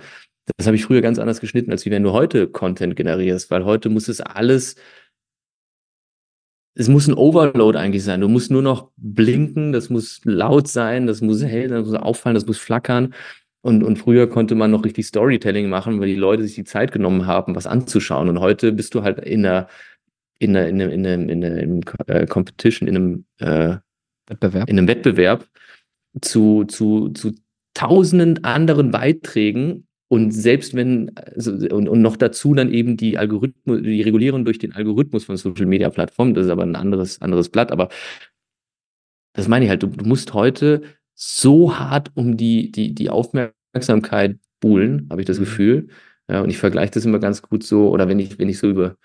das 0.56 0.66
habe 0.66 0.76
ich 0.76 0.84
früher 0.84 1.00
ganz 1.00 1.18
anders 1.18 1.40
geschnitten, 1.40 1.70
als 1.70 1.86
wie 1.86 1.90
wenn 1.90 2.02
du 2.02 2.12
heute 2.12 2.46
Content 2.48 2.96
generierst, 2.96 3.50
weil 3.50 3.64
heute 3.64 3.88
muss 3.88 4.08
es 4.08 4.20
alles, 4.20 4.76
es 6.74 6.88
muss 6.88 7.06
ein 7.06 7.14
Overload 7.14 7.78
eigentlich 7.78 8.02
sein. 8.02 8.20
Du 8.20 8.28
musst 8.28 8.50
nur 8.50 8.62
noch 8.62 8.90
blinken, 8.96 9.72
das 9.72 9.90
muss 9.90 10.20
laut 10.24 10.66
sein, 10.68 11.06
das 11.06 11.20
muss 11.20 11.42
hell, 11.42 11.68
das 11.68 11.86
muss 11.86 11.94
auffallen, 11.94 12.34
das 12.34 12.46
muss 12.46 12.58
flackern. 12.58 13.14
Und, 13.60 13.82
und 13.82 13.96
früher 13.96 14.28
konnte 14.28 14.54
man 14.54 14.72
noch 14.72 14.84
richtig 14.84 15.06
Storytelling 15.06 15.68
machen, 15.70 16.00
weil 16.00 16.08
die 16.08 16.16
Leute 16.16 16.42
sich 16.42 16.54
die 16.54 16.64
Zeit 16.64 16.92
genommen 16.92 17.26
haben, 17.26 17.54
was 17.54 17.66
anzuschauen. 17.66 18.28
Und 18.28 18.40
heute 18.40 18.72
bist 18.72 18.94
du 18.94 19.02
halt 19.02 19.20
in 19.20 19.46
einer, 19.46 19.68
in 20.38 20.56
einer, 20.56 20.68
in 20.68 20.82
einem, 20.82 20.90
in 20.90 21.06
einem, 21.06 21.28
in 21.28 21.44
einem 21.44 21.80
äh, 22.06 22.26
Competition, 22.26 22.88
in 22.88 22.96
einem 22.96 23.24
äh, 23.38 23.76
Wettbewerb, 24.26 24.68
in 24.68 24.78
einem 24.78 24.88
Wettbewerb 24.88 25.48
zu, 26.20 26.64
zu, 26.64 27.10
zu 27.10 27.32
tausenden 27.74 28.44
anderen 28.44 28.90
Beiträgen 28.90 29.86
und 30.14 30.30
selbst 30.30 30.74
wenn, 30.74 31.10
also, 31.16 31.50
und, 31.74 31.88
und 31.88 32.00
noch 32.00 32.16
dazu 32.16 32.54
dann 32.54 32.72
eben 32.72 32.96
die 32.96 33.18
Algorithmus, 33.18 33.82
die 33.82 34.00
Regulierung 34.00 34.44
durch 34.44 34.60
den 34.60 34.72
Algorithmus 34.72 35.24
von 35.24 35.36
Social 35.36 35.66
Media 35.66 35.90
Plattformen, 35.90 36.34
das 36.34 36.46
ist 36.46 36.52
aber 36.52 36.62
ein 36.62 36.76
anderes, 36.76 37.20
anderes 37.20 37.48
Blatt, 37.48 37.72
aber 37.72 37.88
das 39.32 39.48
meine 39.48 39.64
ich 39.64 39.70
halt, 39.70 39.82
du, 39.82 39.88
du 39.88 40.04
musst 40.04 40.32
heute 40.32 40.82
so 41.16 41.76
hart 41.76 42.12
um 42.14 42.36
die, 42.36 42.70
die, 42.70 42.94
die 42.94 43.10
Aufmerksamkeit 43.10 44.38
buhlen, 44.60 45.08
habe 45.10 45.20
ich 45.20 45.26
das 45.26 45.38
mhm. 45.38 45.44
Gefühl. 45.46 45.88
Ja, 46.30 46.42
und 46.42 46.50
ich 46.50 46.58
vergleiche 46.58 46.92
das 46.92 47.04
immer 47.04 47.18
ganz 47.18 47.42
gut 47.42 47.64
so, 47.64 47.90
oder 47.90 48.06
wenn 48.06 48.20
ich, 48.20 48.38
wenn 48.38 48.48
ich 48.48 48.58
so 48.58 48.68
über, 48.70 48.96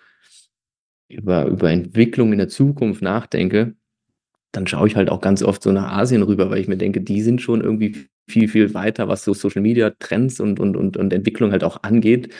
über, 1.07 1.47
über 1.47 1.71
Entwicklung 1.71 2.33
in 2.33 2.37
der 2.37 2.49
Zukunft 2.49 3.01
nachdenke, 3.01 3.73
dann 4.51 4.67
schaue 4.67 4.87
ich 4.87 4.95
halt 4.95 5.09
auch 5.09 5.21
ganz 5.21 5.41
oft 5.41 5.63
so 5.63 5.71
nach 5.71 5.91
Asien 5.91 6.21
rüber, 6.21 6.51
weil 6.51 6.59
ich 6.59 6.67
mir 6.67 6.77
denke, 6.77 7.01
die 7.01 7.23
sind 7.23 7.41
schon 7.41 7.61
irgendwie 7.61 8.09
viel, 8.29 8.47
viel 8.47 8.73
weiter, 8.73 9.07
was 9.07 9.23
so 9.23 9.33
Social 9.33 9.61
Media 9.61 9.91
Trends 9.99 10.39
und, 10.39 10.59
und, 10.59 10.77
und, 10.77 10.97
und 10.97 11.13
Entwicklung 11.13 11.51
halt 11.51 11.63
auch 11.63 11.83
angeht. 11.83 12.33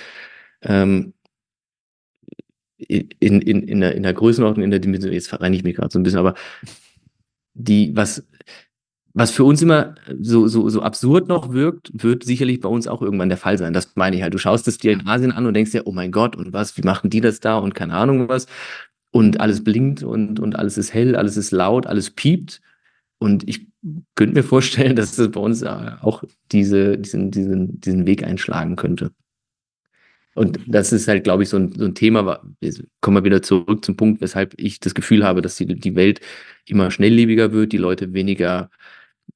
Ähm, 0.62 1.14
in, 2.78 3.10
in, 3.20 3.64
in, 3.64 3.82
der, 3.82 3.96
in 3.96 4.04
der 4.04 4.14
Größenordnung, 4.14 4.64
in 4.64 4.72
der 4.72 4.80
Dimension, 4.80 5.12
jetzt 5.14 5.28
verrenne 5.28 5.56
ich 5.56 5.64
mich 5.64 5.76
gerade 5.76 5.92
so 5.92 6.00
ein 6.00 6.04
bisschen, 6.04 6.20
aber 6.20 6.36
die, 7.54 7.96
was, 7.96 8.26
was 9.14 9.32
für 9.32 9.44
uns 9.44 9.62
immer 9.62 9.96
so, 10.20 10.48
so, 10.48 10.70
so 10.70 10.82
absurd 10.82 11.28
noch 11.28 11.52
wirkt, 11.52 11.92
wird 11.94 12.24
sicherlich 12.24 12.62
bei 12.62 12.70
uns 12.70 12.88
auch 12.88 13.02
irgendwann 13.02 13.30
der 13.30 13.38
Fall 13.38 13.58
sein. 13.58 13.74
Das 13.74 13.96
meine 13.96 14.16
ich 14.16 14.22
halt. 14.22 14.34
Du 14.34 14.38
schaust 14.38 14.68
es 14.68 14.78
dir 14.78 14.94
in 14.94 15.08
Asien 15.08 15.32
an 15.32 15.46
und 15.46 15.54
denkst 15.54 15.72
dir, 15.72 15.88
oh 15.88 15.92
mein 15.92 16.12
Gott, 16.12 16.36
und 16.36 16.54
was, 16.54 16.78
wie 16.78 16.84
machen 16.84 17.10
die 17.10 17.22
das 17.22 17.40
da 17.40 17.58
und 17.58 17.76
keine 17.76 17.96
Ahnung 17.96 18.30
was. 18.30 18.46
Und 19.12 19.42
alles 19.42 19.64
blinkt 19.64 20.04
und, 20.04 20.40
und 20.40 20.56
alles 20.56 20.78
ist 20.78 20.94
hell, 20.94 21.16
alles 21.16 21.36
ist 21.36 21.52
laut, 21.52 21.88
alles 21.88 22.12
piept. 22.12 22.62
Und 23.18 23.48
ich 23.50 23.68
könnte 24.16 24.36
mir 24.36 24.44
vorstellen, 24.44 24.96
dass 24.98 25.16
das 25.16 25.32
bei 25.32 25.40
uns 25.40 25.62
äh, 25.62 25.92
auch 26.02 26.24
diese, 26.52 26.98
diesen, 26.98 27.32
diesen, 27.32 27.80
diesen 27.80 28.06
Weg 28.06 28.24
einschlagen 28.24 28.76
könnte. 28.76 29.12
Und 30.36 30.60
das 30.68 30.94
ist 30.94 31.08
halt, 31.08 31.24
glaube 31.24 31.44
ich, 31.44 31.50
so 31.50 31.58
ein, 31.58 31.74
so 31.74 31.86
ein 31.86 31.96
Thema, 31.96 32.42
kommen 33.02 33.18
wir 33.18 33.24
wieder 33.24 33.42
zurück 33.42 33.84
zum 33.84 33.98
Punkt, 33.98 34.22
weshalb 34.22 34.54
ich 34.58 34.80
das 34.80 34.94
Gefühl 34.94 35.26
habe, 35.26 35.42
dass 35.42 35.56
die, 35.56 35.66
die 35.66 35.96
Welt 35.96 36.22
immer 36.66 36.92
schnelllebiger 36.92 37.52
wird, 37.52 37.74
die 37.74 37.78
Leute 37.78 38.14
weniger 38.14 38.70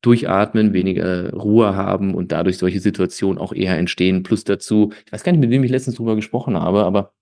durchatmen, 0.02 0.74
weniger 0.74 1.32
Ruhe 1.34 1.76
haben 1.76 2.14
und 2.14 2.32
dadurch 2.32 2.57
solche 2.57 2.80
Situationen 2.80 3.38
auch 3.38 3.53
eher 3.53 3.78
entstehen. 3.78 4.24
Plus 4.24 4.44
dazu, 4.44 4.94
ich 5.06 5.11
weiß 5.11 5.24
gar 5.24 5.32
nicht, 5.32 5.41
mit 5.41 5.49
wem 5.49 5.64
ich 5.64 5.72
letztens 5.72 5.95
drüber 5.95 6.15
gesprochen 6.15 6.57
habe, 6.57 6.84
aber 6.84 7.14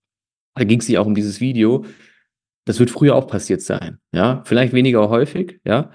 da 0.56 0.64
ging 0.64 0.80
es 0.80 0.88
ja 0.88 1.00
auch 1.00 1.06
um 1.06 1.16
dieses 1.16 1.42
Video. 1.42 1.86
Das 2.66 2.80
wird 2.80 2.92
früher 2.92 3.16
auch 3.16 3.28
passiert 3.28 3.62
sein, 3.62 3.98
ja, 4.14 4.44
vielleicht 4.46 4.74
weniger 4.74 5.10
häufig, 5.10 5.60
ja, 5.66 5.92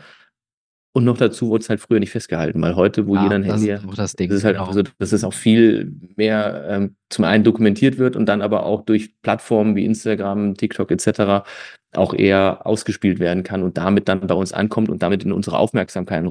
und 0.97 1.05
noch 1.05 1.18
dazu 1.18 1.51
wurde 1.51 1.60
es 1.60 1.68
halt 1.68 1.78
früher 1.78 2.01
nicht 2.01 2.10
festgehalten, 2.10 2.62
weil 2.62 2.74
heute, 2.74 3.06
wo 3.06 3.16
ja, 3.16 3.24
jeder 3.24 3.35
ein 3.35 3.43
Handy 3.43 3.66
hat, 3.66 3.82
das, 3.98 4.14
das 4.14 4.31
ist 4.31 4.44
halt 4.44 4.56
genau. 4.56 4.66
auch 4.66 4.73
so, 4.73 4.82
dass 4.98 5.12
es 5.12 5.24
auch 5.24 5.35
viel 5.35 5.93
mehr 6.16 6.64
ähm, 6.70 6.97
zum 7.10 7.27
einen 7.27 7.44
dokumentiert 7.44 7.98
wird 7.98 8.16
und 8.16 8.24
dann 8.24 8.40
aber 8.40 8.64
auch 8.64 8.81
durch 8.81 9.10
Plattformen 9.20 9.77
wie 9.77 9.85
Instagram, 9.85 10.55
TikTok 10.55 10.90
etc. 10.90 11.47
auch 11.94 12.14
eher 12.14 12.66
ausgespielt 12.66 13.18
werden 13.18 13.43
kann 13.43 13.62
und 13.62 13.77
damit 13.77 14.09
dann 14.09 14.27
bei 14.27 14.35
uns 14.35 14.55
ankommt 14.55 14.89
und 14.89 15.02
damit 15.02 15.23
in 15.23 15.32
unsere 15.32 15.59
Aufmerksamkeit 15.59 16.24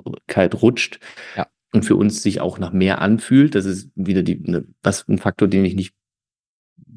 rutscht. 0.64 1.00
Ja. 1.38 1.46
Und 1.72 1.86
für 1.86 1.96
uns 1.96 2.24
sich 2.24 2.42
auch 2.42 2.58
nach 2.58 2.72
mehr 2.72 3.04
anfühlt. 3.04 3.54
Das 3.54 3.66
ist 3.66 3.92
wieder 3.94 4.24
die, 4.24 4.40
ne, 4.50 4.66
was 4.82 5.08
ein 5.08 5.20
Faktor, 5.20 5.48
den 5.48 5.64
ich 5.64 5.76
nicht 5.76 5.94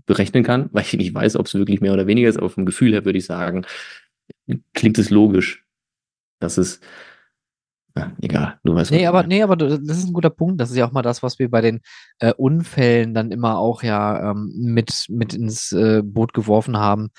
berechnen 0.06 0.42
kann, 0.42 0.70
weil 0.72 0.84
ich 0.84 0.94
nicht 0.94 1.12
weiß, 1.12 1.36
ob 1.36 1.44
es 1.44 1.54
wirklich 1.54 1.82
mehr 1.82 1.92
oder 1.92 2.06
weniger 2.06 2.30
ist, 2.30 2.38
aber 2.38 2.48
vom 2.48 2.64
Gefühl 2.64 2.92
her 2.92 3.04
würde 3.04 3.18
ich 3.18 3.26
sagen, 3.26 3.66
klingt 4.72 4.96
es 4.96 5.10
logisch, 5.10 5.66
dass 6.40 6.56
es 6.56 6.80
ja, 7.98 8.12
egal, 8.20 8.58
du 8.64 8.74
weißt. 8.74 8.90
Nee, 8.90 9.06
aber, 9.06 9.24
nee, 9.24 9.42
aber 9.42 9.56
das 9.56 9.98
ist 9.98 10.06
ein 10.06 10.12
guter 10.12 10.30
Punkt. 10.30 10.60
Das 10.60 10.70
ist 10.70 10.76
ja 10.76 10.86
auch 10.86 10.92
mal 10.92 11.02
das, 11.02 11.22
was 11.22 11.38
wir 11.38 11.50
bei 11.50 11.60
den 11.60 11.80
äh, 12.20 12.32
Unfällen 12.32 13.14
dann 13.14 13.32
immer 13.32 13.58
auch 13.58 13.82
ja 13.82 14.30
ähm, 14.30 14.52
mit, 14.56 15.06
mit 15.08 15.34
ins 15.34 15.72
äh, 15.72 16.02
Boot 16.04 16.32
geworfen 16.32 16.76
haben. 16.76 17.10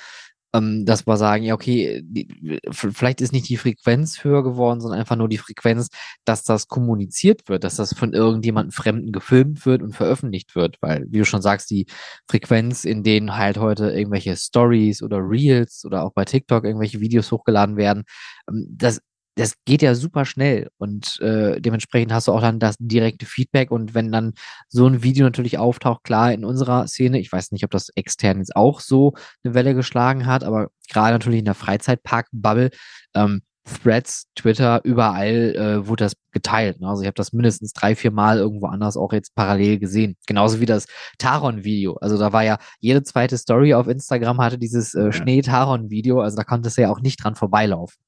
Ähm, 0.51 0.83
dass 0.83 1.05
wir 1.05 1.15
sagen, 1.17 1.43
ja, 1.43 1.53
okay, 1.53 2.01
die, 2.03 2.59
vielleicht 2.71 3.21
ist 3.21 3.33
nicht 3.33 3.47
die 3.49 3.57
Frequenz 3.57 4.23
höher 4.23 4.43
geworden, 4.43 4.81
sondern 4.81 4.99
einfach 4.99 5.15
nur 5.15 5.29
die 5.29 5.37
Frequenz, 5.37 5.89
dass 6.25 6.43
das 6.43 6.67
kommuniziert 6.67 7.47
wird, 7.49 7.63
dass 7.63 7.75
das 7.75 7.93
von 7.93 8.13
irgendjemandem 8.13 8.71
Fremden 8.71 9.11
gefilmt 9.11 9.67
wird 9.67 9.83
und 9.83 9.95
veröffentlicht 9.95 10.55
wird. 10.55 10.77
Weil, 10.81 11.05
wie 11.09 11.19
du 11.19 11.25
schon 11.25 11.43
sagst, 11.43 11.69
die 11.69 11.85
Frequenz, 12.27 12.83
in 12.83 13.03
denen 13.03 13.37
halt 13.37 13.59
heute 13.59 13.91
irgendwelche 13.91 14.35
Stories 14.35 15.03
oder 15.03 15.17
Reels 15.19 15.85
oder 15.85 16.03
auch 16.03 16.13
bei 16.13 16.25
TikTok 16.25 16.63
irgendwelche 16.63 16.99
Videos 16.99 17.31
hochgeladen 17.31 17.77
werden, 17.77 18.05
ähm, 18.49 18.65
das 18.71 19.01
das 19.35 19.53
geht 19.65 19.81
ja 19.81 19.95
super 19.95 20.25
schnell 20.25 20.69
und 20.77 21.19
äh, 21.21 21.61
dementsprechend 21.61 22.11
hast 22.11 22.27
du 22.27 22.33
auch 22.33 22.41
dann 22.41 22.59
das 22.59 22.75
direkte 22.79 23.25
Feedback 23.25 23.71
und 23.71 23.93
wenn 23.93 24.11
dann 24.11 24.33
so 24.67 24.85
ein 24.85 25.03
Video 25.03 25.25
natürlich 25.25 25.57
auftaucht, 25.57 26.03
klar 26.03 26.33
in 26.33 26.43
unserer 26.43 26.87
Szene, 26.87 27.19
ich 27.19 27.31
weiß 27.31 27.51
nicht, 27.51 27.63
ob 27.63 27.71
das 27.71 27.89
extern 27.95 28.39
jetzt 28.39 28.55
auch 28.55 28.81
so 28.81 29.13
eine 29.43 29.53
Welle 29.53 29.75
geschlagen 29.75 30.25
hat, 30.25 30.43
aber 30.43 30.69
gerade 30.89 31.13
natürlich 31.13 31.39
in 31.39 31.45
der 31.45 31.55
Freizeitpark-Bubble, 31.55 32.71
ähm, 33.15 33.41
Threads, 33.69 34.25
Twitter, 34.35 34.81
überall 34.83 35.55
äh, 35.55 35.87
wurde 35.87 36.05
das 36.05 36.13
geteilt. 36.31 36.79
Ne? 36.79 36.87
Also 36.87 37.01
ich 37.01 37.07
habe 37.07 37.15
das 37.15 37.33
mindestens 37.33 37.73
drei, 37.73 37.95
vier 37.95 38.11
Mal 38.11 38.37
irgendwo 38.37 38.67
anders 38.67 38.97
auch 38.97 39.13
jetzt 39.13 39.35
parallel 39.35 39.79
gesehen. 39.79 40.15
Genauso 40.27 40.59
wie 40.59 40.65
das 40.65 40.85
Taron-Video. 41.17 41.95
Also 41.95 42.17
da 42.17 42.33
war 42.33 42.43
ja 42.43 42.57
jede 42.79 43.03
zweite 43.03 43.37
Story 43.37 43.73
auf 43.73 43.87
Instagram 43.87 44.39
hatte 44.41 44.57
dieses 44.57 44.93
äh, 44.95 45.11
Schnee-Taron-Video. 45.11 46.21
Also 46.21 46.37
da 46.37 46.43
konnte 46.43 46.67
es 46.69 46.75
ja 46.75 46.89
auch 46.89 47.01
nicht 47.01 47.23
dran 47.23 47.35
vorbeilaufen. 47.35 48.01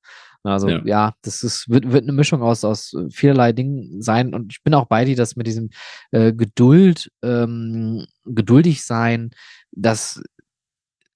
Also 0.43 0.69
ja, 0.69 0.81
ja 0.85 1.13
das 1.21 1.43
ist, 1.43 1.69
wird, 1.69 1.91
wird 1.91 2.03
eine 2.03 2.13
Mischung 2.13 2.41
aus, 2.41 2.63
aus 2.63 2.95
vielerlei 3.11 3.51
Dingen 3.53 4.01
sein. 4.01 4.33
Und 4.33 4.53
ich 4.53 4.63
bin 4.63 4.73
auch 4.73 4.87
bei 4.87 5.05
dir, 5.05 5.15
dass 5.15 5.35
mit 5.35 5.47
diesem 5.47 5.69
äh, 6.11 6.33
Geduld, 6.33 7.11
ähm, 7.21 8.05
geduldig 8.25 8.83
sein, 8.83 9.31
das 9.71 10.21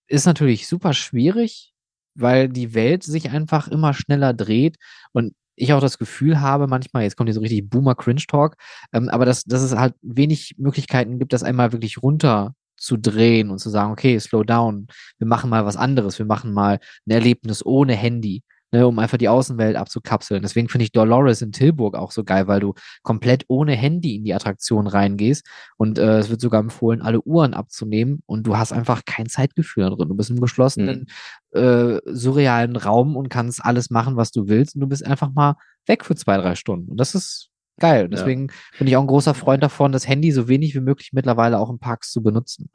ist 0.08 0.26
natürlich 0.26 0.68
super 0.68 0.94
schwierig, 0.94 1.74
weil 2.14 2.50
die 2.50 2.74
Welt 2.74 3.04
sich 3.04 3.30
einfach 3.32 3.68
immer 3.68 3.94
schneller 3.94 4.34
dreht 4.34 4.78
und 5.12 5.34
ich 5.56 5.74
auch 5.74 5.82
das 5.82 5.98
Gefühl 5.98 6.42
habe, 6.42 6.68
manchmal, 6.68 7.04
jetzt 7.04 7.16
kommt 7.16 7.30
hier 7.30 7.34
so 7.34 7.40
richtig 7.40 7.70
Boomer-Cringe-Talk, 7.70 8.58
ähm, 8.94 9.10
aber 9.10 9.26
dass, 9.26 9.44
dass 9.46 9.62
es 9.62 9.76
halt 9.76 9.96
wenig 10.02 10.56
Möglichkeiten 10.58 11.18
gibt, 11.18 11.34
das 11.34 11.44
einmal 11.44 11.72
wirklich 11.72 12.02
runter 12.04 12.56
zu 12.78 12.98
drehen 12.98 13.50
und 13.50 13.60
zu 13.60 13.70
sagen, 13.70 13.92
okay, 13.92 14.20
slow 14.20 14.44
down, 14.44 14.88
wir 15.18 15.28
machen 15.28 15.50
mal 15.50 15.66
was 15.66 15.78
anderes, 15.78 16.20
wir 16.20 16.26
machen 16.26 16.54
mal 16.54 16.80
ein 17.08 17.12
Erlebnis 17.12 17.66
ohne 17.66 17.94
Handy 17.94 18.44
ne, 18.76 18.88
um 18.88 19.00
einfach 19.00 19.18
die 19.18 19.30
Außenwelt 19.30 19.76
abzukapseln. 19.76 20.42
Deswegen 20.42 20.68
finde 20.68 20.84
ich 20.84 20.92
Dolores 20.92 21.42
in 21.42 21.52
Tilburg 21.52 21.96
auch 21.96 22.12
so 22.12 22.24
geil, 22.24 22.48
weil 22.48 22.60
du 22.60 22.74
komplett 23.04 23.46
ohne 23.48 23.74
Handy 23.74 24.16
in 24.16 24.24
die 24.24 24.34
Attraktion 24.34 24.88
reingehst 24.88 25.46
und 25.78 25.98
äh, 25.98 26.20
es 26.20 26.30
wird 26.30 26.42
sogar 26.42 26.60
empfohlen, 26.60 27.02
alle 27.02 27.22
Uhren 27.22 27.54
abzunehmen 27.54 28.22
und 28.26 28.46
du 28.46 28.58
hast 28.58 28.74
einfach 28.74 29.04
kein 29.06 29.28
Zeitgefühl 29.28 29.90
drin. 29.90 30.10
Du 30.10 30.16
bist 30.16 30.30
im 30.30 30.42
geschlossenen, 30.42 31.08
mhm. 31.54 31.60
äh, 31.60 32.02
surrealen 32.06 32.76
Raum 32.76 33.16
und 33.16 33.30
kannst 33.30 33.64
alles 33.64 33.90
machen, 33.90 34.18
was 34.18 34.32
du 34.32 34.48
willst 34.48 34.76
und 34.76 34.82
du 34.82 34.88
bist 34.88 35.06
einfach 35.06 35.32
mal 35.32 35.56
weg 35.86 36.04
für 36.04 36.16
zwei, 36.16 36.38
drei 36.38 36.56
Stunden. 36.56 36.92
Und 36.92 37.00
das 37.00 37.16
ist 37.16 37.50
geil. 37.80 38.10
Deswegen 38.10 38.48
ja. 38.48 38.54
bin 38.80 38.88
ich 38.88 38.98
auch 38.98 39.02
ein 39.02 39.08
großer 39.08 39.34
Freund 39.34 39.64
davon, 39.64 39.92
das 39.92 40.08
Handy 40.08 40.32
so 40.32 40.48
wenig 40.48 40.76
wie 40.76 40.82
möglich 40.82 41.12
mittlerweile 41.14 41.60
auch 41.60 41.70
in 41.70 41.80
Parks 41.80 42.12
zu 42.12 42.22
benutzen. 42.22 42.70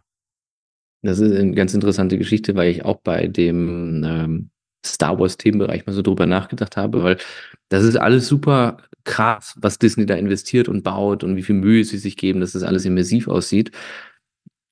Das 1.02 1.18
ist 1.18 1.38
eine 1.38 1.52
ganz 1.52 1.72
interessante 1.72 2.18
Geschichte, 2.18 2.54
weil 2.54 2.70
ich 2.70 2.84
auch 2.84 3.00
bei 3.02 3.26
dem 3.26 4.04
ähm, 4.04 4.50
Star 4.84 5.18
Wars-Themenbereich 5.18 5.86
mal 5.86 5.92
so 5.92 6.02
drüber 6.02 6.26
nachgedacht 6.26 6.76
habe, 6.76 7.02
weil 7.02 7.18
das 7.68 7.84
ist 7.84 7.96
alles 7.96 8.26
super 8.26 8.78
krass, 9.04 9.54
was 9.60 9.78
Disney 9.78 10.06
da 10.06 10.14
investiert 10.14 10.68
und 10.68 10.82
baut 10.82 11.24
und 11.24 11.36
wie 11.36 11.42
viel 11.42 11.54
Mühe 11.54 11.84
sie 11.84 11.98
sich 11.98 12.16
geben, 12.16 12.40
dass 12.40 12.52
das 12.52 12.62
alles 12.62 12.84
immersiv 12.84 13.28
aussieht. 13.28 13.70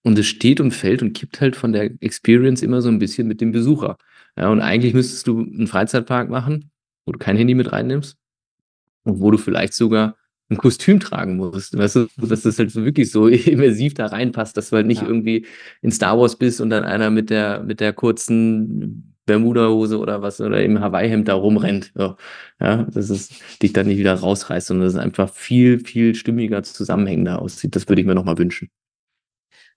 Und 0.03 0.19
es 0.19 0.27
steht 0.27 0.61
und 0.61 0.73
fällt 0.73 1.03
und 1.03 1.13
kippt 1.13 1.41
halt 1.41 1.57
von 1.57 1.73
der 1.73 1.91
Experience 2.01 2.63
immer 2.63 2.83
so 2.83 2.89
ein 2.89 2.99
bisschen 2.99 3.27
mit 3.27 3.41
dem 3.41 3.53
Besucher. 3.53 3.99
Ja, 4.37 4.49
und 4.51 4.61
eigentlich 4.61 4.95
müsstest 4.95 5.27
du 5.27 5.41
einen 5.41 5.67
Freizeitpark 5.67 6.31
machen, 6.31 6.71
wo 7.05 7.13
du 7.13 7.19
kein 7.19 7.37
Handy 7.37 7.55
mit 7.55 7.73
reinnimmst 7.73 8.17
und 9.05 9.21
wo 9.21 9.31
du 9.31 9.39
vielleicht 9.39 9.75
sogar 9.75 10.17
ein 10.51 10.57
Kostüm 10.57 11.01
tragen 11.01 11.37
musst. 11.37 11.77
Weißt 11.77 11.97
du, 11.97 12.07
dass 12.17 12.43
das 12.43 12.59
halt 12.59 12.71
so 12.71 12.85
wirklich 12.85 13.11
so 13.11 13.27
immersiv 13.29 13.95
da 13.95 14.07
reinpasst, 14.07 14.57
dass 14.57 14.71
du 14.71 14.77
halt 14.77 14.87
nicht 14.87 15.03
ja. 15.03 15.09
irgendwie 15.09 15.47
in 15.83 15.91
Star 15.91 16.19
Wars 16.19 16.37
bist 16.37 16.61
und 16.61 16.71
dann 16.71 16.85
einer 16.85 17.11
mit 17.11 17.31
der, 17.31 17.63
mit 17.63 17.81
der 17.81 17.93
kurzen 17.93 19.18
Bermuda-Hose 19.29 19.99
oder 19.99 20.23
was 20.23 20.41
oder 20.41 20.63
im 20.65 20.81
Hawaii-Hemd 20.81 21.29
da 21.29 21.35
rumrennt. 21.35 21.93
So. 21.95 22.17
Ja, 22.61 22.83
dass 22.83 23.11
es 23.11 23.31
dich 23.63 23.73
dann 23.73 23.87
nicht 23.87 23.99
wieder 23.99 24.15
rausreißt, 24.15 24.67
sondern 24.67 24.87
dass 24.87 24.95
es 24.95 25.01
einfach 25.01 25.33
viel, 25.33 25.79
viel 25.79 26.17
stimmiger 26.17 26.65
zusammenhängender 26.65 27.41
aussieht. 27.41 27.77
Das 27.77 27.89
würde 27.89 28.01
ich 28.01 28.07
mir 28.07 28.17
nochmal 28.17 28.39
wünschen. 28.39 28.71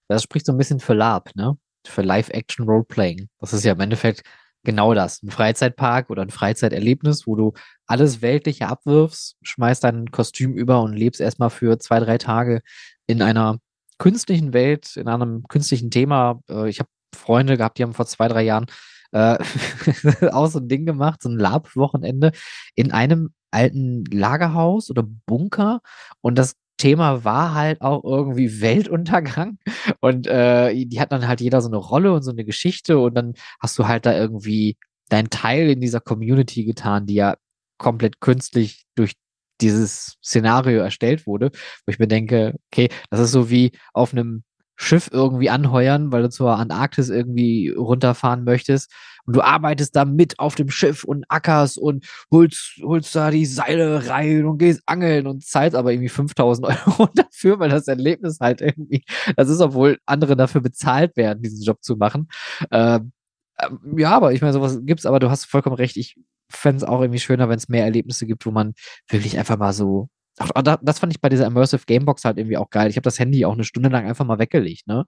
Das 0.08 0.24
spricht 0.24 0.48
so 0.48 0.52
ein 0.52 0.58
bisschen 0.58 0.80
für 0.80 0.94
Lab, 0.94 1.30
ne? 1.36 1.58
Für 1.86 2.02
Live-Action-Roleplaying. 2.02 3.28
Das 3.40 3.54
ist 3.54 3.64
ja 3.64 3.74
im 3.74 3.80
Endeffekt 3.80 4.24
genau 4.64 4.94
das. 4.94 5.22
Ein 5.24 5.32
Freizeitpark 5.32 6.10
oder 6.10 6.22
ein 6.22 6.30
Freizeiterlebnis, 6.30 7.28
wo 7.28 7.36
du 7.36 7.54
alles 7.88 8.22
Weltliche 8.22 8.68
abwirfst, 8.68 9.38
schmeißt 9.42 9.84
dein 9.84 10.12
Kostüm 10.12 10.54
über 10.54 10.82
und 10.82 10.94
lebst 10.94 11.22
erstmal 11.22 11.50
für 11.50 11.78
zwei, 11.80 12.00
drei 12.00 12.18
Tage 12.18 12.62
in 13.08 13.22
einer 13.22 13.58
künstlichen 13.98 14.54
Welt, 14.54 14.96
in 14.96 15.08
einem 15.08 15.44
künstlichen 15.48 15.92
Thema. 15.92 16.42
Äh, 16.50 16.70
ich 16.70 16.80
habe 16.80 16.90
Freunde 17.16 17.58
gehabt, 17.58 17.78
die 17.78 17.84
haben 17.84 17.94
vor 17.94 18.06
zwei, 18.06 18.28
drei 18.28 18.44
Jahren 18.44 18.66
äh, 19.12 19.38
auch 20.32 20.48
so 20.48 20.60
ein 20.60 20.68
Ding 20.68 20.86
gemacht, 20.86 21.22
so 21.22 21.30
ein 21.30 21.38
Lab-Wochenende 21.38 22.32
in 22.76 22.92
einem 22.92 23.34
alten 23.52 24.06
Lagerhaus 24.06 24.90
oder 24.90 25.04
Bunker. 25.04 25.82
Und 26.22 26.38
das 26.38 26.56
Thema 26.78 27.24
war 27.24 27.54
halt 27.54 27.82
auch 27.82 28.04
irgendwie 28.04 28.62
Weltuntergang. 28.62 29.60
Und 30.00 30.28
äh, 30.28 30.74
die 30.86 31.00
hatten 31.00 31.12
dann 31.12 31.28
halt 31.28 31.42
jeder 31.42 31.62
so 31.62 31.68
eine 31.68 31.78
Rolle 31.78 32.14
und 32.14 32.24
so 32.24 32.32
eine 32.32 32.46
Geschichte. 32.46 32.98
Und 33.00 33.14
dann 33.16 33.34
hast 33.60 33.78
du 33.78 33.88
halt 33.88 34.06
da 34.06 34.18
irgendwie 34.18 34.78
dein 35.10 35.30
Teil 35.30 35.70
in 35.70 35.82
dieser 35.82 36.00
Community 36.00 36.64
getan, 36.66 37.06
die 37.06 37.16
ja 37.16 37.36
komplett 37.78 38.20
künstlich 38.22 38.86
durch 38.96 39.14
dieses 39.62 40.18
Szenario 40.24 40.82
erstellt 40.82 41.28
wurde, 41.28 41.52
wo 41.86 41.92
ich 41.92 42.00
mir 42.00 42.08
denke, 42.08 42.56
okay, 42.72 42.90
das 43.10 43.20
ist 43.20 43.32
so 43.32 43.50
wie 43.50 43.72
auf 43.94 44.14
einem 44.14 44.44
Schiff 44.82 45.10
irgendwie 45.12 45.50
anheuern, 45.50 46.12
weil 46.12 46.24
du 46.24 46.30
zur 46.30 46.58
Antarktis 46.58 47.10
irgendwie 47.10 47.70
runterfahren 47.70 48.44
möchtest. 48.44 48.92
Und 49.26 49.36
du 49.36 49.42
arbeitest 49.42 49.96
da 49.96 50.06
mit 50.06 50.40
auf 50.40 50.56
dem 50.56 50.72
Schiff 50.72 51.04
und 51.04 51.24
ackerst 51.30 51.78
und 51.78 52.06
holst, 52.32 52.82
holst 52.82 53.16
da 53.16 53.30
die 53.30 53.46
Seile 53.46 54.10
rein 54.10 54.46
und 54.46 54.58
gehst 54.58 54.82
angeln 54.88 55.28
und 55.28 55.46
zahlst 55.46 55.76
aber 55.76 55.92
irgendwie 55.92 56.10
5000 56.10 56.68
Euro 56.88 57.10
dafür, 57.14 57.60
weil 57.60 57.70
das 57.70 57.88
Erlebnis 57.88 58.40
halt 58.40 58.62
irgendwie, 58.62 59.04
das 59.36 59.50
ist, 59.50 59.62
obwohl 59.62 60.00
andere 60.08 60.36
dafür 60.36 60.62
bezahlt 60.62 61.16
werden, 61.16 61.44
diesen 61.44 61.64
Job 61.64 61.84
zu 61.84 61.96
machen. 61.98 62.28
Ähm, 62.72 63.12
ähm 63.60 63.98
ja, 63.98 64.12
aber 64.12 64.34
ich 64.34 64.42
meine, 64.42 64.54
sowas 64.54 64.80
gibt's, 64.82 65.06
aber 65.06 65.20
du 65.20 65.30
hast 65.30 65.46
vollkommen 65.46 65.76
recht. 65.76 65.98
Ich 65.98 66.16
fände 66.50 66.78
es 66.78 66.84
auch 66.84 67.02
irgendwie 67.02 67.20
schöner, 67.20 67.50
wenn 67.50 67.58
es 67.58 67.70
mehr 67.70 67.86
Erlebnisse 67.86 68.26
gibt, 68.26 68.46
wo 68.48 68.52
man 68.52 68.74
wirklich 69.08 69.38
einfach 69.38 69.58
mal 69.58 69.74
so 69.74 70.10
das 70.36 71.00
fand 71.00 71.14
ich 71.14 71.22
bei 71.22 71.30
dieser 71.30 71.46
Immersive 71.46 71.86
Gamebox 71.86 72.26
halt 72.26 72.38
irgendwie 72.38 72.58
auch 72.58 72.70
geil. 72.70 72.90
Ich 72.90 72.96
habe 72.96 73.04
das 73.04 73.20
Handy 73.20 73.46
auch 73.46 73.54
eine 73.54 73.64
Stunde 73.64 73.90
lang 73.90 74.06
einfach 74.06 74.26
mal 74.26 74.40
weggelegt, 74.40 74.88
ne? 74.88 75.06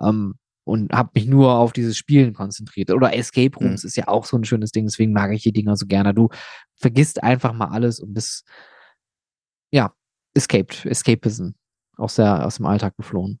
Ähm, 0.00 0.34
und 0.64 0.92
habe 0.92 1.10
mich 1.14 1.26
nur 1.26 1.54
auf 1.54 1.72
dieses 1.72 1.96
Spielen 1.96 2.32
konzentriert. 2.32 2.90
Oder 2.90 3.14
Escape 3.14 3.56
Rooms 3.56 3.82
mhm. 3.82 3.88
ist 3.88 3.96
ja 3.96 4.08
auch 4.08 4.24
so 4.24 4.36
ein 4.36 4.44
schönes 4.44 4.70
Ding, 4.70 4.86
deswegen 4.86 5.12
mag 5.12 5.32
ich 5.32 5.42
die 5.42 5.52
Dinger 5.52 5.76
so 5.76 5.86
gerne. 5.86 6.14
Du 6.14 6.28
vergisst 6.76 7.22
einfach 7.22 7.52
mal 7.52 7.68
alles 7.68 7.98
und 7.98 8.14
bist, 8.14 8.46
ja, 9.72 9.92
escaped, 10.34 10.86
escapism, 10.86 11.50
aus, 11.96 12.16
der, 12.16 12.46
aus 12.46 12.56
dem 12.56 12.66
Alltag 12.66 12.96
geflohen. 12.96 13.40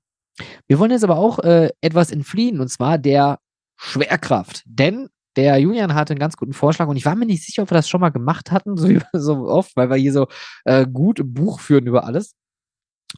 Wir 0.66 0.78
wollen 0.78 0.90
jetzt 0.90 1.04
aber 1.04 1.18
auch 1.18 1.38
äh, 1.40 1.70
etwas 1.80 2.10
entfliehen, 2.10 2.60
und 2.60 2.68
zwar 2.68 2.98
der 2.98 3.38
Schwerkraft. 3.76 4.62
Denn 4.66 5.08
der 5.36 5.58
Julian 5.58 5.94
hatte 5.94 6.12
einen 6.12 6.20
ganz 6.20 6.36
guten 6.36 6.52
Vorschlag 6.52 6.88
und 6.88 6.96
ich 6.96 7.04
war 7.04 7.14
mir 7.14 7.26
nicht 7.26 7.44
sicher, 7.44 7.62
ob 7.62 7.70
wir 7.70 7.76
das 7.76 7.88
schon 7.88 8.00
mal 8.00 8.10
gemacht 8.10 8.50
hatten, 8.50 8.76
so, 8.76 8.88
so 9.12 9.48
oft, 9.48 9.76
weil 9.76 9.90
wir 9.90 9.96
hier 9.96 10.12
so 10.12 10.26
äh, 10.64 10.86
gut 10.86 11.20
Buch 11.24 11.60
führen 11.60 11.86
über 11.86 12.04
alles. 12.04 12.34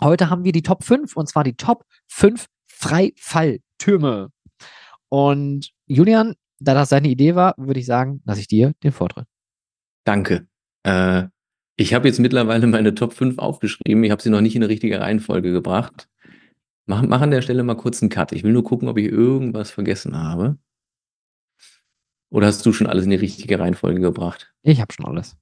Heute 0.01 0.31
haben 0.31 0.45
wir 0.45 0.53
die 0.53 0.63
Top 0.63 0.85
5 0.85 1.17
und 1.17 1.29
zwar 1.29 1.45
die 1.45 1.55
Top 1.55 1.85
5 2.09 2.47
Freifalltürme. 2.67 4.31
Und 5.09 5.71
Julian, 5.87 6.35
da 6.59 6.75
das 6.75 6.89
seine 6.89 7.09
Idee 7.09 7.35
war, 7.35 7.55
würde 7.59 7.81
ich 7.81 7.87
sagen, 7.87 8.23
lasse 8.25 8.41
ich 8.41 8.49
dir 8.49 8.73
den 8.83 8.93
Vortritt. 8.93 9.27
Danke. 10.05 10.47
Äh, 10.85 11.25
ich 11.77 11.95
habe 11.95 12.09
jetzt 12.09 12.21
mittlerweile 12.21 12.67
meine 12.67 12.95
Top 12.95 13.13
5 13.13 13.39
aufgeschrieben. 13.39 14.05
Ich 14.05 14.11
habe 14.11 14.23
sie 14.23 14.31
noch 14.31 14.41
nicht 14.41 14.57
in 14.57 14.63
eine 14.63 14.71
richtige 14.71 15.01
Reihenfolge 15.01 15.53
gebracht. 15.53 16.09
Mach, 16.87 17.03
mach 17.03 17.21
an 17.21 17.31
der 17.31 17.43
Stelle 17.43 17.63
mal 17.63 17.77
kurz 17.77 18.03
einen 18.03 18.11
Cut. 18.11 18.33
Ich 18.33 18.43
will 18.43 18.53
nur 18.53 18.65
gucken, 18.65 18.89
ob 18.89 18.99
ich 18.99 19.07
irgendwas 19.07 19.71
vergessen 19.71 20.17
habe. 20.17 20.59
Oder 22.33 22.47
hast 22.47 22.65
du 22.65 22.73
schon 22.73 22.87
alles 22.87 23.05
in 23.05 23.11
die 23.11 23.17
richtige 23.17 23.59
Reihenfolge 23.59 24.01
gebracht? 24.01 24.55
Ich 24.63 24.81
habe 24.81 24.91
schon 24.93 25.05
alles. 25.05 25.37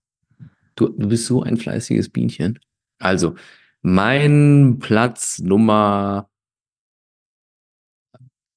Du, 0.74 0.88
du 0.88 1.08
bist 1.08 1.26
so 1.26 1.40
ein 1.40 1.56
fleißiges 1.56 2.08
Bienchen. 2.08 2.58
Also, 2.98 3.36
mein 3.80 4.78
Platz 4.80 5.38
Nummer 5.38 6.28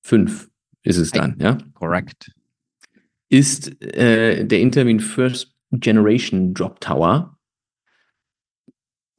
5 0.01 0.49
ist 0.81 0.97
es 0.97 1.11
dann, 1.11 1.38
ja? 1.39 1.60
Correct. 1.76 2.31
Ist 3.30 3.80
äh, 3.84 4.45
der 4.45 4.60
Intermin 4.61 4.99
First 4.99 5.53
Generation 5.69 6.55
Drop 6.55 6.81
Tower. 6.81 7.38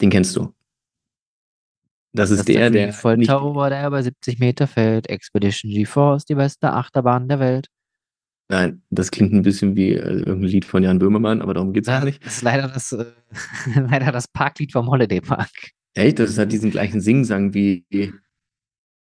Den 0.00 0.10
kennst 0.10 0.34
du. 0.34 0.52
Das 2.12 2.30
ist 2.30 2.38
das 2.38 2.46
der, 2.46 2.70
der. 2.70 2.92
Voll 2.92 3.24
Tower, 3.24 3.70
der 3.70 3.86
über 3.86 4.02
70 4.02 4.40
Meter 4.40 4.66
fällt. 4.66 5.08
Expedition 5.08 5.70
GeForce, 5.70 6.24
die 6.24 6.34
beste 6.34 6.72
Achterbahn 6.72 7.28
der 7.28 7.38
Welt. 7.38 7.68
Nein, 8.48 8.82
das 8.90 9.10
klingt 9.10 9.32
ein 9.32 9.42
bisschen 9.42 9.74
wie 9.74 9.92
äh, 9.92 10.18
irgendein 10.18 10.50
Lied 10.50 10.64
von 10.64 10.82
Jan 10.82 10.98
Böhmermann, 10.98 11.40
aber 11.40 11.54
darum 11.54 11.72
geht 11.72 11.84
es 11.84 11.88
gar 11.88 12.04
nicht. 12.04 12.24
Das 12.24 12.36
ist 12.36 12.42
leider 12.42 12.68
das, 12.68 12.92
äh, 12.92 13.06
leider 13.90 14.12
das 14.12 14.28
Parklied 14.28 14.72
vom 14.72 14.88
Holiday 14.90 15.20
Park. 15.20 15.50
Echt? 15.94 16.18
Das 16.18 16.36
hat 16.36 16.52
diesen 16.52 16.70
gleichen 16.70 17.00
Singsang 17.00 17.54
wie. 17.54 17.84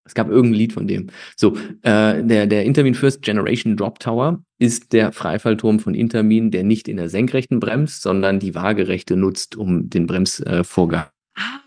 Es 0.05 0.15
gab 0.15 0.28
irgendein 0.31 0.59
Lied 0.59 0.73
von 0.73 0.89
dem. 0.89 1.10
So, 1.36 1.55
äh, 1.82 2.24
der, 2.24 2.47
der 2.47 2.65
Intermin 2.65 2.94
First 2.94 3.20
Generation 3.20 3.77
Drop 3.77 4.01
Tower 4.01 4.43
ist 4.59 4.94
der 4.94 5.12
Freifallturm 5.12 5.81
von 5.81 5.94
Intermin, 5.94 6.51
der 6.51 6.65
nicht 6.65 6.89
in 6.89 6.97
der 6.97 7.10
Senkrechten 7.10 7.60
bremst, 7.60 8.01
sondern 8.01 8.40
die 8.40 8.55
Waagerechte 8.55 9.16
nutzt, 9.16 9.55
um 9.55 9.90
den 9.90 10.06
Bremsvorgang 10.06 11.09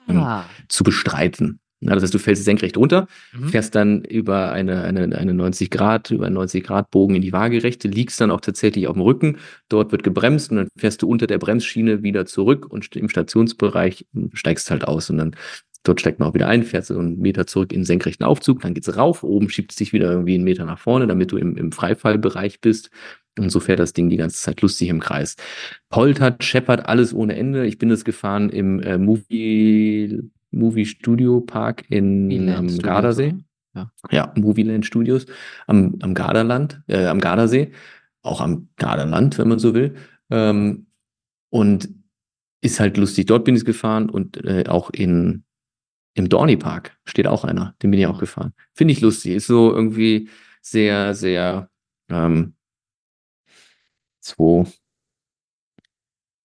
ah. 0.08 0.46
zu 0.70 0.84
bestreiten. 0.84 1.61
Ja, 1.82 1.96
das 1.96 2.04
heißt, 2.04 2.14
du 2.14 2.20
fällst 2.20 2.46
senkrecht 2.46 2.78
runter, 2.78 3.08
mhm. 3.34 3.50
fährst 3.50 3.74
dann 3.74 4.04
über 4.04 4.52
eine, 4.52 4.84
eine, 4.84 5.18
eine 5.18 5.34
90 5.34 5.72
Grad, 5.72 6.12
über 6.12 6.28
einen 6.28 6.36
90 6.36 6.64
Grad 6.64 6.92
Bogen 6.92 7.16
in 7.16 7.24
die 7.24 7.34
Waagerechte, 7.34 7.88
liegst 7.88 8.22
dann 8.22 8.30
auch 8.30 8.42
tatsächlich 8.42 8.88
auf 8.88 8.94
dem 8.94 9.02
Rücken. 9.02 9.38
Dort 9.68 9.92
wird 9.92 10.04
gebremst 10.04 10.52
und 10.52 10.58
dann 10.58 10.68
fährst 10.78 11.02
du 11.02 11.08
unter 11.08 11.26
der 11.26 11.40
Bremsschiene 11.40 12.04
wieder 12.04 12.28
zurück 12.28 12.68
und 12.70 12.96
im 12.96 13.10
Stationsbereich 13.10 14.06
steigst 14.34 14.70
halt 14.70 14.88
aus 14.88 15.10
und 15.10 15.18
dann 15.18 15.36
dort 15.84 16.00
steigt 16.00 16.20
man 16.20 16.30
auch 16.30 16.34
wieder 16.36 16.48
ein, 16.48 16.64
fährst 16.64 16.90
so 16.90 17.00
einen 17.00 17.20
Meter 17.20 17.48
zurück 17.48 17.74
in 17.74 17.80
den 17.80 17.86
senkrechten 17.86 18.26
Aufzug, 18.26 18.62
dann 18.62 18.76
geht's 18.76 18.96
rauf, 18.96 19.24
oben 19.24 19.50
schiebt 19.50 19.72
es 19.72 19.78
dich 19.78 19.94
wieder 19.94 20.12
irgendwie 20.12 20.36
einen 20.36 20.44
Meter 20.44 20.66
nach 20.66 20.78
vorne, 20.78 21.08
damit 21.08 21.32
du 21.32 21.38
im, 21.38 21.58
im 21.58 21.72
Freifallbereich 21.72 22.62
bist. 22.62 22.92
Und 23.40 23.50
so 23.50 23.60
fährt 23.60 23.80
das 23.80 23.94
Ding 23.94 24.10
die 24.10 24.18
ganze 24.18 24.38
Zeit 24.38 24.62
lustig 24.62 24.90
im 24.90 25.00
Kreis. 25.00 25.38
Poltert, 25.90 26.44
scheppert, 26.44 26.86
alles 26.88 27.14
ohne 27.14 27.36
Ende. 27.36 27.66
Ich 27.66 27.78
bin 27.78 27.90
es 27.90 28.04
gefahren 28.04 28.50
im 28.50 28.82
äh, 28.82 28.98
Movie 28.98 30.30
Movie 30.52 30.86
Studio 30.86 31.42
Park 31.42 31.86
in 31.90 32.50
am 32.50 32.78
Gardasee. 32.78 33.36
Ja. 33.74 33.90
ja, 34.12 34.34
Movieland 34.36 34.86
Studios 34.86 35.26
am, 35.66 35.96
am 36.02 36.14
Garderland, 36.14 36.82
äh, 36.88 37.06
am 37.06 37.22
Gardasee, 37.22 37.72
auch 38.22 38.42
am 38.42 38.68
Garderland, 38.76 39.38
wenn 39.38 39.48
man 39.48 39.60
so 39.60 39.74
will. 39.74 39.96
Ähm, 40.30 40.88
und 41.50 41.90
ist 42.62 42.80
halt 42.82 42.98
lustig. 42.98 43.28
Dort 43.28 43.46
bin 43.46 43.56
ich 43.56 43.64
gefahren 43.64 44.10
und 44.10 44.44
äh, 44.46 44.66
auch 44.68 44.90
in 44.90 45.46
im 46.14 46.28
Dorney 46.28 46.58
Park 46.58 46.98
steht 47.06 47.28
auch 47.28 47.46
einer. 47.46 47.76
Den 47.82 47.92
bin 47.92 48.00
ich 48.00 48.08
auch 48.08 48.20
gefahren. 48.20 48.54
Finde 48.74 48.92
ich 48.92 49.02
lustig. 49.02 49.34
Ist 49.34 49.48
so 49.48 49.72
irgendwie 49.72 50.30
sehr, 50.62 51.16
sehr 51.16 51.70
ähm, 52.10 52.56
so. 54.20 54.68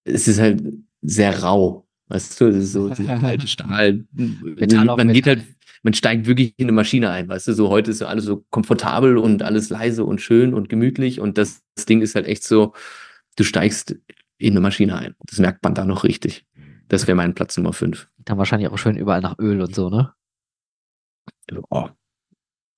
Es 0.05 0.29
ist 0.29 0.39
halt 0.39 0.63
sehr 1.03 1.43
rau. 1.43 1.86
Weißt 2.09 2.41
du, 2.41 2.47
das 2.47 2.57
ist 2.57 2.73
so 2.73 2.91
alte 3.09 3.47
Stahl. 3.47 4.05
man 4.13 5.13
geht 5.13 5.27
halt, 5.27 5.45
man 5.83 5.95
steigt 5.95 6.27
wirklich 6.27 6.55
in 6.57 6.67
eine 6.67 6.73
Maschine 6.73 7.11
ein, 7.11 7.29
weißt 7.29 7.49
du, 7.49 7.53
so 7.53 7.69
heute 7.69 7.91
ist 7.91 7.99
so 7.99 8.07
alles 8.07 8.25
so 8.25 8.45
komfortabel 8.51 9.19
und 9.19 9.43
alles 9.43 9.71
leise 9.71 10.05
und 10.05 10.21
schön 10.21 10.55
und 10.55 10.69
gemütlich 10.69 11.21
und 11.21 11.39
das, 11.39 11.63
das 11.75 11.87
Ding 11.87 12.03
ist 12.03 12.15
halt 12.15 12.27
echt 12.27 12.45
so, 12.45 12.75
du 13.37 13.45
steigst 13.45 13.97
in 14.39 14.53
eine 14.53 14.61
Maschine 14.61 14.97
ein. 14.97 15.15
Das 15.21 15.39
merkt 15.39 15.63
man 15.65 15.75
da 15.75 15.85
noch 15.85 16.05
richtig. 16.05 16.45
Das 16.89 17.07
wäre 17.07 17.17
mein 17.17 17.35
Platz 17.35 17.57
Nummer 17.57 17.73
5. 17.73 18.09
Dann 18.19 18.39
wahrscheinlich 18.39 18.69
auch 18.69 18.79
schön 18.79 18.97
überall 18.97 19.21
nach 19.21 19.39
Öl 19.39 19.61
und 19.61 19.75
so, 19.75 19.89
ne? 19.91 20.13
Oh, 21.71 21.89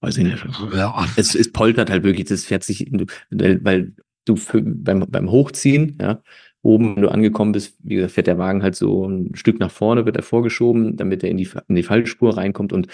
weiß 0.01 0.19
ich 0.19 0.25
nicht. 0.25 0.45
Ja. 0.73 1.07
Es, 1.17 1.35
es 1.35 1.53
poltert 1.53 1.91
halt 1.91 2.05
wirklich, 2.05 2.29
das 2.29 2.45
fährt 2.45 2.65
sich, 2.65 2.91
weil 3.31 3.95
du 4.25 4.35
beim, 4.55 5.07
beim 5.09 5.31
Hochziehen, 5.31 5.99
ja, 6.01 6.23
oben, 6.63 6.97
wenn 6.97 7.03
du 7.03 7.11
angekommen 7.11 7.53
bist, 7.53 7.77
wie 7.83 7.97
gesagt, 7.97 8.15
fährt 8.15 8.27
der 8.27 8.39
Wagen 8.39 8.63
halt 8.63 8.75
so 8.75 9.07
ein 9.07 9.35
Stück 9.35 9.61
nach 9.61 9.71
vorne, 9.71 10.07
wird 10.07 10.17
er 10.17 10.23
vorgeschoben, 10.23 10.97
damit 10.97 11.23
er 11.23 11.31
in 11.31 11.37
die, 11.37 11.49
in 11.69 11.77
die 11.77 11.83
Fallspur 11.83 12.37
reinkommt 12.37 12.73
und 12.73 12.89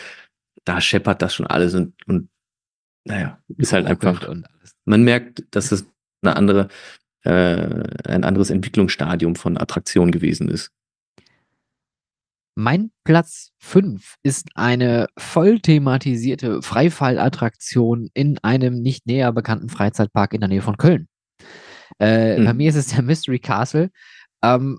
da 0.65 0.81
scheppert 0.81 1.23
das 1.23 1.35
schon 1.35 1.47
alles 1.47 1.75
und, 1.75 1.95
und 2.07 2.29
naja, 3.05 3.39
ist 3.57 3.73
halt 3.73 3.87
einfach, 3.87 4.35
man 4.85 5.03
merkt, 5.03 5.45
dass 5.51 5.71
das 5.71 5.87
eine 6.23 6.37
andere, 6.37 6.69
äh, 7.23 7.83
ein 8.09 8.25
anderes 8.25 8.51
Entwicklungsstadium 8.51 9.37
von 9.37 9.59
Attraktion 9.59 10.11
gewesen 10.11 10.49
ist. 10.49 10.71
Mein 12.57 12.93
Platz 13.03 13.51
5 13.59 14.15
ist 14.23 14.49
eine 14.55 15.09
voll 15.19 15.59
thematisierte 15.59 16.63
Freifallattraktion 16.63 18.11
in 18.15 18.39
einem 18.39 18.81
nicht 18.81 19.07
näher 19.07 19.33
bekannten 19.33 19.69
Freizeitpark 19.69 20.35
in 20.35 20.41
der 20.41 20.49
Nähe 20.49 20.63
von 20.63 20.77
Köln. 20.77 21.09
Äh, 21.99 22.37
hm. 22.37 22.45
Bei 22.45 22.55
mir 22.55 22.69
ist 22.69 22.77
es 22.77 22.89
der 22.89 23.03
Mystery 23.03 23.39
Castle. 23.39 23.91
Ähm, 24.43 24.79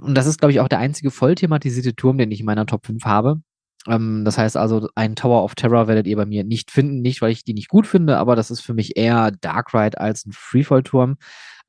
und 0.00 0.14
das 0.14 0.26
ist, 0.26 0.38
glaube 0.38 0.52
ich, 0.52 0.60
auch 0.60 0.68
der 0.68 0.78
einzige 0.78 1.10
voll 1.10 1.34
thematisierte 1.34 1.94
Turm, 1.94 2.18
den 2.18 2.30
ich 2.30 2.40
in 2.40 2.46
meiner 2.46 2.66
Top 2.66 2.86
5 2.86 3.04
habe. 3.04 3.40
Ähm, 3.86 4.24
das 4.24 4.38
heißt 4.38 4.56
also, 4.56 4.88
ein 4.94 5.16
Tower 5.16 5.44
of 5.44 5.54
Terror 5.54 5.88
werdet 5.88 6.06
ihr 6.06 6.16
bei 6.16 6.26
mir 6.26 6.44
nicht 6.44 6.70
finden. 6.70 7.00
Nicht, 7.00 7.22
weil 7.22 7.32
ich 7.32 7.44
die 7.44 7.54
nicht 7.54 7.68
gut 7.68 7.86
finde, 7.86 8.18
aber 8.18 8.36
das 8.36 8.50
ist 8.50 8.60
für 8.60 8.74
mich 8.74 8.96
eher 8.96 9.30
Dark 9.40 9.74
Ride 9.74 10.00
als 10.00 10.26
ein 10.26 10.32
Freefall-Turm. 10.32 11.16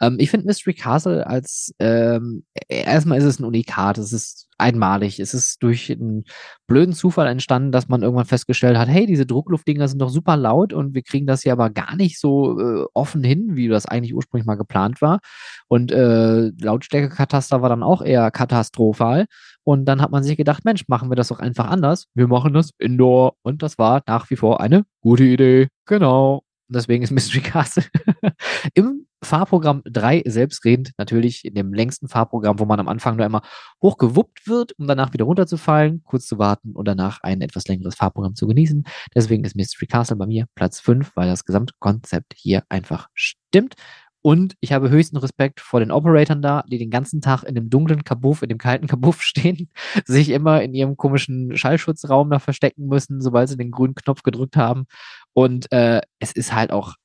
Ähm, 0.02 0.18
ich 0.20 0.30
finde 0.30 0.48
Mystery 0.48 0.74
Castle 0.74 1.26
als 1.26 1.74
ähm, 1.80 2.44
e-, 2.70 2.82
erstmal 2.84 3.18
ist 3.18 3.26
es 3.26 3.40
ein 3.40 3.46
Unikat, 3.46 3.98
es 3.98 4.14
ist 4.14 4.48
einmalig. 4.60 5.20
Es 5.20 5.34
ist 5.34 5.64
durch 5.64 5.92
einen 5.92 6.26
blöden 6.68 6.94
Zufall 6.94 7.28
entstanden, 7.28 7.72
dass 7.72 7.88
man 7.88 8.04
irgendwann 8.04 8.26
festgestellt 8.26 8.78
hat, 8.78 8.90
hey, 8.90 9.06
diese 9.06 9.26
Druckluftdinger 9.26 9.88
sind 9.88 10.00
doch 10.00 10.10
super 10.10 10.38
laut 10.38 10.74
und 10.74 10.94
wir 10.94 11.02
kriegen 11.02 11.26
das 11.28 11.44
hier 11.44 11.54
aber 11.54 11.70
gar 11.70 11.96
nicht 11.96 12.20
so 12.20 12.60
äh, 12.60 12.86
offen 12.94 13.24
hin, 13.24 13.56
wie 13.56 13.68
das 13.68 13.86
eigentlich 13.86 14.14
ursprünglich 14.14 14.46
mal 14.46 14.56
geplant 14.56 15.02
war. 15.02 15.20
Und 15.68 15.92
äh, 15.92 16.50
Lautstärkekataster 16.50 17.62
war 17.62 17.70
dann 17.70 17.84
auch 17.84 18.02
eher 18.02 18.32
katastrophal. 18.32 19.26
Und 19.64 19.86
dann 19.86 20.02
hat 20.02 20.12
man 20.12 20.24
sich 20.24 20.38
gedacht, 20.38 20.66
Mensch, 20.66 20.88
machen 20.88 21.10
wir 21.12 21.16
das 21.16 21.28
doch 21.28 21.40
einfach 21.40 21.68
anders. 21.68 22.06
Wir 22.16 22.28
machen 22.28 22.54
das 22.54 22.72
Indoor. 22.80 23.36
Und 23.44 23.62
das 23.62 23.78
war 23.78 24.02
nach 24.08 24.30
wie 24.30 24.36
vor 24.36 24.62
eine 24.62 24.84
gute 25.02 25.24
Idee. 25.24 25.68
Genau. 25.86 26.44
Deswegen 26.68 27.04
ist 27.04 27.12
Mystery 27.12 27.42
Castle 27.42 27.84
im 28.74 29.06
Fahrprogramm 29.24 29.82
3 29.86 30.24
selbstredend, 30.26 30.92
natürlich 30.98 31.44
in 31.46 31.54
dem 31.54 31.74
längsten 31.74 32.08
Fahrprogramm, 32.08 32.60
wo 32.60 32.66
man 32.66 32.80
am 32.80 32.88
Anfang 32.88 33.18
nur 33.18 33.26
einmal 33.26 33.42
hochgewuppt 33.82 34.48
wird, 34.48 34.78
um 34.80 34.88
danach 34.88 35.14
wieder 35.14 35.26
runterzufallen, 35.26 36.04
kurz 36.04 36.26
zu 36.26 36.38
warten 36.38 36.72
und 36.74 36.88
danach 36.88 37.20
ein 37.22 37.42
etwas 37.42 37.68
längeres 37.68 37.96
Fahrprogramm 37.96 38.36
zu 38.36 38.48
genießen. 38.48 38.86
Deswegen 39.14 39.44
ist 39.44 39.56
Mystery 39.56 39.88
Castle 39.88 40.16
bei 40.16 40.26
mir 40.26 40.46
Platz 40.56 40.80
5, 40.80 41.12
weil 41.16 41.28
das 41.28 41.46
Gesamtkonzept 41.46 42.34
hier 42.36 42.64
einfach 42.70 43.10
stimmt. 43.14 43.76
Und 44.22 44.56
ich 44.60 44.74
habe 44.74 44.90
höchsten 44.90 45.18
Respekt 45.18 45.62
vor 45.62 45.80
den 45.80 45.92
Operatoren 45.92 46.42
da, 46.42 46.64
die 46.70 46.78
den 46.78 46.90
ganzen 46.90 47.22
Tag 47.22 47.44
in 47.44 47.56
dem 47.56 47.70
dunklen 47.70 48.04
Kabuff, 48.04 48.42
in 48.42 48.50
dem 48.50 48.58
kalten 48.58 48.88
Kabuff 48.88 49.22
stehen, 49.22 49.70
sich 50.06 50.30
immer 50.30 50.62
in 50.62 50.74
ihrem 50.74 50.98
komischen 50.98 51.56
Schallschutzraum 51.56 52.30
da 52.30 52.40
verstecken 52.40 52.88
müssen, 52.88 53.22
sobald 53.22 53.50
sie 53.50 53.58
den 53.58 53.72
grünen 53.72 53.96
Knopf 53.96 54.24
gedrückt 54.24 54.58
haben. 54.58 54.86
Und 55.34 55.72
äh, 55.72 56.02
es 56.20 56.34
ist 56.34 56.54
halt 56.54 56.72
auch 56.72 56.96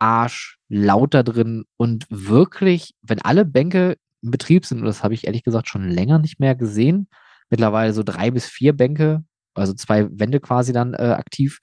Arsch 0.00 0.58
laut 0.68 1.14
da 1.14 1.22
drin 1.22 1.64
und 1.76 2.06
wirklich, 2.10 2.94
wenn 3.02 3.20
alle 3.20 3.44
Bänke 3.44 3.96
im 4.22 4.30
Betrieb 4.30 4.66
sind, 4.66 4.80
und 4.80 4.86
das 4.86 5.04
habe 5.04 5.14
ich 5.14 5.26
ehrlich 5.26 5.44
gesagt 5.44 5.68
schon 5.68 5.88
länger 5.88 6.18
nicht 6.18 6.40
mehr 6.40 6.54
gesehen, 6.54 7.08
mittlerweile 7.48 7.92
so 7.92 8.02
drei 8.02 8.30
bis 8.30 8.46
vier 8.46 8.72
Bänke, 8.72 9.24
also 9.54 9.72
zwei 9.74 10.08
Wände 10.10 10.40
quasi 10.40 10.72
dann 10.72 10.94
äh, 10.94 11.14
aktiv. 11.16 11.58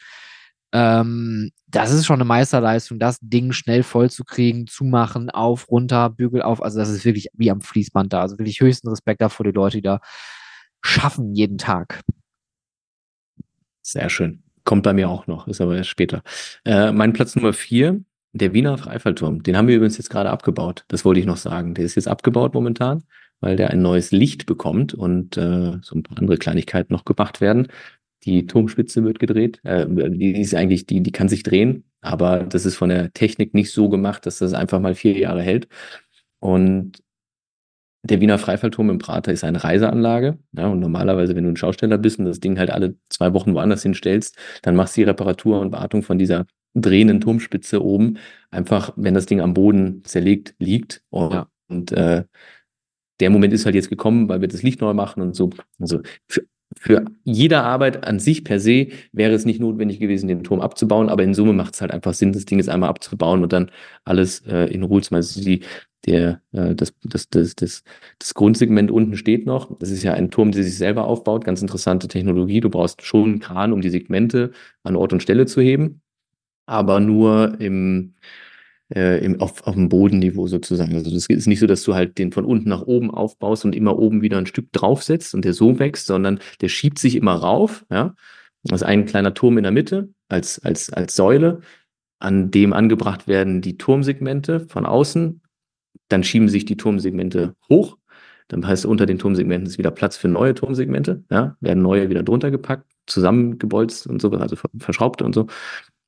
Ähm, 0.73 1.51
das 1.67 1.91
ist 1.91 2.05
schon 2.05 2.17
eine 2.17 2.25
Meisterleistung, 2.25 2.99
das 2.99 3.19
Ding 3.21 3.53
schnell 3.53 3.83
voll 3.83 4.09
zu 4.09 4.23
kriegen, 4.23 4.67
zumachen, 4.67 5.29
auf, 5.29 5.69
runter, 5.69 6.09
Bügel 6.09 6.41
auf. 6.41 6.61
Also 6.61 6.79
das 6.79 6.89
ist 6.89 7.05
wirklich 7.05 7.27
wie 7.33 7.51
am 7.51 7.61
Fließband 7.61 8.11
da. 8.11 8.21
Also 8.21 8.37
wirklich 8.37 8.59
höchsten 8.59 8.89
Respekt 8.89 9.21
davor, 9.21 9.45
die 9.45 9.51
Leute, 9.51 9.77
die 9.77 9.83
da 9.83 9.99
schaffen 10.81 11.33
jeden 11.33 11.57
Tag. 11.57 12.01
Sehr 13.81 14.09
schön. 14.09 14.43
Kommt 14.65 14.83
bei 14.83 14.91
mir 14.91 15.09
auch 15.09 15.27
noch, 15.27 15.47
ist 15.47 15.61
aber 15.61 15.77
erst 15.77 15.89
später. 15.89 16.21
Äh, 16.65 16.91
mein 16.91 17.13
Platz 17.13 17.35
Nummer 17.35 17.53
vier 17.53 18.03
der 18.37 18.53
Wiener 18.53 18.77
Freifallturm, 18.77 19.43
den 19.43 19.57
haben 19.57 19.67
wir 19.67 19.75
übrigens 19.75 19.97
jetzt 19.97 20.09
gerade 20.09 20.29
abgebaut. 20.29 20.85
Das 20.87 21.05
wollte 21.05 21.19
ich 21.19 21.25
noch 21.25 21.37
sagen. 21.37 21.73
Der 21.73 21.85
ist 21.85 21.95
jetzt 21.95 22.07
abgebaut 22.07 22.53
momentan, 22.53 23.03
weil 23.39 23.55
der 23.55 23.71
ein 23.71 23.81
neues 23.81 24.11
Licht 24.11 24.45
bekommt 24.45 24.93
und 24.93 25.37
äh, 25.37 25.77
so 25.81 25.95
ein 25.95 26.03
paar 26.03 26.17
andere 26.17 26.37
Kleinigkeiten 26.37 26.93
noch 26.93 27.05
gemacht 27.05 27.41
werden. 27.41 27.67
Die 28.23 28.47
Turmspitze 28.47 29.03
wird 29.03 29.19
gedreht. 29.19 29.59
Äh, 29.63 29.85
die 29.87 30.39
ist 30.39 30.55
eigentlich, 30.55 30.85
die, 30.85 31.01
die 31.01 31.11
kann 31.11 31.29
sich 31.29 31.43
drehen, 31.43 31.83
aber 32.01 32.39
das 32.43 32.65
ist 32.65 32.75
von 32.75 32.89
der 32.89 33.13
Technik 33.13 33.53
nicht 33.53 33.71
so 33.71 33.89
gemacht, 33.89 34.25
dass 34.25 34.39
das 34.39 34.53
einfach 34.53 34.79
mal 34.79 34.95
vier 34.95 35.17
Jahre 35.17 35.41
hält. 35.41 35.67
Und 36.39 37.03
der 38.03 38.21
Wiener 38.21 38.37
Freifallturm 38.37 38.89
im 38.89 38.99
Prater 38.99 39.31
ist 39.33 39.43
eine 39.43 39.63
Reiseanlage. 39.63 40.37
Ja, 40.53 40.67
und 40.67 40.79
normalerweise, 40.79 41.35
wenn 41.35 41.43
du 41.43 41.49
ein 41.49 41.57
Schausteller 41.57 41.97
bist 41.97 42.19
und 42.19 42.25
das 42.25 42.39
Ding 42.39 42.57
halt 42.57 42.69
alle 42.69 42.95
zwei 43.09 43.33
Wochen 43.33 43.53
woanders 43.53 43.83
hinstellst, 43.83 44.37
dann 44.61 44.75
machst 44.75 44.95
du 44.95 45.01
die 45.01 45.05
Reparatur 45.05 45.59
und 45.59 45.71
Wartung 45.71 46.03
von 46.03 46.17
dieser 46.17 46.45
drehenden 46.81 47.21
Turmspitze 47.21 47.83
oben, 47.83 48.17
einfach, 48.51 48.93
wenn 48.95 49.13
das 49.13 49.25
Ding 49.25 49.41
am 49.41 49.53
Boden 49.53 50.03
zerlegt 50.03 50.55
liegt. 50.59 51.03
Und, 51.09 51.33
ja. 51.33 51.49
und 51.67 51.91
äh, 51.91 52.23
der 53.19 53.29
Moment 53.29 53.53
ist 53.53 53.65
halt 53.65 53.75
jetzt 53.75 53.89
gekommen, 53.89 54.29
weil 54.29 54.41
wir 54.41 54.47
das 54.47 54.63
Licht 54.63 54.81
neu 54.81 54.93
machen 54.93 55.21
und 55.21 55.35
so. 55.35 55.49
Also 55.79 56.01
für, 56.27 56.43
für 56.75 57.05
jede 57.23 57.61
Arbeit 57.61 58.05
an 58.05 58.19
sich 58.19 58.43
per 58.43 58.59
se 58.59 58.87
wäre 59.11 59.33
es 59.33 59.45
nicht 59.45 59.59
notwendig 59.59 59.99
gewesen, 59.99 60.27
den 60.27 60.43
Turm 60.43 60.61
abzubauen, 60.61 61.09
aber 61.09 61.23
in 61.23 61.33
Summe 61.33 61.53
macht 61.53 61.73
es 61.73 61.81
halt 61.81 61.91
einfach 61.91 62.13
Sinn, 62.13 62.33
das 62.33 62.45
Ding 62.45 62.59
jetzt 62.59 62.69
einmal 62.69 62.89
abzubauen 62.89 63.43
und 63.43 63.53
dann 63.53 63.71
alles 64.05 64.41
äh, 64.47 64.65
in 64.65 64.83
Ruhe 64.83 65.01
zu 65.01 65.13
machen. 65.13 65.17
Also 65.17 65.41
die, 65.41 65.61
der, 66.05 66.41
äh, 66.51 66.75
das, 66.75 66.93
das, 67.03 67.29
das, 67.29 67.55
das, 67.55 67.83
das 68.19 68.33
Grundsegment 68.33 68.91
unten 68.91 69.17
steht 69.17 69.45
noch. 69.45 69.77
Das 69.79 69.89
ist 69.89 70.03
ja 70.03 70.13
ein 70.13 70.29
Turm, 70.29 70.51
der 70.51 70.63
sich 70.63 70.77
selber 70.77 71.05
aufbaut. 71.05 71.43
Ganz 71.43 71.61
interessante 71.61 72.07
Technologie. 72.07 72.59
Du 72.59 72.69
brauchst 72.69 73.01
schon 73.01 73.23
einen 73.23 73.39
Kran, 73.39 73.73
um 73.73 73.81
die 73.81 73.89
Segmente 73.89 74.51
an 74.83 74.95
Ort 74.95 75.13
und 75.13 75.23
Stelle 75.23 75.45
zu 75.45 75.61
heben 75.61 76.01
aber 76.67 76.99
nur 76.99 77.59
im, 77.59 78.13
äh, 78.93 79.23
im, 79.25 79.41
auf, 79.41 79.65
auf 79.65 79.73
dem 79.73 79.89
Bodenniveau 79.89 80.47
sozusagen. 80.47 80.93
Also 80.93 81.11
das 81.11 81.25
ist 81.27 81.47
nicht 81.47 81.59
so, 81.59 81.67
dass 81.67 81.83
du 81.83 81.95
halt 81.95 82.17
den 82.17 82.31
von 82.31 82.45
unten 82.45 82.69
nach 82.69 82.83
oben 82.83 83.09
aufbaust 83.09 83.65
und 83.65 83.75
immer 83.75 83.97
oben 83.97 84.21
wieder 84.21 84.37
ein 84.37 84.45
Stück 84.45 84.71
draufsetzt 84.71 85.33
und 85.33 85.45
der 85.45 85.53
so 85.53 85.79
wächst, 85.79 86.05
sondern 86.05 86.39
der 86.61 86.69
schiebt 86.69 86.99
sich 86.99 87.15
immer 87.15 87.33
rauf. 87.35 87.85
Ja? 87.89 88.13
Das 88.63 88.81
ist 88.81 88.87
ein 88.87 89.05
kleiner 89.05 89.33
Turm 89.33 89.57
in 89.57 89.63
der 89.63 89.71
Mitte 89.71 90.09
als, 90.29 90.59
als, 90.59 90.91
als 90.91 91.15
Säule, 91.15 91.61
an 92.19 92.51
dem 92.51 92.73
angebracht 92.73 93.27
werden 93.27 93.61
die 93.61 93.77
Turmsegmente 93.77 94.61
von 94.67 94.85
außen. 94.85 95.41
Dann 96.09 96.23
schieben 96.23 96.49
sich 96.49 96.65
die 96.65 96.77
Turmsegmente 96.77 97.55
hoch. 97.69 97.97
Dann 98.47 98.65
heißt 98.65 98.85
unter 98.85 99.05
den 99.05 99.19
Turmsegmenten 99.19 99.67
ist 99.67 99.77
wieder 99.77 99.91
Platz 99.91 100.15
für 100.15 100.29
neue 100.29 100.53
Turmsegmente. 100.53 101.23
Ja? 101.29 101.57
Werden 101.59 101.83
neue 101.83 102.09
wieder 102.09 102.23
drunter 102.23 102.49
gepackt, 102.49 102.89
zusammengebolzt 103.05 104.07
und 104.07 104.21
so, 104.21 104.31
also 104.31 104.55
verschraubt 104.79 105.21
und 105.21 105.35
so. 105.35 105.47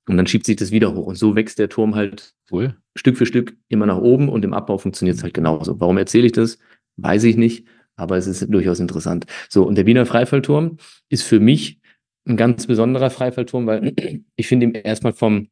Und 0.10 0.18
dann 0.18 0.26
schiebt 0.26 0.48
sich 0.48 0.56
das 0.56 0.72
wieder 0.72 0.96
hoch. 0.96 1.06
Und 1.06 1.18
so 1.18 1.36
wächst 1.36 1.60
der 1.60 1.70
Turm 1.70 1.94
halt 1.94 2.34
cool. 2.52 2.76
Stück 2.96 3.16
für 3.16 3.28
Stück 3.28 3.56
immer 3.68 3.86
nach 3.86 4.00
oben 4.00 4.28
und 4.28 4.44
im 4.44 4.56
Abbau 4.56 4.80
funktioniert 4.80 5.18
es 5.18 5.24
halt 5.24 5.36
genauso. 5.36 5.80
Warum 5.80 6.00
erzähle 6.00 6.26
ich 6.26 6.32
das? 6.32 6.58
Weiß 6.98 7.24
ich 7.26 7.38
nicht, 7.38 7.68
aber 7.96 8.18
es 8.18 8.26
ist 8.26 8.52
durchaus 8.52 8.80
interessant. 8.80 9.28
So, 9.50 9.68
und 9.68 9.76
der 9.76 9.86
Wiener 9.86 10.08
Freifallturm 10.08 10.78
ist 11.10 11.22
für 11.22 11.40
mich 11.40 11.80
ein 12.28 12.38
ganz 12.38 12.66
besonderer 12.66 13.12
Freifallturm, 13.12 13.68
weil 13.68 13.94
ich 14.36 14.48
finde 14.48 14.66
ihn 14.66 14.74
erstmal 14.74 15.14
vom, 15.14 15.50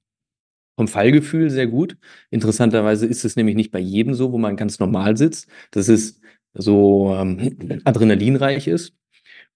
vom 0.75 0.87
Fallgefühl 0.87 1.51
sehr 1.51 1.67
gut. 1.67 1.95
Interessanterweise 2.31 3.05
ist 3.05 3.25
es 3.25 3.35
nämlich 3.35 3.55
nicht 3.55 3.69
bei 3.69 3.79
jedem 3.79 4.15
so, 4.15 4.31
wo 4.31 4.39
man 4.39 4.57
ganz 4.57 4.79
normal 4.79 5.17
sitzt, 5.17 5.47
dass 5.69 5.87
es 5.87 6.19
so 6.55 7.15
ähm, 7.15 7.81
adrenalinreich 7.83 8.67
ist. 8.67 8.95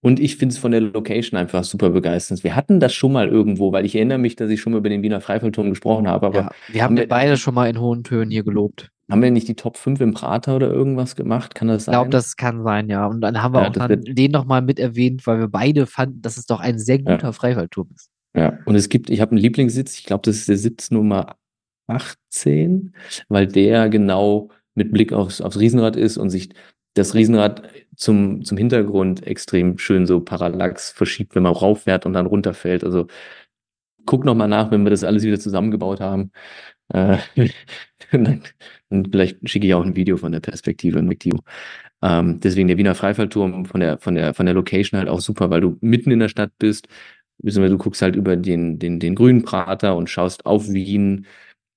Und 0.03 0.19
ich 0.19 0.38
finde 0.38 0.53
es 0.53 0.60
von 0.60 0.72
der 0.72 0.82
Location 0.82 1.40
einfach 1.40 1.64
super 1.64 1.91
begeisternd. 1.91 2.44
Wir 2.44 2.56
hatten 2.56 2.80
das 2.80 2.94
schon 2.94 3.11
mal 3.11 3.28
irgendwo, 3.28 3.72
weil 3.72 3.86
ich 3.86 3.95
erinnere 3.95 4.18
mich, 4.18 4.36
dass 4.36 4.49
ich 4.49 4.60
schon 4.60 4.73
mal 4.73 4.80
über 4.80 4.90
den 4.90 5.03
Wiener 5.03 5.22
Freifallturm 5.22 5.69
gesprochen 5.69 6.07
habe. 6.07 6.26
Aber 6.26 6.40
ja, 6.40 6.52
wir 6.69 6.82
haben, 6.82 6.91
haben 6.91 6.98
wir 6.98 7.07
beide 7.07 7.38
schon 7.38 7.53
mal 7.53 7.69
in 7.69 7.80
hohen 7.80 8.03
Tönen 8.03 8.32
hier 8.32 8.44
gelobt. 8.44 8.90
Haben 9.11 9.22
wir 9.22 9.32
nicht 9.32 9.48
die 9.48 9.56
Top 9.56 9.78
5 9.78 9.99
im 9.99 10.14
Prater 10.14 10.56
oder 10.56 10.72
irgendwas 10.72 11.15
gemacht? 11.15 11.53
Kann 11.53 11.68
das 11.68 11.86
sein? 11.86 11.94
Ich 11.94 11.95
glaube, 11.98 12.10
das 12.10 12.38
kann 12.38 12.64
sein, 12.64 12.90
ja. 12.90 13.06
Und 13.06 13.22
dann 13.22 13.44
haben 13.44 13.53
wir 13.53 13.61
ja, 13.61 13.68
auch 13.68 13.73
dann 13.73 14.02
den 14.02 14.32
nochmal 14.32 14.61
mit 14.61 14.80
erwähnt, 14.80 15.28
weil 15.28 15.38
wir 15.40 15.49
beide 15.49 15.86
fanden, 15.86 16.22
dass 16.22 16.38
es 16.38 16.45
doch 16.45 16.61
ein 16.61 16.80
sehr 16.80 16.98
guter 16.99 17.28
ja. 17.28 17.32
Freifallturm 17.34 17.90
ist. 17.94 18.10
Ja, 18.36 18.57
und 18.65 18.76
es 18.76 18.88
gibt, 18.88 19.10
ich 19.10 19.19
habe 19.19 19.32
einen 19.32 19.41
Lieblingssitz, 19.41 19.99
ich 19.99 20.06
glaube, 20.06 20.22
das 20.26 20.38
ist 20.38 20.48
der 20.48 20.57
Sitz 20.57 20.91
Nummer 20.91 21.36
18, 21.88 22.95
weil 23.28 23.48
der 23.48 23.90
genau 23.90 24.49
mit 24.76 24.94
Blick 24.94 25.11
aufs, 25.11 25.41
aufs 25.41 25.60
Riesenrad 25.60 25.98
ist 25.98 26.18
und 26.18 26.30
sich 26.30 26.49
das 26.94 27.16
Riesenrad 27.16 27.64
zum, 27.96 28.44
zum 28.44 28.58
Hintergrund 28.58 29.26
extrem 29.26 29.78
schön 29.78 30.06
so 30.06 30.20
Parallax 30.22 30.92
verschiebt, 30.92 31.36
wenn 31.36 31.44
man 31.44 31.54
rauffährt 31.54 32.06
und 32.06 32.14
dann 32.14 32.26
runterfällt. 32.26 32.84
Also 32.84 33.08
guck 34.06 34.26
noch 34.26 34.36
mal 34.36 34.48
nach, 34.48 34.72
wenn 34.72 34.84
wir 34.84 34.90
das 34.92 35.04
alles 35.04 35.24
wieder 35.24 35.40
zusammengebaut 35.40 36.00
haben. 36.00 36.32
Äh, 36.90 37.18
und 38.90 39.10
vielleicht 39.12 39.50
schicke 39.50 39.68
ich 39.68 39.74
auch 39.74 39.86
ein 39.86 39.96
Video 39.96 40.18
von 40.18 40.32
der 40.32 40.40
Perspektive 40.42 41.02
mit 41.02 41.24
Video. 41.26 41.40
Ähm, 42.02 42.40
deswegen 42.40 42.68
der 42.68 42.78
Wiener 42.78 42.96
Freifallturm 42.96 43.66
von 43.66 43.80
der, 43.80 44.00
von 44.00 44.16
der, 44.16 44.34
von 44.34 44.46
der 44.46 44.56
Location 44.56 45.00
halt 45.00 45.10
auch 45.10 45.22
super, 45.22 45.50
weil 45.50 45.62
du 45.62 45.78
mitten 45.82 46.12
in 46.12 46.20
der 46.20 46.30
Stadt 46.30 46.52
bist. 46.60 46.88
Du 47.40 47.78
guckst 47.78 48.02
halt 48.02 48.16
über 48.16 48.36
den, 48.38 48.80
den, 48.80 49.00
den 49.00 49.16
grünen 49.16 49.44
Prater 49.44 49.96
und 49.96 50.10
schaust 50.10 50.46
auf 50.46 50.70
Wien 50.70 51.26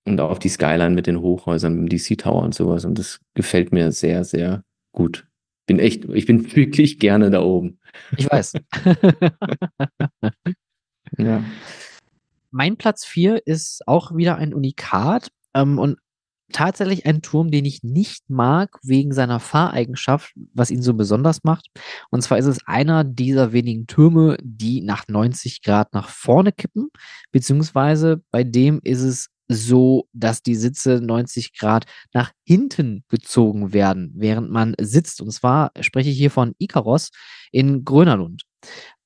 und 0.06 0.20
auf 0.20 0.38
die 0.38 0.50
Skyline 0.50 0.94
mit 0.94 1.06
den 1.06 1.20
Hochhäusern, 1.20 1.74
mit 1.74 1.92
dem 1.92 1.98
DC 1.98 2.18
Tower 2.18 2.42
und 2.42 2.54
sowas. 2.54 2.84
Und 2.84 2.98
das 2.98 3.20
gefällt 3.34 3.72
mir 3.72 3.92
sehr, 3.92 4.24
sehr 4.24 4.62
gut. 4.94 5.26
Bin 5.66 5.78
echt, 5.78 6.06
ich 6.06 6.24
bin 6.24 6.50
wirklich 6.56 6.98
gerne 6.98 7.30
da 7.30 7.42
oben. 7.42 7.78
Ich 8.16 8.30
weiß. 8.30 8.54
ja. 11.18 11.44
Mein 12.50 12.76
Platz 12.76 13.04
4 13.04 13.46
ist 13.46 13.86
auch 13.86 14.16
wieder 14.16 14.36
ein 14.36 14.54
Unikat. 14.54 15.28
Ähm, 15.54 15.78
und 15.78 15.98
tatsächlich 16.52 17.04
ein 17.04 17.20
Turm, 17.20 17.50
den 17.50 17.64
ich 17.64 17.82
nicht 17.82 18.30
mag, 18.30 18.78
wegen 18.82 19.12
seiner 19.12 19.40
Fahreigenschaft, 19.40 20.32
was 20.54 20.70
ihn 20.70 20.82
so 20.82 20.94
besonders 20.94 21.42
macht. 21.42 21.66
Und 22.10 22.22
zwar 22.22 22.38
ist 22.38 22.46
es 22.46 22.64
einer 22.66 23.02
dieser 23.02 23.52
wenigen 23.52 23.86
Türme, 23.86 24.36
die 24.42 24.80
nach 24.80 25.08
90 25.08 25.62
Grad 25.62 25.92
nach 25.94 26.08
vorne 26.08 26.52
kippen, 26.52 26.90
beziehungsweise 27.32 28.22
bei 28.30 28.44
dem 28.44 28.80
ist 28.84 29.02
es 29.02 29.30
so, 29.48 30.08
dass 30.12 30.42
die 30.42 30.54
Sitze 30.54 31.00
90 31.02 31.56
Grad 31.58 31.84
nach 32.12 32.32
hinten 32.44 33.04
gezogen 33.08 33.72
werden, 33.72 34.12
während 34.16 34.50
man 34.50 34.74
sitzt. 34.80 35.20
Und 35.20 35.30
zwar 35.32 35.72
spreche 35.80 36.10
ich 36.10 36.16
hier 36.16 36.30
von 36.30 36.54
Ikaros 36.58 37.10
in 37.52 37.84
Grönerlund. 37.84 38.42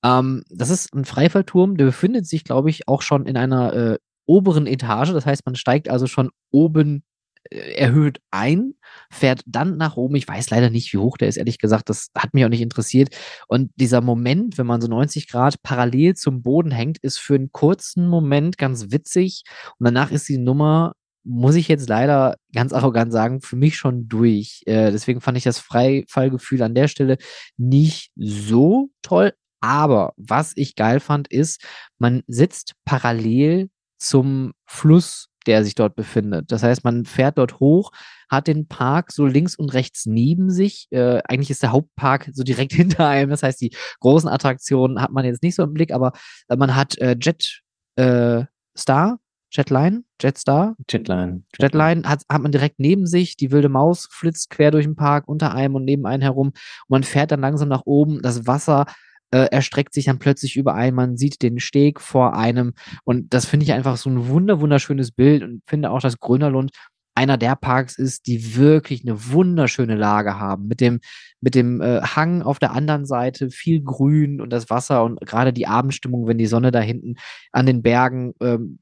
Ähm, 0.05 0.45
das 0.51 0.71
ist 0.71 0.95
ein 0.95 1.05
Freifallturm, 1.05 1.77
der 1.77 1.87
befindet 1.87 2.27
sich, 2.27 2.45
glaube 2.45 2.71
ich, 2.71 2.87
auch 2.89 3.03
schon 3.03 3.27
in 3.27 3.37
einer 3.37 3.73
äh, 3.73 3.99
oberen 4.27 4.67
Etage. 4.67 5.13
Das 5.13 5.27
heißt, 5.27 5.45
man 5.47 5.57
steigt 5.57 5.89
also 5.89 6.07
schon 6.07 6.31
oben 6.51 7.03
erhöht 7.51 8.21
ein, 8.31 8.75
fährt 9.11 9.43
dann 9.47 9.77
nach 9.77 9.97
oben. 9.97 10.17
Ich 10.17 10.29
weiß 10.29 10.51
leider 10.51 10.71
nicht, 10.71 10.93
wie 10.93 10.99
hoch 10.99 11.17
der 11.17 11.29
ist, 11.29 11.37
ehrlich 11.37 11.59
gesagt. 11.59 11.89
Das 11.89 12.09
hat 12.17 12.35
mich 12.35 12.45
auch 12.45 12.51
nicht 12.51 12.61
interessiert. 12.61 13.17
Und 13.49 13.71
dieser 13.77 14.01
Moment, 14.01 14.59
wenn 14.59 14.67
man 14.67 14.81
so 14.81 14.89
90 14.89 15.29
Grad 15.29 15.63
parallel 15.63 16.15
zum 16.15 16.43
Boden 16.43 16.71
hängt, 16.71 16.99
ist 16.99 17.19
für 17.19 17.35
einen 17.35 17.53
kurzen 17.53 18.09
Moment 18.09 18.59
ganz 18.59 18.91
witzig. 18.91 19.43
Und 19.79 19.85
danach 19.85 20.11
ist 20.11 20.29
die 20.29 20.39
Nummer, 20.39 20.93
muss 21.25 21.57
ich 21.57 21.69
jetzt 21.69 21.89
leider 21.89 22.37
ganz 22.55 22.73
arrogant 22.73 23.13
sagen, 23.13 23.41
für 23.41 23.57
mich 23.57 23.77
schon 23.77 24.09
durch. 24.09 24.63
Äh, 24.67 24.91
deswegen 24.91 25.21
fand 25.21 25.37
ich 25.37 25.45
das 25.45 25.59
Freifallgefühl 25.59 26.63
an 26.63 26.75
der 26.75 26.89
Stelle 26.89 27.19
nicht 27.57 28.11
so 28.17 28.89
toll. 29.03 29.33
Aber 29.61 30.13
was 30.17 30.53
ich 30.57 30.77
geil 30.77 31.01
fand, 31.01 31.29
ist, 31.29 31.63
man 31.99 32.23
sitzt 32.29 32.75
parallel 32.85 33.71
zum 33.99 34.53
Fluss 34.67 35.29
der 35.49 35.65
sich 35.65 35.75
dort 35.75 35.97
befindet. 35.97 36.53
Das 36.53 36.63
heißt, 36.63 36.85
man 36.85 37.07
fährt 37.07 37.39
dort 37.39 37.59
hoch, 37.59 37.91
hat 38.29 38.47
den 38.47 38.69
Park 38.69 39.11
so 39.11 39.27
links 39.27 39.57
und 39.57 39.73
rechts 39.73 40.05
neben 40.05 40.51
sich. 40.51 40.87
Äh, 40.91 41.23
eigentlich 41.27 41.51
ist 41.51 41.63
der 41.63 41.73
Hauptpark 41.73 42.31
so 42.33 42.45
direkt 42.45 42.73
hinter 42.75 43.09
einem. 43.09 43.31
Das 43.31 43.43
heißt, 43.43 43.61
die 43.61 43.75
großen 44.01 44.29
Attraktionen 44.29 45.01
hat 45.01 45.11
man 45.11 45.25
jetzt 45.25 45.43
nicht 45.43 45.55
so 45.55 45.63
im 45.63 45.73
Blick, 45.73 45.93
aber 45.93 46.13
äh, 46.49 46.57
man 46.57 46.77
hat 46.77 46.99
äh, 46.99 47.17
Jet 47.19 47.63
äh, 47.97 48.45
Star, 48.77 49.19
Jetline, 49.51 50.05
Jetstar. 50.21 50.77
Jetline. 50.91 51.43
Jetline 51.59 52.03
hat, 52.07 52.23
hat 52.31 52.43
man 52.43 52.53
direkt 52.53 52.79
neben 52.79 53.07
sich. 53.07 53.37
Die 53.37 53.51
wilde 53.51 53.71
Maus 53.71 54.07
flitzt 54.11 54.51
quer 54.51 54.71
durch 54.71 54.85
den 54.85 54.97
Park 54.97 55.27
unter 55.27 55.55
einem 55.55 55.75
und 55.77 55.85
neben 55.85 56.07
einem 56.07 56.23
herum. 56.23 56.49
Und 56.49 56.55
man 56.89 57.03
fährt 57.03 57.33
dann 57.33 57.41
langsam 57.41 57.69
nach 57.69 57.87
oben. 57.87 58.21
Das 58.21 58.47
Wasser 58.47 58.85
äh, 59.31 59.47
erstreckt 59.51 59.95
sich 59.95 60.07
dann 60.07 60.19
plötzlich 60.19 60.57
überall, 60.57 60.93
man 60.93 61.17
sieht 61.17 61.43
den 61.43 61.61
Steg 61.61 62.01
vor 62.01 62.35
einem 62.35 62.73
und 63.05 63.35
das 63.35 63.47
finde 63.47 63.65
ich 63.65 63.73
einfach 63.73 63.97
so 63.97 64.11
ein 64.11 64.29
wunder 64.29 64.61
wunderschönes 64.61 65.13
Bild 65.13 65.43
und 65.43 65.63
finde 65.67 65.91
auch, 65.91 66.01
dass 66.01 66.19
Grönerlund 66.19 66.71
einer 67.19 67.37
der 67.37 67.57
Parks 67.57 67.99
ist, 67.99 68.29
die 68.29 68.55
wirklich 68.55 69.03
eine 69.03 69.33
wunderschöne 69.33 69.97
Lage 69.97 70.39
haben. 70.39 70.69
Mit 70.69 70.81
dem, 70.81 71.01
mit 71.41 71.57
dem 71.57 71.81
äh, 71.81 72.01
Hang 72.01 72.43
auf 72.43 72.61
der 72.61 72.71
anderen 72.71 73.07
Seite, 73.07 73.51
viel 73.51 73.83
Grün 73.83 74.41
und 74.41 74.51
das 74.51 74.71
Wasser 74.71 75.03
und 75.03 75.21
gerade 75.23 75.53
die 75.53 75.67
Abendstimmung, 75.67 76.29
wenn 76.29 76.39
die 76.39 76.47
Sonne 76.47 76.71
da 76.71 76.79
hinten 76.79 77.17
an 77.51 77.67
den 77.67 77.83
Bergen 77.83 78.35
ähm, 78.41 78.79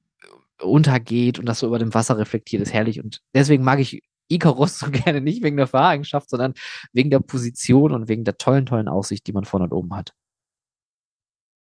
untergeht 0.60 1.38
und 1.38 1.46
das 1.46 1.60
so 1.60 1.66
über 1.66 1.78
dem 1.78 1.94
Wasser 1.94 2.18
reflektiert, 2.18 2.60
ist 2.60 2.74
herrlich. 2.74 3.02
Und 3.02 3.22
deswegen 3.34 3.64
mag 3.64 3.78
ich 3.80 4.02
Icarus 4.28 4.78
so 4.78 4.90
gerne 4.90 5.22
nicht 5.22 5.42
wegen 5.42 5.56
der 5.56 5.66
Fahreigenschaft, 5.66 6.28
sondern 6.28 6.52
wegen 6.92 7.08
der 7.08 7.20
Position 7.20 7.92
und 7.92 8.08
wegen 8.08 8.24
der 8.24 8.36
tollen, 8.36 8.66
tollen 8.66 8.88
Aussicht, 8.88 9.26
die 9.26 9.32
man 9.32 9.46
vorne 9.46 9.64
und 9.64 9.72
oben 9.72 9.96
hat. 9.96 10.12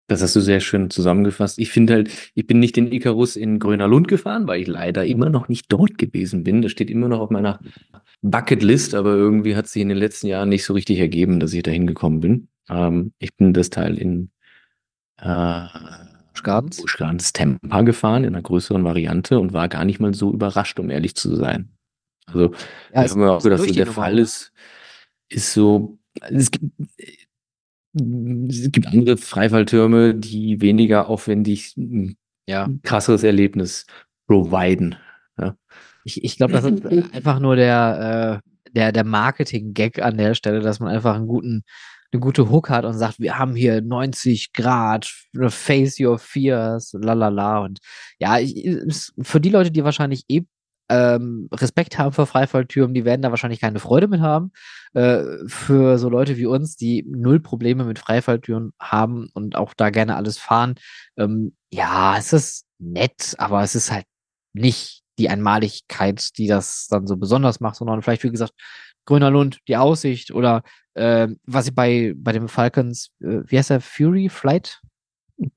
Das 0.08 0.20
hast 0.20 0.36
du 0.36 0.40
sehr 0.40 0.60
schön 0.60 0.90
zusammengefasst. 0.90 1.58
Ich 1.58 1.70
finde 1.70 1.94
halt, 1.94 2.10
ich 2.34 2.46
bin 2.46 2.58
nicht 2.58 2.76
den 2.76 2.90
Icarus 2.92 3.36
in 3.36 3.58
Gröner 3.58 3.88
Lund 3.88 4.08
gefahren, 4.08 4.46
weil 4.46 4.60
ich 4.60 4.66
leider 4.66 5.06
immer 5.06 5.30
noch 5.30 5.48
nicht 5.48 5.66
dort 5.68 5.96
gewesen 5.96 6.44
bin. 6.44 6.60
Das 6.60 6.72
steht 6.72 6.90
immer 6.90 7.08
noch 7.08 7.20
auf 7.20 7.30
meiner 7.30 7.60
Bucketlist, 8.20 8.94
aber 8.94 9.14
irgendwie 9.14 9.56
hat 9.56 9.68
sich 9.68 9.80
in 9.80 9.88
den 9.88 9.98
letzten 9.98 10.26
Jahren 10.26 10.48
nicht 10.48 10.64
so 10.64 10.74
richtig 10.74 10.98
ergeben, 10.98 11.40
dass 11.40 11.52
ich 11.52 11.62
da 11.62 11.70
hingekommen 11.70 12.20
bin. 12.20 12.48
Ähm, 12.68 13.12
ich 13.18 13.34
bin 13.36 13.52
das 13.52 13.70
Teil 13.70 13.96
in 13.96 14.30
äh, 15.18 15.66
Busch 16.80 16.96
Gardens 16.96 17.32
Tempa 17.32 17.82
gefahren, 17.82 18.24
in 18.24 18.34
einer 18.34 18.42
größeren 18.42 18.84
Variante 18.84 19.38
und 19.38 19.52
war 19.52 19.68
gar 19.68 19.84
nicht 19.84 20.00
mal 20.00 20.14
so 20.14 20.32
überrascht, 20.32 20.80
um 20.80 20.90
ehrlich 20.90 21.14
zu 21.14 21.34
sein. 21.36 21.70
Also, 22.26 22.52
ja, 22.94 23.04
ich 23.04 23.10
habe 23.10 23.20
mir 23.20 23.32
auch 23.32 23.42
gedacht, 23.42 23.62
so 23.62 23.72
der 23.72 23.86
Fall 23.86 24.18
ist, 24.18 24.52
ist 25.28 25.52
so, 25.52 25.98
es 26.20 26.50
gibt, 26.50 26.72
es 27.94 28.72
gibt 28.72 28.86
andere 28.86 29.16
Freifalltürme, 29.16 30.14
die 30.14 30.60
weniger 30.60 31.08
aufwendig 31.08 31.74
ja. 32.46 32.68
krasseres 32.82 33.22
Erlebnis 33.22 33.86
providen. 34.26 34.96
Ja. 35.38 35.56
Ich, 36.04 36.24
ich 36.24 36.36
glaube, 36.36 36.54
das 36.54 36.64
ist 36.64 36.84
einfach 37.14 37.38
nur 37.38 37.56
der, 37.56 38.42
äh, 38.42 38.70
der, 38.72 38.92
der 38.92 39.04
Marketing-Gag 39.04 40.00
an 40.02 40.16
der 40.16 40.34
Stelle, 40.34 40.60
dass 40.60 40.80
man 40.80 40.88
einfach 40.88 41.14
einen 41.14 41.26
guten, 41.26 41.64
eine 42.12 42.20
gute 42.20 42.50
Hook 42.50 42.70
hat 42.70 42.84
und 42.84 42.94
sagt, 42.94 43.20
wir 43.20 43.38
haben 43.38 43.54
hier 43.54 43.80
90 43.80 44.52
Grad, 44.52 45.10
face 45.48 46.00
your 46.00 46.18
fears, 46.18 46.92
lalala. 46.92 47.60
Und 47.60 47.78
ja, 48.18 48.38
ich, 48.38 48.68
für 49.20 49.40
die 49.40 49.50
Leute, 49.50 49.70
die 49.70 49.84
wahrscheinlich 49.84 50.24
eh 50.28 50.42
ähm, 50.92 51.48
Respekt 51.50 51.98
haben 51.98 52.12
vor 52.12 52.26
Freifalltürmen, 52.26 52.92
die 52.92 53.06
werden 53.06 53.22
da 53.22 53.30
wahrscheinlich 53.30 53.60
keine 53.60 53.78
Freude 53.78 54.08
mit 54.08 54.20
haben. 54.20 54.52
Äh, 54.92 55.22
für 55.46 55.98
so 55.98 56.10
Leute 56.10 56.36
wie 56.36 56.44
uns, 56.44 56.76
die 56.76 57.02
null 57.08 57.40
Probleme 57.40 57.84
mit 57.84 57.98
Freifalltüren 57.98 58.72
haben 58.78 59.30
und 59.32 59.56
auch 59.56 59.72
da 59.72 59.88
gerne 59.88 60.16
alles 60.16 60.36
fahren, 60.36 60.74
ähm, 61.16 61.56
ja, 61.72 62.16
es 62.18 62.34
ist 62.34 62.66
nett, 62.78 63.34
aber 63.38 63.62
es 63.62 63.74
ist 63.74 63.90
halt 63.90 64.04
nicht 64.52 65.02
die 65.18 65.30
Einmaligkeit, 65.30 66.36
die 66.36 66.46
das 66.46 66.88
dann 66.90 67.06
so 67.06 67.16
besonders 67.16 67.60
macht, 67.60 67.76
sondern 67.76 68.02
vielleicht, 68.02 68.24
wie 68.24 68.30
gesagt, 68.30 68.52
Grüner 69.06 69.30
Lund, 69.30 69.60
die 69.68 69.78
Aussicht 69.78 70.30
oder 70.30 70.62
äh, 70.94 71.28
was 71.44 71.68
ich 71.68 71.74
bei, 71.74 72.12
bei 72.14 72.32
dem 72.32 72.48
Falcons, 72.48 73.10
äh, 73.20 73.40
wie 73.46 73.56
heißt 73.56 73.70
der, 73.70 73.80
Fury 73.80 74.28
Flight? 74.28 74.82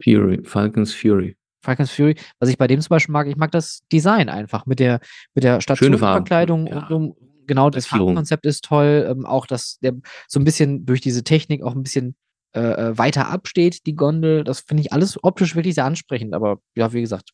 Fury, 0.01 0.41
Falcons 0.45 0.93
Fury. 0.93 1.35
Falcons 1.65 1.91
Fury, 1.91 2.15
was 2.39 2.49
ich 2.49 2.57
bei 2.57 2.67
dem 2.67 2.79
zum 2.79 2.89
Beispiel 2.89 3.13
mag, 3.13 3.27
ich 3.27 3.35
mag 3.35 3.51
das 3.51 3.81
Design 3.91 4.29
einfach 4.29 4.65
mit 4.65 4.79
der, 4.79 4.99
mit 5.33 5.43
der 5.43 5.61
Stationsverkleidung 5.61 6.67
ja. 6.67 6.87
und 6.87 7.15
genau 7.47 7.69
das 7.69 7.85
Farbkonzept 7.85 8.45
ist 8.45 8.63
toll. 8.65 9.07
Ähm, 9.09 9.25
auch, 9.25 9.45
dass 9.45 9.79
der 9.79 9.93
so 10.27 10.39
ein 10.39 10.43
bisschen 10.43 10.85
durch 10.85 11.01
diese 11.01 11.23
Technik 11.23 11.63
auch 11.63 11.75
ein 11.75 11.83
bisschen 11.83 12.15
äh, 12.55 12.59
äh 12.59 12.97
weiter 12.97 13.29
absteht, 13.29 13.85
die 13.85 13.95
Gondel. 13.95 14.43
Das 14.43 14.61
finde 14.61 14.81
ich 14.81 14.93
alles 14.93 15.21
optisch 15.23 15.55
wirklich 15.55 15.75
sehr 15.75 15.85
ansprechend. 15.85 16.33
Aber 16.33 16.59
ja, 16.75 16.93
wie 16.93 17.01
gesagt, 17.01 17.31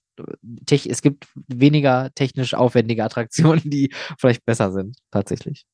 es 0.69 1.01
gibt 1.01 1.27
weniger 1.47 2.09
technisch 2.15 2.53
aufwendige 2.53 3.03
Attraktionen, 3.03 3.69
die 3.69 3.93
vielleicht 4.19 4.45
besser 4.45 4.71
sind, 4.71 4.97
tatsächlich. 5.11 5.65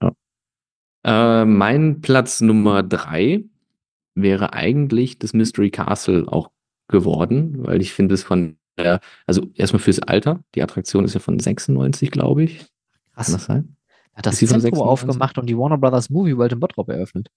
Ja. 0.00 0.12
Äh, 1.04 1.44
mein 1.44 2.00
Platz 2.00 2.40
Nummer 2.40 2.82
drei 2.82 3.44
wäre 4.14 4.52
eigentlich 4.52 5.18
das 5.18 5.32
Mystery 5.32 5.70
Castle 5.70 6.26
auch 6.28 6.50
geworden, 6.92 7.66
weil 7.66 7.80
ich 7.80 7.92
finde 7.92 8.14
es 8.14 8.22
von 8.22 8.56
der, 8.78 9.00
also 9.26 9.48
erstmal 9.54 9.80
fürs 9.80 9.98
Alter, 9.98 10.40
die 10.54 10.62
Attraktion 10.62 11.04
ist 11.04 11.14
ja 11.14 11.20
von 11.20 11.38
96, 11.38 12.10
glaube 12.10 12.44
ich. 12.44 12.66
Krass. 13.14 13.26
Kann 13.26 13.34
das 13.34 13.44
sein? 13.44 13.76
Hat 14.14 14.26
das 14.26 14.36
Zentrum 14.36 14.80
aufgemacht 14.82 15.38
und 15.38 15.46
die 15.46 15.56
Warner 15.56 15.78
Brothers 15.78 16.10
Movie 16.10 16.36
World 16.36 16.52
in 16.52 16.60
Bottrop 16.60 16.88
eröffnet. 16.88 17.28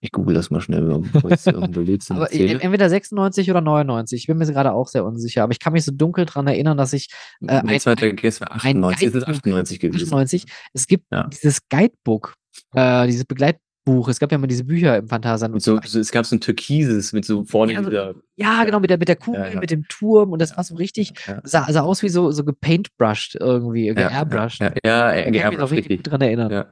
Ich 0.00 0.12
google 0.12 0.34
das 0.34 0.50
mal 0.50 0.60
schnell, 0.60 0.82
bevor 0.82 1.30
ich 1.30 1.46
irgendwo 1.46 1.80
Aber 2.14 2.32
entweder 2.32 2.88
96 2.88 3.50
oder 3.50 3.62
99. 3.62 4.20
Ich 4.20 4.26
bin 4.26 4.36
mir 4.36 4.46
gerade 4.46 4.72
auch 4.72 4.88
sehr 4.88 5.04
unsicher. 5.04 5.42
Aber 5.42 5.52
ich 5.52 5.58
kann 5.58 5.72
mich 5.72 5.84
so 5.84 5.92
dunkel 5.92 6.26
daran 6.26 6.46
erinnern, 6.46 6.76
dass 6.76 6.92
ich. 6.92 7.08
Äh, 7.40 7.62
ein, 7.66 7.80
zweiter 7.80 8.12
Guess 8.12 8.40
war 8.40 8.52
98. 8.52 9.14
Ist 9.14 9.26
98 9.26 9.80
gewesen. 9.80 10.04
98. 10.04 10.44
Es 10.74 10.86
gibt 10.86 11.06
ja. 11.10 11.28
dieses 11.28 11.66
Guidebook, 11.70 12.34
äh, 12.74 13.06
dieses 13.06 13.24
Begleit 13.24 13.58
Buch. 13.86 14.08
Es 14.08 14.18
gab 14.18 14.30
ja 14.32 14.36
mal 14.36 14.48
diese 14.48 14.64
Bücher 14.64 14.98
im 14.98 15.08
Phantasialand. 15.08 15.62
So, 15.62 15.80
so, 15.82 15.98
es 15.98 16.10
gab 16.10 16.26
so 16.26 16.36
ein 16.36 16.40
Türkises 16.40 17.14
mit 17.14 17.24
so 17.24 17.44
vorne 17.44 17.72
ja, 17.72 17.80
dieser. 17.80 18.14
Ja, 18.34 18.64
genau, 18.64 18.80
mit 18.80 18.90
der, 18.90 18.98
mit 18.98 19.08
der 19.08 19.16
Kugel, 19.16 19.40
ja, 19.40 19.52
ja. 19.54 19.60
mit 19.60 19.70
dem 19.70 19.86
Turm 19.88 20.32
und 20.32 20.42
das 20.42 20.56
war 20.56 20.64
so 20.64 20.74
richtig, 20.74 21.14
sah, 21.44 21.72
sah 21.72 21.80
aus 21.80 22.02
wie 22.02 22.10
so, 22.10 22.30
so 22.32 22.44
gepaintbrushed 22.44 23.36
irgendwie, 23.40 23.86
geairbrushed. 23.94 24.60
Ja, 24.60 24.72
ja, 24.84 25.14
ja, 25.14 25.30
ja, 25.32 25.50
mich 25.50 25.60
auch 25.60 25.70
richtig 25.70 26.02
dran 26.02 26.20
erinnern. 26.20 26.50
Ja. 26.50 26.66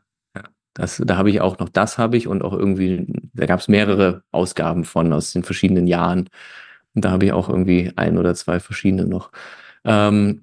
Das, 0.74 1.00
da 1.04 1.16
habe 1.16 1.30
ich 1.30 1.40
auch 1.40 1.58
noch, 1.60 1.68
das 1.68 1.98
habe 1.98 2.16
ich 2.16 2.26
und 2.26 2.42
auch 2.42 2.52
irgendwie, 2.52 3.06
da 3.32 3.46
gab 3.46 3.60
es 3.60 3.68
mehrere 3.68 4.24
Ausgaben 4.32 4.84
von 4.84 5.12
aus 5.12 5.32
den 5.32 5.44
verschiedenen 5.44 5.86
Jahren. 5.86 6.28
Und 6.94 7.04
da 7.04 7.12
habe 7.12 7.26
ich 7.26 7.32
auch 7.32 7.48
irgendwie 7.48 7.92
ein 7.94 8.18
oder 8.18 8.34
zwei 8.34 8.58
verschiedene 8.58 9.06
noch. 9.06 9.30
Ähm, 9.84 10.42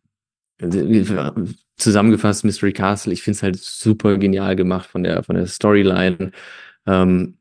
zusammengefasst 1.82 2.46
Mystery 2.46 2.74
Castle, 2.74 3.14
ich 3.14 3.24
finde 3.24 3.36
es 3.38 3.44
halt 3.44 3.58
super 3.58 4.18
genial 4.18 4.56
gemacht 4.56 4.90
von 4.90 5.04
der, 5.04 5.24
von 5.24 5.36
der 5.36 5.48
Storyline. 5.48 6.32
Ähm, 6.88 7.38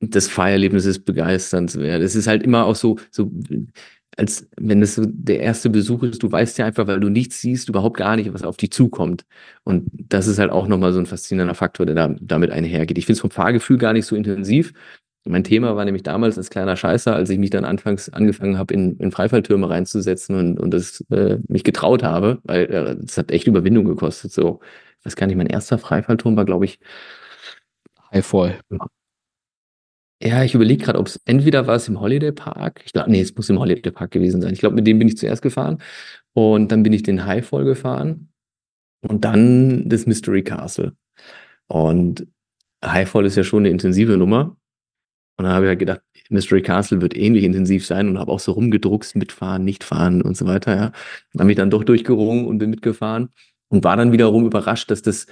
das 0.00 0.28
Feierlebnis 0.28 0.84
ist 0.86 1.04
begeisternswert. 1.04 2.02
Es 2.02 2.14
ist 2.14 2.26
halt 2.26 2.42
immer 2.42 2.66
auch 2.66 2.76
so, 2.76 2.98
so, 3.10 3.30
als 4.16 4.48
wenn 4.56 4.82
es 4.82 4.94
so 4.94 5.04
der 5.06 5.40
erste 5.40 5.70
Besuch 5.70 6.02
ist, 6.02 6.22
du 6.22 6.30
weißt 6.30 6.58
ja 6.58 6.66
einfach, 6.66 6.86
weil 6.86 7.00
du 7.00 7.08
nichts 7.08 7.40
siehst, 7.40 7.68
überhaupt 7.68 7.96
gar 7.96 8.16
nicht, 8.16 8.32
was 8.32 8.42
auf 8.42 8.56
dich 8.56 8.70
zukommt. 8.72 9.26
Und 9.64 9.88
das 9.92 10.26
ist 10.26 10.38
halt 10.38 10.50
auch 10.50 10.68
nochmal 10.68 10.92
so 10.92 10.98
ein 10.98 11.06
faszinierender 11.06 11.54
Faktor, 11.54 11.86
der 11.86 11.94
da, 11.94 12.14
damit 12.20 12.50
einhergeht. 12.50 12.98
Ich 12.98 13.06
finde 13.06 13.16
es 13.16 13.20
vom 13.20 13.30
Fahrgefühl 13.30 13.78
gar 13.78 13.92
nicht 13.92 14.06
so 14.06 14.16
intensiv, 14.16 14.72
Mein 15.26 15.44
Thema 15.44 15.76
war 15.76 15.84
nämlich 15.84 16.02
damals 16.02 16.38
als 16.38 16.50
kleiner 16.50 16.76
Scheißer, 16.76 17.14
als 17.14 17.30
ich 17.30 17.38
mich 17.38 17.50
dann 17.50 17.64
anfangs 17.64 18.08
angefangen 18.08 18.58
habe, 18.58 18.72
in, 18.74 18.96
in 18.98 19.10
Freifalltürme 19.10 19.68
reinzusetzen 19.68 20.36
und, 20.36 20.58
und 20.60 20.70
das 20.72 21.02
äh, 21.10 21.38
mich 21.48 21.64
getraut 21.64 22.02
habe, 22.02 22.38
weil 22.44 22.64
äh, 22.66 22.96
das 23.00 23.18
hat 23.18 23.30
echt 23.30 23.46
Überwindung 23.46 23.84
gekostet. 23.84 24.32
So, 24.32 24.60
ich 25.00 25.06
weiß 25.06 25.16
gar 25.16 25.26
nicht, 25.26 25.36
mein 25.36 25.46
erster 25.46 25.78
Freifallturm 25.78 26.36
war, 26.36 26.44
glaube 26.44 26.64
ich, 26.64 26.78
Highfall. 28.12 28.60
Ja, 30.22 30.42
ich 30.42 30.54
überlege 30.54 30.82
gerade, 30.84 30.98
ob 30.98 31.08
es 31.08 31.20
entweder 31.26 31.66
war 31.66 31.76
es 31.76 31.88
im 31.88 32.00
Holiday 32.00 32.32
Park. 32.32 32.80
Ich 32.86 32.92
glaube, 32.92 33.10
nee, 33.10 33.20
es 33.20 33.34
muss 33.36 33.50
im 33.50 33.58
Holiday 33.58 33.92
Park 33.92 34.12
gewesen 34.12 34.40
sein. 34.40 34.52
Ich 34.54 34.60
glaube, 34.60 34.74
mit 34.74 34.86
dem 34.86 34.98
bin 34.98 35.08
ich 35.08 35.18
zuerst 35.18 35.42
gefahren 35.42 35.82
und 36.32 36.72
dann 36.72 36.82
bin 36.82 36.92
ich 36.94 37.02
den 37.02 37.26
Highfall 37.26 37.64
gefahren 37.64 38.30
und 39.02 39.24
dann 39.24 39.88
das 39.88 40.06
Mystery 40.06 40.42
Castle. 40.42 40.96
Und 41.68 42.26
Highfall 42.84 43.26
ist 43.26 43.36
ja 43.36 43.44
schon 43.44 43.62
eine 43.62 43.70
intensive 43.70 44.16
Nummer. 44.16 44.56
Und 45.36 45.44
dann 45.44 45.52
habe 45.52 45.66
ich 45.66 45.68
halt 45.68 45.78
gedacht, 45.78 46.00
Mystery 46.30 46.62
Castle 46.62 47.00
wird 47.00 47.16
ähnlich 47.16 47.44
intensiv 47.44 47.86
sein 47.86 48.08
und 48.08 48.18
habe 48.18 48.32
auch 48.32 48.40
so 48.40 48.52
rumgedruckst, 48.52 49.16
mitfahren, 49.16 49.64
nicht 49.64 49.84
fahren 49.84 50.22
und 50.22 50.36
so 50.36 50.46
weiter, 50.46 50.74
ja. 50.74 50.92
Habe 51.34 51.44
mich 51.44 51.56
dann 51.56 51.70
doch 51.70 51.84
durchgerungen 51.84 52.46
und 52.46 52.58
bin 52.58 52.70
mitgefahren 52.70 53.28
und 53.68 53.84
war 53.84 53.96
dann 53.96 54.12
wiederum 54.12 54.46
überrascht, 54.46 54.90
dass 54.90 55.02
das 55.02 55.26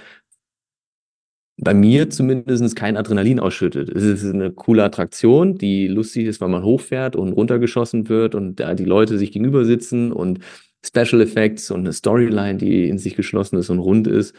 bei 1.57 1.73
mir 1.73 2.09
zumindest 2.09 2.75
kein 2.75 2.97
Adrenalin 2.97 3.39
ausschüttet. 3.39 3.89
Es 3.89 4.03
ist 4.03 4.25
eine 4.25 4.51
coole 4.51 4.83
Attraktion, 4.83 5.57
die 5.57 5.87
lustig 5.87 6.25
ist, 6.27 6.41
weil 6.41 6.49
man 6.49 6.63
hochfährt 6.63 7.15
und 7.15 7.31
runtergeschossen 7.31 8.09
wird 8.09 8.35
und 8.35 8.59
da 8.59 8.73
die 8.73 8.85
Leute 8.85 9.17
sich 9.17 9.31
gegenüber 9.31 9.63
sitzen 9.65 10.11
und 10.11 10.39
Special 10.85 11.21
Effects 11.21 11.71
und 11.71 11.81
eine 11.81 11.93
Storyline, 11.93 12.57
die 12.57 12.89
in 12.89 12.97
sich 12.97 13.15
geschlossen 13.15 13.57
ist 13.57 13.69
und 13.69 13.79
rund 13.79 14.07
ist. 14.07 14.35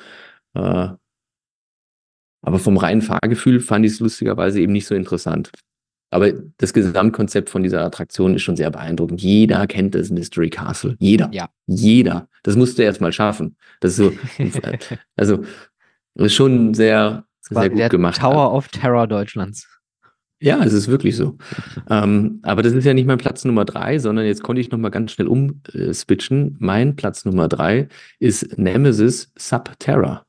Äh, 0.54 0.88
aber 2.46 2.60
vom 2.60 2.76
reinen 2.76 3.02
Fahrgefühl 3.02 3.58
fand 3.58 3.84
ich 3.84 3.92
es 3.92 4.00
lustigerweise 4.00 4.60
eben 4.60 4.72
nicht 4.72 4.86
so 4.86 4.94
interessant. 4.94 5.50
Aber 6.10 6.32
das 6.58 6.72
Gesamtkonzept 6.72 7.50
von 7.50 7.64
dieser 7.64 7.84
Attraktion 7.84 8.36
ist 8.36 8.42
schon 8.42 8.54
sehr 8.54 8.70
beeindruckend. 8.70 9.20
Jeder 9.20 9.66
kennt 9.66 9.96
das 9.96 10.10
Mystery 10.10 10.48
Castle. 10.48 10.94
Jeder. 11.00 11.28
Ja. 11.32 11.48
Jeder. 11.66 12.28
Das 12.44 12.54
musst 12.54 12.78
du 12.78 12.84
erst 12.84 13.00
mal 13.00 13.10
schaffen. 13.10 13.56
Das 13.80 13.92
ist 13.92 13.96
so, 13.96 14.12
also, 15.16 15.38
das 16.14 16.26
ist 16.26 16.34
schon 16.34 16.72
sehr, 16.72 17.24
sehr 17.40 17.68
gut 17.68 17.78
der 17.80 17.88
gemacht. 17.88 18.20
Tower 18.20 18.54
of 18.54 18.68
Terror 18.68 19.08
Deutschlands. 19.08 19.66
Ja, 20.38 20.62
es 20.62 20.72
ist 20.72 20.86
wirklich 20.86 21.16
so. 21.16 21.38
ähm, 21.90 22.38
aber 22.42 22.62
das 22.62 22.74
ist 22.74 22.84
ja 22.84 22.94
nicht 22.94 23.06
mein 23.06 23.18
Platz 23.18 23.44
Nummer 23.44 23.64
drei, 23.64 23.98
sondern 23.98 24.24
jetzt 24.24 24.44
konnte 24.44 24.60
ich 24.60 24.70
noch 24.70 24.78
mal 24.78 24.90
ganz 24.90 25.10
schnell 25.10 25.26
umswitchen. 25.26 26.56
Mein 26.60 26.94
Platz 26.94 27.24
Nummer 27.24 27.48
drei 27.48 27.88
ist 28.20 28.56
Nemesis 28.56 29.32
Subterra. 29.36 30.25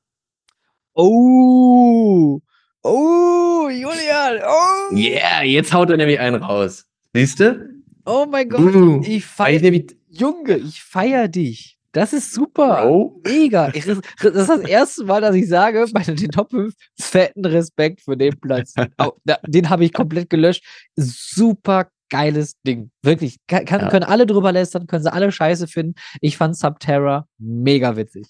Oh, 0.99 2.41
oh, 2.84 3.69
Julian, 3.69 4.40
oh. 4.44 4.95
Yeah, 4.95 5.44
jetzt 5.44 5.72
haut 5.72 5.91
er 5.91 5.98
nämlich 5.98 6.19
einen 6.19 6.41
raus. 6.41 6.86
Siehst 7.14 7.40
du? 7.40 7.69
Oh 8.03 8.26
mein 8.28 8.49
Gott, 8.49 8.61
Uh, 8.61 9.02
ich 9.06 9.24
Weil 9.38 9.45
feier 9.49 9.56
ich 9.57 9.61
nämlich, 9.61 9.98
Junge, 10.10 10.57
ich 10.57 10.82
feier 10.82 11.28
dich. 11.28 11.78
Das 11.91 12.14
ist 12.14 12.34
super. 12.34 12.82
Bro, 12.84 13.22
Mega. 13.24 13.69
Ich, 13.76 13.86
das 13.86 13.98
ist 13.99 14.49
das 14.49 14.60
erste 14.61 15.03
Mal, 15.06 15.22
dass 15.22 15.36
ich 15.36 15.48
sage, 15.48 15.86
bei 15.94 16.02
den 16.02 16.18
Top 16.32 16.49
5, 16.49 16.74
fetten 16.99 17.45
Respekt 17.45 18.02
für 18.02 18.18
den 18.18 18.40
Platz. 18.40 18.74
Da- 18.98 19.38
den 19.45 19.69
habe 19.69 19.86
ich 19.86 19.94
komplett 19.94 20.32
gelöscht. 20.32 20.64
Super 20.95 21.90
geiles 22.10 22.60
Ding. 22.65 22.90
Wirklich. 23.03 23.38
Kann, 23.48 23.65
Ja. 23.68 23.90
Können 23.90 24.03
alle 24.03 24.26
drüber 24.26 24.52
lästern, 24.52 24.88
können 24.88 25.03
sie 25.03 25.14
alle 25.14 25.32
scheiße 25.32 25.68
finden. 25.68 25.94
Ich 26.22 26.38
fand 26.38 26.57
Subterra 26.57 27.28
mega 27.38 27.95
witzig. 27.95 28.26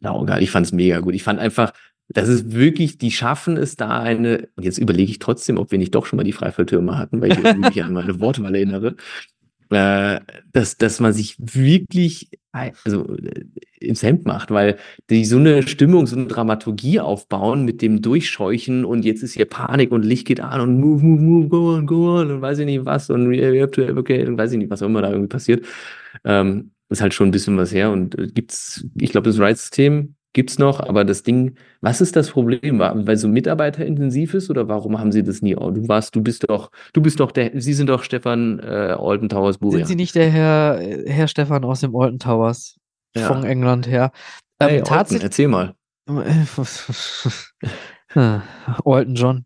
Saugeil. 0.00 0.42
Ich 0.42 0.50
fand 0.52 0.66
es 0.66 0.72
mega 0.72 1.00
gut. 1.00 1.14
Ich 1.14 1.22
fand 1.24 1.40
einfach, 1.40 1.72
das 2.08 2.28
ist 2.28 2.52
wirklich, 2.52 2.98
die 2.98 3.10
schaffen 3.10 3.56
es 3.56 3.76
da 3.76 4.00
eine, 4.00 4.48
und 4.56 4.64
jetzt 4.64 4.78
überlege 4.78 5.10
ich 5.10 5.18
trotzdem, 5.18 5.58
ob 5.58 5.70
wir 5.70 5.78
nicht 5.78 5.94
doch 5.94 6.06
schon 6.06 6.16
mal 6.18 6.24
die 6.24 6.32
Freifalltürme 6.32 6.98
hatten, 6.98 7.20
weil 7.20 7.32
ich 7.32 7.56
mich 7.56 7.82
an 7.82 7.94
meine 7.94 8.20
Wortwahl 8.20 8.54
erinnere, 8.54 8.96
äh, 9.70 10.20
dass, 10.52 10.76
dass 10.76 11.00
man 11.00 11.12
sich 11.12 11.36
wirklich 11.38 12.30
also, 12.52 13.16
äh, 13.16 13.44
ins 13.80 14.02
Hemd 14.02 14.26
macht, 14.26 14.50
weil 14.50 14.76
die 15.10 15.24
so 15.24 15.38
eine 15.38 15.66
Stimmung, 15.66 16.06
so 16.06 16.16
eine 16.16 16.26
Dramaturgie 16.26 17.00
aufbauen 17.00 17.64
mit 17.64 17.82
dem 17.82 18.00
Durchscheuchen 18.00 18.84
und 18.84 19.04
jetzt 19.04 19.22
ist 19.22 19.34
hier 19.34 19.46
Panik 19.46 19.90
und 19.90 20.04
Licht 20.04 20.26
geht 20.26 20.40
an 20.40 20.60
und 20.60 20.80
move, 20.80 21.04
move, 21.04 21.22
move, 21.22 21.48
go 21.48 21.74
on, 21.74 21.86
go 21.86 22.20
on 22.20 22.30
und 22.30 22.42
weiß 22.42 22.60
ich 22.60 22.66
nicht 22.66 22.84
was 22.84 23.10
und 23.10 23.30
we 23.30 23.60
have 23.60 23.70
to 23.72 23.82
evacuate 23.82 24.28
und 24.28 24.38
weiß 24.38 24.52
ich 24.52 24.58
nicht, 24.58 24.70
was 24.70 24.82
auch 24.82 24.86
immer 24.86 25.02
da 25.02 25.10
irgendwie 25.10 25.28
passiert. 25.28 25.64
Ähm, 26.24 26.70
ist 26.90 27.00
halt 27.00 27.14
schon 27.14 27.28
ein 27.28 27.32
bisschen 27.32 27.56
was 27.56 27.72
her 27.72 27.90
und 27.90 28.16
äh, 28.18 28.28
gibt's, 28.28 28.86
ich 29.00 29.10
glaube, 29.10 29.28
das 29.28 29.40
Ride-System 29.40 30.14
gibt's 30.34 30.58
noch, 30.58 30.80
aber 30.80 31.04
das 31.04 31.22
Ding, 31.22 31.54
was 31.80 32.02
ist 32.02 32.14
das 32.16 32.30
Problem? 32.30 32.78
Weil 32.80 33.16
so 33.16 33.28
mitarbeiterintensiv 33.28 34.34
ist 34.34 34.50
oder 34.50 34.68
warum 34.68 34.98
haben 34.98 35.10
sie 35.12 35.22
das 35.22 35.40
nie? 35.40 35.56
Oh, 35.56 35.70
du 35.70 35.88
warst, 35.88 36.14
du 36.14 36.22
bist 36.22 36.44
doch, 36.50 36.70
du 36.92 37.00
bist 37.00 37.20
doch 37.20 37.32
der, 37.32 37.52
Sie 37.60 37.72
sind 37.72 37.88
doch 37.88 38.02
Stefan 38.02 38.58
äh, 38.58 38.96
Alton 38.98 39.30
Towers 39.30 39.54
Sind 39.54 39.60
Burian. 39.62 39.86
Sie 39.86 39.96
nicht 39.96 40.14
der 40.14 40.28
Herr, 40.30 40.78
Herr 41.06 41.28
Stefan 41.28 41.64
aus 41.64 41.80
dem 41.80 41.96
Alton 41.96 42.18
Towers 42.18 42.76
Ja. 43.16 43.28
von 43.28 43.44
England 43.44 43.86
her? 43.86 44.12
Ähm, 44.60 44.68
Hey, 44.68 44.82
Alton, 44.82 45.20
erzähl 45.22 45.48
mal. 45.48 45.74
Ah, 48.16 48.42
Alton 48.84 49.14
John. 49.16 49.44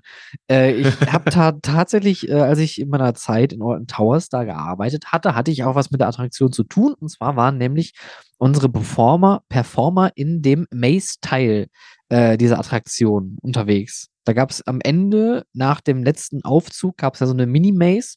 Äh, 0.50 0.72
ich 0.74 0.86
habe 1.12 1.30
ta 1.30 1.52
tatsächlich, 1.52 2.28
äh, 2.28 2.34
als 2.34 2.58
ich 2.58 2.80
in 2.80 2.90
meiner 2.90 3.14
Zeit 3.14 3.52
in 3.52 3.62
Alton 3.62 3.86
Towers 3.86 4.28
da 4.28 4.44
gearbeitet 4.44 5.06
hatte, 5.12 5.34
hatte 5.34 5.50
ich 5.50 5.64
auch 5.64 5.74
was 5.74 5.90
mit 5.90 6.00
der 6.00 6.08
Attraktion 6.08 6.52
zu 6.52 6.64
tun. 6.64 6.94
Und 7.00 7.08
zwar 7.08 7.36
waren 7.36 7.56
nämlich 7.56 7.94
unsere 8.36 8.68
Performer, 8.68 9.42
Performer 9.48 10.10
in 10.16 10.42
dem 10.42 10.66
Maze-Teil 10.70 11.68
äh, 12.10 12.36
dieser 12.36 12.58
Attraktion 12.58 13.38
unterwegs. 13.40 14.08
Da 14.24 14.34
gab 14.34 14.50
es 14.50 14.66
am 14.66 14.80
Ende, 14.82 15.44
nach 15.54 15.80
dem 15.80 16.02
letzten 16.04 16.44
Aufzug, 16.44 16.98
gab 16.98 17.14
es 17.14 17.20
ja 17.20 17.26
so 17.26 17.32
eine 17.32 17.46
Mini-Maze, 17.46 18.16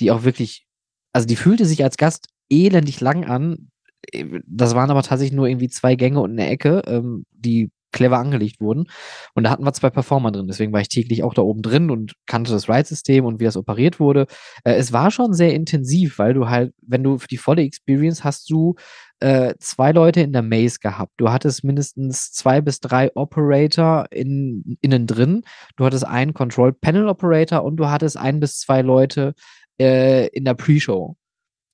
die 0.00 0.10
auch 0.10 0.24
wirklich, 0.24 0.66
also 1.12 1.26
die 1.26 1.36
fühlte 1.36 1.66
sich 1.66 1.84
als 1.84 1.98
Gast 1.98 2.28
elendig 2.48 3.00
lang 3.00 3.26
an. 3.26 3.68
Äh, 4.12 4.40
Das 4.46 4.74
waren 4.74 4.90
aber 4.90 5.02
tatsächlich 5.02 5.36
nur 5.36 5.46
irgendwie 5.46 5.68
zwei 5.68 5.94
Gänge 5.94 6.20
und 6.20 6.30
eine 6.32 6.48
Ecke, 6.48 6.82
ähm, 6.86 7.26
die 7.32 7.70
clever 7.92 8.18
angelegt 8.18 8.60
wurden. 8.60 8.86
Und 9.34 9.44
da 9.44 9.50
hatten 9.50 9.64
wir 9.64 9.72
zwei 9.72 9.90
Performer 9.90 10.32
drin. 10.32 10.46
Deswegen 10.46 10.72
war 10.72 10.80
ich 10.80 10.88
täglich 10.88 11.22
auch 11.22 11.34
da 11.34 11.42
oben 11.42 11.62
drin 11.62 11.90
und 11.90 12.14
kannte 12.26 12.52
das 12.52 12.68
Ride-System 12.68 13.24
und 13.24 13.40
wie 13.40 13.44
das 13.44 13.56
operiert 13.56 14.00
wurde. 14.00 14.26
Äh, 14.64 14.74
es 14.74 14.92
war 14.92 15.10
schon 15.10 15.32
sehr 15.32 15.54
intensiv, 15.54 16.18
weil 16.18 16.34
du 16.34 16.48
halt, 16.48 16.72
wenn 16.82 17.02
du 17.02 17.18
für 17.18 17.28
die 17.28 17.36
volle 17.36 17.62
Experience 17.62 18.24
hast 18.24 18.50
du 18.50 18.74
äh, 19.20 19.54
zwei 19.58 19.92
Leute 19.92 20.20
in 20.20 20.32
der 20.32 20.42
Maze 20.42 20.78
gehabt. 20.80 21.12
Du 21.18 21.30
hattest 21.30 21.62
mindestens 21.64 22.32
zwei 22.32 22.60
bis 22.60 22.80
drei 22.80 23.14
Operator 23.14 24.06
in, 24.10 24.78
innen 24.80 25.06
drin. 25.06 25.42
Du 25.76 25.84
hattest 25.84 26.06
einen 26.06 26.34
Control 26.34 26.72
Panel 26.72 27.08
Operator 27.08 27.62
und 27.64 27.76
du 27.76 27.88
hattest 27.88 28.16
ein 28.16 28.40
bis 28.40 28.58
zwei 28.60 28.82
Leute 28.82 29.34
äh, 29.78 30.28
in 30.28 30.44
der 30.44 30.54
Pre-Show. 30.54 31.16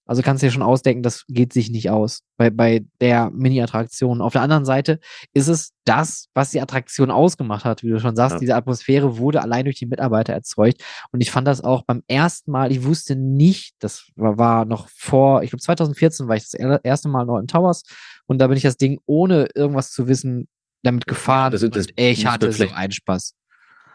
Also 0.07 0.23
kannst 0.23 0.43
du 0.43 0.47
dir 0.47 0.53
schon 0.53 0.63
ausdenken, 0.63 1.03
das 1.03 1.25
geht 1.29 1.53
sich 1.53 1.69
nicht 1.71 1.91
aus 1.91 2.23
bei, 2.37 2.49
bei 2.51 2.85
der 3.01 3.31
Mini-Attraktion. 3.31 4.21
Auf 4.23 4.33
der 4.33 4.43
anderen 4.43 4.65
Seite 4.65 5.01
ist 5.35 5.49
es 5.49 5.73
das, 5.85 6.29
was 6.33 6.51
die 6.53 6.61
Attraktion 6.61 7.11
ausgemacht 7.11 7.65
hat, 7.65 7.83
wie 7.83 7.89
du 7.91 7.99
schon 8.01 8.15
sagst. 8.17 8.35
Ja. 8.35 8.39
Diese 8.41 8.55
Atmosphäre 8.57 9.19
wurde 9.19 9.43
allein 9.43 9.65
durch 9.65 9.77
die 9.79 9.87
Mitarbeiter 9.87 10.33
erzeugt. 10.33 10.83
Und 11.11 11.21
ich 11.21 11.31
fand 11.31 11.47
das 11.49 11.63
auch 11.63 11.83
beim 11.83 12.03
ersten 12.07 12.51
Mal, 12.53 12.71
ich 12.73 12.85
wusste 12.85 13.17
nicht, 13.17 13.75
das 13.81 14.07
war, 14.15 14.65
noch 14.65 14.89
vor, 14.89 15.43
ich 15.43 15.51
glaube 15.51 15.63
2014 15.63 16.29
war 16.29 16.37
ich 16.37 16.45
das 16.45 16.55
er- 16.55 16.85
erste 16.85 17.09
Mal 17.09 17.27
noch 17.27 17.39
in 17.39 17.47
Towers 17.49 17.83
und 18.27 18.39
da 18.39 18.47
bin 18.47 18.57
ich 18.57 18.63
das 18.63 18.77
Ding 18.77 19.01
ohne 19.07 19.49
irgendwas 19.55 19.91
zu 19.91 20.09
wissen 20.09 20.49
damit 20.83 21.07
gefahren. 21.07 21.51
das- 21.53 21.63
das 21.63 21.87
und 21.87 21.93
ich 21.97 22.19
muss 22.19 22.25
man 22.25 22.33
hatte 22.33 22.53
so 22.53 22.69
einen 22.75 22.93
Spaß. 22.93 23.35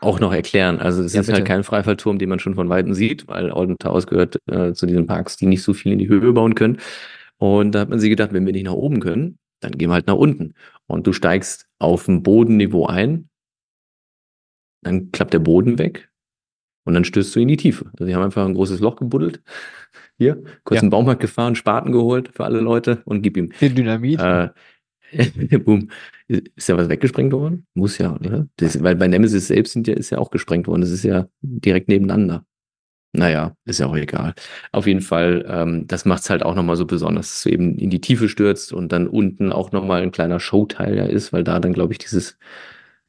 Auch 0.02 0.20
noch 0.20 0.34
erklären. 0.34 0.80
Also 0.80 1.04
es 1.04 1.14
Ja, 1.14 1.22
ist 1.22 1.28
halt 1.28 1.38
bitte. 1.38 1.48
kein 1.48 1.64
Freifallturm, 1.64 2.18
den 2.18 2.28
man 2.30 2.40
schon 2.40 2.56
von 2.56 2.70
Weitem 2.70 2.94
sieht, 2.94 3.28
weil 3.28 3.50
Towers 3.80 4.08
gehört 4.08 4.38
äh, 4.48 4.74
zu 4.74 4.86
diesen 4.88 5.06
Parks, 5.06 5.38
die 5.38 5.46
nicht 5.46 5.62
so 5.64 5.74
viel 5.74 5.92
in 5.92 6.00
die 6.00 6.08
Höhe 6.10 6.34
bauen 6.34 6.56
können. 6.56 6.78
Und 7.38 7.74
da 7.74 7.82
hat 7.82 7.90
man 7.90 8.00
sich 8.00 8.10
gedacht, 8.10 8.34
wenn 8.34 8.46
wir 8.46 8.54
nicht 8.54 8.66
nach 8.66 8.74
oben 8.74 9.00
können, 9.00 9.38
dann 9.62 9.74
gehen 9.74 9.90
wir 9.90 9.94
halt 9.94 10.08
nach 10.08 10.16
unten. 10.16 10.54
Und 10.88 11.06
du 11.08 11.14
steigst 11.14 11.68
auf 11.80 12.06
dem 12.06 12.24
Bodenniveau 12.24 12.88
ein, 12.88 13.30
dann 14.84 15.12
klappt 15.12 15.34
der 15.34 15.40
Boden 15.40 15.78
weg 15.78 16.10
und 16.86 16.94
dann 16.96 17.04
stößt 17.06 17.36
du 17.36 17.40
in 17.40 17.48
die 17.48 17.58
Tiefe. 17.58 17.86
Also 17.94 18.06
die 18.06 18.16
haben 18.16 18.24
einfach 18.24 18.46
ein 18.46 18.56
großes 18.56 18.80
Loch 18.80 18.96
gebuddelt. 18.96 19.42
Hier, 20.18 20.36
kurz 20.64 20.78
Ja. 20.78 20.82
in 20.82 20.88
den 20.88 20.92
Baumarkt 20.92 21.22
gefahren, 21.22 21.56
Spaten 21.56 21.92
geholt 21.92 22.30
für 22.34 22.46
alle 22.46 22.60
Leute 22.60 23.02
und 23.06 23.22
gib 23.22 23.38
ihm. 23.38 23.52
Den 23.62 23.76
Dynamit. 23.76 24.20
Äh, 24.20 24.50
boom. 25.66 25.90
Ist 26.28 26.70
ja 26.70 26.78
was 26.78 26.90
weggesprengt 26.90 27.34
worden? 27.34 27.66
Muss 27.74 27.98
ja, 27.98 28.16
oder? 28.16 28.48
Das, 28.58 28.82
weil 28.82 28.96
bei 28.96 29.08
Nemesis 29.08 29.48
selbst 29.48 29.74
sind 29.74 29.88
ja, 29.88 29.96
ist 29.96 30.10
ja 30.10 30.18
auch 30.18 30.32
gesprengt 30.32 30.68
worden. 30.68 30.82
Das 30.82 30.92
ist 30.92 31.04
ja 31.04 31.28
direkt 31.42 31.90
nebeneinander. 31.90 32.46
Naja, 33.14 33.56
ist 33.66 33.80
ja 33.80 33.88
auch 33.88 33.96
egal. 33.96 34.34
Auf 34.72 34.88
jeden 34.88 35.02
Fall, 35.02 35.46
ähm, 35.48 35.86
das 35.88 36.06
macht 36.06 36.24
es 36.24 36.30
halt 36.30 36.44
auch 36.44 36.56
nochmal 36.56 36.78
so 36.78 36.86
besonders, 36.86 37.30
dass 37.30 37.44
du 37.44 37.50
eben 37.50 37.78
in 37.78 37.90
die 37.90 38.00
Tiefe 38.00 38.30
stürzt 38.30 38.72
und 38.72 38.94
dann 38.94 39.08
unten 39.08 39.52
auch 39.52 39.74
nochmal 39.74 40.02
ein 40.02 40.12
kleiner 40.12 40.40
Showteil 40.40 40.96
ja 40.96 41.06
ist, 41.06 41.34
weil 41.34 41.44
da 41.44 41.60
dann, 41.60 41.74
glaube 41.74 41.92
ich, 41.92 42.00
dieses 42.00 42.38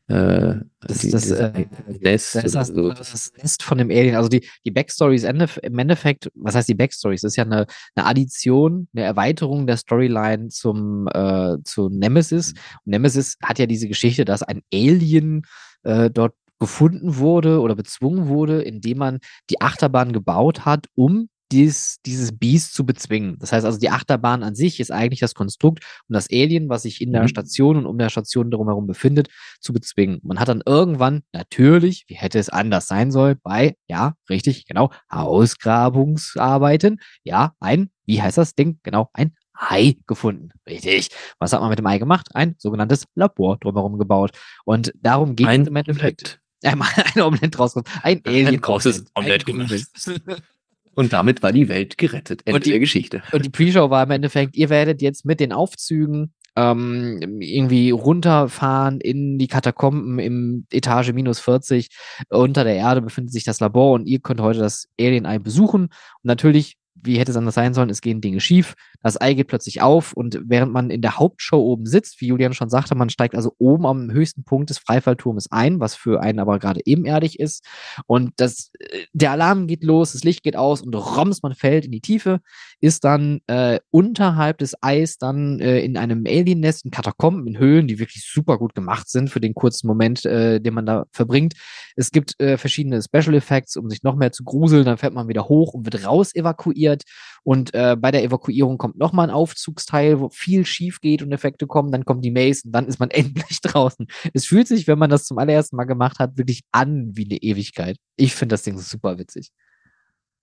äh, 0.09 0.55
Das- 0.81 0.99
die, 0.99 1.11
das, 1.11 1.31
äh, 1.31 1.66
Nest 2.01 2.35
das, 2.35 2.55
oder 2.55 2.65
so. 2.65 2.89
das 2.91 3.33
Nest 3.41 3.62
von 3.62 3.79
dem 3.79 3.91
Alien. 3.91 4.16
Also 4.16 4.29
die, 4.29 4.47
die 4.65 4.70
Backstory 4.70 5.15
ist 5.16 5.24
im 5.24 5.79
Endeffekt, 5.79 6.31
was 6.35 6.55
heißt 6.55 6.69
die 6.69 6.74
Backstory? 6.74 7.15
Es 7.15 7.24
ist 7.24 7.37
ja 7.37 7.45
eine, 7.45 7.66
eine 7.95 8.07
Addition, 8.07 8.89
eine 8.95 9.05
Erweiterung 9.05 9.66
der 9.66 9.77
Storyline 9.77 10.49
zum, 10.49 11.09
äh, 11.12 11.57
zu 11.65 11.89
Nemesis. 11.89 12.53
Und 12.85 12.91
Nemesis 12.91 13.37
hat 13.43 13.59
ja 13.59 13.66
diese 13.66 13.89
Geschichte, 13.89 14.24
dass 14.24 14.43
ein 14.43 14.62
Alien 14.73 15.43
äh, 15.85 16.11
dort 16.11 16.35
gefunden 16.59 17.16
wurde 17.16 17.61
oder 17.61 17.74
bezwungen 17.74 18.29
wurde, 18.29 18.62
indem 18.62 18.99
man 18.99 19.19
die 19.51 19.61
Achterbahn 19.61 20.12
gebaut 20.12 20.65
hat, 20.65 20.87
um 20.95 21.29
dies, 21.53 21.99
dieses 22.07 22.37
Biest 22.37 22.74
zu 22.74 22.85
bezwingen. 22.85 23.37
Das 23.39 23.53
heißt 23.53 23.65
also, 23.65 23.79
die 23.79 23.91
Achterbahn 23.91 24.43
an 24.43 24.55
sich 24.55 24.81
ist 24.81 24.91
eigentlich 24.91 25.20
das 25.20 25.35
Konstrukt, 25.35 25.85
um 26.09 26.15
das 26.15 26.29
Alien, 26.31 26.69
was 26.69 26.83
sich 26.83 27.01
in 27.01 27.11
mhm. 27.11 27.15
der 27.15 27.29
Station 27.29 27.77
und 27.77 27.87
um 27.87 27.99
der 27.99 28.09
Station 28.09 28.51
drumherum 28.51 28.87
befindet, 28.87 29.29
zu 29.61 29.73
bezwingen. 29.73 30.20
Man 30.23 30.41
hat 30.41 30.49
dann 30.49 30.62
irgendwann 30.65 31.23
natürlich, 31.33 32.05
wie 32.09 32.15
hätte 32.15 32.39
es 32.39 32.49
anders 32.49 32.89
sein 32.89 33.12
sollen, 33.12 33.39
bei, 33.43 33.77
ja, 33.87 34.15
richtig, 34.31 34.66
genau, 34.66 34.91
Ausgrabungsarbeiten, 35.09 37.01
ja, 37.23 37.55
ein, 37.61 37.91
wie 38.07 38.23
heißt 38.23 38.39
das 38.39 38.55
Ding? 38.55 38.81
Genau, 38.83 39.11
ein 39.12 39.35
Ei 39.55 39.97
gefunden. 40.07 40.49
Richtig. 40.69 41.11
Was 41.39 41.53
hat 41.53 41.61
man 41.61 41.70
mit 41.70 41.79
dem 41.79 41.87
Ei 41.87 41.99
gemacht? 41.99 42.29
Ein 42.35 42.57
sogenanntes 42.59 43.05
Labor 43.15 43.59
drumherum 43.59 43.99
gebaut. 43.99 44.33
Und 44.65 44.93
darum 44.97 45.37
geht 45.37 45.47
es 45.47 45.69
im 45.69 45.77
Endeffekt. 45.77 46.41
Äh, 46.62 46.74
ein 47.15 47.23
Omelett 47.23 47.59
rauskommt. 47.59 47.89
Ein 48.03 48.23
Alien. 48.24 48.49
Ein 48.49 48.61
großes 48.61 49.05
Omelett 49.15 49.47
gemacht. 49.47 49.73
Und 50.94 51.12
damit 51.12 51.43
war 51.43 51.52
die 51.52 51.69
Welt 51.69 51.97
gerettet. 51.98 52.43
Ende 52.44 52.60
die, 52.60 52.70
der 52.70 52.81
Geschichte. 52.81 53.23
Und 53.32 53.44
die 53.44 53.51
Pre-Show 53.51 53.90
war 53.90 54.02
im 54.02 54.10
Endeffekt, 54.10 54.56
ihr 54.56 54.70
werdet 54.70 55.01
jetzt 55.01 55.24
mit 55.24 55.40
den 55.40 55.52
Aufzügen 55.52 56.32
ähm, 56.55 57.40
irgendwie 57.40 57.90
runterfahren 57.90 59.01
in 59.01 59.39
die 59.39 59.48
Katakomben 59.48 60.19
im 60.19 60.66
Etage 60.70 61.12
minus 61.12 61.40
40. 61.40 61.89
Unter 62.28 62.64
der 62.64 62.77
Erde 62.77 63.01
befindet 63.01 63.32
sich 63.32 63.44
das 63.44 63.60
Labor 63.60 63.93
und 63.93 64.06
ihr 64.06 64.20
könnt 64.20 64.40
heute 64.40 64.59
das 64.59 64.89
Alien-Ei 65.01 65.39
besuchen. 65.39 65.85
Und 65.85 65.90
natürlich 66.24 66.77
wie 66.94 67.19
hätte 67.19 67.31
es 67.31 67.36
anders 67.36 67.55
sein 67.55 67.74
sollen, 67.74 67.90
es 67.90 68.01
gehen 68.01 68.20
Dinge 68.20 68.40
schief, 68.40 68.74
das 69.02 69.20
Ei 69.20 69.35
geht 69.35 69.48
plötzlich 69.48 69.82
auf 69.82 70.12
und 70.12 70.40
während 70.44 70.73
man 70.73 70.90
in 70.90 71.02
der 71.02 71.19
Hauptshow 71.19 71.59
oben 71.59 71.86
sitzt, 71.86 72.20
wie 72.20 72.28
Julian 72.28 72.55
schon 72.55 72.70
sagte, 72.70 72.94
man 72.94 73.10
steigt 73.10 73.35
also 73.35 73.55
oben 73.59 73.86
am 73.86 74.10
höchsten 74.10 74.44
Punkt 74.44 74.70
des 74.70 74.78
Freifallturmes 74.78 75.51
ein, 75.51 75.81
was 75.81 75.94
für 75.94 76.23
einen 76.23 76.39
aber 76.39 76.59
gerade 76.59 76.81
ebenerdig 76.85 77.40
ist. 77.40 77.64
Und 78.06 78.32
das, 78.36 78.70
äh, 78.78 79.05
der 79.12 79.32
Alarm 79.32 79.66
geht 79.66 79.82
los, 79.82 80.12
das 80.12 80.24
Licht 80.24 80.43
geht 80.43 80.56
aus 80.56 80.82
und 80.82 80.94
roms, 80.94 81.43
man 81.43 81.55
fällt 81.55 81.86
in 81.86 81.93
die 81.93 82.01
Tiefe, 82.01 82.40
ist 82.81 83.05
dann 83.05 83.40
äh, 83.47 83.81
unterhalb 83.90 84.59
des 84.59 84.74
Eis 84.82 85.19
dann 85.19 85.59
äh, 85.60 85.81
in 85.81 85.97
einem 85.97 86.24
Alien-Nest, 86.27 86.85
in 86.85 86.90
Katakomben, 86.90 87.47
in 87.47 87.59
Höhlen, 87.59 87.89
die 87.89 87.98
wirklich 87.98 88.28
super 88.31 88.59
gut 88.59 88.74
gemacht 88.74 89.09
sind 89.09 89.31
für 89.31 89.40
den 89.40 89.55
kurzen 89.55 89.86
Moment, 89.86 90.24
äh, 90.24 90.60
den 90.60 90.74
man 90.74 90.86
da 90.86 91.06
verbringt. 91.10 91.55
Es 91.97 92.10
gibt 92.10 92.39
äh, 92.40 92.56
verschiedene 92.56 93.02
Special 93.02 93.35
Effects, 93.35 93.77
um 93.77 93.89
sich 93.90 94.02
noch 94.02 94.16
mehr 94.16 94.32
zu 94.32 94.44
gruseln, 94.44 94.85
dann 94.85 94.98
fährt 94.98 95.14
man 95.14 95.28
wieder 95.28 95.48
hoch 95.48 95.74
und 95.74 95.85
wird 95.85 96.06
raus 96.06 96.35
evakuiert 96.35 96.81
evakuiert. 96.82 97.04
Und 97.44 97.74
äh, 97.74 97.96
bei 97.98 98.10
der 98.10 98.22
Evakuierung 98.22 98.78
kommt 98.78 98.96
nochmal 98.98 99.28
ein 99.28 99.34
Aufzugsteil, 99.34 100.20
wo 100.20 100.28
viel 100.28 100.64
schief 100.64 101.00
geht 101.00 101.22
und 101.22 101.32
Effekte 101.32 101.66
kommen. 101.66 101.90
Dann 101.90 102.04
kommt 102.04 102.24
die 102.24 102.30
Maze 102.30 102.62
und 102.66 102.72
dann 102.72 102.86
ist 102.86 103.00
man 103.00 103.10
endlich 103.10 103.60
draußen. 103.60 104.06
Es 104.32 104.46
fühlt 104.46 104.68
sich, 104.68 104.86
wenn 104.86 104.98
man 104.98 105.10
das 105.10 105.24
zum 105.24 105.38
allerersten 105.38 105.76
Mal 105.76 105.84
gemacht 105.84 106.18
hat, 106.18 106.38
wirklich 106.38 106.62
an 106.70 107.10
wie 107.14 107.24
eine 107.24 107.42
Ewigkeit. 107.42 107.96
Ich 108.16 108.34
finde 108.34 108.54
das 108.54 108.62
Ding 108.62 108.78
super 108.78 109.18
witzig. 109.18 109.50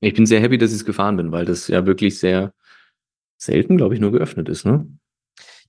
Ich 0.02 0.14
bin 0.14 0.26
sehr 0.26 0.42
happy, 0.42 0.58
dass 0.58 0.72
ich 0.72 0.78
es 0.78 0.86
gefahren 0.86 1.18
bin, 1.18 1.32
weil 1.32 1.46
das 1.46 1.68
ja 1.68 1.86
wirklich 1.86 2.20
sehr 2.20 2.54
selten, 3.38 3.78
glaube 3.78 3.94
ich, 3.94 4.00
nur 4.00 4.12
geöffnet 4.12 4.50
ist, 4.50 4.66
ne? 4.66 4.88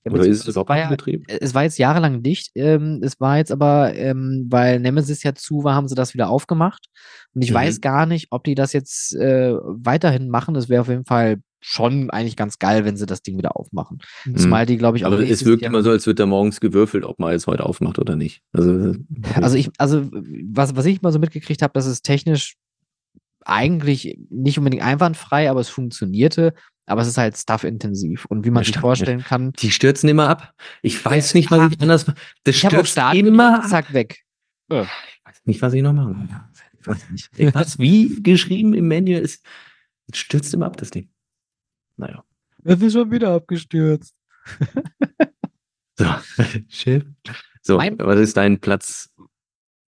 Ja, 0.03 0.11
Oder 0.11 0.25
ist 0.25 0.47
es 0.47 0.57
auch 0.57 0.67
ja, 0.69 0.89
Betrieb? 0.89 1.25
Es 1.27 1.53
war 1.53 1.63
jetzt 1.63 1.77
jahrelang 1.77 2.23
dicht. 2.23 2.51
Ähm, 2.55 3.01
es 3.03 3.19
war 3.19 3.37
jetzt 3.37 3.51
aber, 3.51 3.93
ähm, 3.95 4.47
weil 4.49 4.79
Nemesis 4.79 5.21
ja 5.21 5.35
zu 5.35 5.63
war, 5.63 5.75
haben 5.75 5.87
sie 5.87 5.95
das 5.95 6.13
wieder 6.13 6.29
aufgemacht. 6.29 6.87
Und 7.35 7.43
ich 7.43 7.51
mhm. 7.51 7.55
weiß 7.55 7.81
gar 7.81 8.05
nicht, 8.05 8.27
ob 8.31 8.43
die 8.43 8.55
das 8.55 8.73
jetzt 8.73 9.15
äh, 9.15 9.53
weiterhin 9.53 10.29
machen. 10.29 10.55
Das 10.55 10.69
wäre 10.69 10.81
auf 10.81 10.87
jeden 10.87 11.05
Fall 11.05 11.37
schon 11.59 12.09
eigentlich 12.09 12.35
ganz 12.35 12.57
geil, 12.57 12.83
wenn 12.85 12.97
sie 12.97 13.05
das 13.05 13.21
Ding 13.21 13.37
wieder 13.37 13.55
aufmachen. 13.55 13.99
Mhm. 14.25 14.37
Zumal 14.37 14.65
die, 14.65 14.77
glaube 14.77 14.97
ich, 14.97 15.05
auch. 15.05 15.11
Aber 15.11 15.21
es 15.21 15.45
wirkt 15.45 15.61
immer 15.63 15.83
so, 15.83 15.91
als 15.91 16.07
wird 16.07 16.19
da 16.19 16.25
morgens 16.25 16.59
gewürfelt, 16.59 17.05
ob 17.05 17.19
man 17.19 17.31
jetzt 17.31 17.45
heute 17.45 17.65
aufmacht 17.65 17.99
oder 17.99 18.15
nicht. 18.15 18.41
Also, 18.51 18.95
also 19.35 19.55
ich, 19.55 19.69
also 19.77 20.09
was, 20.11 20.75
was 20.75 20.85
ich 20.85 21.03
mal 21.03 21.11
so 21.11 21.19
mitgekriegt 21.19 21.61
habe, 21.61 21.73
dass 21.73 21.85
es 21.85 22.01
technisch 22.01 22.55
eigentlich 23.45 24.19
nicht 24.29 24.57
unbedingt 24.57 24.83
einwandfrei, 24.83 25.49
aber 25.49 25.59
es 25.59 25.69
funktionierte. 25.69 26.53
Aber 26.91 27.01
es 27.01 27.07
ist 27.07 27.17
halt 27.17 27.37
stuff-intensiv. 27.37 28.25
Und 28.25 28.45
wie 28.45 28.51
man 28.51 28.63
sich 28.63 28.77
vorstellen 28.77 29.23
kann. 29.23 29.53
Die 29.53 29.71
stürzen 29.71 30.09
immer 30.09 30.27
ab. 30.27 30.53
Ich 30.81 31.03
weiß 31.03 31.33
nicht, 31.33 31.49
was 31.49 31.71
ich 31.71 31.81
anders 31.81 32.05
mache. 32.05 32.17
Das 32.43 32.55
ich 32.55 32.61
stürzt 32.61 32.97
immer 32.97 33.63
ab. 33.63 33.69
Zack, 33.69 33.93
weg. 33.93 34.23
Ja. 34.69 34.83
Ich 34.83 35.21
weiß 35.23 35.41
nicht, 35.45 35.61
was 35.61 35.73
ich 35.73 35.81
noch 35.81 35.93
mache. 35.93 36.15
Ich 36.79 36.87
weiß 36.87 37.09
nicht. 37.09 37.55
Was 37.55 37.79
wie 37.79 38.21
geschrieben 38.21 38.73
im 38.73 38.87
Menü 38.87 39.15
ist, 39.15 39.45
stürzt 40.13 40.53
immer 40.53 40.65
ab, 40.65 40.77
das 40.77 40.89
Ding. 40.89 41.09
Naja. 41.95 42.23
Es 42.63 42.81
ist 42.81 42.93
schon 42.93 43.09
wieder 43.09 43.33
abgestürzt. 43.35 44.13
so, 45.97 46.05
Chef. 46.67 47.05
So, 47.61 47.77
mein, 47.77 47.97
was 47.99 48.19
ist 48.19 48.37
dein 48.37 48.59
Platz 48.59 49.09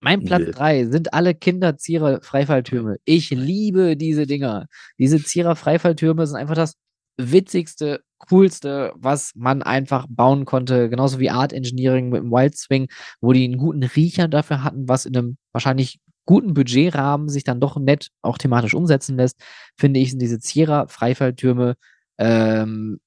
mein 0.03 0.25
Platz 0.25 0.51
3 0.57 0.87
sind 0.87 1.15
alle 1.15 1.33
Kinder-Zierer-Freifalltürme. 1.33 2.97
Ich 3.05 3.31
liebe 3.31 3.97
diese 3.97 4.27
Dinger. 4.27 4.67
Diese 4.99 5.23
Zierer-Freifalltürme 5.23 6.27
sind 6.27 6.37
einfach 6.37 6.57
das 6.57 6.75
witzigste, 7.17 8.03
coolste, 8.19 8.93
was 8.97 9.33
man 9.35 9.63
einfach 9.63 10.07
bauen 10.09 10.45
konnte. 10.45 10.89
Genauso 10.89 11.19
wie 11.19 11.31
Art 11.31 11.53
Engineering 11.53 12.11
mit 12.11 12.23
dem 12.23 12.31
Wild 12.31 12.57
Swing, 12.57 12.89
wo 13.21 13.33
die 13.33 13.45
einen 13.45 13.59
guten 13.59 13.83
Riecher 13.83 14.29
dafür 14.29 14.65
hatten, 14.65 14.89
was 14.89 15.07
in 15.07 15.17
einem 15.17 15.37
wahrscheinlich 15.53 16.01
guten 16.25 16.55
Budgetrahmen 16.55 17.29
sich 17.29 17.45
dann 17.45 17.61
doch 17.61 17.77
nett 17.77 18.09
auch 18.23 18.39
thematisch 18.39 18.75
umsetzen 18.75 19.17
lässt, 19.17 19.41
finde 19.77 20.01
ich, 20.01 20.11
sind 20.11 20.23
diese 20.23 20.39
Zierer-Freifalltürme 20.39 21.75
ähm, 22.19 23.01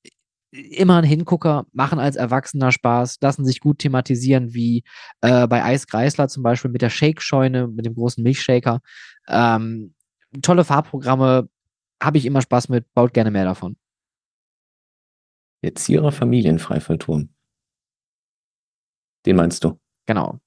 immer 0.51 0.97
ein 0.97 1.03
Hingucker, 1.03 1.65
machen 1.73 1.99
als 1.99 2.15
Erwachsener 2.15 2.71
Spaß, 2.71 3.17
lassen 3.21 3.45
sich 3.45 3.59
gut 3.59 3.79
thematisieren, 3.79 4.53
wie 4.53 4.83
äh, 5.21 5.47
bei 5.47 5.63
Eis 5.63 5.87
Kreisler 5.87 6.27
zum 6.27 6.43
Beispiel 6.43 6.71
mit 6.71 6.81
der 6.81 6.89
Shake-Scheune, 6.89 7.67
mit 7.67 7.85
dem 7.85 7.95
großen 7.95 8.23
Milchshaker. 8.23 8.79
Ähm, 9.27 9.93
tolle 10.41 10.63
Fahrprogramme, 10.63 11.49
habe 12.01 12.17
ich 12.17 12.25
immer 12.25 12.41
Spaß 12.41 12.69
mit, 12.69 12.93
baut 12.93 13.13
gerne 13.13 13.31
mehr 13.31 13.45
davon. 13.45 13.77
Jetzt 15.61 15.85
Zierer 15.85 16.11
Familienfreifallturm. 16.11 17.29
Den 19.25 19.35
meinst 19.35 19.63
du? 19.63 19.79
Genau. 20.05 20.39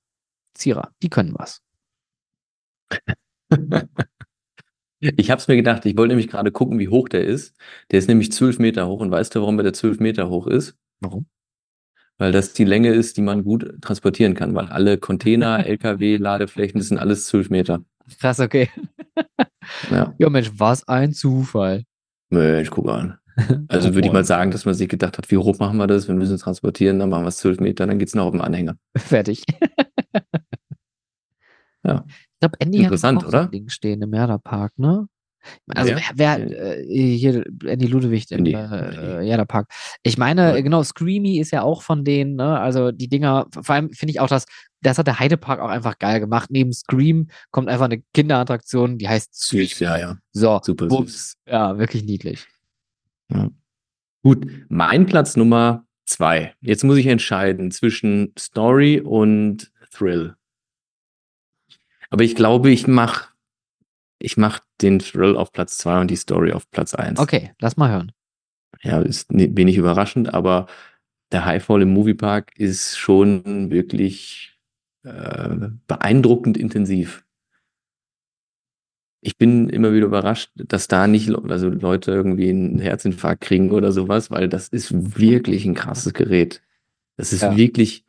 Zierer, 0.55 0.93
die 1.03 1.09
können 1.09 1.35
was. 1.37 1.63
Ich 5.01 5.31
habe 5.31 5.39
es 5.41 5.47
mir 5.47 5.57
gedacht, 5.57 5.87
ich 5.87 5.97
wollte 5.97 6.09
nämlich 6.09 6.29
gerade 6.29 6.51
gucken, 6.51 6.79
wie 6.79 6.89
hoch 6.89 7.09
der 7.09 7.25
ist. 7.25 7.57
Der 7.91 8.01
ist 8.01 8.09
nämlich 8.09 8.33
zwölf 8.33 8.59
Meter 8.59 8.89
hoch. 8.89 9.01
Und 9.01 9.11
weißt 9.11 9.35
du, 9.35 9.41
warum 9.41 9.57
der 9.59 9.73
zwölf 9.73 10.01
Meter 10.01 10.29
hoch 10.29 10.47
ist? 10.49 10.77
Warum? 11.01 11.27
Weil 12.19 12.33
das 12.33 12.53
die 12.53 12.65
Länge 12.65 12.91
ist, 12.91 13.17
die 13.17 13.23
man 13.23 13.45
gut 13.45 13.81
transportieren 13.81 14.35
kann. 14.35 14.57
Weil 14.57 14.67
alle 14.67 14.99
Container, 14.99 15.65
LKW, 15.67 16.17
Ladeflächen, 16.17 16.81
das 16.81 16.89
sind 16.89 16.99
alles 16.99 17.27
zwölf 17.29 17.49
Meter. 17.49 17.85
Krass, 18.19 18.41
okay. 18.41 18.71
ja. 19.91 20.15
ja, 20.19 20.31
Mensch, 20.31 20.51
was 20.57 20.89
ein 20.89 21.13
Zufall. 21.13 21.85
Mensch, 22.31 22.71
guck 22.71 22.89
an. 22.89 23.19
Also 23.69 23.95
würde 23.95 24.09
ich 24.09 24.13
mal 24.13 24.25
sagen, 24.25 24.51
dass 24.51 24.65
man 24.65 24.75
sich 24.75 24.89
gedacht 24.89 25.19
hat, 25.19 25.31
wie 25.31 25.37
hoch 25.37 25.59
machen 25.59 25.77
wir 25.77 25.87
das? 25.87 26.09
Wir 26.09 26.15
müssen 26.15 26.39
transportieren, 26.39 26.99
dann 26.99 27.09
machen 27.09 27.25
wir 27.25 27.29
es 27.29 27.37
zwölf 27.37 27.61
Meter, 27.61 27.87
dann 27.87 27.99
geht 27.99 28.09
es 28.09 28.15
noch 28.15 28.27
auf 28.27 28.33
dem 28.33 28.41
Anhänger. 28.41 28.77
Fertig. 28.97 29.45
ja. 31.85 32.05
Ich 32.09 32.41
glaube, 32.41 32.57
Andy 32.61 32.79
Interessant, 32.79 33.19
hat 33.19 33.25
auch 33.25 33.29
oder? 33.29 33.43
So 33.43 33.45
ein 33.47 33.53
Ding 33.53 33.69
stehen 33.69 34.03
im 34.03 34.11
Merderpark, 34.11 34.79
ne? 34.79 35.09
Also 35.69 35.93
ja. 35.93 35.99
wer, 36.15 36.49
wer 36.49 36.79
äh, 36.79 37.17
hier 37.17 37.45
Andy 37.65 37.87
Ludewig 37.87 38.31
im 38.33 38.45
äh, 38.45 39.23
Jada 39.23 39.65
Ich 40.03 40.19
meine, 40.19 40.57
ja. 40.57 40.61
genau, 40.61 40.83
Screamy 40.83 41.39
ist 41.39 41.53
ja 41.53 41.63
auch 41.63 41.83
von 41.83 42.05
denen, 42.05 42.37
ne? 42.37 42.59
Also 42.59 42.91
die 42.91 43.09
Dinger, 43.09 43.47
vor 43.51 43.75
allem 43.75 43.93
finde 43.93 44.11
ich 44.11 44.21
auch, 44.21 44.29
dass 44.29 44.47
das 44.81 44.99
hat 44.99 45.07
der 45.07 45.19
Heidepark 45.19 45.61
auch 45.61 45.69
einfach 45.69 45.99
geil 45.99 46.21
gemacht. 46.21 46.51
Neben 46.51 46.73
Scream 46.73 47.29
kommt 47.51 47.69
einfach 47.69 47.87
eine 47.87 48.03
Kinderattraktion, 48.15 48.99
die 48.99 49.09
heißt 49.09 49.35
Süß. 49.35 49.81
Ja, 49.81 49.97
ja. 49.97 50.19
So, 50.33 50.61
super 50.63 50.89
süß. 50.91 51.35
Ja, 51.49 51.79
wirklich 51.79 52.05
niedlich. 52.05 52.47
Ja. 53.31 53.51
Gut, 54.23 54.47
mein 54.69 55.07
Platz 55.07 55.37
Nummer 55.37 55.87
zwei. 56.07 56.55
Jetzt 56.61 56.85
muss 56.85 56.99
ich 56.99 57.07
entscheiden 57.07 57.71
zwischen 57.71 58.33
Story 58.39 59.01
und 59.01 59.73
Thrill. 59.91 60.35
Aber 62.11 62.25
ich 62.25 62.35
glaube, 62.35 62.71
ich 62.71 62.87
mache 62.87 63.29
ich 64.19 64.37
mach 64.37 64.61
den 64.81 64.99
Thrill 64.99 65.37
auf 65.37 65.53
Platz 65.53 65.79
2 65.79 66.01
und 66.01 66.11
die 66.11 66.17
Story 66.17 66.53
auf 66.53 66.71
Platz 66.71 66.95
1. 66.95 67.19
Okay, 67.19 67.53
lass 67.61 67.77
mal 67.77 67.91
hören. 67.91 68.13
Ja, 68.83 69.01
ist 69.01 69.27
wenig 69.31 69.77
überraschend, 69.77 70.35
aber 70.35 70.67
der 71.33 71.45
Highfall 71.45 71.83
im 71.83 71.91
Moviepark 71.91 72.57
ist 72.59 72.97
schon 72.97 73.71
wirklich 73.71 74.59
äh, 75.05 75.69
beeindruckend 75.87 76.57
intensiv. 76.57 77.25
Ich 79.21 79.37
bin 79.37 79.69
immer 79.69 79.93
wieder 79.93 80.07
überrascht, 80.07 80.51
dass 80.55 80.87
da 80.87 81.07
nicht 81.07 81.31
also 81.49 81.69
Leute 81.69 82.13
irgendwie 82.13 82.51
einen 82.51 82.79
Herzinfarkt 82.79 83.41
kriegen 83.41 83.71
oder 83.71 83.91
sowas, 83.91 84.31
weil 84.31 84.49
das 84.49 84.69
ist 84.69 85.19
wirklich 85.21 85.65
ein 85.65 85.75
krasses 85.75 86.15
Gerät. 86.15 86.63
Das 87.17 87.33
ist 87.33 87.43
ja. 87.43 87.57
wirklich 87.57 88.05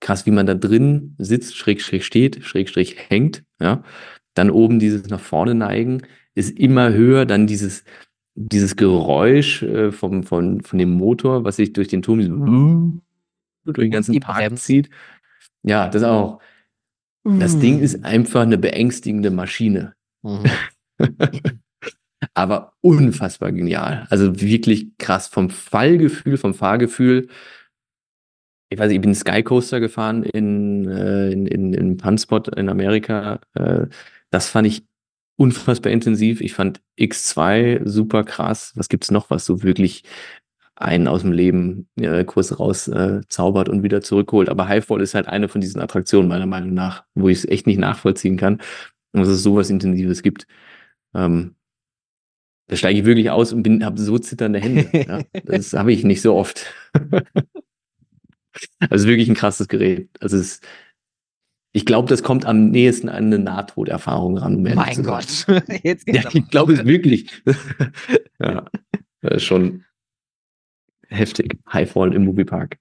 krass, 0.00 0.26
wie 0.26 0.30
man 0.30 0.46
da 0.46 0.54
drin 0.54 1.14
sitzt, 1.18 1.56
schräg, 1.56 1.80
schräg 1.80 2.04
steht, 2.04 2.44
schräg, 2.44 2.68
schräg 2.68 2.96
hängt, 3.08 3.44
ja. 3.60 3.82
Dann 4.34 4.50
oben 4.50 4.78
dieses 4.78 5.08
nach 5.08 5.20
vorne 5.20 5.54
neigen 5.54 6.02
ist 6.34 6.58
immer 6.58 6.92
höher, 6.92 7.26
dann 7.26 7.46
dieses, 7.46 7.84
dieses 8.34 8.76
Geräusch 8.76 9.62
äh, 9.62 9.92
vom, 9.92 10.22
von, 10.22 10.62
von 10.62 10.78
dem 10.78 10.90
Motor, 10.90 11.44
was 11.44 11.56
sich 11.56 11.72
durch 11.72 11.88
den 11.88 12.02
Turm 12.02 12.20
durch 13.64 13.76
den 13.76 13.90
ganzen 13.90 14.20
Park 14.20 14.56
zieht. 14.58 14.88
Ja, 15.62 15.88
das 15.88 16.02
auch. 16.02 16.40
Das 17.24 17.58
Ding 17.58 17.80
ist 17.80 18.04
einfach 18.04 18.42
eine 18.42 18.56
beängstigende 18.56 19.30
Maschine. 19.30 19.94
Mhm. 20.22 20.44
Aber 22.34 22.74
unfassbar 22.80 23.52
genial. 23.52 24.06
Also 24.10 24.40
wirklich 24.40 24.96
krass 24.98 25.26
vom 25.28 25.50
Fallgefühl, 25.50 26.36
vom 26.36 26.54
Fahrgefühl. 26.54 27.28
Ich 28.68 28.78
weiß 28.78 28.88
nicht, 28.88 28.96
ich 28.96 29.02
bin 29.02 29.14
Skycoaster 29.14 29.80
gefahren 29.80 30.22
in, 30.22 30.86
äh, 30.88 31.30
in, 31.30 31.46
in, 31.46 31.74
in 31.74 31.96
Punspot 31.96 32.48
in 32.56 32.68
Amerika. 32.68 33.40
Äh, 33.54 33.86
das 34.30 34.48
fand 34.48 34.66
ich 34.68 34.84
unfassbar 35.36 35.90
intensiv. 35.92 36.40
Ich 36.40 36.52
fand 36.54 36.80
X2 36.98 37.88
super 37.88 38.24
krass. 38.24 38.72
Was 38.76 38.88
gibt's 38.88 39.10
noch, 39.10 39.30
was 39.30 39.46
so 39.46 39.62
wirklich 39.62 40.04
einen 40.76 41.08
aus 41.08 41.22
dem 41.22 41.32
Leben 41.32 41.88
äh, 41.96 42.24
kurz 42.24 42.58
raus 42.58 42.88
äh, 42.88 43.20
und 43.38 43.82
wieder 43.82 44.00
zurückholt. 44.00 44.48
Aber 44.48 44.68
Highfall 44.68 45.02
ist 45.02 45.14
halt 45.14 45.28
eine 45.28 45.48
von 45.48 45.60
diesen 45.60 45.80
Attraktionen, 45.80 46.28
meiner 46.28 46.46
Meinung 46.46 46.74
nach, 46.74 47.04
wo 47.14 47.28
ich 47.28 47.38
es 47.38 47.48
echt 47.48 47.66
nicht 47.66 47.78
nachvollziehen 47.78 48.36
kann, 48.38 48.60
dass 49.12 49.28
es 49.28 49.42
sowas 49.42 49.70
Intensives 49.70 50.22
gibt. 50.22 50.46
Ähm, 51.14 51.56
da 52.68 52.76
steige 52.76 53.00
ich 53.00 53.04
wirklich 53.04 53.30
aus 53.30 53.52
und 53.52 53.64
bin, 53.64 53.84
habe 53.84 54.00
so 54.00 54.18
zitternde 54.18 54.60
Hände. 54.60 54.88
ja. 54.92 55.22
Das 55.44 55.72
habe 55.72 55.92
ich 55.92 56.04
nicht 56.04 56.22
so 56.22 56.36
oft. 56.36 56.72
also 58.78 59.08
wirklich 59.08 59.28
ein 59.28 59.34
krasses 59.34 59.66
Gerät. 59.66 60.08
Also 60.20 60.36
es, 60.36 60.60
ich 61.72 61.84
glaube, 61.84 62.08
das 62.08 62.22
kommt 62.22 62.46
am 62.46 62.70
nächsten 62.70 63.08
an 63.08 63.24
eine 63.24 63.38
Nahtoderfahrung 63.38 64.38
ran. 64.38 64.56
Um 64.56 64.62
mein 64.74 65.02
Gott. 65.02 65.46
Jetzt 65.82 66.06
geht's 66.06 66.24
ja, 66.24 66.30
ich 66.32 66.48
glaube 66.48 66.74
es 66.74 66.84
wirklich. 66.84 67.42
ja, 68.38 68.64
das 69.20 69.34
ist 69.34 69.44
schon 69.44 69.84
heftig. 71.08 71.58
Highfall 71.72 72.14
im 72.14 72.24
Moviepark. 72.24 72.76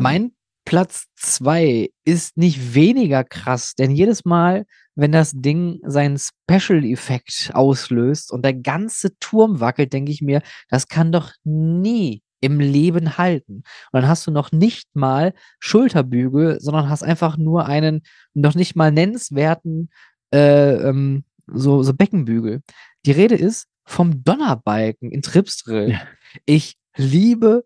Mein 0.00 0.32
Platz 0.64 1.06
zwei 1.14 1.90
ist 2.04 2.36
nicht 2.36 2.74
weniger 2.74 3.22
krass, 3.22 3.74
denn 3.74 3.90
jedes 3.90 4.24
Mal, 4.24 4.64
wenn 4.96 5.12
das 5.12 5.32
Ding 5.34 5.80
seinen 5.84 6.18
Special-Effekt 6.18 7.50
auslöst 7.54 8.32
und 8.32 8.44
der 8.44 8.54
ganze 8.54 9.16
Turm 9.18 9.60
wackelt, 9.60 9.92
denke 9.92 10.10
ich 10.10 10.22
mir, 10.22 10.42
das 10.68 10.88
kann 10.88 11.12
doch 11.12 11.32
nie 11.44 12.22
im 12.40 12.60
Leben 12.60 13.18
halten. 13.18 13.56
Und 13.56 13.64
dann 13.92 14.08
hast 14.08 14.26
du 14.26 14.30
noch 14.30 14.52
nicht 14.52 14.88
mal 14.94 15.32
Schulterbügel, 15.58 16.60
sondern 16.60 16.88
hast 16.88 17.02
einfach 17.02 17.36
nur 17.36 17.66
einen 17.66 18.02
noch 18.34 18.54
nicht 18.54 18.76
mal 18.76 18.90
nennenswerten 18.90 19.90
äh, 20.32 20.88
ähm, 20.88 21.24
so, 21.46 21.82
so 21.82 21.94
Beckenbügel. 21.94 22.62
Die 23.04 23.12
Rede 23.12 23.36
ist 23.36 23.68
vom 23.84 24.24
Donnerbalken 24.24 25.10
in 25.12 25.22
Tripsdrill. 25.22 25.90
Ja. 25.90 26.00
Ich 26.44 26.76
liebe 26.96 27.64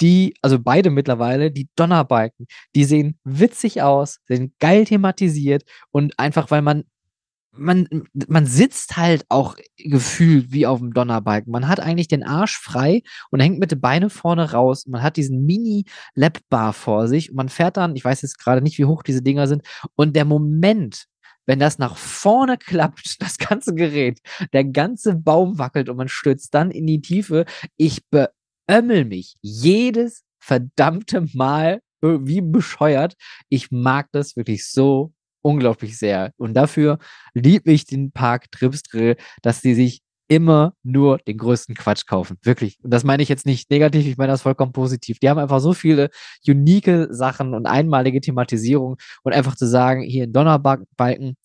die, 0.00 0.34
also 0.42 0.58
beide 0.58 0.90
mittlerweile, 0.90 1.50
die 1.50 1.68
Donnerbalken, 1.76 2.46
die 2.74 2.84
sehen 2.84 3.18
witzig 3.24 3.82
aus, 3.82 4.20
sind 4.26 4.58
geil 4.58 4.84
thematisiert 4.84 5.64
und 5.90 6.18
einfach, 6.18 6.50
weil 6.50 6.62
man 6.62 6.84
man, 7.52 7.88
man 8.28 8.46
sitzt 8.46 8.96
halt 8.96 9.24
auch 9.28 9.56
gefühlt 9.76 10.52
wie 10.52 10.66
auf 10.66 10.78
dem 10.78 10.92
Donnerbalken. 10.92 11.50
Man 11.50 11.68
hat 11.68 11.80
eigentlich 11.80 12.08
den 12.08 12.22
Arsch 12.22 12.56
frei 12.56 13.02
und 13.30 13.40
hängt 13.40 13.58
mit 13.58 13.72
den 13.72 13.80
Beinen 13.80 14.10
vorne 14.10 14.52
raus. 14.52 14.86
Man 14.86 15.02
hat 15.02 15.16
diesen 15.16 15.44
Mini-Lap-Bar 15.46 16.72
vor 16.72 17.08
sich 17.08 17.30
und 17.30 17.36
man 17.36 17.48
fährt 17.48 17.76
dann, 17.76 17.96
ich 17.96 18.04
weiß 18.04 18.22
jetzt 18.22 18.38
gerade 18.38 18.62
nicht, 18.62 18.78
wie 18.78 18.84
hoch 18.84 19.02
diese 19.02 19.22
Dinger 19.22 19.46
sind. 19.46 19.66
Und 19.96 20.14
der 20.14 20.24
Moment, 20.24 21.06
wenn 21.46 21.58
das 21.58 21.78
nach 21.78 21.96
vorne 21.96 22.56
klappt, 22.56 23.16
das 23.20 23.38
ganze 23.38 23.74
Gerät, 23.74 24.20
der 24.52 24.64
ganze 24.64 25.16
Baum 25.16 25.58
wackelt 25.58 25.88
und 25.88 25.96
man 25.96 26.08
stürzt 26.08 26.54
dann 26.54 26.70
in 26.70 26.86
die 26.86 27.00
Tiefe. 27.00 27.46
Ich 27.76 28.06
be 28.08 28.30
ömmel 28.70 29.04
mich 29.04 29.36
jedes 29.42 30.22
verdammte 30.38 31.26
Mal 31.34 31.80
wie 32.02 32.40
bescheuert. 32.40 33.14
Ich 33.48 33.70
mag 33.70 34.08
das 34.12 34.36
wirklich 34.36 34.66
so 34.66 35.12
unglaublich 35.42 35.98
sehr. 35.98 36.32
Und 36.36 36.54
dafür 36.54 36.98
liebe 37.34 37.72
ich 37.72 37.84
den 37.86 38.12
Park 38.12 38.50
Trips 38.50 38.82
Drill, 38.82 39.16
dass 39.42 39.60
sie 39.60 39.74
sich 39.74 40.00
immer 40.28 40.74
nur 40.84 41.18
den 41.18 41.38
größten 41.38 41.74
Quatsch 41.74 42.06
kaufen. 42.06 42.38
Wirklich. 42.42 42.78
Und 42.82 42.92
das 42.92 43.02
meine 43.02 43.22
ich 43.22 43.28
jetzt 43.28 43.46
nicht 43.46 43.68
negativ, 43.68 44.06
ich 44.06 44.16
meine 44.16 44.32
das 44.32 44.42
vollkommen 44.42 44.72
positiv. 44.72 45.18
Die 45.18 45.28
haben 45.28 45.38
einfach 45.38 45.58
so 45.58 45.72
viele 45.74 46.08
unique 46.46 47.08
Sachen 47.10 47.52
und 47.52 47.66
einmalige 47.66 48.20
Thematisierung 48.20 48.96
und 49.24 49.32
einfach 49.32 49.56
zu 49.56 49.66
sagen, 49.66 50.02
hier 50.02 50.24
in 50.24 50.32
Donnerbalken 50.32 51.36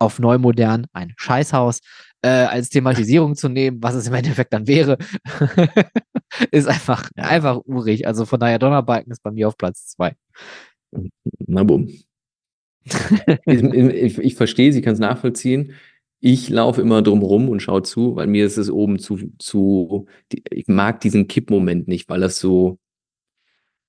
auf 0.00 0.18
Neumodern 0.18 0.86
ein 0.92 1.12
Scheißhaus 1.16 1.78
äh, 2.22 2.28
als 2.28 2.68
Thematisierung 2.68 3.36
zu 3.36 3.48
nehmen, 3.48 3.78
was 3.80 3.94
es 3.94 4.08
im 4.08 4.14
Endeffekt 4.14 4.52
dann 4.52 4.66
wäre, 4.66 4.98
ist 6.50 6.68
einfach, 6.68 7.10
ja. 7.16 7.24
einfach 7.24 7.60
urig. 7.64 8.06
Also 8.06 8.24
von 8.24 8.40
daher, 8.40 8.58
Donnerbalken 8.58 9.12
ist 9.12 9.22
bei 9.22 9.30
mir 9.30 9.48
auf 9.48 9.56
Platz 9.56 9.86
zwei. 9.86 10.14
Na 11.46 11.62
bumm. 11.64 11.88
ich, 12.84 13.62
ich, 13.62 14.18
ich, 14.18 14.34
verstehe, 14.34 14.72
sie 14.72 14.82
kann 14.82 14.94
es 14.94 14.98
nachvollziehen. 14.98 15.74
Ich 16.20 16.48
laufe 16.48 16.80
immer 16.80 17.02
drumrum 17.02 17.48
und 17.48 17.60
schaue 17.60 17.82
zu, 17.82 18.16
weil 18.16 18.26
mir 18.26 18.46
ist 18.46 18.56
es 18.56 18.70
oben 18.70 18.98
zu, 18.98 19.18
zu, 19.38 20.06
ich 20.50 20.68
mag 20.68 21.00
diesen 21.00 21.26
Kippmoment 21.26 21.88
nicht, 21.88 22.08
weil 22.08 22.20
das 22.20 22.38
so, 22.38 22.78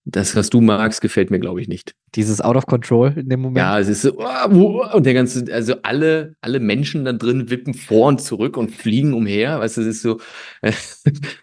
das, 0.05 0.35
was 0.35 0.49
du 0.49 0.59
magst, 0.59 1.01
gefällt 1.01 1.31
mir, 1.31 1.39
glaube 1.39 1.61
ich, 1.61 1.67
nicht. 1.67 1.95
Dieses 2.15 2.41
Out 2.41 2.57
of 2.57 2.65
Control 2.65 3.13
in 3.15 3.29
dem 3.29 3.41
Moment. 3.41 3.57
Ja, 3.57 3.79
es 3.79 3.87
ist 3.87 4.01
so, 4.01 4.17
und 4.17 5.05
der 5.05 5.13
ganze, 5.13 5.51
also 5.53 5.75
alle, 5.83 6.35
alle 6.41 6.59
Menschen 6.59 7.05
da 7.05 7.13
drin 7.13 7.49
wippen 7.49 7.73
vor 7.73 8.09
und 8.09 8.19
zurück 8.19 8.57
und 8.57 8.71
fliegen 8.71 9.13
umher. 9.13 9.59
Weißt 9.59 9.77
du, 9.77 9.81
es 9.81 9.87
ist 9.87 10.01
so, 10.01 10.19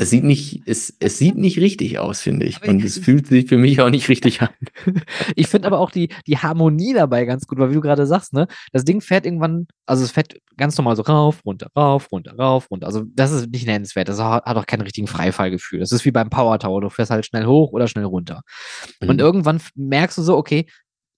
es 0.00 0.08
sieht 0.08 0.24
nicht, 0.24 0.62
es, 0.64 0.96
es 0.98 1.18
sieht 1.18 1.36
nicht 1.36 1.58
richtig 1.58 1.98
aus, 1.98 2.22
finde 2.22 2.46
ich. 2.46 2.66
Und 2.66 2.82
es 2.82 2.98
fühlt 3.04 3.26
sich 3.26 3.48
für 3.48 3.58
mich 3.58 3.82
auch 3.82 3.90
nicht 3.90 4.08
richtig 4.08 4.40
an. 4.40 4.48
ich 5.36 5.48
finde 5.48 5.66
aber 5.66 5.78
auch 5.78 5.90
die, 5.90 6.08
die 6.26 6.38
Harmonie 6.38 6.94
dabei 6.94 7.26
ganz 7.26 7.46
gut, 7.46 7.58
weil 7.58 7.68
wie 7.68 7.74
du 7.74 7.82
gerade 7.82 8.06
sagst, 8.06 8.32
ne, 8.32 8.46
das 8.72 8.84
Ding 8.84 9.02
fährt 9.02 9.26
irgendwann, 9.26 9.66
also 9.84 10.02
es 10.02 10.10
fährt 10.10 10.38
ganz 10.56 10.78
normal 10.78 10.96
so 10.96 11.02
rauf, 11.02 11.44
runter, 11.44 11.68
rauf, 11.76 12.10
runter, 12.10 12.34
rauf, 12.34 12.70
runter. 12.70 12.86
Also 12.86 13.04
das 13.14 13.30
ist 13.30 13.50
nicht 13.50 13.66
nennenswert. 13.66 14.08
Das 14.08 14.18
hat 14.18 14.46
auch 14.46 14.66
kein 14.66 14.80
richtigen 14.80 15.06
Freifallgefühl. 15.06 15.80
Das 15.80 15.92
ist 15.92 16.06
wie 16.06 16.12
beim 16.12 16.30
Power 16.30 16.58
Tower. 16.58 16.80
Du 16.80 16.88
fährst 16.88 17.10
halt 17.10 17.26
schnell 17.26 17.44
hoch 17.44 17.72
oder 17.72 17.86
schnell 17.86 18.06
runter. 18.06 18.40
Mhm. 19.02 19.08
Und 19.10 19.20
irgendwann 19.20 19.60
merkst 19.74 20.16
du 20.16 20.22
so, 20.22 20.36
okay, 20.38 20.64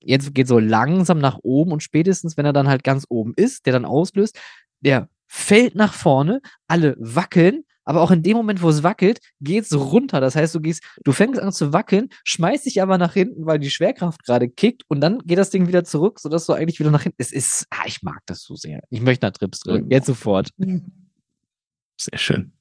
jetzt 0.00 0.34
geht 0.34 0.48
so 0.48 0.58
langsam 0.58 1.20
nach 1.20 1.38
oben 1.42 1.70
und 1.70 1.84
spätestens, 1.84 2.36
wenn 2.36 2.46
er 2.46 2.52
dann 2.52 2.66
halt 2.66 2.82
ganz 2.82 3.06
oben 3.08 3.32
ist, 3.36 3.64
der 3.66 3.74
dann 3.74 3.84
auslöst, 3.84 4.36
der 4.80 5.08
fällt 5.28 5.76
nach 5.76 5.94
vorne, 5.94 6.40
alle 6.66 6.96
wackeln 6.98 7.62
aber 7.84 8.00
auch 8.00 8.10
in 8.10 8.22
dem 8.22 8.36
Moment, 8.36 8.62
wo 8.62 8.68
es 8.68 8.82
wackelt, 8.82 9.20
geht 9.40 9.64
es 9.64 9.74
runter. 9.74 10.20
Das 10.20 10.36
heißt, 10.36 10.54
du 10.54 10.60
gehst, 10.60 10.82
du 11.04 11.12
fängst 11.12 11.40
an 11.40 11.52
zu 11.52 11.72
wackeln, 11.72 12.08
schmeißt 12.24 12.66
dich 12.66 12.82
aber 12.82 12.98
nach 12.98 13.14
hinten, 13.14 13.46
weil 13.46 13.58
die 13.58 13.70
Schwerkraft 13.70 14.24
gerade 14.24 14.48
kickt 14.48 14.82
und 14.88 15.00
dann 15.00 15.18
geht 15.20 15.38
das 15.38 15.50
Ding 15.50 15.66
wieder 15.68 15.84
zurück, 15.84 16.20
sodass 16.20 16.46
du 16.46 16.52
eigentlich 16.52 16.80
wieder 16.80 16.90
nach 16.90 17.02
hinten. 17.02 17.16
Es 17.18 17.32
ist, 17.32 17.66
ah, 17.70 17.84
ich 17.86 18.02
mag 18.02 18.20
das 18.26 18.42
so 18.42 18.54
sehr. 18.54 18.80
Ich 18.90 19.00
möchte 19.00 19.26
nach 19.26 19.32
Trips 19.32 19.60
drin. 19.60 19.86
Jetzt 19.90 20.06
sofort. 20.06 20.50
Sehr 20.56 22.18
schön. 22.18 22.52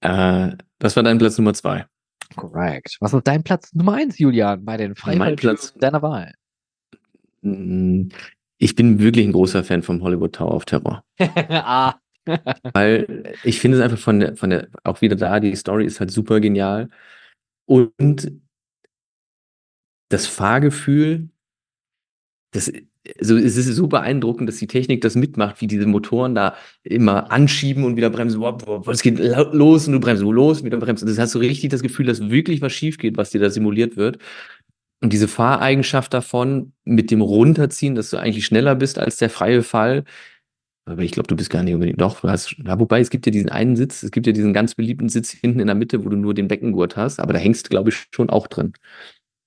Äh, 0.00 0.56
das 0.78 0.96
war 0.96 1.02
dein 1.02 1.18
Platz 1.18 1.38
Nummer 1.38 1.54
zwei. 1.54 1.86
Korrekt. 2.34 2.96
Was 3.00 3.12
ist 3.12 3.26
dein 3.26 3.44
Platz 3.44 3.72
Nummer 3.72 3.94
eins, 3.94 4.18
Julian, 4.18 4.64
bei 4.64 4.76
den 4.76 4.94
Freifalltüren 4.94 5.58
deiner 5.78 6.02
Wahl? 6.02 6.34
Mm, 7.42 8.08
ich 8.58 8.74
bin 8.74 8.98
wirklich 8.98 9.26
ein 9.26 9.32
großer 9.32 9.62
Fan 9.62 9.82
vom 9.82 10.02
Hollywood 10.02 10.34
Tower 10.34 10.54
of 10.54 10.64
Terror. 10.64 11.04
ah, 11.20 11.94
weil 12.72 13.34
ich 13.44 13.60
finde 13.60 13.78
es 13.78 13.82
einfach 13.82 13.98
von 13.98 14.20
der, 14.20 14.36
von 14.36 14.50
der, 14.50 14.68
auch 14.84 15.00
wieder 15.00 15.16
da, 15.16 15.40
die 15.40 15.54
Story 15.56 15.86
ist 15.86 16.00
halt 16.00 16.10
super 16.10 16.40
genial. 16.40 16.88
Und 17.66 18.32
das 20.08 20.26
Fahrgefühl, 20.26 21.28
das, 22.52 22.72
also 23.18 23.36
es 23.36 23.56
ist 23.56 23.66
so 23.76 23.86
beeindruckend, 23.86 24.48
dass 24.48 24.56
die 24.56 24.66
Technik 24.66 25.00
das 25.00 25.14
mitmacht, 25.14 25.60
wie 25.60 25.66
diese 25.66 25.86
Motoren 25.86 26.34
da 26.34 26.54
immer 26.82 27.30
anschieben 27.30 27.84
und 27.84 27.96
wieder 27.96 28.10
bremsen. 28.10 28.42
Es 28.88 29.02
geht 29.02 29.18
los 29.18 29.86
und 29.86 29.94
du 29.94 30.00
bremst, 30.00 30.22
los, 30.22 30.64
wieder 30.64 30.78
bremst. 30.78 31.02
Und 31.02 31.08
das 31.08 31.18
hast 31.18 31.34
du 31.34 31.38
richtig 31.38 31.70
das 31.70 31.82
Gefühl, 31.82 32.06
dass 32.06 32.30
wirklich 32.30 32.62
was 32.62 32.72
schief 32.72 32.98
geht, 32.98 33.16
was 33.16 33.30
dir 33.30 33.40
da 33.40 33.50
simuliert 33.50 33.96
wird. 33.96 34.18
Und 35.02 35.12
diese 35.12 35.28
Fahreigenschaft 35.28 36.14
davon 36.14 36.72
mit 36.84 37.10
dem 37.10 37.20
Runterziehen, 37.20 37.94
dass 37.94 38.10
du 38.10 38.16
eigentlich 38.16 38.46
schneller 38.46 38.74
bist 38.74 38.98
als 38.98 39.18
der 39.18 39.30
freie 39.30 39.62
Fall, 39.62 40.04
aber 40.86 41.02
ich 41.02 41.10
glaube, 41.10 41.26
du 41.26 41.36
bist 41.36 41.50
gar 41.50 41.64
nicht 41.64 41.74
unbedingt. 41.74 42.00
Doch, 42.00 42.20
du 42.20 42.28
hast, 42.28 42.56
ja, 42.64 42.78
wobei 42.78 43.00
es 43.00 43.10
gibt 43.10 43.26
ja 43.26 43.32
diesen 43.32 43.50
einen 43.50 43.74
Sitz, 43.76 44.04
es 44.04 44.12
gibt 44.12 44.26
ja 44.26 44.32
diesen 44.32 44.52
ganz 44.52 44.76
beliebten 44.76 45.08
Sitz 45.08 45.30
hinten 45.32 45.60
in 45.60 45.66
der 45.66 45.74
Mitte, 45.74 46.04
wo 46.04 46.08
du 46.08 46.16
nur 46.16 46.32
den 46.32 46.48
Beckengurt 46.48 46.96
hast, 46.96 47.18
aber 47.18 47.32
da 47.32 47.40
hängst 47.40 47.68
glaube 47.70 47.90
ich, 47.90 48.06
schon 48.12 48.30
auch 48.30 48.46
drin. 48.46 48.72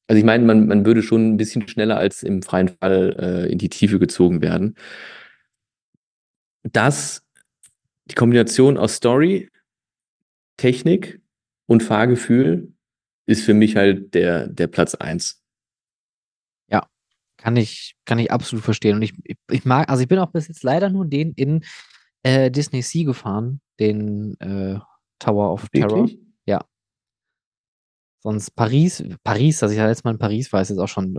Also 0.08 0.20
ich 0.20 0.26
meine, 0.26 0.44
man, 0.44 0.68
man 0.68 0.86
würde 0.86 1.02
schon 1.02 1.34
ein 1.34 1.38
bisschen 1.38 1.68
schneller 1.68 1.98
als 1.98 2.24
im 2.24 2.42
freien 2.42 2.70
Fall 2.70 3.16
äh, 3.20 3.52
in 3.52 3.58
die 3.58 3.70
Tiefe 3.70 4.00
gezogen 4.00 4.42
werden. 4.42 4.76
Das, 6.64 7.24
die 8.06 8.16
Kombination 8.16 8.78
aus 8.78 8.96
Story, 8.96 9.50
Technik 10.58 11.22
und 11.68 11.84
Fahrgefühl 11.84 12.74
ist 13.28 13.44
für 13.44 13.54
mich 13.54 13.76
halt 13.78 14.14
der, 14.14 14.48
der 14.48 14.68
Platz 14.68 14.96
eins. 14.96 15.39
Kann 17.42 17.56
ich, 17.56 17.96
kann 18.06 18.20
ich 18.20 18.32
absolut 18.32 18.66
verstehen. 18.66 18.98
Und 18.98 19.02
ich, 19.02 19.14
ich, 19.50 19.64
mag, 19.64 19.90
also 19.90 20.02
ich 20.02 20.10
bin 20.10 20.20
auch 20.20 20.32
bis 20.32 20.50
jetzt 20.50 20.64
leider 20.64 20.90
nur 20.90 21.06
den 21.06 21.32
in 21.34 21.64
äh, 22.24 22.52
Disney 22.52 22.82
Sea 22.82 23.06
gefahren, 23.06 23.62
den 23.80 24.38
äh, 24.42 24.78
Tower 25.20 25.54
of 25.54 25.70
Terror. 25.70 26.10
Ja. 26.46 26.66
Sonst 28.22 28.52
Paris, 28.52 29.02
Paris, 29.24 29.60
dass 29.60 29.72
ich 29.72 29.78
ja 29.78 29.88
letztes 29.88 30.04
Mal 30.04 30.12
in 30.12 30.20
Paris 30.20 30.52
war, 30.52 30.62
ist 30.62 30.70
jetzt 30.70 30.80
auch 30.80 30.90
schon 30.90 31.18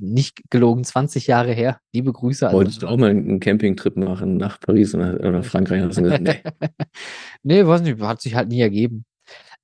nicht 0.00 0.42
gelogen, 0.50 0.82
20 0.82 1.28
Jahre 1.28 1.52
her. 1.52 1.78
Liebe 1.92 2.12
Grüße. 2.12 2.48
an 2.48 2.54
Wolltest 2.54 2.82
du 2.82 2.88
auch 2.88 2.96
mal 2.96 3.10
einen 3.10 3.38
Campingtrip 3.38 3.96
machen 3.96 4.38
nach 4.38 4.58
Paris 4.58 4.96
oder, 4.96 5.20
oder 5.20 5.42
Frankreich? 5.44 5.82
Hast 5.82 5.98
du 5.98 6.02
gesagt, 6.02 6.22
nee. 6.22 6.42
nee, 7.44 7.64
weiß 7.64 7.82
nicht, 7.82 8.00
hat 8.00 8.20
sich 8.20 8.34
halt 8.34 8.48
nie 8.48 8.60
ergeben. 8.60 9.04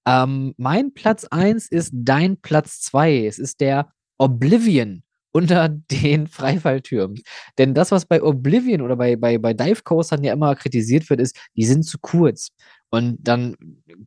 Ähm, 0.07 0.55
mein 0.57 0.95
Platz 0.95 1.25
1 1.25 1.67
ist 1.67 1.93
dein 1.93 2.41
Platz 2.41 2.81
2. 2.83 3.27
Es 3.27 3.41
ist 3.41 3.61
der 3.61 3.93
Oblivion 4.17 5.03
unter 5.33 5.69
den 5.91 6.27
Freifalltürmen. 6.27 7.21
Denn 7.59 7.75
das, 7.75 7.91
was 7.91 8.07
bei 8.07 8.23
Oblivion 8.23 8.83
oder 8.83 8.97
bei, 8.97 9.17
bei, 9.17 9.39
bei 9.39 9.55
Dive 9.55 9.83
Coastern 9.83 10.25
ja 10.25 10.33
immer 10.33 10.55
kritisiert 10.55 11.09
wird, 11.11 11.21
ist, 11.21 11.37
die 11.57 11.65
sind 11.65 11.85
zu 11.85 11.99
kurz. 12.01 12.51
Und 12.91 13.19
dann 13.21 13.57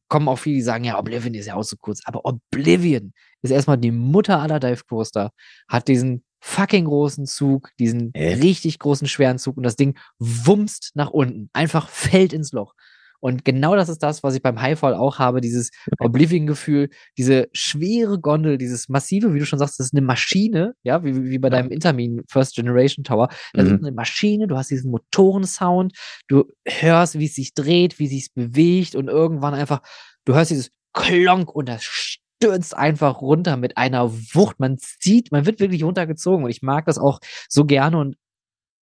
kommen 0.07 0.27
auch 0.27 0.37
viele, 0.37 0.55
die 0.55 0.61
sagen, 0.63 0.83
ja, 0.83 0.97
Oblivion 0.97 1.35
ist 1.35 1.45
ja 1.45 1.55
auch 1.55 1.63
so 1.63 1.75
kurz. 1.77 2.01
Aber 2.05 2.25
Oblivion 2.25 3.13
ist 3.41 3.51
erstmal 3.51 3.77
die 3.77 3.91
Mutter 3.91 4.39
aller 4.39 4.59
Dive 4.59 4.83
Coaster, 4.87 5.31
hat 5.67 5.87
diesen 5.87 6.23
fucking 6.39 6.85
großen 6.85 7.27
Zug, 7.27 7.69
diesen 7.79 8.11
äh? 8.13 8.33
richtig 8.35 8.79
großen, 8.79 9.07
schweren 9.07 9.37
Zug 9.37 9.57
und 9.57 9.63
das 9.63 9.75
Ding 9.75 9.97
wumst 10.17 10.91
nach 10.95 11.11
unten. 11.11 11.49
Einfach 11.53 11.89
fällt 11.89 12.33
ins 12.33 12.51
Loch. 12.51 12.73
Und 13.21 13.45
genau 13.45 13.75
das 13.75 13.87
ist 13.87 14.03
das, 14.03 14.23
was 14.23 14.35
ich 14.35 14.41
beim 14.41 14.59
Highfall 14.59 14.95
auch 14.95 15.19
habe, 15.19 15.41
dieses 15.41 15.69
Oblivion-Gefühl, 15.99 16.89
diese 17.17 17.47
schwere 17.53 18.19
Gondel, 18.19 18.57
dieses 18.57 18.89
massive, 18.89 19.33
wie 19.33 19.39
du 19.39 19.45
schon 19.45 19.59
sagst, 19.59 19.79
das 19.79 19.87
ist 19.87 19.93
eine 19.93 20.05
Maschine, 20.05 20.73
ja, 20.83 21.03
wie, 21.03 21.29
wie 21.29 21.37
bei 21.37 21.49
deinem 21.49 21.69
Intermin 21.69 22.23
First 22.27 22.55
Generation 22.55 23.03
Tower. 23.03 23.29
Das 23.53 23.67
mhm. 23.67 23.75
ist 23.75 23.83
eine 23.83 23.91
Maschine, 23.91 24.47
du 24.47 24.57
hast 24.57 24.71
diesen 24.71 24.91
Motorensound, 24.91 25.95
du 26.27 26.45
hörst, 26.67 27.17
wie 27.19 27.25
es 27.25 27.35
sich 27.35 27.53
dreht, 27.53 27.99
wie 27.99 28.05
es 28.05 28.11
sich 28.11 28.33
bewegt 28.33 28.95
und 28.95 29.07
irgendwann 29.07 29.53
einfach, 29.53 29.81
du 30.25 30.33
hörst 30.33 30.51
dieses 30.51 30.71
Klonk 30.93 31.53
und 31.53 31.69
das 31.69 31.83
stürzt 31.83 32.75
einfach 32.75 33.21
runter 33.21 33.55
mit 33.55 33.77
einer 33.77 34.11
Wucht. 34.11 34.59
Man 34.59 34.77
zieht, 34.79 35.31
man 35.31 35.45
wird 35.45 35.59
wirklich 35.59 35.83
runtergezogen 35.83 36.43
und 36.43 36.49
ich 36.49 36.63
mag 36.63 36.85
das 36.85 36.97
auch 36.97 37.19
so 37.47 37.65
gerne 37.65 37.97
und 37.97 38.15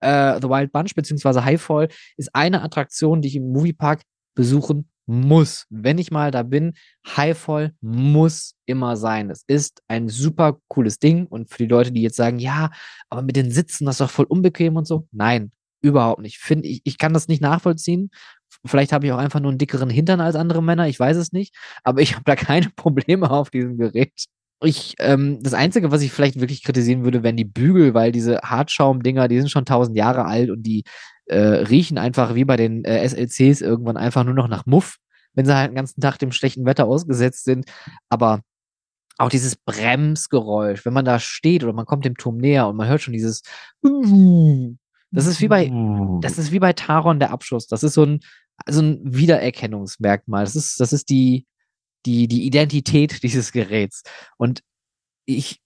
Uh, 0.01 0.39
The 0.41 0.47
Wild 0.47 0.71
Bunch 0.71 0.95
beziehungsweise 0.95 1.43
Highfall 1.43 1.89
ist 2.15 2.33
eine 2.33 2.61
Attraktion, 2.61 3.21
die 3.21 3.27
ich 3.27 3.35
im 3.35 3.51
Moviepark 3.51 4.03
besuchen 4.35 4.89
muss. 5.09 5.65
Wenn 5.69 5.97
ich 5.97 6.11
mal 6.11 6.31
da 6.31 6.43
bin, 6.43 6.73
Highfall 7.17 7.73
muss 7.81 8.53
immer 8.65 8.95
sein. 8.95 9.29
Es 9.31 9.43
ist 9.47 9.81
ein 9.87 10.07
super 10.07 10.59
cooles 10.67 10.99
Ding. 10.99 11.25
Und 11.25 11.49
für 11.49 11.57
die 11.57 11.69
Leute, 11.69 11.91
die 11.91 12.03
jetzt 12.03 12.15
sagen, 12.15 12.39
ja, 12.39 12.69
aber 13.09 13.23
mit 13.23 13.35
den 13.35 13.51
Sitzen, 13.51 13.85
das 13.85 13.95
ist 13.95 14.01
doch 14.01 14.11
voll 14.11 14.25
unbequem 14.25 14.75
und 14.75 14.85
so. 14.85 15.07
Nein, 15.11 15.51
überhaupt 15.81 16.21
nicht. 16.21 16.37
Find, 16.37 16.65
ich, 16.65 16.81
ich 16.83 16.97
kann 16.97 17.13
das 17.13 17.27
nicht 17.27 17.41
nachvollziehen. 17.41 18.11
Vielleicht 18.65 18.91
habe 18.93 19.05
ich 19.05 19.11
auch 19.11 19.17
einfach 19.17 19.39
nur 19.39 19.51
einen 19.51 19.57
dickeren 19.57 19.89
Hintern 19.89 20.21
als 20.21 20.35
andere 20.35 20.61
Männer, 20.61 20.87
ich 20.87 20.99
weiß 20.99 21.17
es 21.17 21.31
nicht. 21.31 21.55
Aber 21.83 22.01
ich 22.01 22.13
habe 22.15 22.25
da 22.25 22.35
keine 22.35 22.69
Probleme 22.69 23.29
auf 23.31 23.49
diesem 23.49 23.77
Gerät. 23.77 24.25
Ich, 24.61 24.95
ähm, 24.99 25.41
das 25.41 25.53
Einzige, 25.53 25.89
was 25.89 26.01
ich 26.01 26.11
vielleicht 26.11 26.39
wirklich 26.39 26.63
kritisieren 26.63 27.05
würde, 27.05 27.23
wären 27.23 27.37
die 27.37 27.45
Bügel, 27.45 27.93
weil 27.93 28.11
diese 28.11 28.41
Hartschaum-Dinger, 28.41 29.29
die 29.29 29.39
sind 29.39 29.49
schon 29.49 29.65
tausend 29.65 29.95
Jahre 29.95 30.25
alt 30.25 30.49
und 30.49 30.63
die 30.63 30.83
äh, 31.29 31.37
riechen 31.37 31.97
einfach 31.97 32.35
wie 32.35 32.45
bei 32.45 32.57
den 32.57 32.83
äh, 32.85 33.07
SLCs 33.07 33.61
irgendwann 33.61 33.97
einfach 33.97 34.23
nur 34.23 34.33
noch 34.33 34.47
nach 34.47 34.65
Muff, 34.65 34.97
wenn 35.33 35.45
sie 35.45 35.55
halt 35.55 35.71
den 35.71 35.75
ganzen 35.75 36.01
Tag 36.01 36.17
dem 36.17 36.31
schlechten 36.31 36.65
Wetter 36.65 36.85
ausgesetzt 36.85 37.45
sind. 37.45 37.65
Aber 38.09 38.41
auch 39.17 39.29
dieses 39.29 39.55
Bremsgeräusch, 39.55 40.85
wenn 40.85 40.93
man 40.93 41.05
da 41.05 41.19
steht 41.19 41.63
oder 41.63 41.73
man 41.73 41.85
kommt 41.85 42.05
dem 42.05 42.15
Turm 42.15 42.37
näher 42.37 42.67
und 42.67 42.77
man 42.77 42.87
hört 42.87 43.01
schon 43.01 43.13
dieses 43.13 43.43
das 45.11 45.25
ist 45.25 45.41
wie 45.41 45.47
bei 45.47 45.71
das 46.21 46.37
ist 46.37 46.51
wie 46.51 46.59
bei 46.59 46.73
Taron 46.73 47.19
der 47.19 47.31
Abschuss. 47.31 47.67
Das 47.67 47.83
ist 47.83 47.93
so 47.93 48.05
ein 48.05 48.19
so 48.67 48.81
ein 48.81 48.99
Wiedererkennungsmerkmal. 49.03 50.45
Das 50.45 50.55
ist 50.55 50.79
das 50.79 50.93
ist 50.93 51.09
die 51.09 51.45
die 52.05 52.27
die 52.27 52.45
Identität 52.45 53.23
dieses 53.23 53.51
Geräts 53.51 54.03
und 54.37 54.61
ich 55.25 55.61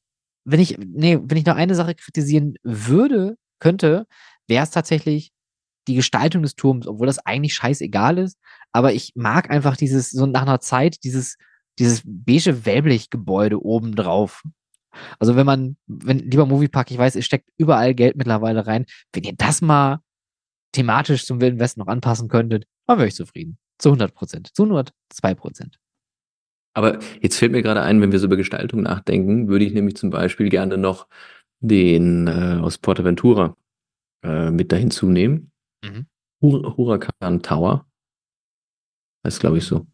wenn 0.46 0.60
ich 0.60 0.78
nee, 0.78 1.20
wenn 1.22 1.38
ich 1.38 1.46
noch 1.46 1.56
eine 1.56 1.76
Sache 1.76 1.96
kritisieren 1.96 2.56
würde, 2.64 3.38
könnte, 3.60 4.08
wäre 4.48 4.64
es 4.64 4.72
tatsächlich 4.72 5.33
die 5.88 5.96
Gestaltung 5.96 6.44
des 6.44 6.56
Turms, 6.56 6.88
obwohl 6.88 7.08
das 7.08 7.20
eigentlich 7.20 7.54
scheißegal 7.56 8.18
ist. 8.18 8.38
Aber 8.72 8.94
ich 8.94 9.14
mag 9.16 9.50
einfach 9.50 9.78
dieses, 9.78 10.12
so 10.12 10.26
nach 10.26 10.44
einer 10.44 10.60
Zeit, 10.60 11.04
dieses, 11.04 11.38
dieses 11.80 12.04
beige 12.06 12.66
Wellblech-Gebäude 12.66 13.64
oben 13.64 13.96
drauf. 13.96 14.44
Also 15.20 15.36
wenn 15.36 15.46
man, 15.46 15.78
wenn, 15.88 16.20
lieber 16.20 16.46
Moviepark, 16.46 16.92
ich 16.92 16.98
weiß, 16.98 17.16
es 17.16 17.26
steckt 17.26 17.50
überall 17.58 17.96
Geld 17.96 18.16
mittlerweile 18.16 18.68
rein. 18.68 18.86
Wenn 19.12 19.24
ihr 19.24 19.34
das 19.36 19.62
mal 19.62 20.00
thematisch 20.72 21.26
zum 21.26 21.42
Wilden 21.42 21.60
Westen 21.60 21.80
noch 21.80 21.88
anpassen 21.88 22.28
könntet, 22.28 22.66
dann 22.88 22.98
wäre 22.98 23.08
ich 23.08 23.16
zufrieden. 23.16 23.58
Zu 23.80 23.90
100 23.90 24.14
Prozent. 24.14 24.56
Zu 24.56 24.64
102 24.64 25.36
Prozent. 25.36 25.80
Aber 26.76 27.00
jetzt 27.22 27.38
fällt 27.38 27.52
mir 27.52 27.62
gerade 27.62 27.82
ein, 27.82 28.02
wenn 28.02 28.12
wir 28.12 28.20
so 28.20 28.26
über 28.26 28.38
Gestaltung 28.38 28.82
nachdenken, 28.82 29.48
würde 29.48 29.66
ich 29.66 29.74
nämlich 29.74 29.96
zum 29.96 30.10
Beispiel 30.10 30.50
gerne 30.50 30.78
noch 30.78 31.08
den 31.60 32.28
äh, 32.28 32.60
aus 32.62 32.78
Portaventura 32.78 33.56
äh, 34.24 34.50
mit 34.50 34.72
dahin 34.72 34.92
zunehmen. 34.92 35.52
Mhm. 35.84 36.08
Hur 36.42 36.78
Huracan 36.78 37.42
Tower. 37.42 37.86
Das 39.24 39.36
ist, 39.36 39.40
glaube 39.40 39.58
ich, 39.58 39.66
so. 39.66 39.86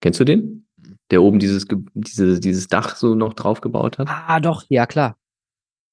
Kennst 0.00 0.20
du 0.20 0.24
den? 0.24 0.66
Mhm. 0.76 0.98
Der 1.10 1.22
oben 1.22 1.38
dieses, 1.38 1.66
diese, 1.94 2.40
dieses 2.40 2.68
Dach 2.68 2.96
so 2.96 3.14
noch 3.14 3.34
drauf 3.34 3.60
gebaut 3.60 3.98
hat? 3.98 4.08
Ah, 4.08 4.40
doch, 4.40 4.64
ja, 4.68 4.86
klar. 4.86 5.16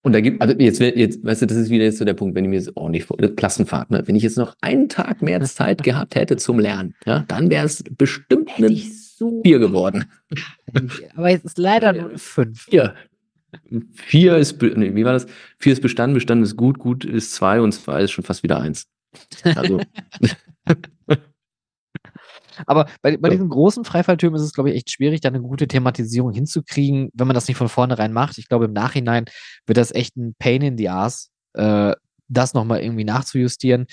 Und 0.04 0.14
da 0.14 0.22
gibt, 0.22 0.42
also 0.42 0.56
jetzt, 0.58 0.80
jetzt, 0.80 1.26
weißt 1.26 1.42
du, 1.42 1.48
das 1.48 1.58
ist 1.58 1.70
wieder 1.70 1.84
jetzt 1.84 1.98
so 1.98 2.06
der 2.06 2.14
Punkt, 2.14 2.36
wenn 2.36 2.46
ich 2.46 2.50
mir 2.50 2.58
jetzt, 2.58 2.72
oh, 2.76 2.88
nicht, 2.88 3.10
Klassenfahrt, 3.36 3.92
ne? 3.92 4.04
Wenn 4.06 4.16
ich 4.16 4.24
jetzt 4.24 4.38
noch 4.38 4.56
einen 4.62 4.90
Tag 4.90 5.22
mehr 5.22 5.42
Zeit 5.44 5.84
gehabt 5.84 6.16
hätte 6.16 6.38
zum 6.38 6.60
Lernen, 6.60 6.96
ja, 7.06 7.26
dann 7.28 7.50
wäre 7.50 7.66
es 7.66 7.84
bestimmt 7.84 8.50
eine 8.56 8.70
so 9.18 9.42
vier 9.44 9.60
geworden. 9.60 10.06
Aber 11.16 11.30
jetzt 11.30 11.46
ist 11.46 11.58
leider 11.58 11.94
nur 11.94 12.18
fünf. 12.18 12.62
Vier. 12.62 12.96
Vier 13.94 14.38
ist, 14.38 14.62
nee, 14.62 14.96
wie 14.96 15.06
war 15.06 15.14
das? 15.14 15.28
Vier 15.60 15.74
ist 15.74 15.82
bestanden, 15.82 16.14
bestanden 16.14 16.44
ist 16.44 16.56
gut, 16.56 16.80
gut 16.80 17.06
ist 17.06 17.34
zwei 17.34 17.62
und 17.62 17.72
zwei 17.72 18.04
ist 18.04 18.12
schon 18.12 18.24
fast 18.24 18.44
wieder 18.44 18.60
eins. 18.60 18.88
Also. 19.44 19.80
Aber 22.66 22.88
bei, 23.02 23.18
bei 23.18 23.30
diesen 23.30 23.50
großen 23.50 23.84
Freifalltürmen 23.86 24.40
ist 24.40 24.46
es, 24.46 24.54
glaube 24.54 24.72
ich, 24.72 24.78
echt 24.78 24.92
schwierig, 24.92 25.22
da 25.22 25.30
eine 25.30 25.42
gute 25.42 25.68
Thematisierung 25.68 26.34
hinzukriegen, 26.34 27.10
wenn 27.14 27.28
man 27.28 27.36
das 27.36 27.48
nicht 27.48 27.58
von 27.58 27.70
vornherein 27.70 28.14
macht. 28.14 28.38
Ich 28.40 28.48
glaube, 28.48 28.66
im 28.66 28.74
Nachhinein 28.74 29.26
wird 29.66 29.78
das 29.78 29.94
echt 29.94 30.18
ein 30.18 30.36
Pain 30.40 30.62
in 30.62 30.78
the 30.78 30.90
Ass, 30.90 31.30
äh, 31.54 31.94
das 32.28 32.54
nochmal 32.54 32.82
irgendwie 32.82 33.04
nachzujustieren. 33.04 33.86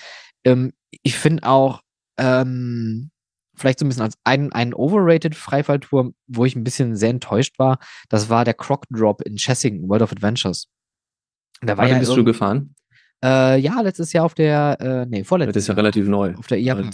Ähm, 0.44 0.72
ich 1.02 1.16
finde 1.16 1.46
auch, 1.46 1.82
ähm, 2.16 3.10
vielleicht 3.54 3.78
so 3.78 3.84
ein 3.84 3.88
bisschen 3.88 4.02
als 4.02 4.16
ein, 4.24 4.52
ein 4.52 4.74
overrated 4.74 5.34
Freifallturm, 5.34 6.14
wo 6.26 6.44
ich 6.44 6.56
ein 6.56 6.64
bisschen 6.64 6.96
sehr 6.96 7.10
enttäuscht 7.10 7.58
war, 7.58 7.78
das 8.08 8.28
war 8.28 8.44
der 8.44 8.54
Croc 8.54 8.84
Drop 8.90 9.22
in 9.22 9.36
Chessing, 9.36 9.88
World 9.88 10.02
of 10.02 10.12
Adventures. 10.12 10.68
Da 11.62 11.76
war 11.76 11.86
ja 11.86 11.98
bist 11.98 12.16
du 12.16 12.24
gefahren? 12.24 12.74
Äh, 13.24 13.58
ja, 13.58 13.80
letztes 13.80 14.12
Jahr 14.12 14.24
auf 14.24 14.34
der, 14.34 14.76
äh, 14.80 15.06
nee, 15.06 15.24
vorletztes 15.24 15.54
Das 15.54 15.62
ist 15.64 15.68
ja 15.68 15.74
relativ 15.74 16.06
neu. 16.08 16.34
Auf 16.36 16.46
der 16.46 16.58
IAP. 16.58 16.90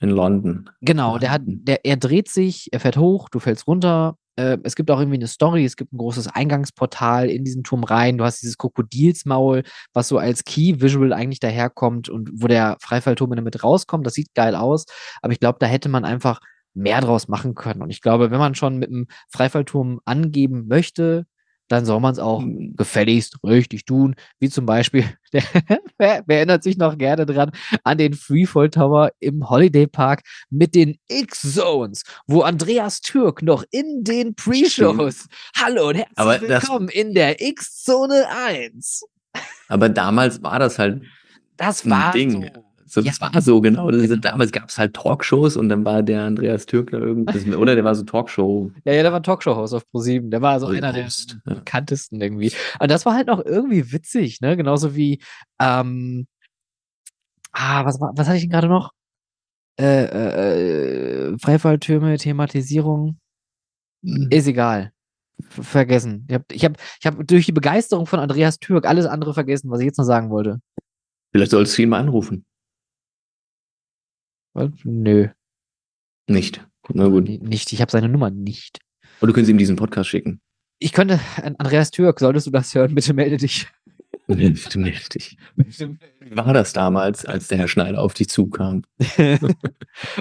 In 0.00 0.10
London. 0.10 0.68
Genau, 0.80 1.18
der 1.18 1.30
hat, 1.30 1.42
der, 1.44 1.84
er 1.84 1.96
dreht 1.96 2.28
sich, 2.28 2.68
er 2.72 2.80
fährt 2.80 2.96
hoch, 2.96 3.28
du 3.28 3.38
fällst 3.38 3.66
runter, 3.66 4.18
äh, 4.36 4.58
es 4.62 4.76
gibt 4.76 4.90
auch 4.90 4.98
irgendwie 4.98 5.18
eine 5.18 5.26
Story, 5.26 5.64
es 5.64 5.76
gibt 5.76 5.92
ein 5.92 5.98
großes 5.98 6.28
Eingangsportal 6.28 7.30
in 7.30 7.44
diesen 7.44 7.64
Turm 7.64 7.84
rein, 7.84 8.18
du 8.18 8.24
hast 8.24 8.42
dieses 8.42 8.58
Krokodilsmaul, 8.58 9.62
was 9.92 10.08
so 10.08 10.18
als 10.18 10.44
Key-Visual 10.44 11.12
eigentlich 11.12 11.40
daherkommt 11.40 12.08
und 12.08 12.30
wo 12.34 12.46
der 12.46 12.76
Freifallturm 12.80 13.34
damit 13.34 13.62
rauskommt, 13.62 14.06
das 14.06 14.14
sieht 14.14 14.34
geil 14.34 14.54
aus, 14.54 14.86
aber 15.22 15.32
ich 15.32 15.40
glaube, 15.40 15.58
da 15.60 15.66
hätte 15.66 15.88
man 15.88 16.04
einfach 16.04 16.40
mehr 16.74 17.00
draus 17.00 17.28
machen 17.28 17.54
können. 17.54 17.82
Und 17.82 17.90
ich 17.90 18.00
glaube, 18.00 18.30
wenn 18.30 18.38
man 18.40 18.54
schon 18.54 18.78
mit 18.78 18.90
einem 18.90 19.06
Freifallturm 19.30 20.00
angeben 20.04 20.66
möchte, 20.66 21.26
dann 21.68 21.84
soll 21.84 22.00
man 22.00 22.12
es 22.12 22.18
auch 22.18 22.40
mhm. 22.40 22.74
gefälligst 22.76 23.38
richtig 23.42 23.84
tun. 23.84 24.14
Wie 24.38 24.48
zum 24.48 24.66
Beispiel, 24.66 25.04
der, 25.32 25.42
wer, 25.98 26.22
wer, 26.26 26.36
erinnert 26.36 26.62
sich 26.62 26.76
noch 26.76 26.98
gerne 26.98 27.26
dran 27.26 27.50
an 27.82 27.98
den 27.98 28.14
Freefall 28.14 28.70
Tower 28.70 29.10
im 29.20 29.48
Holiday 29.48 29.86
Park 29.86 30.22
mit 30.50 30.74
den 30.74 30.98
X-Zones, 31.08 32.02
wo 32.26 32.42
Andreas 32.42 33.00
Türk 33.00 33.42
noch 33.42 33.64
in 33.70 34.04
den 34.04 34.34
Pre-Shows. 34.34 35.26
Hallo 35.56 35.88
und 35.88 35.96
herzlich 35.96 36.18
aber 36.18 36.40
willkommen 36.40 36.88
in 36.88 37.14
der 37.14 37.40
X-Zone 37.40 38.26
1. 38.28 39.04
Aber 39.68 39.88
damals 39.88 40.42
war 40.42 40.58
das 40.58 40.78
halt 40.78 41.02
das 41.56 41.88
war 41.88 42.12
Ding. 42.12 42.50
So. 42.54 42.63
So, 42.86 43.00
das 43.00 43.18
ja. 43.18 43.32
war 43.32 43.40
so, 43.40 43.60
genau. 43.60 43.90
Das, 43.90 44.02
genau. 44.02 44.16
Damals 44.16 44.52
gab 44.52 44.68
es 44.68 44.78
halt 44.78 44.94
Talkshows 44.94 45.56
und 45.56 45.68
dann 45.68 45.84
war 45.84 46.02
der 46.02 46.22
Andreas 46.22 46.66
Türkler 46.66 47.00
irgendwas, 47.00 47.46
oder 47.46 47.74
der 47.74 47.84
war 47.84 47.94
so 47.94 48.04
Talkshow. 48.04 48.70
Ja, 48.84 48.92
ja, 48.92 49.02
der 49.02 49.12
war 49.12 49.22
Talkshow-Host 49.22 49.74
auf 49.74 49.90
ProSieben. 49.90 50.30
Der 50.30 50.42
war 50.42 50.60
so 50.60 50.66
einer 50.66 50.92
der 50.92 51.06
ja. 51.06 51.54
bekanntesten 51.54 52.20
irgendwie. 52.20 52.52
Und 52.78 52.90
das 52.90 53.06
war 53.06 53.14
halt 53.14 53.28
noch 53.28 53.44
irgendwie 53.44 53.92
witzig, 53.92 54.40
ne? 54.40 54.56
Genauso 54.56 54.94
wie, 54.94 55.20
ähm, 55.60 56.26
ah, 57.52 57.84
was, 57.84 57.98
was 58.00 58.26
hatte 58.26 58.36
ich 58.36 58.42
denn 58.42 58.50
gerade 58.50 58.68
noch? 58.68 58.92
Äh, 59.80 60.04
äh, 60.04 61.30
äh 61.32 61.38
Freifalltürme, 61.38 62.16
Thematisierung. 62.18 63.18
Mhm. 64.02 64.28
Ist 64.30 64.46
egal. 64.46 64.92
Vergessen. 65.48 66.26
Ich 66.28 66.34
habe 66.34 66.44
ich 66.52 66.64
hab, 66.64 66.76
ich 67.00 67.06
hab 67.06 67.26
durch 67.26 67.46
die 67.46 67.52
Begeisterung 67.52 68.06
von 68.06 68.20
Andreas 68.20 68.58
Türk 68.58 68.86
alles 68.86 69.06
andere 69.06 69.34
vergessen, 69.34 69.70
was 69.70 69.80
ich 69.80 69.86
jetzt 69.86 69.98
noch 69.98 70.04
sagen 70.04 70.30
wollte. 70.30 70.60
Vielleicht 71.32 71.50
sollst 71.50 71.76
du 71.76 71.82
ihn 71.82 71.88
mal 71.88 71.98
anrufen. 71.98 72.44
Nö. 74.84 75.28
Nicht. 76.28 76.66
Na 76.88 77.08
gut. 77.08 77.28
Nicht. 77.28 77.72
Ich 77.72 77.80
habe 77.80 77.90
seine 77.90 78.08
Nummer 78.08 78.30
nicht. 78.30 78.78
Und 79.20 79.28
du 79.28 79.34
könntest 79.34 79.50
ihm 79.50 79.58
diesen 79.58 79.76
Podcast 79.76 80.08
schicken. 80.08 80.40
Ich 80.78 80.92
könnte, 80.92 81.20
Andreas 81.58 81.90
Türk, 81.90 82.20
solltest 82.20 82.46
du 82.46 82.50
das 82.50 82.74
hören, 82.74 82.94
bitte 82.94 83.14
melde 83.14 83.36
dich. 83.36 83.66
Bitte 84.26 84.78
melde 84.78 85.08
dich. 85.14 85.36
Wie 85.56 86.36
war 86.36 86.52
das 86.52 86.72
damals, 86.72 87.26
als 87.26 87.48
der 87.48 87.58
Herr 87.58 87.68
Schneider 87.68 88.00
auf 88.00 88.14
dich 88.14 88.28
zukam? 88.28 88.82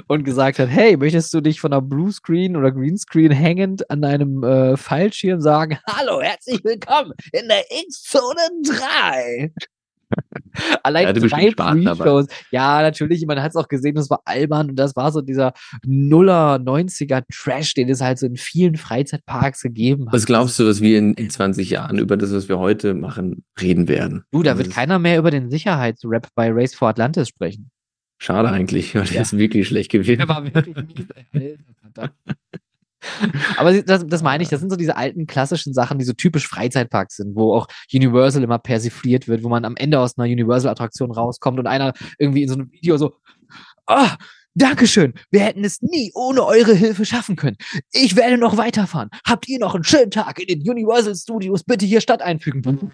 und 0.07 0.23
gesagt 0.23 0.60
hat, 0.60 0.69
hey, 0.69 0.97
möchtest 0.97 1.34
du 1.34 1.41
dich 1.41 1.60
von 1.60 1.72
einer 1.72 1.81
Bluescreen 1.81 2.55
oder 2.55 2.72
Greenscreen 2.72 3.31
hängend 3.31 3.89
an 3.89 4.03
einem 4.03 4.43
äh, 4.43 4.77
Fallschirm 4.77 5.41
sagen, 5.41 5.80
hallo, 5.88 6.22
herzlich 6.22 6.64
willkommen 6.64 7.14
in 7.31 7.47
der 7.47 7.64
X-Zone 7.85 8.41
3. 8.65 9.53
Allein 10.84 11.07
ja, 11.07 11.14
drei 11.14 11.52
Pre-Shows. 11.52 12.27
Ja, 12.52 12.81
natürlich, 12.81 13.26
man 13.26 13.41
hat 13.41 13.52
es 13.52 13.56
auch 13.56 13.68
gesehen, 13.68 13.95
das 13.95 14.10
war 14.10 14.22
albern 14.26 14.69
und 14.69 14.76
das 14.76 14.95
war 14.95 15.11
so 15.11 15.22
dieser 15.22 15.53
Nuller, 15.85 16.56
90er 16.56 17.23
Trash, 17.34 17.73
den 17.73 17.90
es 17.90 18.02
halt 18.02 18.19
so 18.19 18.26
in 18.26 18.35
vielen 18.35 18.76
Freizeitparks 18.77 19.61
gegeben 19.61 20.07
hat. 20.07 20.14
Was 20.14 20.26
glaubst 20.26 20.60
du, 20.60 20.68
was 20.68 20.81
wir 20.81 20.98
in, 20.98 21.14
in 21.14 21.30
20 21.30 21.69
Jahren 21.69 21.98
über 21.98 22.18
das, 22.18 22.34
was 22.34 22.49
wir 22.49 22.60
heute 22.60 22.94
machen, 22.94 23.44
reden 23.60 23.88
werden? 23.88 24.23
Du, 24.31 24.44
da 24.44 24.57
wird 24.57 24.72
keiner 24.72 24.99
mehr 24.99 25.18
über 25.18 25.31
den 25.31 25.49
Sicherheitsrap 25.49 26.27
bei 26.35 26.52
Race 26.52 26.76
for 26.76 26.90
Atlantis 26.90 27.30
sprechen. 27.30 27.72
Schade 28.19 28.49
eigentlich, 28.49 28.95
weil 28.95 29.06
ja. 29.06 29.14
der 29.14 29.22
ist 29.23 29.38
wirklich 29.38 29.68
schlecht 29.68 29.91
gewesen. 29.91 30.19
Der 30.19 30.30
war 30.30 30.44
wirklich 30.44 30.76
mies, 31.34 31.57
Aber 33.57 33.81
das, 33.81 34.05
das 34.07 34.23
meine 34.23 34.43
ich, 34.43 34.49
das 34.49 34.59
sind 34.59 34.69
so 34.69 34.75
diese 34.75 34.95
alten 34.95 35.27
klassischen 35.27 35.73
Sachen, 35.73 35.99
die 35.99 36.05
so 36.05 36.13
typisch 36.13 36.47
Freizeitparks 36.47 37.17
sind, 37.17 37.35
wo 37.35 37.53
auch 37.53 37.67
Universal 37.93 38.43
immer 38.43 38.59
persifliert 38.59 39.27
wird, 39.27 39.43
wo 39.43 39.49
man 39.49 39.65
am 39.65 39.75
Ende 39.75 39.99
aus 39.99 40.17
einer 40.17 40.31
Universal-Attraktion 40.31 41.11
rauskommt 41.11 41.59
und 41.59 41.67
einer 41.67 41.93
irgendwie 42.17 42.43
in 42.43 42.49
so 42.49 42.55
einem 42.55 42.71
Video 42.71 42.97
so, 42.97 43.15
ah, 43.88 44.17
Dankeschön, 44.55 45.13
wir 45.31 45.39
hätten 45.39 45.63
es 45.63 45.81
nie 45.81 46.11
ohne 46.13 46.45
eure 46.45 46.75
Hilfe 46.75 47.05
schaffen 47.05 47.35
können. 47.35 47.57
Ich 47.91 48.15
werde 48.15 48.38
noch 48.38 48.55
weiterfahren. 48.55 49.09
Habt 49.25 49.49
ihr 49.49 49.57
noch 49.57 49.73
einen 49.73 49.84
schönen 49.84 50.11
Tag 50.11 50.39
in 50.39 50.45
den 50.45 50.69
Universal 50.69 51.15
Studios? 51.15 51.63
Bitte 51.63 51.88
hier 51.88 52.01
Stadt 52.01 52.21
einfügen. 52.21 52.91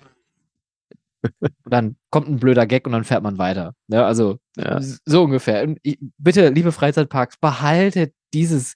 Und 1.21 1.73
dann 1.73 1.97
kommt 2.11 2.29
ein 2.29 2.39
blöder 2.39 2.65
Gag 2.65 2.85
und 2.85 2.93
dann 2.93 3.03
fährt 3.03 3.23
man 3.23 3.37
weiter. 3.37 3.73
Ja, 3.89 4.05
also 4.05 4.37
ja. 4.55 4.79
so 5.05 5.23
ungefähr. 5.23 5.75
bitte, 6.17 6.49
liebe 6.49 6.71
Freizeitparks, 6.71 7.37
behaltet 7.37 8.13
dieses, 8.33 8.75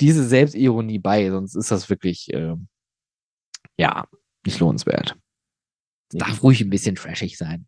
diese 0.00 0.26
Selbstironie 0.26 0.98
bei, 0.98 1.30
sonst 1.30 1.54
ist 1.54 1.70
das 1.70 1.88
wirklich, 1.90 2.32
äh, 2.32 2.54
ja, 3.76 4.06
nicht 4.44 4.60
lohnenswert. 4.60 5.16
Es 6.12 6.18
darf 6.18 6.42
ruhig 6.42 6.60
ein 6.60 6.70
bisschen 6.70 6.94
trashig 6.94 7.36
sein. 7.36 7.66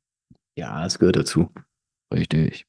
Ja, 0.57 0.85
es 0.87 0.99
gehört 0.99 1.17
dazu. 1.17 1.51
Richtig. 2.13 2.67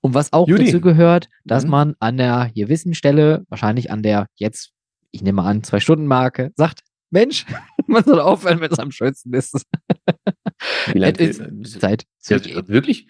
Und 0.00 0.14
was 0.14 0.32
auch 0.32 0.48
Judy. 0.48 0.66
dazu 0.66 0.80
gehört, 0.80 1.28
dass 1.44 1.64
mhm. 1.64 1.70
man 1.70 1.94
an 1.98 2.16
der 2.16 2.50
gewissen 2.54 2.94
Stelle, 2.94 3.44
wahrscheinlich 3.48 3.90
an 3.90 4.02
der 4.02 4.28
jetzt, 4.36 4.72
ich 5.10 5.22
nehme 5.22 5.42
an, 5.42 5.62
zwei 5.64 5.80
Stunden 5.80 6.06
Marke, 6.06 6.52
sagt, 6.56 6.80
Mensch, 7.10 7.46
man 7.86 8.04
soll 8.04 8.20
aufhören, 8.20 8.60
wenn 8.60 8.70
es 8.70 8.78
am 8.78 8.90
schönsten 8.90 9.32
ist. 9.34 9.66
Wie 10.92 10.98
lange 10.98 11.18
ist 11.18 11.80
Zeit? 11.80 12.04
Ja, 12.26 12.68
wirklich? 12.68 13.08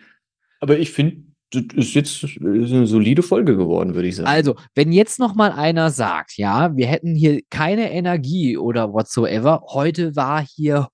Aber 0.61 0.79
ich 0.79 0.93
finde, 0.93 1.25
das 1.53 1.63
ist 1.75 1.95
jetzt 1.95 2.25
eine 2.41 2.87
solide 2.87 3.23
Folge 3.23 3.57
geworden, 3.57 3.95
würde 3.95 4.09
ich 4.09 4.17
sagen. 4.17 4.29
Also, 4.29 4.57
wenn 4.75 4.93
jetzt 4.93 5.19
noch 5.19 5.35
mal 5.35 5.53
einer 5.53 5.91
sagt, 5.91 6.37
ja, 6.37 6.77
wir 6.77 6.87
hätten 6.87 7.15
hier 7.15 7.41
keine 7.51 7.93
Energie 7.93 8.57
oder 8.57 8.93
whatsoever, 8.93 9.63
heute 9.69 10.17
war 10.17 10.45
hier 10.45 10.89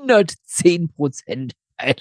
110 0.00 0.88
Prozent. 0.88 1.52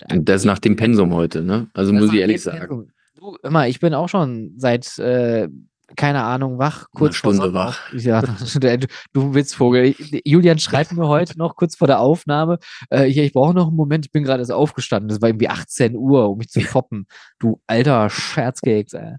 Das 0.10 0.45
nach 0.45 0.60
dem 0.60 0.76
Pensum 0.76 1.14
heute, 1.14 1.41
ne? 1.41 1.70
Also 1.74 1.91
das 1.91 2.02
muss 2.02 2.14
ich 2.14 2.20
ehrlich 2.20 2.44
sagen. 2.44 2.91
Du, 3.16 3.36
immer, 3.44 3.68
ich 3.68 3.80
bin 3.80 3.94
auch 3.94 4.10
schon 4.10 4.53
seit 4.58 4.98
äh, 4.99 5.48
keine 5.95 6.23
Ahnung, 6.23 6.57
wach, 6.57 6.88
kurz 6.91 7.23
Eine 7.23 7.35
Stunde 7.35 7.53
wach. 7.53 7.93
Ja, 7.93 8.22
du 9.13 9.34
Witzvogel. 9.34 9.95
Julian 10.26 10.59
schreibt 10.59 10.91
mir 10.93 11.07
heute 11.07 11.38
noch 11.38 11.55
kurz 11.55 11.76
vor 11.76 11.88
der 11.88 11.99
Aufnahme, 11.99 12.59
äh, 12.89 13.05
hier, 13.05 13.23
ich 13.23 13.34
brauche 13.34 13.53
noch 13.53 13.68
einen 13.68 13.76
Moment, 13.76 14.05
ich 14.05 14.11
bin 14.11 14.23
gerade 14.23 14.41
erst 14.41 14.51
aufgestanden. 14.51 15.09
Das 15.09 15.22
war 15.22 15.30
irgendwie 15.30 15.49
18 15.49 15.95
Uhr, 15.95 16.30
um 16.30 16.38
mich 16.38 16.49
zu 16.49 16.61
foppen. 16.61 17.07
Du 17.39 17.61
alter 17.68 18.09
Scherzkeks, 18.09 18.93
ey. 18.93 19.15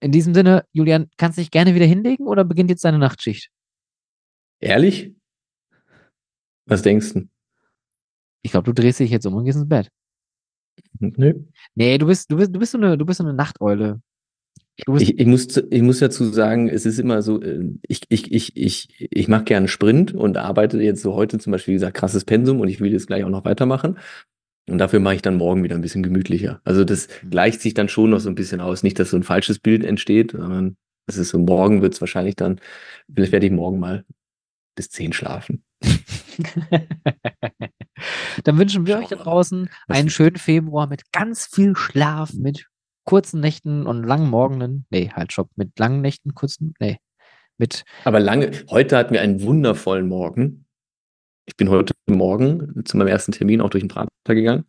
In 0.00 0.12
diesem 0.12 0.34
Sinne, 0.34 0.64
Julian, 0.72 1.08
kannst 1.16 1.38
du 1.38 1.42
dich 1.42 1.50
gerne 1.50 1.74
wieder 1.74 1.86
hinlegen 1.86 2.26
oder 2.26 2.44
beginnt 2.44 2.70
jetzt 2.70 2.84
deine 2.84 2.98
Nachtschicht? 2.98 3.50
Ehrlich? 4.60 5.14
Was 6.66 6.82
denkst 6.82 7.14
du? 7.14 7.28
Ich 8.42 8.52
glaube, 8.52 8.64
du 8.64 8.72
drehst 8.72 9.00
dich 9.00 9.10
jetzt 9.10 9.26
um 9.26 9.34
und 9.34 9.44
gehst 9.44 9.58
ins 9.58 9.68
Bett. 9.68 9.90
Nö. 11.00 11.34
Nee, 11.74 11.98
du 11.98 12.06
bist, 12.06 12.30
du 12.30 12.36
bist, 12.36 12.54
du 12.54 12.58
bist 12.58 12.72
so 12.72 12.78
eine, 12.78 12.96
du 12.96 13.04
bist 13.04 13.18
so 13.18 13.24
eine 13.24 13.34
Nachteule. 13.34 14.00
Ich, 14.76 15.18
ich, 15.18 15.26
muss, 15.26 15.56
ich 15.70 15.82
muss 15.82 15.98
dazu 15.98 16.24
sagen, 16.24 16.68
es 16.68 16.86
ist 16.86 16.98
immer 16.98 17.20
so, 17.22 17.42
äh, 17.42 17.64
ich, 17.86 18.02
ich, 18.08 18.32
ich, 18.32 18.56
ich, 18.56 19.08
ich 19.10 19.28
mache 19.28 19.44
gerne 19.44 19.68
Sprint 19.68 20.14
und 20.14 20.36
arbeite 20.36 20.80
jetzt 20.80 21.02
so 21.02 21.14
heute 21.14 21.38
zum 21.38 21.50
Beispiel, 21.50 21.72
wie 21.72 21.76
gesagt, 21.76 21.96
krasses 21.96 22.24
Pensum 22.24 22.60
und 22.60 22.68
ich 22.68 22.80
will 22.80 22.92
jetzt 22.92 23.08
gleich 23.08 23.24
auch 23.24 23.28
noch 23.30 23.44
weitermachen. 23.44 23.98
Und 24.68 24.78
dafür 24.78 25.00
mache 25.00 25.16
ich 25.16 25.22
dann 25.22 25.36
morgen 25.36 25.64
wieder 25.64 25.74
ein 25.74 25.80
bisschen 25.80 26.02
gemütlicher. 26.02 26.60
Also 26.64 26.84
das 26.84 27.08
mhm. 27.22 27.30
gleicht 27.30 27.60
sich 27.60 27.74
dann 27.74 27.88
schon 27.88 28.10
noch 28.10 28.20
so 28.20 28.28
ein 28.28 28.34
bisschen 28.34 28.60
aus. 28.60 28.82
Nicht, 28.82 28.98
dass 28.98 29.10
so 29.10 29.16
ein 29.16 29.22
falsches 29.22 29.58
Bild 29.58 29.84
entsteht, 29.84 30.32
sondern 30.32 30.76
es 31.06 31.16
ist 31.16 31.30
so, 31.30 31.38
morgen 31.38 31.82
wird 31.82 31.94
es 31.94 32.00
wahrscheinlich 32.00 32.36
dann, 32.36 32.60
vielleicht 33.12 33.32
werde 33.32 33.46
ich 33.46 33.52
morgen 33.52 33.80
mal 33.80 34.04
bis 34.76 34.90
zehn 34.90 35.12
schlafen. 35.12 35.64
dann 38.44 38.58
wünschen 38.58 38.86
wir 38.86 38.98
euch 38.98 39.08
da 39.08 39.16
draußen 39.16 39.68
einen 39.88 40.10
schönen 40.10 40.36
Februar 40.36 40.86
mit 40.86 41.10
ganz 41.12 41.46
viel 41.46 41.74
Schlaf, 41.74 42.32
mit 42.34 42.66
kurzen 43.08 43.40
Nächten 43.40 43.86
und 43.86 44.04
langen 44.04 44.28
Morgenen. 44.28 44.84
Nee, 44.90 45.10
halt, 45.10 45.32
stopp. 45.32 45.48
Mit 45.56 45.78
langen 45.78 46.02
Nächten, 46.02 46.34
kurzen, 46.34 46.74
nee. 46.78 46.98
Mit. 47.56 47.86
Aber 48.04 48.20
lange, 48.20 48.50
heute 48.68 48.98
hatten 48.98 49.14
wir 49.14 49.22
einen 49.22 49.40
wundervollen 49.40 50.06
Morgen. 50.06 50.66
Ich 51.46 51.56
bin 51.56 51.70
heute 51.70 51.94
Morgen 52.06 52.84
zu 52.84 52.98
meinem 52.98 53.08
ersten 53.08 53.32
Termin 53.32 53.62
auch 53.62 53.70
durch 53.70 53.82
den 53.82 53.88
Prater 53.88 54.10
gegangen. 54.26 54.66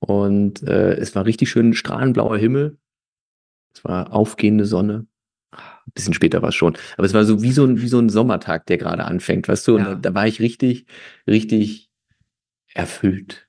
Und 0.00 0.64
äh, 0.64 0.94
es 0.94 1.14
war 1.14 1.26
richtig 1.26 1.48
schön 1.48 1.72
strahlenblauer 1.72 2.38
Himmel. 2.38 2.76
Es 3.72 3.84
war 3.84 4.12
aufgehende 4.12 4.64
Sonne. 4.64 5.06
Ein 5.52 5.92
bisschen 5.94 6.12
später 6.12 6.42
war 6.42 6.48
es 6.48 6.56
schon. 6.56 6.76
Aber 6.96 7.06
es 7.06 7.14
war 7.14 7.24
so 7.24 7.40
wie 7.40 7.52
so 7.52 7.64
ein, 7.64 7.80
wie 7.80 7.88
so 7.88 8.00
ein 8.00 8.08
Sommertag, 8.08 8.66
der 8.66 8.78
gerade 8.78 9.04
anfängt, 9.04 9.46
weißt 9.46 9.68
du? 9.68 9.76
Und 9.76 9.82
ja. 9.82 9.88
da, 9.90 9.94
da 9.94 10.14
war 10.14 10.26
ich 10.26 10.40
richtig, 10.40 10.86
richtig 11.28 11.88
erfüllt. 12.74 13.48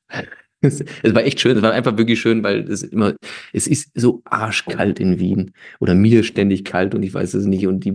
Es, 0.61 0.83
es, 1.01 1.15
war 1.15 1.23
echt 1.23 1.39
schön, 1.39 1.57
es 1.57 1.63
war 1.63 1.71
einfach 1.71 1.97
wirklich 1.97 2.21
schön, 2.21 2.43
weil 2.43 2.59
es 2.69 2.83
immer, 2.83 3.15
es 3.51 3.65
ist 3.65 3.91
so 3.95 4.21
arschkalt 4.25 4.99
in 4.99 5.19
Wien 5.19 5.53
oder 5.79 5.95
mir 5.95 6.23
ständig 6.23 6.65
kalt 6.65 6.93
und 6.93 7.01
ich 7.03 7.13
weiß 7.13 7.33
es 7.33 7.45
nicht 7.45 7.65
und 7.65 7.83
die, 7.83 7.93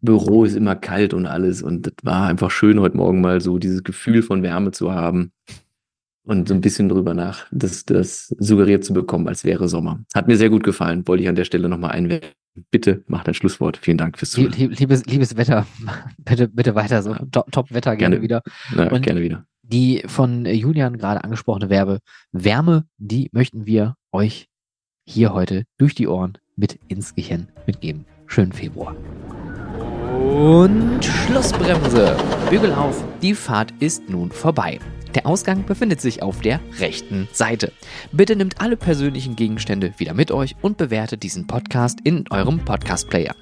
Büro 0.00 0.44
ist 0.44 0.54
immer 0.54 0.76
kalt 0.76 1.12
und 1.12 1.26
alles 1.26 1.62
und 1.62 1.86
das 1.86 1.94
war 2.02 2.28
einfach 2.28 2.50
schön 2.50 2.80
heute 2.80 2.96
Morgen 2.96 3.20
mal 3.20 3.40
so 3.40 3.58
dieses 3.58 3.82
Gefühl 3.82 4.22
von 4.22 4.42
Wärme 4.42 4.70
zu 4.70 4.92
haben 4.92 5.32
und 6.22 6.48
so 6.48 6.54
ein 6.54 6.60
bisschen 6.60 6.88
drüber 6.88 7.14
nach, 7.14 7.46
das, 7.50 7.84
das 7.84 8.34
suggeriert 8.38 8.84
zu 8.84 8.92
bekommen, 8.92 9.26
als 9.26 9.44
wäre 9.44 9.68
Sommer. 9.68 10.04
Hat 10.14 10.28
mir 10.28 10.36
sehr 10.36 10.50
gut 10.50 10.62
gefallen, 10.62 11.06
wollte 11.08 11.22
ich 11.24 11.28
an 11.28 11.34
der 11.34 11.44
Stelle 11.44 11.68
nochmal 11.68 11.92
einwerfen. 11.92 12.30
Bitte 12.70 13.02
mach 13.06 13.24
dein 13.24 13.34
Schlusswort. 13.34 13.76
Vielen 13.76 13.98
Dank 13.98 14.18
fürs 14.18 14.32
Zuhören. 14.32 14.52
Liebes, 14.52 15.06
liebes 15.06 15.36
Wetter, 15.36 15.66
bitte, 16.18 16.48
bitte 16.48 16.74
weiter 16.74 17.02
so. 17.02 17.14
Top-Wetter 17.30 17.96
gerne, 17.96 18.16
gerne 18.16 18.22
wieder. 18.22 18.42
Ja, 18.76 18.98
gerne 18.98 19.20
wieder 19.20 19.46
die 19.68 20.02
von 20.06 20.46
Julian 20.46 20.98
gerade 20.98 21.22
angesprochene 21.22 21.70
Werbe 21.70 22.00
Wärme, 22.32 22.84
die 22.96 23.28
möchten 23.32 23.66
wir 23.66 23.94
euch 24.12 24.48
hier 25.06 25.32
heute 25.32 25.64
durch 25.78 25.94
die 25.94 26.08
Ohren 26.08 26.38
mit 26.56 26.78
ins 26.88 27.14
Gehirn 27.14 27.48
mitgeben. 27.66 28.04
Schönen 28.26 28.52
Februar. 28.52 28.96
Und 30.14 31.04
Schlussbremse. 31.04 32.16
Bügel 32.50 32.72
auf, 32.72 33.04
die 33.22 33.34
Fahrt 33.34 33.72
ist 33.80 34.08
nun 34.08 34.30
vorbei. 34.30 34.78
Der 35.18 35.26
Ausgang 35.26 35.66
befindet 35.66 36.00
sich 36.00 36.22
auf 36.22 36.40
der 36.42 36.60
rechten 36.78 37.26
Seite. 37.32 37.72
Bitte 38.12 38.36
nehmt 38.36 38.60
alle 38.60 38.76
persönlichen 38.76 39.34
Gegenstände 39.34 39.92
wieder 39.96 40.14
mit 40.14 40.30
euch 40.30 40.54
und 40.62 40.76
bewertet 40.76 41.24
diesen 41.24 41.48
Podcast 41.48 41.98
in 42.04 42.24
eurem 42.30 42.60
Podcast-Player. 42.60 43.34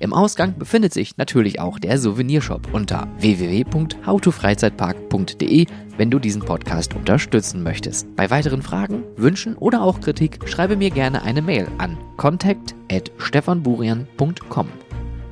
Im 0.00 0.14
Ausgang 0.14 0.58
befindet 0.58 0.94
sich 0.94 1.18
natürlich 1.18 1.60
auch 1.60 1.78
der 1.78 1.98
Souvenirshop 1.98 2.72
unter 2.72 3.08
www.howtofreizeitpark.de, 3.18 5.66
wenn 5.98 6.10
du 6.10 6.18
diesen 6.18 6.40
Podcast 6.40 6.94
unterstützen 6.94 7.62
möchtest. 7.62 8.16
Bei 8.16 8.30
weiteren 8.30 8.62
Fragen, 8.62 9.04
Wünschen 9.16 9.54
oder 9.54 9.82
auch 9.82 10.00
Kritik 10.00 10.48
schreibe 10.48 10.76
mir 10.76 10.88
gerne 10.88 11.20
eine 11.20 11.42
Mail 11.42 11.68
an 11.76 11.98
contact@stefanburian.com. 12.16 14.68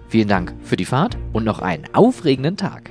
Vielen 0.09 0.29
Dank 0.29 0.55
für 0.61 0.77
die 0.77 0.85
Fahrt 0.85 1.17
und 1.33 1.45
noch 1.45 1.61
einen 1.61 1.85
aufregenden 1.95 2.59
Tag. 2.59 2.91